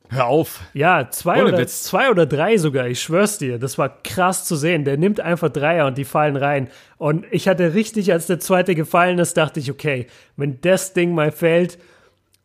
Hör 0.09 0.25
auf. 0.27 0.61
Ja, 0.73 1.09
zwei 1.09 1.41
Ohne 1.41 1.49
oder, 1.49 1.57
Witz. 1.59 1.83
zwei 1.83 2.09
oder 2.09 2.25
drei 2.25 2.57
sogar, 2.57 2.87
ich 2.87 3.01
schwör's 3.01 3.37
dir. 3.37 3.59
Das 3.59 3.77
war 3.77 4.01
krass 4.03 4.45
zu 4.45 4.55
sehen. 4.55 4.85
Der 4.85 4.97
nimmt 4.97 5.19
einfach 5.19 5.49
Dreier 5.49 5.87
und 5.87 5.97
die 5.97 6.05
fallen 6.05 6.35
rein. 6.35 6.69
Und 6.97 7.25
ich 7.31 7.47
hatte 7.47 7.73
richtig, 7.73 8.11
als 8.11 8.27
der 8.27 8.39
zweite 8.39 8.75
gefallen 8.75 9.19
ist, 9.19 9.37
dachte 9.37 9.59
ich, 9.59 9.71
okay, 9.71 10.07
wenn 10.37 10.61
das 10.61 10.93
Ding 10.93 11.13
mal 11.13 11.31
fällt, 11.31 11.77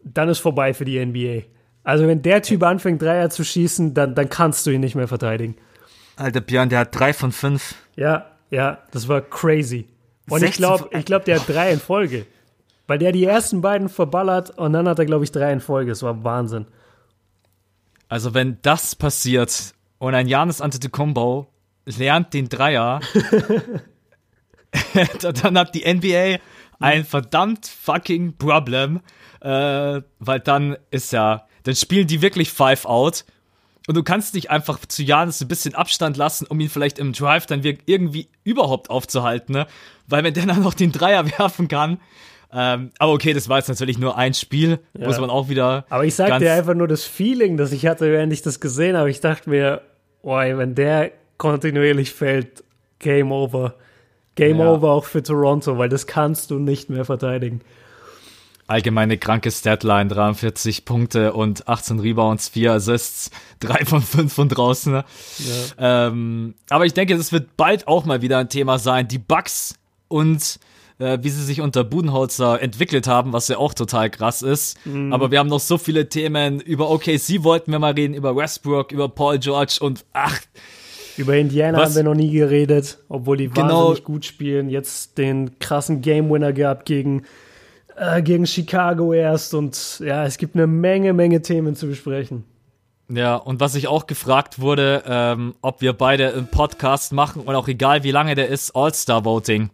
dann 0.03 0.29
ist 0.29 0.39
vorbei 0.39 0.75
für 0.75 0.85
die 0.85 1.05
NBA. 1.05 1.43
Also 1.85 2.07
wenn 2.07 2.23
der 2.23 2.43
Typ 2.43 2.63
anfängt, 2.63 3.01
Dreier 3.03 3.31
zu 3.31 3.45
schießen, 3.45 3.95
dann, 3.95 4.15
dann 4.15 4.29
kannst 4.29 4.67
du 4.67 4.71
ihn 4.71 4.81
nicht 4.81 4.95
mehr 4.95 5.09
verteidigen. 5.09 5.57
Alter 6.17 6.41
Björn, 6.41 6.69
der 6.69 6.81
hat 6.81 6.99
drei 6.99 7.13
von 7.13 7.33
fünf. 7.33 7.75
Ja, 7.97 8.27
ja, 8.51 8.79
das 8.91 9.09
war 9.09 9.21
crazy. 9.21 9.89
Und 10.29 10.43
ich 10.43 10.57
16 10.57 10.63
glaube, 10.63 10.89
ich 10.99 11.05
glaub, 11.05 11.25
der 11.25 11.41
hat 11.41 11.49
drei 11.49 11.73
in 11.73 11.81
Folge. 11.81 12.27
Weil 12.87 12.99
der 12.99 13.13
die 13.13 13.25
ersten 13.25 13.61
beiden 13.61 13.89
verballert 13.89 14.51
und 14.59 14.73
dann 14.73 14.89
hat 14.89 14.99
er, 14.99 15.05
glaube 15.05 15.25
ich, 15.25 15.33
drei 15.33 15.53
in 15.53 15.61
Folge. 15.61 15.91
Das 15.91 16.03
war 16.03 16.25
Wahnsinn. 16.25 16.67
Also 18.09 18.35
wenn 18.35 18.59
das 18.63 18.95
passiert 18.95 19.75
und 19.99 20.15
ein 20.15 20.29
Janis 20.29 20.61
Antetokounmpo 20.61 21.47
lernt 21.85 22.35
den 22.35 22.49
Dreier, 22.49 23.01
dann 25.43 25.59
hat 25.59 25.75
die 25.75 25.93
NBA 25.93 26.39
ein 26.81 27.05
verdammt 27.05 27.67
fucking 27.67 28.37
Problem, 28.37 29.01
äh, 29.41 30.01
weil 30.19 30.41
dann 30.41 30.77
ist 30.91 31.13
ja, 31.13 31.47
dann 31.65 31.75
spielen 31.75 32.07
die 32.07 32.23
wirklich 32.23 32.51
Five 32.51 32.85
Out 32.85 33.25
Und 33.87 33.97
du 33.97 34.03
kannst 34.03 34.35
nicht 34.35 34.51
einfach 34.51 34.79
zu 34.87 35.03
Janis 35.03 35.41
ein 35.41 35.49
bisschen 35.49 35.75
Abstand 35.75 36.17
lassen, 36.17 36.47
um 36.47 36.61
ihn 36.61 36.69
vielleicht 36.69 36.99
im 36.99 37.13
Drive 37.13 37.47
dann 37.47 37.63
irgendwie 37.63 38.29
überhaupt 38.45 38.91
aufzuhalten, 38.91 39.55
ne? 39.55 39.67
Weil 40.07 40.25
wenn 40.25 40.35
der 40.35 40.47
dann 40.47 40.63
noch 40.63 40.75
den 40.75 40.93
Dreier 40.93 41.27
werfen 41.39 41.69
kann, 41.69 42.01
ähm, 42.53 42.91
aber 42.99 43.13
okay, 43.13 43.35
das 43.35 43.49
war 43.49 43.59
jetzt 43.59 43.69
natürlich 43.69 43.99
nur 43.99 44.17
ein 44.17 44.33
Spiel, 44.33 44.79
ja. 44.99 45.07
muss 45.07 45.21
man 45.21 45.31
auch 45.31 45.49
wieder. 45.49 45.85
Aber 45.91 46.05
ich 46.05 46.15
sag 46.15 46.39
dir 46.39 46.53
einfach 46.53 46.75
nur 46.75 46.89
das 46.89 47.05
Feeling, 47.05 47.57
das 47.57 47.73
ich 47.73 47.87
hatte, 47.87 48.11
während 48.11 48.33
ich 48.33 48.43
das 48.43 48.61
gesehen 48.61 48.97
habe. 48.97 49.11
Ich 49.11 49.21
dachte 49.21 49.51
mir, 49.51 49.83
boy, 50.23 50.57
wenn 50.57 50.75
der 50.75 51.13
kontinuierlich 51.37 52.13
fällt, 52.13 52.65
Game 52.99 53.33
over. 53.33 53.75
Game 54.35 54.61
ja. 54.61 54.71
over 54.71 54.93
auch 54.93 55.05
für 55.05 55.23
Toronto, 55.23 55.79
weil 55.79 55.89
das 55.89 56.07
kannst 56.07 56.51
du 56.51 56.59
nicht 56.59 56.91
mehr 56.91 57.05
verteidigen. 57.05 57.61
Allgemeine 58.67 59.17
kranke 59.17 59.51
Statline, 59.51 60.09
43 60.09 60.85
Punkte 60.85 61.33
und 61.33 61.69
18 61.69 62.01
Rebounds, 62.01 62.51
4 62.51 62.73
Assists, 62.73 63.31
3 63.61 63.85
von 63.85 64.03
5 64.03 64.33
von 64.33 64.49
draußen. 64.49 64.93
Ja. 64.95 65.05
Ähm, 66.09 66.55
aber 66.71 66.87
ich 66.87 66.95
denke, 66.95 67.17
das 67.17 67.33
wird 67.33 67.57
bald 67.57 67.89
auch 67.89 68.05
mal 68.05 68.23
wieder 68.23 68.39
ein 68.39 68.49
Thema 68.49 68.79
sein. 68.79 69.09
Die 69.09 69.19
Bugs 69.19 69.75
und 70.09 70.61
äh, 70.99 71.19
wie 71.23 71.31
sie 71.31 71.45
sich 71.45 71.61
unter 71.61 71.85
Budenholzer 71.85 72.61
entwickelt 72.61 73.07
haben, 73.07 73.33
was 73.33 73.49
ja 73.49 73.59
auch 73.59 73.75
total 73.75 74.11
krass 74.11 74.43
ist. 74.43 74.85
Mhm. 74.87 75.13
Aber 75.13 75.31
wir 75.31 75.39
haben 75.39 75.49
noch 75.49 75.61
so 75.61 75.79
viele 75.79 76.09
Themen. 76.09 76.61
Über 76.61 76.91
OKC 76.91 77.43
wollten 77.43 77.73
wir 77.73 77.79
mal 77.79 77.93
reden, 77.93 78.15
über 78.15 78.35
Westbrook, 78.35 78.93
über 78.93 79.09
Paul 79.09 79.39
George 79.39 79.79
und 79.81 80.05
ach, 80.13 80.41
über 81.17 81.37
Indiana 81.37 81.79
Was? 81.79 81.91
haben 81.91 81.97
wir 81.97 82.03
noch 82.05 82.15
nie 82.15 82.31
geredet, 82.31 82.99
obwohl 83.09 83.37
die 83.37 83.49
genau. 83.49 83.89
wahnsinnig 83.89 84.05
gut 84.05 84.25
spielen. 84.25 84.71
Jetzt 84.71 85.19
den 85.19 85.59
krassen 85.59 86.01
Game 86.01 86.31
Winner 86.31 86.53
gehabt 86.53 86.87
gegen, 86.87 87.25
äh, 87.97 88.23
gegen 88.23 88.47
Chicago 88.47 89.13
erst. 89.13 89.53
Und 89.53 90.01
ja, 90.01 90.25
es 90.25 90.39
gibt 90.39 90.55
eine 90.55 90.69
Menge, 90.69 91.13
Menge 91.13 91.43
Themen 91.43 91.75
zu 91.75 91.89
besprechen. 91.89 92.45
Ja, 93.11 93.37
und 93.37 93.59
was 93.59 93.75
ich 93.75 93.89
auch 93.89 94.07
gefragt 94.07 94.61
wurde, 94.61 95.03
ähm, 95.07 95.55
ob 95.63 95.81
wir 95.81 95.95
beide 95.95 96.35
einen 96.35 96.47
Podcast 96.47 97.13
machen 97.13 97.43
und 97.43 97.55
auch 97.55 97.67
egal 97.67 98.05
wie 98.05 98.11
lange 98.11 98.35
der 98.35 98.49
ist, 98.49 98.77
All-Star-Voting. 98.77 99.71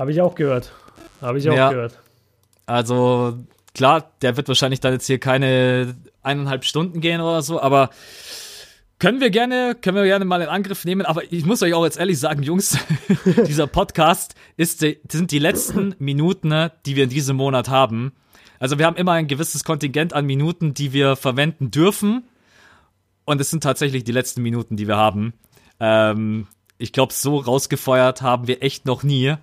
Habe 0.00 0.12
ich 0.12 0.22
auch 0.22 0.34
gehört. 0.34 0.72
Habe 1.20 1.36
ich 1.36 1.50
auch 1.50 1.54
ja, 1.54 1.68
gehört. 1.68 1.98
Also 2.64 3.36
klar, 3.74 4.10
der 4.22 4.38
wird 4.38 4.48
wahrscheinlich 4.48 4.80
dann 4.80 4.94
jetzt 4.94 5.06
hier 5.06 5.18
keine 5.18 5.94
eineinhalb 6.22 6.64
Stunden 6.64 7.02
gehen 7.02 7.20
oder 7.20 7.42
so, 7.42 7.60
aber 7.60 7.90
können 8.98 9.20
wir 9.20 9.28
gerne, 9.28 9.76
können 9.78 9.98
wir 9.98 10.04
gerne 10.04 10.24
mal 10.24 10.40
in 10.40 10.48
Angriff 10.48 10.86
nehmen, 10.86 11.04
aber 11.04 11.30
ich 11.30 11.44
muss 11.44 11.62
euch 11.62 11.74
auch 11.74 11.84
jetzt 11.84 11.98
ehrlich 11.98 12.18
sagen, 12.18 12.42
Jungs, 12.42 12.78
dieser 13.46 13.66
Podcast 13.66 14.36
ist 14.56 14.80
sind 14.80 15.32
die 15.32 15.38
letzten 15.38 15.94
Minuten, 15.98 16.48
ne, 16.48 16.72
die 16.86 16.96
wir 16.96 17.04
in 17.04 17.10
diesem 17.10 17.36
Monat 17.36 17.68
haben. 17.68 18.12
Also 18.58 18.78
wir 18.78 18.86
haben 18.86 18.96
immer 18.96 19.12
ein 19.12 19.26
gewisses 19.26 19.64
Kontingent 19.64 20.14
an 20.14 20.24
Minuten, 20.24 20.72
die 20.72 20.94
wir 20.94 21.14
verwenden 21.14 21.70
dürfen. 21.70 22.24
Und 23.26 23.38
es 23.38 23.50
sind 23.50 23.62
tatsächlich 23.62 24.04
die 24.04 24.12
letzten 24.12 24.40
Minuten, 24.40 24.78
die 24.78 24.88
wir 24.88 24.96
haben. 24.96 25.34
Ähm, 25.78 26.46
ich 26.78 26.94
glaube, 26.94 27.12
so 27.12 27.36
rausgefeuert 27.36 28.22
haben 28.22 28.46
wir 28.46 28.62
echt 28.62 28.86
noch 28.86 29.02
nie. 29.02 29.36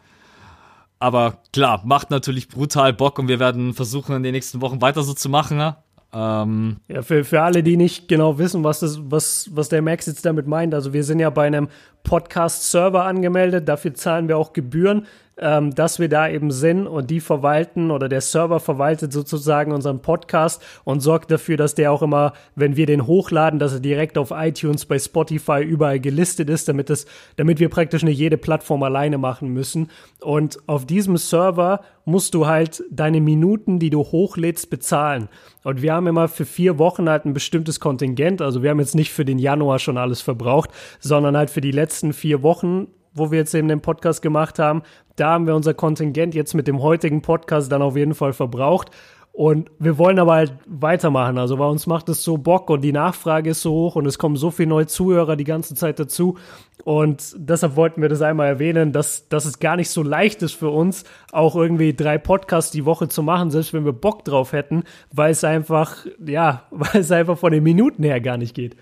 Aber 0.99 1.40
klar, 1.53 1.82
macht 1.86 2.10
natürlich 2.10 2.48
brutal 2.48 2.94
Bock 2.94 3.19
und 3.19 3.28
wir 3.28 3.40
werden 3.40 3.74
versuchen, 3.74 4.15
in 4.15 4.24
den 4.24 4.34
nächsten 4.34 4.61
Wochen 4.61 4.82
weiter 4.82 5.03
so 5.03 5.14
zu 5.14 5.30
machen. 5.30 5.57
Ne? 5.57 5.76
Ähm, 6.14 6.78
ja, 6.88 7.02
für, 7.02 7.24
für 7.24 7.41
alle, 7.41 7.64
die 7.64 7.78
nicht 7.78 8.07
genau 8.07 8.40
wissen, 8.40 8.64
was, 8.64 8.80
das, 8.80 8.99
was, 9.03 9.49
was 9.53 9.69
der 9.69 9.82
Max 9.82 10.06
jetzt 10.06 10.26
damit 10.26 10.48
meint, 10.48 10.74
also 10.74 10.94
wir 10.94 11.03
sind 11.03 11.19
ja 11.19 11.30
bei 11.30 11.45
einem 11.45 11.68
Podcast-Server 12.03 13.03
angemeldet, 13.03 13.68
dafür 13.68 13.94
zahlen 13.94 14.28
wir 14.28 14.38
auch 14.38 14.53
Gebühren 14.53 15.06
ähm, 15.39 15.73
dass 15.73 15.99
wir 15.99 16.09
da 16.09 16.27
eben 16.30 16.51
sind 16.51 16.88
und 16.88 17.09
die 17.09 17.19
verwalten 17.19 17.91
oder 17.91 18.09
der 18.09 18.22
Server 18.22 18.59
verwaltet 18.59 19.14
sozusagen 19.14 19.72
unseren 19.72 20.01
Podcast 20.01 20.64
und 20.84 21.01
sorgt 21.01 21.31
dafür, 21.31 21.57
dass 21.57 21.76
der 21.76 21.91
auch 21.91 22.01
immer, 22.01 22.34
wenn 22.55 22.76
wir 22.76 22.85
den 22.85 23.05
hochladen, 23.05 23.59
dass 23.59 23.73
er 23.73 23.80
direkt 23.80 24.18
auf 24.18 24.31
iTunes, 24.31 24.85
bei 24.85 24.99
Spotify 24.99 25.61
überall 25.61 25.99
gelistet 25.99 26.49
ist, 26.49 26.68
damit 26.68 26.89
es, 26.89 27.05
damit 27.35 27.59
wir 27.59 27.69
praktisch 27.69 28.03
nicht 28.03 28.18
jede 28.18 28.38
Plattform 28.38 28.84
alleine 28.84 29.18
machen 29.18 29.49
müssen. 29.49 29.89
Und 30.22 30.57
auf 30.68 30.85
diesem 30.85 31.18
Server 31.18 31.81
musst 32.05 32.34
du 32.34 32.47
halt 32.47 32.84
deine 32.89 33.22
Minuten, 33.22 33.80
die 33.80 33.89
du 33.89 33.99
hochlädst, 33.99 34.69
bezahlen. 34.69 35.30
Und 35.64 35.81
wir 35.81 35.93
haben 35.93 36.07
immer 36.07 36.27
für 36.27 36.45
vier 36.45 36.77
Wochen 36.80 37.09
halt 37.09 37.26
ein 37.26 37.34
bestimmtes 37.34 37.80
Kontingent. 37.80 38.41
Also 38.41 38.64
wir 38.64 38.69
haben 38.69 38.80
jetzt 38.80 38.95
nicht 38.95 39.11
für 39.11 39.26
den 39.26 39.39
Januar 39.39 39.80
schon 39.80 39.97
alles 39.97 40.22
verbraucht, 40.22 40.69
sondern 40.99 41.35
halt 41.35 41.49
für 41.49 41.61
die 41.61 41.72
letzten 41.72 42.14
vier 42.14 42.41
Wochen 42.43 42.88
wo 43.18 43.31
wir 43.31 43.39
jetzt 43.39 43.53
eben 43.55 43.68
den 43.68 43.81
Podcast 43.81 44.22
gemacht 44.22 44.59
haben, 44.59 44.84
da 45.18 45.31
haben 45.31 45.48
wir 45.48 45.56
unser 45.56 45.73
Kontingent 45.73 46.34
jetzt 46.34 46.53
mit 46.53 46.68
dem 46.68 46.81
heutigen 46.81 47.22
Podcast 47.22 47.72
dann 47.72 47.81
auf 47.81 47.98
jeden 47.98 48.15
Fall 48.15 48.34
verbraucht. 48.34 48.91
Und 49.38 49.69
wir 49.77 49.99
wollen 49.99 50.18
aber 50.18 50.34
halt 50.34 50.53
weitermachen. 50.65 51.38
Also 51.38 51.57
bei 51.57 51.68
uns 51.68 51.85
macht 51.85 52.10
es 52.10 52.23
so 52.23 52.39
Bock 52.39 52.72
und 52.72 52.81
die 52.81 52.91
Nachfrage 52.91 53.52
ist 53.52 53.61
so 53.61 53.72
hoch 53.72 53.95
und 53.95 54.07
es 54.07 54.18
kommen 54.18 54.35
so 54.35 54.49
viele 54.49 54.69
neue 54.69 54.88
Zuhörer 54.88 55.35
die 55.35 55.44
ganze 55.44 55.76
Zeit 55.76 55.99
dazu. 55.99 56.39
Und 56.84 57.35
deshalb 57.38 57.76
wollten 57.76 58.02
wir 58.02 58.10
das 58.10 58.23
einmal 58.23 58.48
erwähnen, 58.48 58.94
dass, 58.94 59.30
dass 59.30 59.45
es 59.45 59.60
gar 59.60 59.76
nicht 59.76 59.91
so 59.91 60.02
leicht 60.02 60.41
ist 60.41 60.53
für 60.53 60.69
uns, 60.69 61.03
auch 61.31 61.56
irgendwie 61.56 61.94
drei 61.94 62.18
Podcasts 62.18 62.72
die 62.72 62.85
Woche 62.85 63.10
zu 63.10 63.22
machen, 63.22 63.52
selbst 63.52 63.73
wenn 63.73 63.85
wir 63.85 63.94
Bock 63.94 64.26
drauf 64.26 64.53
hätten, 64.53 64.85
weil 65.11 65.30
es 65.30 65.44
einfach, 65.44 66.07
ja, 66.26 66.64
weil 66.72 67.02
es 67.02 67.11
einfach 67.11 67.38
von 67.38 67.52
den 67.52 67.61
Minuten 67.61 68.02
her 68.02 68.19
gar 68.22 68.38
nicht 68.38 68.56
geht. 68.56 68.76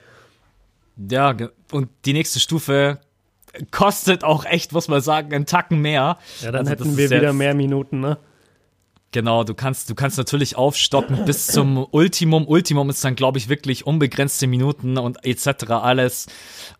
Ja, 1.09 1.35
und 1.73 1.89
die 2.05 2.13
nächste 2.13 2.39
Stufe 2.39 2.99
kostet 3.71 4.23
auch 4.23 4.45
echt, 4.45 4.71
muss 4.71 4.87
man 4.87 5.01
sagen, 5.01 5.33
einen 5.33 5.45
Tacken 5.45 5.81
mehr. 5.81 6.17
Ja, 6.41 6.51
dann 6.51 6.67
also, 6.67 6.71
hätten 6.71 6.97
wir 6.97 7.09
wieder 7.09 7.33
mehr 7.33 7.53
Minuten, 7.53 7.99
ne? 7.99 8.17
Genau, 9.11 9.45
du 9.45 9.53
kannst, 9.53 9.89
du 9.89 9.95
kannst 9.95 10.17
natürlich 10.17 10.57
aufstocken 10.57 11.23
bis 11.25 11.47
zum 11.47 11.87
Ultimum. 11.91 12.45
Ultimum 12.47 12.89
ist 12.89 13.03
dann, 13.05 13.15
glaube 13.15 13.37
ich, 13.37 13.47
wirklich 13.47 13.87
unbegrenzte 13.87 14.45
Minuten 14.45 14.97
und 14.97 15.23
etc. 15.23 15.71
alles. 15.71 16.27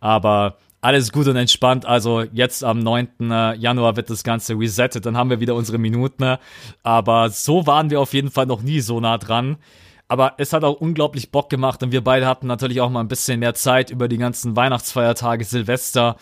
Aber 0.01 0.57
alles 0.81 1.11
gut 1.11 1.27
und 1.27 1.35
entspannt. 1.35 1.85
Also 1.85 2.23
jetzt 2.33 2.63
am 2.63 2.79
9. 2.79 3.07
Äh, 3.31 3.55
Januar 3.55 3.95
wird 3.95 4.09
das 4.09 4.23
Ganze 4.23 4.53
resettet. 4.53 5.05
Dann 5.05 5.17
haben 5.17 5.29
wir 5.29 5.39
wieder 5.39 5.55
unsere 5.55 5.77
Minuten. 5.77 6.37
Aber 6.83 7.29
so 7.29 7.65
waren 7.65 7.89
wir 7.89 8.01
auf 8.01 8.13
jeden 8.13 8.29
Fall 8.29 8.45
noch 8.45 8.61
nie 8.61 8.81
so 8.81 8.99
nah 8.99 9.17
dran. 9.17 9.57
Aber 10.07 10.33
es 10.37 10.53
hat 10.53 10.63
auch 10.63 10.79
unglaublich 10.79 11.31
Bock 11.31 11.49
gemacht 11.49 11.81
und 11.81 11.91
wir 11.91 12.03
beide 12.03 12.27
hatten 12.27 12.45
natürlich 12.45 12.79
auch 12.79 12.91
mal 12.91 12.99
ein 12.99 13.07
bisschen 13.07 13.39
mehr 13.39 13.55
Zeit 13.55 13.89
über 13.89 14.07
die 14.07 14.17
ganzen 14.17 14.55
Weihnachtsfeiertage, 14.55 15.43
Silvester. 15.43 16.17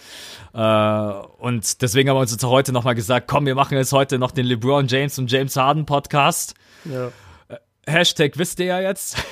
Äh, 0.54 0.60
und 0.60 1.82
deswegen 1.82 2.10
haben 2.10 2.16
wir 2.16 2.22
uns 2.22 2.32
jetzt 2.32 2.46
heute 2.46 2.72
nochmal 2.72 2.96
gesagt, 2.96 3.28
komm, 3.28 3.46
wir 3.46 3.56
machen 3.56 3.78
jetzt 3.78 3.92
heute 3.92 4.20
noch 4.20 4.32
den 4.32 4.46
LeBron 4.46 4.88
James 4.88 5.20
und 5.20 5.30
James 5.30 5.58
Harden 5.58 5.86
Podcast. 5.86 6.54
Ja. 6.86 7.08
Äh, 7.50 7.58
Hashtag 7.86 8.38
wisst 8.38 8.62
ihr 8.62 8.68
ja 8.68 8.80
jetzt. 8.80 9.18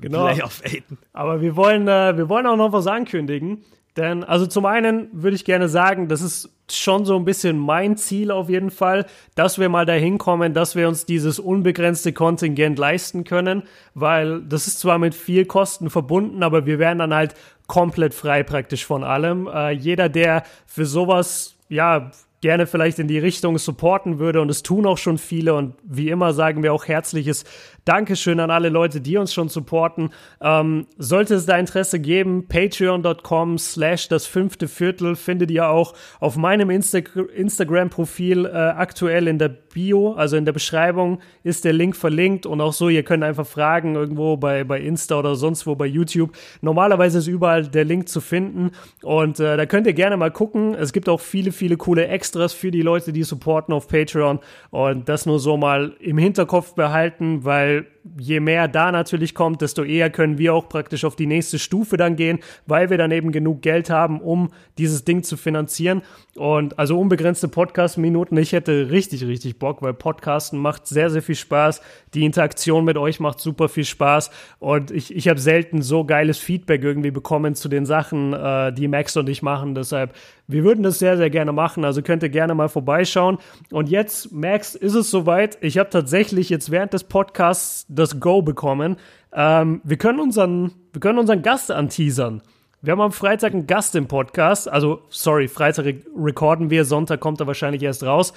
genau. 0.00 0.26
Playoff 0.26 0.62
Aiden. 0.64 0.96
Aber 1.12 1.42
wir 1.42 1.54
wollen, 1.54 1.86
äh, 1.86 2.16
wir 2.16 2.30
wollen 2.30 2.46
auch 2.46 2.56
noch 2.56 2.72
was 2.72 2.86
ankündigen. 2.86 3.62
Denn, 3.96 4.24
also 4.24 4.46
zum 4.46 4.66
einen 4.66 5.08
würde 5.12 5.36
ich 5.36 5.44
gerne 5.44 5.68
sagen, 5.68 6.08
das 6.08 6.20
ist 6.20 6.50
schon 6.70 7.04
so 7.04 7.16
ein 7.16 7.24
bisschen 7.24 7.58
mein 7.58 7.96
Ziel 7.96 8.30
auf 8.30 8.50
jeden 8.50 8.70
Fall, 8.70 9.06
dass 9.34 9.58
wir 9.58 9.68
mal 9.68 9.86
dahin 9.86 10.18
kommen, 10.18 10.52
dass 10.52 10.76
wir 10.76 10.88
uns 10.88 11.06
dieses 11.06 11.38
unbegrenzte 11.38 12.12
Kontingent 12.12 12.78
leisten 12.78 13.24
können, 13.24 13.62
weil 13.94 14.42
das 14.42 14.66
ist 14.66 14.80
zwar 14.80 14.98
mit 14.98 15.14
viel 15.14 15.46
Kosten 15.46 15.90
verbunden, 15.90 16.42
aber 16.42 16.66
wir 16.66 16.78
wären 16.78 16.98
dann 16.98 17.14
halt 17.14 17.34
komplett 17.66 18.14
frei 18.14 18.42
praktisch 18.42 18.84
von 18.84 19.04
allem. 19.04 19.46
Äh, 19.46 19.70
jeder, 19.70 20.08
der 20.08 20.42
für 20.66 20.86
sowas, 20.86 21.56
ja, 21.68 22.10
gerne 22.42 22.66
vielleicht 22.66 22.98
in 22.98 23.08
die 23.08 23.18
Richtung 23.18 23.58
supporten 23.58 24.18
würde 24.18 24.40
und 24.40 24.50
es 24.50 24.62
tun 24.62 24.86
auch 24.86 24.98
schon 24.98 25.18
viele 25.18 25.54
und 25.54 25.74
wie 25.82 26.10
immer 26.10 26.32
sagen 26.32 26.62
wir 26.62 26.72
auch 26.72 26.86
herzliches 26.86 27.44
Dankeschön 27.86 28.40
an 28.40 28.50
alle 28.50 28.68
Leute, 28.68 29.00
die 29.00 29.16
uns 29.16 29.32
schon 29.32 29.48
supporten. 29.48 30.10
Ähm, 30.40 30.88
sollte 30.98 31.36
es 31.36 31.46
da 31.46 31.56
Interesse 31.56 32.00
geben, 32.00 32.48
patreon.com 32.48 33.58
slash 33.58 34.08
das 34.08 34.26
fünfte 34.26 34.66
Viertel 34.66 35.14
findet 35.14 35.52
ihr 35.52 35.68
auch 35.68 35.94
auf 36.18 36.36
meinem 36.36 36.68
Insta 36.68 36.98
Instagram-Profil 36.98 38.44
äh, 38.44 38.48
aktuell 38.48 39.28
in 39.28 39.38
der 39.38 39.50
Bio, 39.76 40.14
also 40.14 40.36
in 40.36 40.46
der 40.46 40.52
Beschreibung 40.52 41.20
ist 41.44 41.64
der 41.64 41.74
Link 41.74 41.94
verlinkt 41.94 42.46
und 42.46 42.60
auch 42.62 42.72
so, 42.72 42.88
ihr 42.88 43.02
könnt 43.02 43.22
einfach 43.22 43.46
fragen 43.46 43.94
irgendwo 43.94 44.36
bei, 44.36 44.64
bei 44.64 44.80
Insta 44.80 45.18
oder 45.18 45.36
sonst 45.36 45.66
wo 45.66 45.74
bei 45.76 45.86
YouTube. 45.86 46.32
Normalerweise 46.62 47.18
ist 47.18 47.26
überall 47.26 47.68
der 47.68 47.84
Link 47.84 48.08
zu 48.08 48.20
finden 48.20 48.70
und 49.02 49.38
äh, 49.38 49.56
da 49.56 49.66
könnt 49.66 49.86
ihr 49.86 49.92
gerne 49.92 50.16
mal 50.16 50.30
gucken. 50.30 50.74
Es 50.74 50.92
gibt 50.92 51.08
auch 51.08 51.20
viele, 51.20 51.52
viele 51.52 51.76
coole 51.76 52.08
Extras 52.08 52.52
für 52.52 52.70
die 52.70 52.82
Leute, 52.82 53.12
die 53.12 53.22
supporten 53.22 53.74
auf 53.74 53.86
Patreon 53.86 54.40
und 54.70 55.08
das 55.08 55.26
nur 55.26 55.38
so 55.38 55.56
mal 55.56 55.94
im 56.00 56.18
Hinterkopf 56.18 56.74
behalten, 56.74 57.44
weil 57.44 57.75
So 57.76 57.95
je 58.18 58.40
mehr 58.40 58.68
da 58.68 58.92
natürlich 58.92 59.34
kommt, 59.34 59.62
desto 59.62 59.82
eher 59.82 60.10
können 60.10 60.38
wir 60.38 60.54
auch 60.54 60.68
praktisch 60.68 61.04
auf 61.04 61.16
die 61.16 61.26
nächste 61.26 61.58
Stufe 61.58 61.96
dann 61.96 62.16
gehen, 62.16 62.38
weil 62.66 62.90
wir 62.90 62.98
dann 62.98 63.10
eben 63.10 63.32
genug 63.32 63.62
Geld 63.62 63.90
haben, 63.90 64.20
um 64.20 64.50
dieses 64.78 65.04
Ding 65.04 65.22
zu 65.22 65.36
finanzieren. 65.36 66.02
Und 66.36 66.78
also 66.78 66.98
unbegrenzte 66.98 67.48
Podcast-Minuten, 67.48 68.36
ich 68.36 68.52
hätte 68.52 68.90
richtig, 68.90 69.26
richtig 69.26 69.58
Bock, 69.58 69.82
weil 69.82 69.94
Podcasten 69.94 70.58
macht 70.58 70.86
sehr, 70.86 71.10
sehr 71.10 71.22
viel 71.22 71.34
Spaß. 71.34 71.80
Die 72.14 72.24
Interaktion 72.24 72.84
mit 72.84 72.98
euch 72.98 73.20
macht 73.20 73.40
super 73.40 73.68
viel 73.68 73.84
Spaß. 73.84 74.30
Und 74.58 74.90
ich, 74.90 75.14
ich 75.14 75.28
habe 75.28 75.40
selten 75.40 75.82
so 75.82 76.04
geiles 76.04 76.38
Feedback 76.38 76.82
irgendwie 76.82 77.10
bekommen 77.10 77.54
zu 77.54 77.68
den 77.68 77.86
Sachen, 77.86 78.32
äh, 78.32 78.72
die 78.72 78.88
Max 78.88 79.16
und 79.16 79.28
ich 79.28 79.42
machen. 79.42 79.74
Deshalb 79.74 80.14
wir 80.48 80.62
würden 80.62 80.82
das 80.82 80.98
sehr, 80.98 81.16
sehr 81.16 81.30
gerne 81.30 81.52
machen, 81.52 81.84
also 81.84 82.02
könnt 82.02 82.22
ihr 82.22 82.28
gerne 82.28 82.54
mal 82.54 82.68
vorbeischauen. 82.68 83.38
Und 83.72 83.88
jetzt, 83.88 84.32
Max, 84.32 84.74
ist 84.74 84.94
es 84.94 85.10
soweit. 85.10 85.58
Ich 85.60 85.78
habe 85.78 85.90
tatsächlich 85.90 86.50
jetzt 86.50 86.70
während 86.70 86.92
des 86.92 87.04
Podcasts 87.04 87.84
das 87.96 88.20
Go 88.20 88.42
bekommen. 88.42 88.96
Ähm, 89.32 89.80
wir, 89.84 89.96
können 89.96 90.20
unseren, 90.20 90.72
wir 90.92 91.00
können 91.00 91.18
unseren 91.18 91.42
Gast 91.42 91.70
anteasern. 91.70 92.42
Wir 92.82 92.92
haben 92.92 93.00
am 93.00 93.12
Freitag 93.12 93.52
einen 93.52 93.66
Gast 93.66 93.96
im 93.96 94.06
Podcast. 94.06 94.68
Also, 94.68 95.02
sorry, 95.08 95.48
Freitag 95.48 95.86
recorden 96.16 96.70
wir, 96.70 96.84
Sonntag 96.84 97.20
kommt 97.20 97.40
er 97.40 97.46
wahrscheinlich 97.46 97.82
erst 97.82 98.04
raus. 98.04 98.32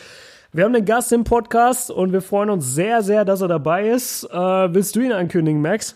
Wir 0.52 0.64
haben 0.64 0.74
einen 0.74 0.86
Gast 0.86 1.12
im 1.12 1.24
Podcast 1.24 1.92
und 1.92 2.12
wir 2.12 2.22
freuen 2.22 2.50
uns 2.50 2.74
sehr, 2.74 3.04
sehr, 3.04 3.24
dass 3.26 3.42
er 3.42 3.48
dabei 3.48 3.90
ist. 3.90 4.24
Äh, 4.24 4.74
willst 4.74 4.96
du 4.96 5.02
ihn 5.02 5.12
ankündigen, 5.12 5.62
Max? 5.62 5.96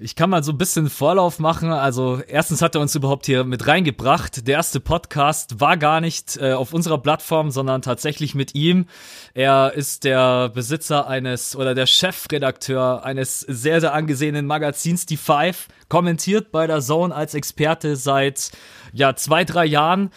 Ich 0.00 0.14
kann 0.14 0.30
mal 0.30 0.44
so 0.44 0.52
ein 0.52 0.58
bisschen 0.58 0.88
Vorlauf 0.90 1.40
machen. 1.40 1.72
Also 1.72 2.22
erstens 2.24 2.62
hat 2.62 2.76
er 2.76 2.80
uns 2.80 2.94
überhaupt 2.94 3.26
hier 3.26 3.42
mit 3.42 3.66
reingebracht. 3.66 4.46
Der 4.46 4.54
erste 4.54 4.78
Podcast 4.78 5.58
war 5.58 5.76
gar 5.76 6.00
nicht 6.00 6.36
äh, 6.36 6.52
auf 6.52 6.72
unserer 6.72 6.98
Plattform, 6.98 7.50
sondern 7.50 7.82
tatsächlich 7.82 8.36
mit 8.36 8.54
ihm. 8.54 8.86
Er 9.34 9.72
ist 9.74 10.04
der 10.04 10.50
Besitzer 10.50 11.08
eines 11.08 11.56
oder 11.56 11.74
der 11.74 11.86
Chefredakteur 11.86 13.04
eines 13.04 13.40
sehr, 13.40 13.80
sehr 13.80 13.92
angesehenen 13.92 14.46
Magazins, 14.46 15.04
die 15.04 15.16
Five, 15.16 15.66
kommentiert 15.88 16.52
bei 16.52 16.68
der 16.68 16.80
Zone 16.80 17.12
als 17.12 17.34
Experte 17.34 17.96
seit 17.96 18.52
ja 18.92 19.16
zwei, 19.16 19.42
drei 19.44 19.64
Jahren 19.64 20.12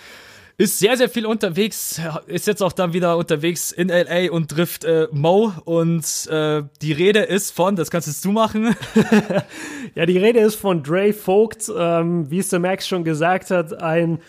ist 0.62 0.78
sehr, 0.78 0.96
sehr 0.96 1.10
viel 1.10 1.26
unterwegs, 1.26 2.00
ist 2.28 2.46
jetzt 2.46 2.62
auch 2.62 2.72
dann 2.72 2.94
wieder 2.94 3.18
unterwegs 3.18 3.72
in 3.72 3.90
LA 3.90 4.32
und 4.32 4.52
trifft 4.52 4.84
äh, 4.84 5.08
Mo 5.12 5.52
und 5.66 6.28
äh, 6.30 6.64
die 6.82 6.94
Rede 6.94 7.22
ist 7.22 7.52
von, 7.52 7.76
das 7.76 7.90
kannst 7.90 8.08
jetzt 8.08 8.24
du 8.24 8.32
machen. 8.32 8.76
ja, 9.96 10.06
die 10.06 10.20
Rede 10.20 10.40
ist 10.40 10.56
von 10.56 10.84
Dre 10.84 11.14
Vogt, 11.14 11.72
ähm, 11.76 12.30
wie 12.30 12.38
es 12.38 12.50
der 12.50 12.60
Max 12.60 12.88
schon 12.88 13.04
gesagt 13.04 13.50
hat, 13.50 13.74
ein 13.82 14.20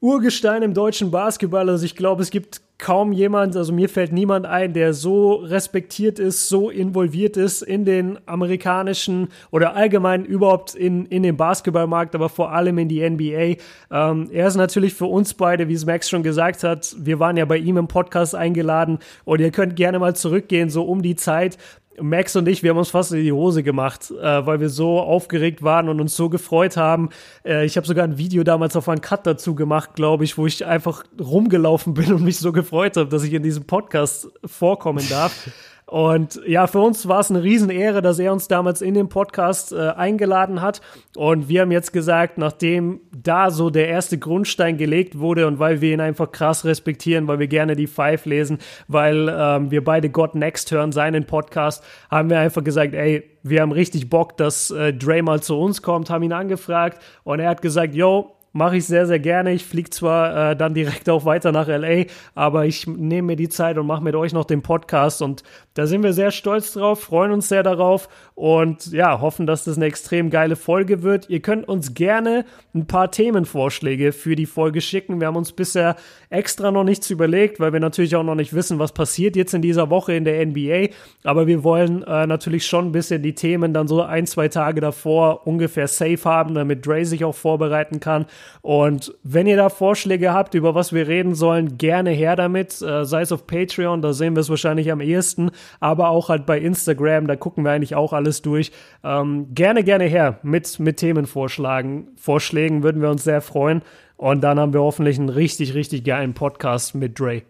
Urgestein 0.00 0.62
im 0.62 0.74
deutschen 0.74 1.10
Basketball. 1.10 1.68
Also 1.68 1.84
ich 1.84 1.94
glaube, 1.94 2.22
es 2.22 2.30
gibt 2.30 2.62
kaum 2.80 3.12
jemand, 3.12 3.56
also 3.56 3.72
mir 3.72 3.88
fällt 3.88 4.12
niemand 4.12 4.46
ein, 4.46 4.72
der 4.72 4.94
so 4.94 5.34
respektiert 5.34 6.18
ist, 6.18 6.48
so 6.48 6.70
involviert 6.70 7.36
ist 7.36 7.62
in 7.62 7.84
den 7.84 8.18
amerikanischen 8.26 9.28
oder 9.50 9.76
allgemein 9.76 10.24
überhaupt 10.24 10.74
in, 10.74 11.06
in 11.06 11.22
den 11.22 11.36
Basketballmarkt, 11.36 12.14
aber 12.14 12.28
vor 12.28 12.52
allem 12.52 12.78
in 12.78 12.88
die 12.88 13.08
NBA. 13.08 13.56
Ähm, 13.90 14.28
er 14.32 14.48
ist 14.48 14.56
natürlich 14.56 14.94
für 14.94 15.06
uns 15.06 15.34
beide, 15.34 15.68
wie 15.68 15.74
es 15.74 15.86
Max 15.86 16.08
schon 16.08 16.22
gesagt 16.22 16.64
hat, 16.64 16.96
wir 16.98 17.20
waren 17.20 17.36
ja 17.36 17.44
bei 17.44 17.58
ihm 17.58 17.76
im 17.76 17.86
Podcast 17.86 18.34
eingeladen 18.34 18.98
und 19.24 19.40
ihr 19.40 19.50
könnt 19.50 19.76
gerne 19.76 19.98
mal 19.98 20.16
zurückgehen, 20.16 20.70
so 20.70 20.84
um 20.84 21.02
die 21.02 21.16
Zeit, 21.16 21.58
Max 22.00 22.36
und 22.36 22.48
ich, 22.48 22.62
wir 22.62 22.70
haben 22.70 22.78
uns 22.78 22.90
fast 22.90 23.12
in 23.12 23.22
die 23.22 23.32
Hose 23.32 23.62
gemacht, 23.62 24.10
äh, 24.10 24.46
weil 24.46 24.60
wir 24.60 24.68
so 24.68 25.00
aufgeregt 25.00 25.62
waren 25.62 25.88
und 25.88 26.00
uns 26.00 26.16
so 26.16 26.28
gefreut 26.28 26.76
haben. 26.76 27.10
Äh, 27.44 27.64
ich 27.64 27.76
habe 27.76 27.86
sogar 27.86 28.04
ein 28.04 28.18
Video 28.18 28.42
damals 28.42 28.76
auf 28.76 28.88
einen 28.88 29.00
Cut 29.00 29.26
dazu 29.26 29.54
gemacht, 29.54 29.94
glaube 29.94 30.24
ich, 30.24 30.38
wo 30.38 30.46
ich 30.46 30.66
einfach 30.66 31.04
rumgelaufen 31.20 31.94
bin 31.94 32.12
und 32.12 32.22
mich 32.22 32.38
so 32.38 32.52
gefreut 32.52 32.96
habe, 32.96 33.08
dass 33.08 33.22
ich 33.22 33.32
in 33.32 33.42
diesem 33.42 33.64
Podcast 33.64 34.28
vorkommen 34.44 35.06
darf. 35.08 35.48
Und 35.90 36.40
ja, 36.46 36.68
für 36.68 36.78
uns 36.78 37.08
war 37.08 37.18
es 37.18 37.30
eine 37.30 37.42
Riesenehre, 37.42 38.00
dass 38.00 38.20
er 38.20 38.32
uns 38.32 38.46
damals 38.46 38.80
in 38.80 38.94
den 38.94 39.08
Podcast 39.08 39.72
äh, 39.72 39.88
eingeladen 39.88 40.62
hat. 40.62 40.80
Und 41.16 41.48
wir 41.48 41.62
haben 41.62 41.72
jetzt 41.72 41.92
gesagt, 41.92 42.38
nachdem 42.38 43.00
da 43.10 43.50
so 43.50 43.70
der 43.70 43.88
erste 43.88 44.16
Grundstein 44.16 44.76
gelegt 44.76 45.18
wurde 45.18 45.48
und 45.48 45.58
weil 45.58 45.80
wir 45.80 45.92
ihn 45.92 46.00
einfach 46.00 46.30
krass 46.30 46.64
respektieren, 46.64 47.26
weil 47.26 47.40
wir 47.40 47.48
gerne 47.48 47.74
die 47.74 47.88
Five 47.88 48.24
lesen, 48.24 48.58
weil 48.86 49.28
ähm, 49.36 49.72
wir 49.72 49.82
beide 49.82 50.10
God 50.10 50.36
Next 50.36 50.70
hören, 50.70 50.92
seinen 50.92 51.24
Podcast, 51.24 51.82
haben 52.08 52.30
wir 52.30 52.38
einfach 52.38 52.62
gesagt, 52.62 52.94
ey, 52.94 53.24
wir 53.42 53.60
haben 53.60 53.72
richtig 53.72 54.08
Bock, 54.08 54.36
dass 54.36 54.70
äh, 54.70 54.92
Dre 54.92 55.22
mal 55.22 55.42
zu 55.42 55.58
uns 55.58 55.82
kommt, 55.82 56.08
haben 56.08 56.22
ihn 56.22 56.32
angefragt 56.32 57.02
und 57.24 57.40
er 57.40 57.48
hat 57.48 57.62
gesagt, 57.62 57.96
yo, 57.96 58.36
mache 58.52 58.76
ich 58.76 58.86
sehr, 58.86 59.06
sehr 59.06 59.18
gerne. 59.18 59.52
Ich 59.52 59.64
fliege 59.64 59.90
zwar 59.90 60.50
äh, 60.50 60.56
dann 60.56 60.74
direkt 60.74 61.08
auch 61.08 61.24
weiter 61.24 61.52
nach 61.52 61.68
LA, 61.68 62.04
aber 62.34 62.66
ich 62.66 62.86
nehme 62.86 63.28
mir 63.28 63.36
die 63.36 63.48
Zeit 63.48 63.78
und 63.78 63.86
mache 63.86 64.02
mit 64.02 64.14
euch 64.14 64.32
noch 64.32 64.44
den 64.44 64.62
Podcast 64.62 65.22
und 65.22 65.42
da 65.74 65.86
sind 65.86 66.02
wir 66.02 66.12
sehr 66.12 66.30
stolz 66.30 66.72
drauf, 66.72 67.00
freuen 67.00 67.32
uns 67.32 67.48
sehr 67.48 67.62
darauf 67.62 68.08
und 68.40 68.90
ja, 68.92 69.20
hoffen, 69.20 69.46
dass 69.46 69.64
das 69.64 69.76
eine 69.76 69.84
extrem 69.84 70.30
geile 70.30 70.56
Folge 70.56 71.02
wird. 71.02 71.28
Ihr 71.28 71.40
könnt 71.40 71.68
uns 71.68 71.92
gerne 71.92 72.46
ein 72.74 72.86
paar 72.86 73.10
Themenvorschläge 73.10 74.12
für 74.12 74.34
die 74.34 74.46
Folge 74.46 74.80
schicken. 74.80 75.20
Wir 75.20 75.26
haben 75.26 75.36
uns 75.36 75.52
bisher 75.52 75.94
extra 76.30 76.70
noch 76.70 76.84
nichts 76.84 77.10
überlegt, 77.10 77.60
weil 77.60 77.74
wir 77.74 77.80
natürlich 77.80 78.16
auch 78.16 78.22
noch 78.22 78.34
nicht 78.34 78.54
wissen, 78.54 78.78
was 78.78 78.92
passiert 78.92 79.36
jetzt 79.36 79.52
in 79.52 79.60
dieser 79.60 79.90
Woche 79.90 80.14
in 80.14 80.24
der 80.24 80.46
NBA, 80.46 80.88
aber 81.22 81.46
wir 81.46 81.62
wollen 81.64 82.02
äh, 82.04 82.26
natürlich 82.26 82.66
schon 82.66 82.86
ein 82.86 82.92
bisschen 82.92 83.22
die 83.22 83.34
Themen 83.34 83.74
dann 83.74 83.88
so 83.88 84.00
ein, 84.00 84.26
zwei 84.26 84.48
Tage 84.48 84.80
davor 84.80 85.46
ungefähr 85.46 85.86
safe 85.86 86.24
haben, 86.24 86.54
damit 86.54 86.86
Dre 86.86 87.04
sich 87.04 87.24
auch 87.24 87.34
vorbereiten 87.34 88.00
kann 88.00 88.24
und 88.62 89.14
wenn 89.22 89.46
ihr 89.46 89.56
da 89.56 89.68
Vorschläge 89.68 90.32
habt, 90.32 90.54
über 90.54 90.74
was 90.74 90.92
wir 90.92 91.08
reden 91.08 91.34
sollen, 91.34 91.76
gerne 91.76 92.10
her 92.10 92.36
damit. 92.36 92.80
Äh, 92.80 93.04
sei 93.04 93.22
es 93.22 93.32
auf 93.32 93.46
Patreon, 93.46 94.02
da 94.02 94.12
sehen 94.12 94.36
wir 94.36 94.40
es 94.40 94.50
wahrscheinlich 94.50 94.90
am 94.92 95.00
ehesten, 95.00 95.50
aber 95.80 96.08
auch 96.10 96.28
halt 96.28 96.46
bei 96.46 96.58
Instagram, 96.58 97.26
da 97.26 97.36
gucken 97.36 97.64
wir 97.64 97.72
eigentlich 97.72 97.94
auch 97.94 98.12
alles 98.12 98.29
durch. 98.32 98.72
Ähm, 99.04 99.48
gerne, 99.54 99.84
gerne 99.84 100.04
her 100.04 100.38
mit, 100.42 100.78
mit 100.78 100.98
Themenvorschlägen. 100.98 102.08
Vorschlägen 102.16 102.82
würden 102.82 103.02
wir 103.02 103.10
uns 103.10 103.24
sehr 103.24 103.40
freuen. 103.40 103.82
Und 104.16 104.42
dann 104.42 104.58
haben 104.58 104.72
wir 104.72 104.80
hoffentlich 104.80 105.18
einen 105.18 105.28
richtig, 105.28 105.74
richtig 105.74 106.04
geilen 106.04 106.34
Podcast 106.34 106.94
mit 106.94 107.18
Dre. 107.18 107.42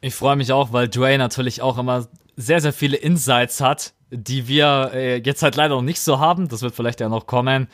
Ich 0.00 0.14
freue 0.14 0.36
mich 0.36 0.52
auch, 0.52 0.72
weil 0.72 0.88
Dre 0.88 1.16
natürlich 1.18 1.62
auch 1.62 1.78
immer 1.78 2.06
sehr, 2.36 2.60
sehr 2.60 2.72
viele 2.72 2.96
Insights 2.96 3.60
hat, 3.60 3.94
die 4.10 4.46
wir 4.48 4.90
äh, 4.92 5.16
jetzt 5.18 5.42
halt 5.42 5.56
leider 5.56 5.74
noch 5.74 5.82
nicht 5.82 6.00
so 6.00 6.20
haben. 6.20 6.48
Das 6.48 6.62
wird 6.62 6.74
vielleicht 6.74 7.00
ja 7.00 7.08
noch 7.08 7.26
kommen 7.26 7.68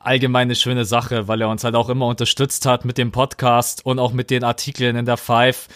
allgemein 0.00 0.48
eine 0.48 0.54
schöne 0.54 0.84
Sache, 0.84 1.28
weil 1.28 1.40
er 1.40 1.48
uns 1.48 1.64
halt 1.64 1.74
auch 1.74 1.88
immer 1.88 2.06
unterstützt 2.06 2.66
hat 2.66 2.84
mit 2.84 2.98
dem 2.98 3.12
Podcast 3.12 3.84
und 3.86 3.98
auch 3.98 4.12
mit 4.12 4.30
den 4.30 4.44
Artikeln 4.44 4.96
in 4.96 5.04
der 5.04 5.16
Five. 5.16 5.68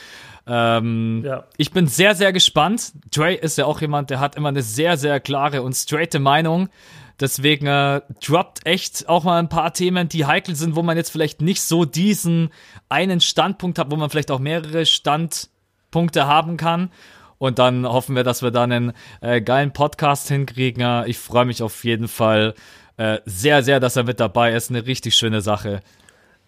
Ähm, 0.47 1.23
ja. 1.25 1.45
Ich 1.57 1.71
bin 1.71 1.87
sehr, 1.87 2.15
sehr 2.15 2.33
gespannt. 2.33 2.93
Dre 3.11 3.35
ist 3.35 3.59
ja 3.59 3.67
auch 3.67 3.81
jemand, 3.81 4.11
der 4.11 4.21
hat 4.21 4.37
immer 4.37 4.49
eine 4.49 4.63
sehr, 4.63 4.97
sehr 4.97 5.21
klare 5.21 5.63
und 5.63 5.75
straighte 5.75 6.19
Meinung. 6.19 6.69
Deswegen 7.21 7.67
äh, 7.67 8.01
droppt 8.25 8.67
echt 8.67 9.09
auch 9.09 9.23
mal 9.25 9.39
ein 9.39 9.49
paar 9.49 9.73
Themen, 9.73 10.09
die 10.09 10.27
heikel 10.27 10.57
sind, 10.57 10.75
wo 10.75 10.83
man 10.83 10.97
jetzt 10.97 11.11
vielleicht 11.11 11.41
nicht 11.41 11.63
so 11.63 11.85
diesen 11.85 12.51
einen 12.89 13.21
Standpunkt 13.21 13.79
hat, 13.79 13.91
wo 13.91 13.97
man 13.97 14.11
vielleicht 14.11 14.31
auch 14.31 14.41
mehrere 14.41 14.87
Standpunkte 14.87 16.27
haben 16.27 16.57
kann. 16.57 16.91
Und 17.39 17.59
dann 17.59 17.87
hoffen 17.87 18.17
wir, 18.17 18.25
dass 18.25 18.43
wir 18.43 18.51
dann 18.51 18.73
einen 18.73 18.93
äh, 19.21 19.41
geilen 19.41 19.73
Podcast 19.73 20.29
hinkriegen. 20.29 21.05
Ich 21.07 21.19
freue 21.19 21.45
mich 21.45 21.63
auf 21.63 21.85
jeden 21.85 22.09
Fall 22.09 22.55
äh, 22.97 23.19
sehr, 23.25 23.63
sehr, 23.63 23.81
dass 23.81 23.97
er 23.97 24.05
mit 24.05 24.21
dabei 24.21 24.53
ist. 24.53 24.71
Eine 24.71 24.87
richtig 24.87 25.15
schöne 25.15 25.41
Sache. 25.41 25.81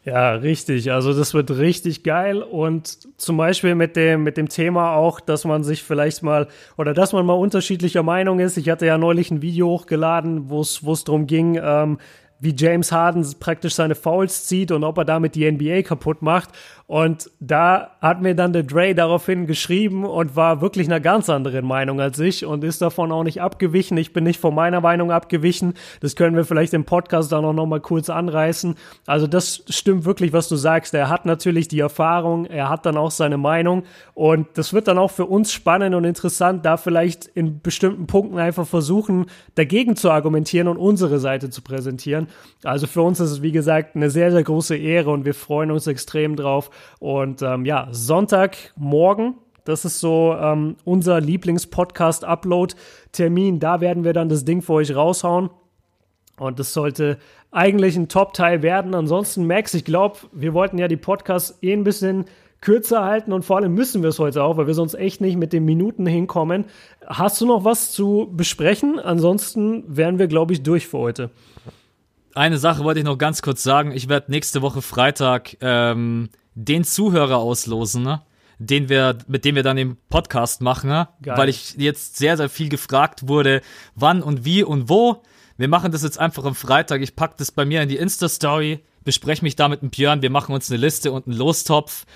Ja, 0.07 0.33
richtig. 0.33 0.93
Also 0.93 1.15
das 1.15 1.33
wird 1.33 1.51
richtig 1.51 2.03
geil 2.03 2.43
und 2.43 2.99
zum 3.19 3.39
Beispiel 3.39 3.75
mit 3.75 3.97
dem 3.97 4.23
mit 4.23 4.37
dem 4.37 4.51
Thema 4.51 4.95
auch, 4.97 5.19
dass 5.19 5.47
man 5.47 5.65
sich 5.65 5.83
vielleicht 5.83 6.23
mal 6.23 6.47
oder 6.77 6.93
dass 6.93 7.15
man 7.15 7.25
mal 7.25 7.33
unterschiedlicher 7.33 8.03
Meinung 8.03 8.39
ist. 8.39 8.59
Ich 8.59 8.69
hatte 8.69 8.85
ja 8.85 8.99
neulich 8.99 9.31
ein 9.31 9.41
Video 9.41 9.69
hochgeladen, 9.69 10.51
wo 10.51 10.61
es 10.61 10.85
wo 10.85 10.93
es 10.93 11.05
darum 11.05 11.27
ging, 11.27 11.59
ähm, 11.63 11.99
wie 12.39 12.55
James 12.55 12.93
Harden 12.93 13.27
praktisch 13.41 13.75
seine 13.75 13.95
Fouls 13.95 14.45
zieht 14.45 14.73
und 14.73 14.85
ob 14.85 14.99
er 14.99 15.07
damit 15.07 15.35
die 15.37 15.51
NBA 15.51 15.81
kaputt 15.83 16.21
macht. 16.21 16.51
Und 16.87 17.31
da 17.41 17.93
hat 18.03 18.21
mir 18.21 18.35
dann 18.35 18.53
der 18.53 18.63
Dre 18.63 18.95
daraufhin 18.95 19.47
geschrieben 19.47 20.05
und 20.05 20.37
war 20.37 20.61
wirklich 20.61 20.87
einer 20.87 21.01
ganz 21.01 21.31
anderen 21.31 21.65
Meinung 21.65 21.99
als 21.99 22.19
ich 22.19 22.45
und 22.45 22.63
ist 22.63 22.83
davon 22.83 23.11
auch 23.11 23.25
nicht 23.25 23.41
abgewichen. 23.41 23.97
Ich 23.97 24.13
bin 24.13 24.25
nicht 24.25 24.39
von 24.39 24.55
meiner 24.55 24.83
Meinung 24.83 25.11
abgewichen. 25.11 25.73
Das 26.01 26.15
können 26.15 26.37
wir 26.37 26.45
vielleicht 26.45 26.75
im 26.75 26.85
Podcast 26.85 27.33
dann 27.33 27.47
auch 27.47 27.55
nochmal 27.55 27.81
kurz 27.81 28.11
anreißen. 28.11 28.75
Also 29.07 29.27
das 29.27 29.65
stimmt 29.71 30.05
wirklich, 30.05 30.35
was 30.35 30.51
du 30.51 30.57
sagst. 30.57 30.93
Er 30.93 31.09
hat 31.09 31.25
natürlich 31.25 31.69
die 31.69 31.81
Erfahrung, 31.81 32.45
er 32.45 32.69
hat 32.69 32.85
dann 32.85 32.99
auch 32.99 33.11
seine 33.11 33.39
Meinung 33.39 33.85
und 34.13 34.47
das 34.55 34.75
wird 34.75 34.87
dann 34.87 34.99
auch 34.99 35.11
für 35.11 35.25
uns 35.25 35.55
spannend 35.55 35.95
und 35.95 36.05
interessant, 36.05 36.67
da 36.67 36.77
vielleicht 36.77 37.25
in 37.25 37.63
bestimmten 37.63 38.07
Punkten 38.07 38.39
einfach 38.39 38.67
versuchen, 38.67 39.27
dagegen 39.55 39.97
zu 39.97 40.11
argumentieren 40.11 40.69
und 40.69 40.77
unsere 40.77 41.19
Seite 41.19 41.49
zu 41.49 41.63
präsentieren. 41.63 42.29
Also 42.63 42.87
für 42.87 43.01
uns 43.01 43.21
ist 43.21 43.31
es, 43.31 43.43
wie 43.43 43.53
gesagt, 43.53 43.97
eine 43.97 44.11
sehr, 44.11 44.31
sehr 44.31 44.43
große 44.43 44.77
Ehre 44.77 45.11
und 45.11 45.25
wir 45.25 45.35
freuen 45.35 45.71
uns 45.71 45.87
extrem 45.87 46.37
drauf. 46.37 46.71
Und 46.99 47.43
ähm, 47.43 47.65
ja, 47.65 47.87
Sonntagmorgen, 47.91 49.35
das 49.65 49.85
ist 49.85 50.01
so 50.01 50.35
ähm, 50.39 50.77
unser 50.85 51.21
Lieblings-Podcast-Upload-Termin. 51.21 53.61
Da 53.61 53.81
werden 53.81 54.03
wir 54.05 54.13
dann 54.13 54.29
das 54.29 54.45
Ding 54.45 54.63
für 54.63 54.75
euch 54.75 54.95
raushauen. 54.95 55.51
Und 56.39 56.59
das 56.59 56.73
sollte 56.73 57.19
eigentlich 57.51 57.97
ein 57.97 58.09
Top-Teil 58.09 58.63
werden. 58.63 58.95
Ansonsten, 58.95 59.47
Max, 59.47 59.75
ich 59.75 59.85
glaube, 59.85 60.17
wir 60.33 60.55
wollten 60.55 60.79
ja 60.79 60.89
die 60.89 60.97
Podcasts 60.97 61.59
eh 61.63 61.73
ein 61.73 61.85
bisschen 61.85 62.25
kürzer 62.61 63.05
halten 63.05 63.33
und 63.33 63.45
vor 63.45 63.59
allem 63.59 63.75
müssen 63.75 64.03
wir 64.03 64.09
es 64.09 64.19
heute 64.19 64.43
auch, 64.43 64.57
weil 64.57 64.67
wir 64.67 64.75
sonst 64.75 64.95
echt 64.95 65.21
nicht 65.21 65.37
mit 65.37 65.53
den 65.53 65.67
Minuten 65.67 66.07
hinkommen. 66.07 66.65
Hast 67.07 67.41
du 67.41 67.47
noch 67.47 67.65
was 67.65 67.93
zu 67.93 68.31
besprechen? 68.33 68.99
Ansonsten 68.99 69.85
wären 69.87 70.19
wir, 70.19 70.29
glaube 70.29 70.55
ich, 70.55 70.63
durch 70.63 70.89
für 70.89 70.99
heute. 70.99 71.31
Eine 72.35 72.59
Sache 72.59 72.83
wollte 72.83 73.01
ich 73.01 73.07
noch 73.07 73.19
ganz 73.19 73.43
kurz 73.43 73.63
sagen. 73.63 73.93
Ich 73.93 74.09
werde 74.09 74.31
nächste 74.31 74.63
Woche 74.63 74.83
Freitag 74.83 75.57
ähm, 75.61 76.31
den 76.55 76.85
Zuhörer 76.85 77.39
auslosen, 77.39 78.03
ne? 78.03 78.23
den 78.59 78.89
wir, 78.89 79.19
mit 79.27 79.45
dem 79.45 79.57
wir 79.57 79.63
dann 79.63 79.77
den 79.77 79.97
Podcast 80.09 80.61
machen, 80.61 80.89
ne? 80.89 81.09
weil 81.25 81.49
ich 81.49 81.75
jetzt 81.75 82.17
sehr, 82.17 82.37
sehr 82.37 82.49
viel 82.49 82.69
gefragt 82.69 83.29
wurde, 83.29 83.63
wann 83.95 84.23
und 84.23 84.45
wie 84.45 84.63
und 84.63 84.89
wo. 84.89 85.23
Wir 85.57 85.69
machen 85.69 85.93
das 85.93 86.03
jetzt 86.03 86.19
einfach 86.19 86.45
am 86.45 86.55
Freitag. 86.55 87.03
Ich 87.03 87.15
packe 87.15 87.35
das 87.39 87.53
bei 87.53 87.65
mir 87.65 87.83
in 87.83 87.89
die 87.89 87.97
Insta-Story, 87.97 88.81
bespreche 89.05 89.45
mich 89.45 89.57
da 89.57 89.69
mit 89.69 89.83
dem 89.83 89.91
Björn, 89.91 90.23
wir 90.23 90.31
machen 90.31 90.55
uns 90.55 90.71
eine 90.71 90.81
Liste 90.81 91.13
und 91.13 91.27
einen 91.27 91.37
Lostopf 91.37 92.07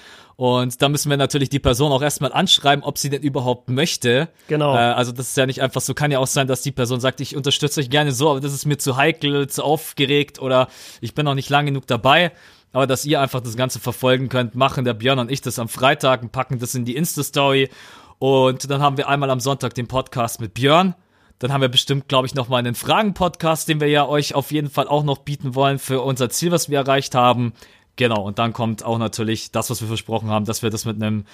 Und 0.41 0.81
da 0.81 0.89
müssen 0.89 1.11
wir 1.11 1.17
natürlich 1.17 1.49
die 1.49 1.59
Person 1.59 1.91
auch 1.91 2.01
erstmal 2.01 2.33
anschreiben, 2.33 2.85
ob 2.85 2.97
sie 2.97 3.11
denn 3.11 3.23
überhaupt 3.23 3.69
möchte. 3.69 4.29
Genau. 4.47 4.73
Äh, 4.75 4.79
also 4.79 5.11
das 5.11 5.31
ist 5.31 5.37
ja 5.37 5.47
nicht 5.47 5.63
einfach 5.63 5.81
so, 5.81 5.95
kann 5.95 6.13
ja 6.13 6.21
auch 6.21 6.29
sein, 6.29 6.47
dass 6.47 6.63
die 6.63 6.71
Person 6.71 7.01
sagt, 7.01 7.21
ich 7.21 7.35
unterstütze 7.35 7.81
euch 7.81 7.91
gerne 7.91 8.13
so, 8.13 8.31
aber 8.31 8.41
das 8.41 8.53
ist 8.53 8.65
mir 8.65 8.79
zu 8.79 8.97
heikel, 8.97 9.49
zu 9.49 9.65
aufgeregt 9.65 10.41
oder 10.41 10.69
ich 11.01 11.15
bin 11.15 11.25
noch 11.25 11.35
nicht 11.35 11.51
lang 11.51 11.67
genug 11.67 11.89
dabei. 11.89 12.31
Aber 12.73 12.87
dass 12.87 13.05
ihr 13.05 13.21
einfach 13.21 13.41
das 13.41 13.57
Ganze 13.57 13.81
verfolgen 13.81 14.29
könnt, 14.29 14.55
machen 14.55 14.85
der 14.85 14.95
Björn 14.95 15.19
und 15.19 15.31
ich 15.31 15.41
das 15.41 15.59
am 15.59 15.69
Freitag 15.69 16.23
und 16.23 16.33
packen 16.33 16.59
das 16.59 16.75
in 16.75 16.85
die 16.85 16.97
Insta-Story. 16.97 17.71
Und 18.19 18.71
dann 18.71 18.83
haben 18.83 18.97
wir 18.97 19.09
einmal 19.09 19.31
am 19.31 19.41
Sonntag 19.41 19.75
den 19.75 19.89
Podcast 19.89 20.41
mit 20.41 20.55
Björn. 20.55 20.95
Dann 21.39 21.53
haben 21.53 21.61
wir 21.61 21.69
bestimmt, 21.69 22.09
glaube 22.09 22.27
ich, 22.27 22.35
noch 22.35 22.49
mal 22.49 22.57
einen 22.57 22.75
Fragen-Podcast, 22.75 23.69
den 23.69 23.81
wir 23.81 23.89
ja 23.89 24.07
euch 24.07 24.35
auf 24.35 24.51
jeden 24.51 24.71
Fall 24.71 24.89
auch 24.89 25.05
noch 25.05 25.19
bieten 25.19 25.55
wollen 25.55 25.79
für 25.79 26.01
unser 26.01 26.31
Ziel, 26.31 26.51
was 26.51 26.69
wir 26.69 26.79
erreicht 26.79 27.15
haben. 27.15 27.53
Genau, 27.99 28.23
und 28.23 28.39
dann 28.39 28.53
kommt 28.53 28.85
auch 28.85 28.97
natürlich 28.97 29.51
das, 29.51 29.71
was 29.71 29.81
wir 29.81 29.89
versprochen 29.89 30.31
haben, 30.31 30.45
dass 30.45 30.63
wir 30.63 30.71
das 30.71 30.85
mit 30.85 31.03
einem 31.03 31.25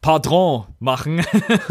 Pardon 0.00 0.64
machen. 0.80 1.22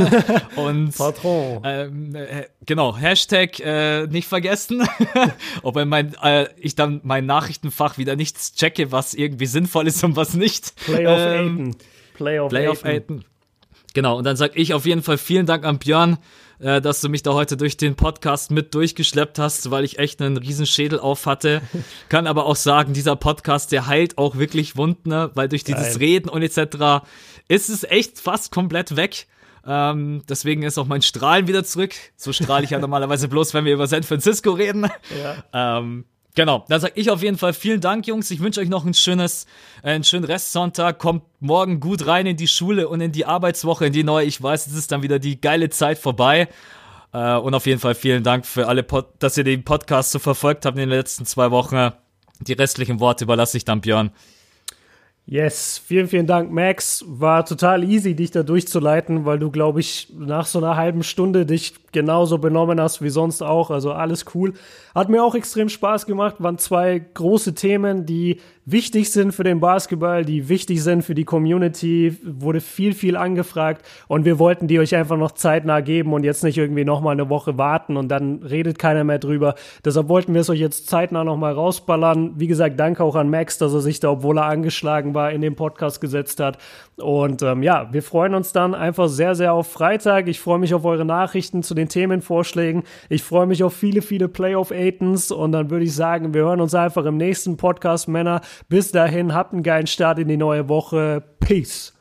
und 0.55 0.95
Patron. 0.95 1.61
ähm, 1.63 2.13
äh, 2.13 2.45
genau, 2.63 2.95
Hashtag 2.95 3.59
äh, 3.59 4.05
nicht 4.05 4.27
vergessen. 4.27 4.87
Ob 5.63 5.75
in 5.77 5.89
mein, 5.89 6.13
äh, 6.21 6.49
ich 6.55 6.75
dann 6.75 7.01
mein 7.03 7.25
Nachrichtenfach 7.25 7.97
wieder 7.97 8.15
nichts 8.15 8.53
checke, 8.53 8.91
was 8.91 9.15
irgendwie 9.15 9.47
sinnvoll 9.47 9.87
ist 9.87 10.03
und 10.03 10.15
was 10.15 10.35
nicht. 10.35 10.75
Playoff 10.85 11.19
Ähm, 11.19 11.57
Aiden. 11.57 11.75
Playoff 12.13 12.49
Playoff 12.49 12.85
Aiden. 12.85 13.15
Aiden. 13.17 13.25
Genau, 13.95 14.19
und 14.19 14.23
dann 14.23 14.35
sag 14.35 14.55
ich 14.55 14.75
auf 14.75 14.85
jeden 14.85 15.01
Fall 15.01 15.17
vielen 15.17 15.47
Dank 15.47 15.65
an 15.65 15.79
Björn, 15.79 16.19
äh, 16.63 16.81
dass 16.81 17.01
du 17.01 17.09
mich 17.09 17.23
da 17.23 17.33
heute 17.33 17.57
durch 17.57 17.77
den 17.77 17.95
Podcast 17.95 18.49
mit 18.49 18.73
durchgeschleppt 18.73 19.37
hast, 19.37 19.69
weil 19.69 19.83
ich 19.83 19.99
echt 19.99 20.21
einen 20.21 20.37
riesen 20.37 20.65
Schädel 20.65 20.99
auf 20.99 21.25
hatte. 21.25 21.61
Kann 22.09 22.25
aber 22.25 22.45
auch 22.45 22.55
sagen, 22.55 22.93
dieser 22.93 23.15
Podcast, 23.15 23.71
der 23.71 23.87
heilt 23.87 24.17
auch 24.17 24.37
wirklich 24.37 24.77
Wunden, 24.77 25.09
ne? 25.09 25.29
weil 25.33 25.49
durch 25.49 25.63
dieses 25.63 25.93
Geil. 25.93 25.97
Reden 25.97 26.29
und 26.29 26.41
etc. 26.41 27.05
ist 27.47 27.69
es 27.69 27.83
echt 27.83 28.19
fast 28.19 28.51
komplett 28.51 28.95
weg. 28.95 29.27
Ähm, 29.65 30.23
deswegen 30.27 30.63
ist 30.63 30.77
auch 30.77 30.87
mein 30.87 31.01
Strahlen 31.01 31.47
wieder 31.47 31.63
zurück. 31.63 31.93
So 32.15 32.33
strahle 32.33 32.63
ich 32.63 32.71
ja 32.71 32.79
normalerweise 32.81 33.27
bloß, 33.27 33.53
wenn 33.53 33.65
wir 33.65 33.73
über 33.73 33.87
San 33.87 34.03
Francisco 34.03 34.51
reden. 34.51 34.89
Ja. 35.21 35.79
Ähm, 35.79 36.05
genau, 36.35 36.65
dann 36.69 36.81
sag 36.81 36.91
ich 36.95 37.09
auf 37.09 37.21
jeden 37.21 37.37
Fall 37.37 37.53
vielen 37.53 37.81
Dank, 37.81 38.07
Jungs. 38.07 38.31
Ich 38.31 38.39
wünsche 38.39 38.61
euch 38.61 38.69
noch 38.69 38.85
ein 38.85 38.93
schönes, 38.93 39.45
äh, 39.81 39.91
einen 39.91 40.03
schönen 40.03 40.25
Restsonntag. 40.25 40.99
Kommt 40.99 41.23
morgen 41.39 41.79
gut 41.79 42.07
rein 42.07 42.25
in 42.25 42.37
die 42.37 42.47
Schule 42.47 42.87
und 42.87 43.01
in 43.01 43.11
die 43.11 43.25
Arbeitswoche, 43.25 43.85
in 43.85 43.93
die 43.93 44.03
neue. 44.03 44.25
Ich 44.25 44.41
weiß, 44.41 44.67
es 44.67 44.73
ist 44.73 44.91
dann 44.91 45.03
wieder 45.03 45.19
die 45.19 45.39
geile 45.39 45.69
Zeit 45.69 45.97
vorbei. 45.97 46.47
Äh, 47.13 47.35
und 47.35 47.53
auf 47.53 47.65
jeden 47.65 47.79
Fall 47.79 47.95
vielen 47.95 48.23
Dank 48.23 48.45
für 48.45 48.67
alle, 48.67 48.83
Pod 48.83 49.07
dass 49.19 49.37
ihr 49.37 49.43
den 49.43 49.63
Podcast 49.63 50.11
so 50.11 50.19
verfolgt 50.19 50.65
habt 50.65 50.77
in 50.77 50.81
den 50.81 50.89
letzten 50.89 51.25
zwei 51.25 51.51
Wochen. 51.51 51.91
Die 52.39 52.53
restlichen 52.53 52.99
Worte 52.99 53.25
überlasse 53.25 53.57
ich 53.57 53.65
dann 53.65 53.81
Björn. 53.81 54.11
Yes, 55.25 55.77
vielen, 55.77 56.07
vielen 56.07 56.27
Dank, 56.27 56.51
Max. 56.51 57.05
War 57.07 57.45
total 57.45 57.85
easy, 57.85 58.13
dich 58.13 58.31
da 58.31 58.43
durchzuleiten, 58.43 59.23
weil 59.23 59.39
du, 59.39 59.51
glaube 59.51 59.79
ich, 59.79 60.09
nach 60.17 60.45
so 60.45 60.59
einer 60.59 60.75
halben 60.75 61.01
Stunde 61.01 61.45
dich 61.45 61.75
genauso 61.93 62.39
benommen 62.39 62.81
hast 62.81 63.01
wie 63.01 63.09
sonst 63.09 63.41
auch. 63.41 63.71
Also 63.71 63.93
alles 63.93 64.25
cool. 64.35 64.53
Hat 64.93 65.07
mir 65.07 65.23
auch 65.23 65.33
extrem 65.33 65.69
Spaß 65.69 66.07
gemacht. 66.07 66.35
Waren 66.39 66.57
zwei 66.57 66.99
große 66.99 67.55
Themen, 67.55 68.05
die 68.05 68.41
wichtig 68.65 69.11
sind 69.11 69.33
für 69.33 69.43
den 69.43 69.59
Basketball, 69.59 70.25
die 70.25 70.49
wichtig 70.49 70.83
sind 70.83 71.03
für 71.03 71.15
die 71.15 71.25
Community. 71.25 72.17
Wurde 72.23 72.61
viel, 72.61 72.93
viel 72.93 73.15
angefragt 73.15 73.85
und 74.07 74.25
wir 74.25 74.39
wollten 74.39 74.67
die 74.67 74.79
euch 74.79 74.95
einfach 74.95 75.17
noch 75.17 75.31
zeitnah 75.31 75.81
geben 75.81 76.13
und 76.13 76.23
jetzt 76.23 76.43
nicht 76.43 76.57
irgendwie 76.57 76.85
nochmal 76.85 77.13
eine 77.13 77.29
Woche 77.29 77.57
warten 77.57 77.97
und 77.97 78.09
dann 78.09 78.43
redet 78.43 78.79
keiner 78.79 79.03
mehr 79.03 79.19
drüber. 79.19 79.55
Deshalb 79.83 80.09
wollten 80.09 80.33
wir 80.33 80.41
es 80.41 80.49
euch 80.49 80.59
jetzt 80.59 80.87
zeitnah 80.87 81.23
nochmal 81.23 81.53
rausballern. 81.53 82.33
Wie 82.37 82.47
gesagt, 82.47 82.79
danke 82.79 83.03
auch 83.03 83.15
an 83.15 83.29
Max, 83.29 83.57
dass 83.57 83.73
er 83.73 83.81
sich 83.81 83.99
da, 83.99 84.11
obwohl 84.11 84.37
er 84.37 84.45
angeschlagen 84.45 85.13
war, 85.13 85.31
in 85.31 85.41
den 85.41 85.55
Podcast 85.55 86.01
gesetzt 86.01 86.39
hat. 86.39 86.57
Und 86.97 87.41
ähm, 87.41 87.63
ja, 87.63 87.91
wir 87.91 88.03
freuen 88.03 88.35
uns 88.35 88.53
dann 88.53 88.75
einfach 88.75 89.09
sehr, 89.09 89.35
sehr 89.35 89.53
auf 89.53 89.71
Freitag. 89.71 90.27
Ich 90.27 90.39
freue 90.39 90.59
mich 90.59 90.73
auf 90.73 90.85
eure 90.85 91.05
Nachrichten 91.05 91.63
zu 91.63 91.73
den 91.73 91.89
Themenvorschlägen. 91.89 92.83
Ich 93.09 93.23
freue 93.23 93.47
mich 93.47 93.63
auf 93.63 93.73
viele, 93.73 94.01
viele 94.01 94.27
Playoff-Aitons 94.27 95.31
und 95.31 95.51
dann 95.53 95.71
würde 95.71 95.85
ich 95.85 95.95
sagen, 95.95 96.33
wir 96.33 96.43
hören 96.43 96.61
uns 96.61 96.75
einfach 96.75 97.05
im 97.05 97.17
nächsten 97.17 97.57
Podcast, 97.57 98.07
Männer. 98.07 98.41
Bis 98.69 98.91
dahin, 98.91 99.33
habt 99.33 99.53
einen 99.53 99.63
geilen 99.63 99.87
Start 99.87 100.19
in 100.19 100.27
die 100.27 100.37
neue 100.37 100.69
Woche. 100.69 101.23
Peace. 101.39 101.92